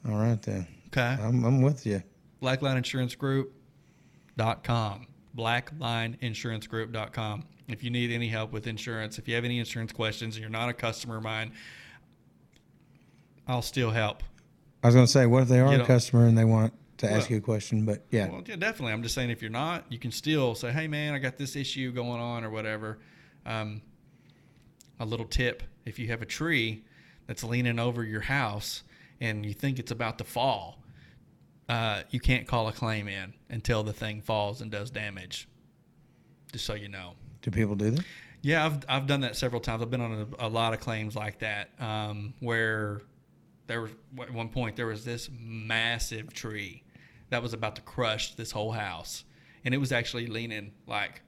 All 0.09 0.15
right 0.17 0.41
then. 0.41 0.67
Okay. 0.87 1.21
I'm, 1.21 1.43
I'm 1.45 1.61
with 1.61 1.85
you. 1.85 2.01
BlacklineInsuranceGroup.com. 2.41 5.07
BlacklineInsuranceGroup.com. 5.37 7.43
If 7.67 7.83
you 7.83 7.89
need 7.89 8.11
any 8.11 8.27
help 8.27 8.51
with 8.51 8.67
insurance, 8.67 9.17
if 9.17 9.27
you 9.27 9.33
have 9.35 9.43
any 9.45 9.57
insurance 9.59 9.91
questions 9.93 10.35
and 10.35 10.41
you're 10.41 10.49
not 10.49 10.69
a 10.69 10.73
customer 10.73 11.17
of 11.17 11.23
mine, 11.23 11.53
I'll 13.47 13.61
still 13.61 13.91
help. 13.91 14.23
I 14.83 14.87
was 14.87 14.95
gonna 14.95 15.05
say, 15.07 15.25
what 15.27 15.43
if 15.43 15.49
they 15.49 15.59
are 15.59 15.73
You 15.73 15.81
a 15.81 15.85
customer 15.85 16.25
and 16.27 16.37
they 16.37 16.43
want 16.43 16.73
to 16.97 17.05
ask 17.09 17.29
Well- 17.29 17.31
you 17.31 17.37
a 17.37 17.41
question? 17.41 17.85
But 17.85 18.05
yeah, 18.11 18.27
Well, 18.29 18.43
yeah, 18.45 18.57
definitely. 18.57 18.91
I'm 18.93 19.03
just 19.03 19.15
saying 19.15 19.29
if 19.29 19.41
you're 19.41 19.51
not, 19.51 19.85
you 19.89 19.99
can 19.99 20.11
still 20.11 20.55
say, 20.55 20.71
"Hey, 20.71 20.87
man, 20.87 21.13
I 21.13 21.19
got 21.19 21.37
this 21.37 21.55
issue 21.55 21.91
going 21.91 22.19
on," 22.19 22.43
or 22.43 22.49
whatever. 22.49 22.97
Um, 23.45 23.81
a 24.99 25.05
little 25.05 25.27
tip: 25.27 25.63
if 25.85 25.97
you 25.99 26.07
have 26.07 26.21
a 26.21 26.25
tree 26.25 26.83
that's 27.27 27.43
leaning 27.43 27.79
over 27.79 28.03
your 28.03 28.21
house 28.21 28.83
and 29.19 29.45
you 29.45 29.53
think 29.53 29.77
it's 29.79 29.91
about 29.91 30.17
to 30.17 30.23
fall, 30.23 30.80
uh, 31.71 32.03
you 32.09 32.19
can't 32.19 32.45
call 32.47 32.67
a 32.67 32.73
claim 32.73 33.07
in 33.07 33.33
until 33.49 33.81
the 33.81 33.93
thing 33.93 34.21
falls 34.21 34.59
and 34.59 34.69
does 34.69 34.91
damage. 34.91 35.47
Just 36.51 36.65
so 36.65 36.73
you 36.73 36.89
know. 36.89 37.13
do 37.41 37.49
people 37.49 37.75
do 37.75 37.91
that? 37.91 38.03
Yeah, 38.41 38.65
I've 38.65 38.83
I've 38.89 39.07
done 39.07 39.21
that 39.21 39.37
several 39.37 39.61
times. 39.61 39.81
I've 39.81 39.89
been 39.89 40.01
on 40.01 40.35
a, 40.37 40.47
a 40.47 40.49
lot 40.49 40.73
of 40.73 40.81
claims 40.81 41.15
like 41.15 41.39
that, 41.39 41.69
um, 41.79 42.33
where 42.41 43.03
there 43.67 43.83
was 43.83 43.91
at 44.19 44.33
one 44.33 44.49
point 44.49 44.75
there 44.75 44.87
was 44.87 45.05
this 45.05 45.29
massive 45.31 46.33
tree 46.33 46.83
that 47.29 47.41
was 47.41 47.53
about 47.53 47.77
to 47.77 47.81
crush 47.83 48.35
this 48.35 48.51
whole 48.51 48.73
house, 48.73 49.23
and 49.63 49.73
it 49.73 49.77
was 49.77 49.93
actually 49.93 50.27
leaning 50.27 50.73
like 50.87 51.21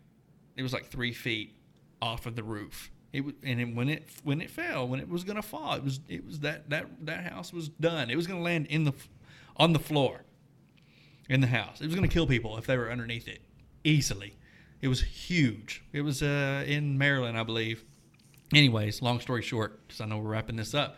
it 0.58 0.64
was 0.64 0.74
like 0.74 0.88
three 0.88 1.14
feet 1.14 1.56
off 2.02 2.26
of 2.26 2.36
the 2.36 2.44
roof. 2.44 2.92
It 3.14 3.24
and 3.44 3.62
it, 3.62 3.74
when 3.74 3.88
it 3.88 4.10
when 4.26 4.42
it 4.42 4.50
fell, 4.52 4.90
when 4.90 5.00
it 5.00 5.08
was 5.08 5.24
gonna 5.24 5.42
fall, 5.42 5.76
it 5.76 5.84
was 5.86 6.02
it 6.10 6.26
was 6.26 6.40
that 6.42 6.70
that 6.70 6.88
that 7.06 7.32
house 7.32 7.54
was 7.54 7.70
done. 7.70 8.10
It 8.10 8.18
was 8.18 8.28
gonna 8.28 8.42
land 8.42 8.66
in 8.66 8.84
the 8.84 8.94
on 9.56 9.72
the 9.72 9.80
floor 9.80 10.26
in 11.34 11.42
the 11.42 11.48
house. 11.48 11.82
It 11.82 11.86
was 11.86 11.96
gonna 11.96 12.08
kill 12.08 12.28
people 12.28 12.58
if 12.58 12.66
they 12.66 12.78
were 12.78 12.92
underneath 12.92 13.28
it 13.28 13.42
easily. 13.84 14.36
It 14.82 14.88
was 14.88 15.02
huge. 15.02 15.84
It 15.94 16.02
was 16.02 16.22
uh, 16.22 16.64
in 16.68 16.98
Maryland, 16.98 17.38
I 17.38 17.44
believe. 17.44 17.84
Anyways, 18.54 19.02
long 19.02 19.20
story 19.20 19.42
short, 19.42 19.88
because 19.88 20.02
I 20.02 20.06
know 20.06 20.18
we're 20.18 20.30
wrapping 20.30 20.58
this 20.58 20.74
up. 20.74 20.98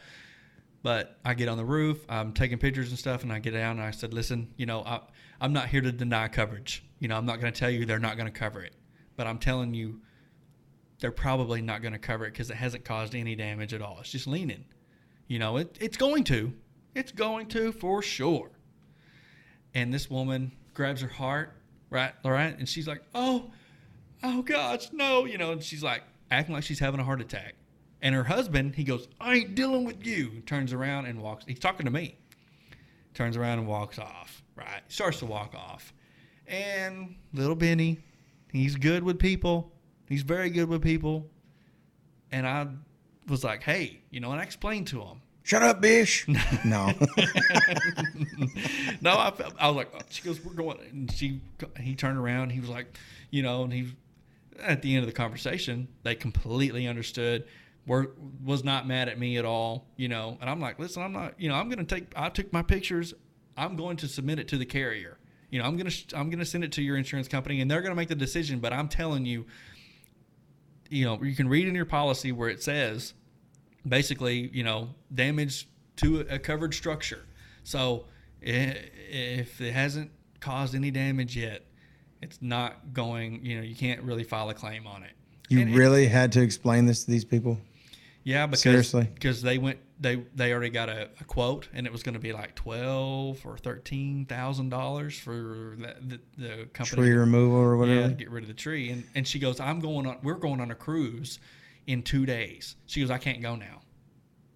But 0.81 1.17
I 1.25 1.33
get 1.33 1.47
on 1.47 1.57
the 1.57 1.65
roof, 1.65 2.05
I'm 2.09 2.31
taking 2.31 2.59
pictures 2.59 2.89
and 2.89 2.99
stuff, 2.99 3.23
and 3.23 3.33
I 3.33 3.39
get 3.39 3.51
down 3.51 3.77
and 3.77 3.85
I 3.85 3.89
said, 3.89 4.13
listen, 4.13 4.53
you 4.55 4.67
know, 4.67 4.83
I, 4.83 5.01
I'm 5.41 5.51
not 5.51 5.67
here 5.67 5.81
to 5.81 5.91
deny 5.91 6.27
coverage. 6.27 6.83
You 6.99 7.07
know, 7.07 7.17
I'm 7.17 7.25
not 7.25 7.41
going 7.41 7.51
to 7.51 7.59
tell 7.59 7.71
you 7.71 7.85
they're 7.85 7.97
not 7.97 8.17
going 8.17 8.31
to 8.31 8.39
cover 8.39 8.61
it. 8.61 8.75
But 9.15 9.25
I'm 9.25 9.39
telling 9.39 9.73
you, 9.73 10.01
they're 10.99 11.11
probably 11.11 11.61
not 11.61 11.81
going 11.81 11.93
to 11.93 11.99
cover 11.99 12.25
it 12.25 12.33
because 12.33 12.49
it 12.51 12.57
hasn't 12.57 12.85
caused 12.85 13.15
any 13.15 13.35
damage 13.35 13.73
at 13.73 13.81
all. 13.81 13.97
It's 13.99 14.11
just 14.11 14.27
leaning. 14.27 14.65
You 15.27 15.39
know, 15.39 15.57
it, 15.57 15.77
it's 15.81 15.97
going 15.97 16.23
to. 16.25 16.53
It's 16.93 17.11
going 17.11 17.47
to 17.47 17.71
for 17.71 18.01
sure. 18.01 18.51
And 19.75 19.93
this 19.93 20.09
woman 20.09 20.51
grabs 20.73 21.01
her 21.01 21.07
heart, 21.07 21.51
right? 21.89 22.13
Right. 22.23 22.57
And 22.57 22.67
she's 22.67 22.87
like, 22.87 23.03
oh, 23.13 23.51
oh 24.23 24.41
gosh, 24.41 24.89
no. 24.91 25.25
You 25.25 25.37
know, 25.37 25.51
and 25.51 25.61
she's 25.61 25.83
like 25.83 26.01
acting 26.31 26.55
like 26.55 26.63
she's 26.63 26.79
having 26.79 26.99
a 26.99 27.03
heart 27.03 27.21
attack. 27.21 27.55
And 28.01 28.15
her 28.15 28.23
husband, 28.23 28.75
he 28.75 28.83
goes, 28.83 29.07
I 29.19 29.35
ain't 29.35 29.55
dealing 29.55 29.83
with 29.83 30.05
you. 30.05 30.41
Turns 30.45 30.73
around 30.73 31.05
and 31.05 31.21
walks. 31.21 31.45
He's 31.45 31.59
talking 31.59 31.85
to 31.85 31.91
me. 31.91 32.17
Turns 33.13 33.37
around 33.37 33.59
and 33.59 33.67
walks 33.67 33.99
off, 33.99 34.43
right? 34.55 34.81
Starts 34.87 35.19
to 35.19 35.25
walk 35.25 35.53
off. 35.55 35.93
And 36.47 37.15
little 37.33 37.55
Benny, 37.55 37.99
he's 38.51 38.75
good 38.75 39.03
with 39.03 39.19
people. 39.19 39.71
He's 40.07 40.21
very 40.21 40.49
good 40.49 40.69
with 40.69 40.81
people. 40.81 41.29
And 42.31 42.45
I 42.45 42.67
was 43.27 43.43
like, 43.43 43.63
hey, 43.63 44.01
you 44.09 44.19
know, 44.19 44.31
and 44.31 44.39
I 44.39 44.43
explained 44.43 44.87
to 44.87 45.01
him. 45.01 45.21
Shut 45.45 45.61
up, 45.61 45.79
bitch. 45.79 46.27
no. 46.65 46.87
no, 48.99 49.15
I 49.15 49.29
felt, 49.29 49.53
I 49.59 49.67
was 49.67 49.75
like, 49.75 49.91
oh, 49.93 49.99
she 50.09 50.23
goes, 50.23 50.43
we're 50.43 50.53
going, 50.53 50.79
and 50.91 51.11
she, 51.11 51.39
he 51.79 51.93
turned 51.93 52.17
around, 52.17 52.49
he 52.49 52.59
was 52.59 52.67
like, 52.67 52.97
you 53.29 53.43
know, 53.43 53.63
and 53.63 53.71
he, 53.71 53.91
at 54.59 54.81
the 54.81 54.95
end 54.95 55.03
of 55.03 55.07
the 55.07 55.15
conversation, 55.15 55.87
they 56.01 56.15
completely 56.15 56.87
understood, 56.87 57.45
were 57.85 58.13
was 58.43 58.63
not 58.63 58.87
mad 58.87 59.07
at 59.07 59.19
me 59.19 59.37
at 59.37 59.45
all, 59.45 59.85
you 59.97 60.07
know, 60.07 60.35
and 60.41 60.49
I'm 60.49 60.59
like, 60.59 60.79
listen, 60.79 61.03
I'm 61.03 61.13
not, 61.13 61.39
you 61.39 61.47
know, 61.47 61.53
I'm 61.53 61.69
gonna 61.69 61.83
take, 61.83 62.11
I 62.15 62.29
took 62.29 62.51
my 62.51 62.63
pictures, 62.63 63.13
I'm 63.55 63.75
going 63.75 63.97
to 63.97 64.07
submit 64.07 64.39
it 64.39 64.47
to 64.47 64.57
the 64.57 64.65
carrier, 64.65 65.19
you 65.51 65.59
know, 65.59 65.65
I'm 65.65 65.77
gonna, 65.77 65.91
I'm 66.15 66.31
gonna 66.31 66.43
send 66.43 66.63
it 66.63 66.71
to 66.71 66.81
your 66.81 66.97
insurance 66.97 67.27
company, 67.27 67.61
and 67.61 67.69
they're 67.69 67.83
gonna 67.83 67.93
make 67.93 68.09
the 68.09 68.15
decision, 68.15 68.57
but 68.57 68.73
I'm 68.73 68.87
telling 68.87 69.27
you, 69.27 69.45
you 70.89 71.05
know, 71.05 71.21
you 71.21 71.35
can 71.35 71.47
read 71.47 71.67
in 71.67 71.75
your 71.75 71.85
policy 71.85 72.31
where 72.31 72.49
it 72.49 72.63
says 72.63 73.13
basically, 73.87 74.49
you 74.53 74.63
know, 74.63 74.89
damage 75.13 75.67
to 75.97 76.21
a 76.29 76.39
covered 76.39 76.73
structure. 76.73 77.23
So 77.63 78.05
if 78.41 79.59
it 79.61 79.73
hasn't 79.73 80.11
caused 80.39 80.75
any 80.75 80.91
damage 80.91 81.35
yet, 81.37 81.63
it's 82.21 82.41
not 82.41 82.93
going, 82.93 83.43
you 83.45 83.57
know, 83.57 83.63
you 83.63 83.75
can't 83.75 84.01
really 84.03 84.23
file 84.23 84.49
a 84.49 84.53
claim 84.53 84.87
on 84.87 85.03
it. 85.03 85.11
You 85.49 85.59
And 85.61 85.69
it- 85.73 85.77
really 85.77 86.07
had 86.07 86.31
to 86.33 86.41
explain 86.41 86.85
this 86.85 87.05
to 87.05 87.11
these 87.11 87.25
people? 87.25 87.59
yeah, 88.23 88.45
because 88.47 88.61
Seriously? 88.61 89.07
because 89.13 89.41
they 89.41 89.57
went 89.59 89.79
they 89.97 90.15
they 90.35 90.51
already 90.51 90.71
got 90.71 90.89
a, 90.89 91.09
a 91.21 91.23
quote 91.23 91.69
and 91.73 91.85
it 91.87 91.91
was 91.93 92.03
going 92.03 92.15
to 92.15 92.19
be 92.19 92.33
like 92.33 92.53
twelve 92.55 93.39
or 93.45 93.57
thirteen 93.57 94.25
thousand 94.25 94.69
dollars 94.69 95.17
for 95.17 95.77
the, 95.79 95.95
the 96.01 96.19
the 96.37 96.65
company 96.73 97.03
Tree 97.03 97.11
removal 97.13 97.55
or 97.57 97.73
yeah, 97.75 97.79
whatever? 97.79 98.07
to 98.09 98.13
get 98.15 98.29
rid 98.31 98.43
of 98.43 98.47
the 98.47 98.53
tree. 98.55 98.89
And 98.89 99.03
and 99.13 99.27
she 99.27 99.37
goes, 99.39 99.59
I'm 99.59 99.79
going 99.79 100.05
on. 100.07 100.17
We're 100.23 100.33
going 100.35 100.59
on 100.59 100.71
a 100.71 100.75
cruise 100.75 101.39
in 101.87 102.03
two 102.03 102.25
days. 102.25 102.75
She 102.85 103.01
goes, 103.01 103.11
I 103.11 103.17
can't 103.17 103.41
go 103.41 103.55
now. 103.55 103.81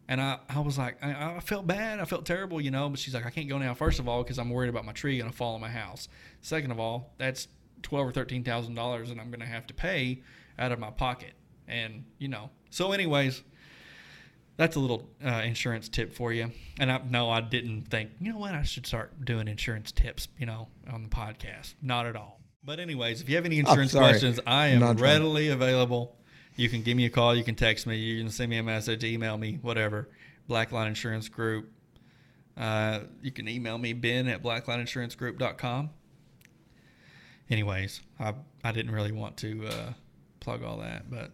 And 0.07 0.19
I, 0.19 0.39
I 0.49 0.59
was 0.61 0.77
like, 0.77 0.97
I, 1.03 1.35
I 1.35 1.39
felt 1.39 1.67
bad. 1.67 1.99
I 1.99 2.05
felt 2.05 2.25
terrible, 2.25 2.59
you 2.59 2.71
know. 2.71 2.89
But 2.89 2.99
she's 2.99 3.13
like, 3.13 3.27
I 3.27 3.29
can't 3.29 3.47
go 3.47 3.59
now. 3.59 3.75
First 3.75 3.99
of 3.99 4.09
all, 4.09 4.23
because 4.23 4.39
I'm 4.39 4.49
worried 4.49 4.69
about 4.69 4.83
my 4.83 4.91
tree 4.91 5.19
gonna 5.19 5.31
fall 5.31 5.53
on 5.53 5.61
my 5.61 5.69
house. 5.69 6.07
Second 6.41 6.71
of 6.71 6.79
all, 6.79 7.13
that's 7.19 7.47
twelve 7.83 8.07
or 8.07 8.11
thirteen 8.11 8.43
thousand 8.43 8.73
dollars, 8.73 9.11
and 9.11 9.21
I'm 9.21 9.29
gonna 9.29 9.45
have 9.45 9.67
to 9.67 9.73
pay 9.75 10.23
out 10.57 10.71
of 10.71 10.79
my 10.79 10.89
pocket. 10.89 11.33
And 11.67 12.05
you 12.17 12.27
know, 12.27 12.49
so 12.71 12.91
anyways, 12.91 13.43
that's 14.57 14.75
a 14.75 14.79
little 14.79 15.07
uh, 15.23 15.43
insurance 15.45 15.87
tip 15.87 16.15
for 16.15 16.33
you. 16.33 16.51
And 16.79 16.91
I 16.91 17.01
no, 17.07 17.29
I 17.29 17.41
didn't 17.41 17.83
think, 17.83 18.09
you 18.19 18.33
know 18.33 18.39
what, 18.39 18.55
I 18.55 18.63
should 18.63 18.87
start 18.87 19.23
doing 19.23 19.47
insurance 19.47 19.91
tips, 19.91 20.27
you 20.39 20.47
know, 20.47 20.69
on 20.91 21.03
the 21.03 21.09
podcast. 21.09 21.75
Not 21.83 22.07
at 22.07 22.15
all. 22.15 22.41
But 22.63 22.79
anyways, 22.79 23.21
if 23.21 23.29
you 23.29 23.35
have 23.35 23.45
any 23.45 23.59
insurance 23.59 23.93
questions, 23.93 24.39
I 24.45 24.67
am 24.67 24.97
readily 24.97 25.49
available. 25.49 26.15
You 26.59 26.67
can 26.67 26.81
give 26.81 26.97
me 26.97 27.05
a 27.05 27.09
call, 27.09 27.33
you 27.33 27.45
can 27.45 27.55
text 27.55 27.87
me, 27.87 27.95
you 27.95 28.21
can 28.21 28.29
send 28.29 28.49
me 28.49 28.57
a 28.57 28.63
message, 28.63 29.05
email 29.05 29.37
me, 29.37 29.59
whatever. 29.61 30.09
Blackline 30.49 30.87
Insurance 30.87 31.29
Group. 31.29 31.71
Uh, 32.57 32.99
you 33.23 33.31
can 33.31 33.47
email 33.47 33.77
me, 33.77 33.93
Ben 33.93 34.27
at 34.27 34.43
blacklineinsurancegroup.com. 34.43 35.89
Anyways, 37.49 38.01
I, 38.19 38.33
I 38.61 38.73
didn't 38.73 38.91
really 38.91 39.13
want 39.13 39.37
to 39.37 39.67
uh, 39.67 39.93
plug 40.41 40.61
all 40.61 40.79
that, 40.79 41.09
but 41.09 41.31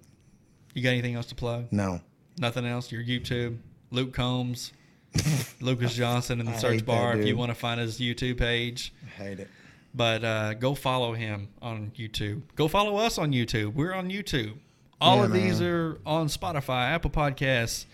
you 0.76 0.84
got 0.84 0.90
anything 0.90 1.16
else 1.16 1.26
to 1.28 1.36
plug? 1.36 1.74
No. 1.74 2.02
Nothing 2.38 2.68
else? 2.68 2.92
Your 2.92 3.02
YouTube, 3.02 3.58
Luke 3.90 4.14
Combs, 4.14 4.74
Lucas 5.60 5.96
Johnson 5.96 6.40
in 6.40 6.46
the 6.46 6.52
I 6.52 6.58
search 6.58 6.86
bar. 6.86 7.18
If 7.18 7.26
you 7.26 7.36
want 7.36 7.50
to 7.50 7.56
find 7.56 7.82
his 7.82 8.00
YouTube 8.00 8.38
page, 8.38 8.94
I 9.04 9.24
hate 9.24 9.40
it. 9.40 9.50
But 9.96 10.24
uh, 10.24 10.54
go 10.54 10.76
follow 10.76 11.14
him 11.14 11.48
on 11.64 11.92
YouTube. 11.98 12.44
Go 12.56 12.68
follow 12.68 12.98
us 12.98 13.18
on 13.18 13.32
YouTube. 13.32 13.74
We're 13.74 13.94
on 13.94 14.12
YouTube. 14.12 14.60
All 15.02 15.18
Yeah, 15.18 15.24
of 15.26 15.34
these 15.34 15.62
are 15.62 16.00
on 16.06 16.28
Spotify, 16.28 16.90
Apple 16.92 17.12
Podcasts, 17.12 17.86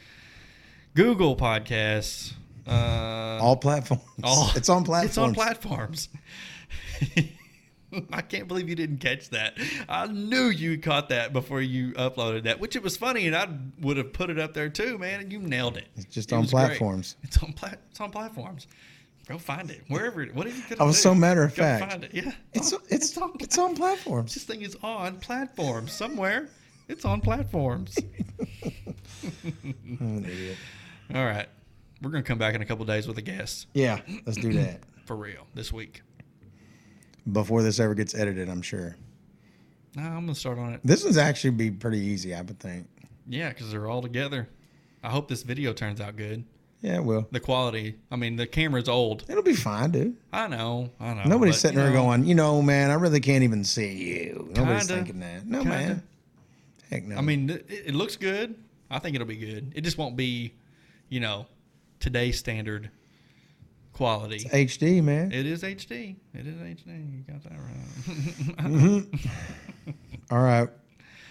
Google 0.93 1.35
Podcasts. 1.35 2.33
Uh, 2.67 3.39
All 3.41 3.55
platforms. 3.57 4.03
all- 4.23 4.51
it's 4.55 4.69
on 4.69 4.83
platforms. 4.83 5.07
It's 5.09 5.17
on 5.17 5.33
platforms. 5.33 6.09
I 8.13 8.21
can't 8.21 8.47
believe 8.47 8.69
you 8.69 8.75
didn't 8.75 8.99
catch 8.99 9.29
that. 9.31 9.57
I 9.89 10.07
knew 10.07 10.45
you 10.45 10.77
caught 10.77 11.09
that 11.09 11.33
before 11.33 11.59
you 11.61 11.91
uploaded 11.93 12.43
that, 12.43 12.59
which 12.59 12.77
it 12.77 12.83
was 12.83 12.95
funny, 12.95 13.27
and 13.27 13.35
I 13.35 13.49
would 13.81 13.97
have 13.97 14.13
put 14.13 14.29
it 14.29 14.39
up 14.39 14.53
there 14.53 14.69
too, 14.69 14.97
man. 14.97 15.19
And 15.19 15.31
you 15.31 15.39
nailed 15.39 15.75
it. 15.75 15.87
It's 15.97 16.05
just 16.05 16.31
It 16.31 16.35
on 16.35 16.41
was 16.43 16.51
great. 16.51 16.67
platforms. 16.67 17.17
It's 17.23 17.41
on 17.43 17.51
plat. 17.51 17.79
It's 17.89 17.99
on 17.99 18.09
platforms. 18.11 18.67
Go 19.27 19.37
find 19.37 19.69
it 19.69 19.81
wherever. 19.89 20.23
Whatever 20.27 20.55
you 20.55 20.63
could. 20.63 20.79
I 20.79 20.83
was 20.85 21.01
so 21.01 21.13
matter 21.13 21.43
of 21.43 21.53
Go 21.53 21.63
fact. 21.63 21.91
Find 21.91 22.03
it. 22.05 22.11
Yeah. 22.13 22.31
It's 22.53 22.71
on- 22.73 22.79
it's 22.89 23.17
on. 23.17 23.31
it's 23.41 23.57
on 23.57 23.75
platforms. 23.75 24.35
This 24.35 24.43
thing 24.43 24.61
is 24.61 24.77
on 24.83 25.17
platforms 25.17 25.91
somewhere. 25.91 26.47
It's 26.91 27.05
on 27.05 27.21
platforms. 27.21 27.95
I'm 29.45 29.99
an 29.99 30.25
idiot. 30.25 30.57
All 31.15 31.25
right, 31.25 31.47
we're 32.01 32.11
gonna 32.11 32.21
come 32.23 32.37
back 32.37 32.53
in 32.53 32.61
a 32.61 32.65
couple 32.65 32.83
days 32.85 33.07
with 33.07 33.17
a 33.17 33.21
guest 33.21 33.67
Yeah, 33.73 33.99
let's 34.25 34.37
do 34.37 34.51
that 34.53 34.81
for 35.05 35.15
real 35.15 35.47
this 35.53 35.71
week. 35.71 36.01
before 37.31 37.63
this 37.63 37.79
ever 37.79 37.95
gets 37.95 38.13
edited. 38.15 38.49
I'm 38.49 38.61
sure 38.61 38.95
No, 39.95 40.03
I'm 40.03 40.21
gonna 40.25 40.35
start 40.35 40.57
on 40.59 40.73
it. 40.73 40.81
this 40.83 41.03
one's 41.03 41.17
actually 41.17 41.51
be 41.51 41.71
pretty 41.71 41.99
easy. 41.99 42.33
I 42.35 42.41
would 42.41 42.59
think. 42.59 42.87
Yeah, 43.27 43.49
because 43.49 43.71
they're 43.71 43.87
all 43.87 44.01
together. 44.01 44.49
I 45.03 45.09
hope 45.09 45.27
this 45.29 45.43
video 45.43 45.71
turns 45.73 46.01
out 46.01 46.15
good. 46.17 46.43
Yeah, 46.81 46.99
well, 46.99 47.27
The 47.31 47.39
quality. 47.39 47.95
I 48.11 48.15
mean, 48.15 48.35
the 48.35 48.47
camera's 48.47 48.89
old. 48.89 49.23
it'll 49.29 49.43
be 49.43 49.53
fine, 49.53 49.91
dude. 49.91 50.17
I 50.33 50.47
know. 50.47 50.89
I 50.99 51.13
know. 51.13 51.23
Nobody's 51.25 51.55
but, 51.55 51.59
sitting 51.61 51.77
there 51.77 51.91
know, 51.91 52.01
going, 52.01 52.25
you 52.25 52.33
know, 52.35 52.61
man, 52.61 52.89
I 52.89 52.95
really 52.95 53.19
can't 53.19 53.43
even 53.43 53.63
see 53.63 53.93
you. 53.93 54.49
Nobody's 54.55 54.87
Kinda. 54.87 54.93
thinking 55.03 55.19
that. 55.19 55.45
No, 55.47 55.59
Kinda. 55.59 55.69
man. 55.77 56.03
Heck 56.91 57.05
no. 57.05 57.15
I 57.15 57.21
mean, 57.21 57.49
it, 57.49 57.65
it 57.69 57.95
looks 57.95 58.17
good. 58.17 58.55
I 58.89 58.99
think 58.99 59.15
it'll 59.15 59.27
be 59.27 59.37
good. 59.37 59.71
It 59.75 59.81
just 59.81 59.97
won't 59.97 60.17
be, 60.17 60.53
you 61.09 61.19
know, 61.21 61.45
today's 61.99 62.37
standard 62.37 62.91
quality. 63.93 64.39
HD, 64.39 65.01
man. 65.01 65.31
It 65.31 65.45
is 65.45 65.63
HD. 65.63 66.15
It 66.33 66.47
is 66.47 66.55
HD. 66.55 66.87
You 66.87 67.23
got 67.31 67.43
that 67.43 67.53
right. 67.53 68.57
Mm-hmm. 68.71 69.91
All 70.31 70.41
right. 70.41 70.67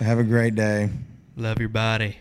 Have 0.00 0.18
a 0.18 0.24
great 0.24 0.54
day. 0.54 0.88
Love 1.36 1.58
your 1.58 1.68
body. 1.68 2.16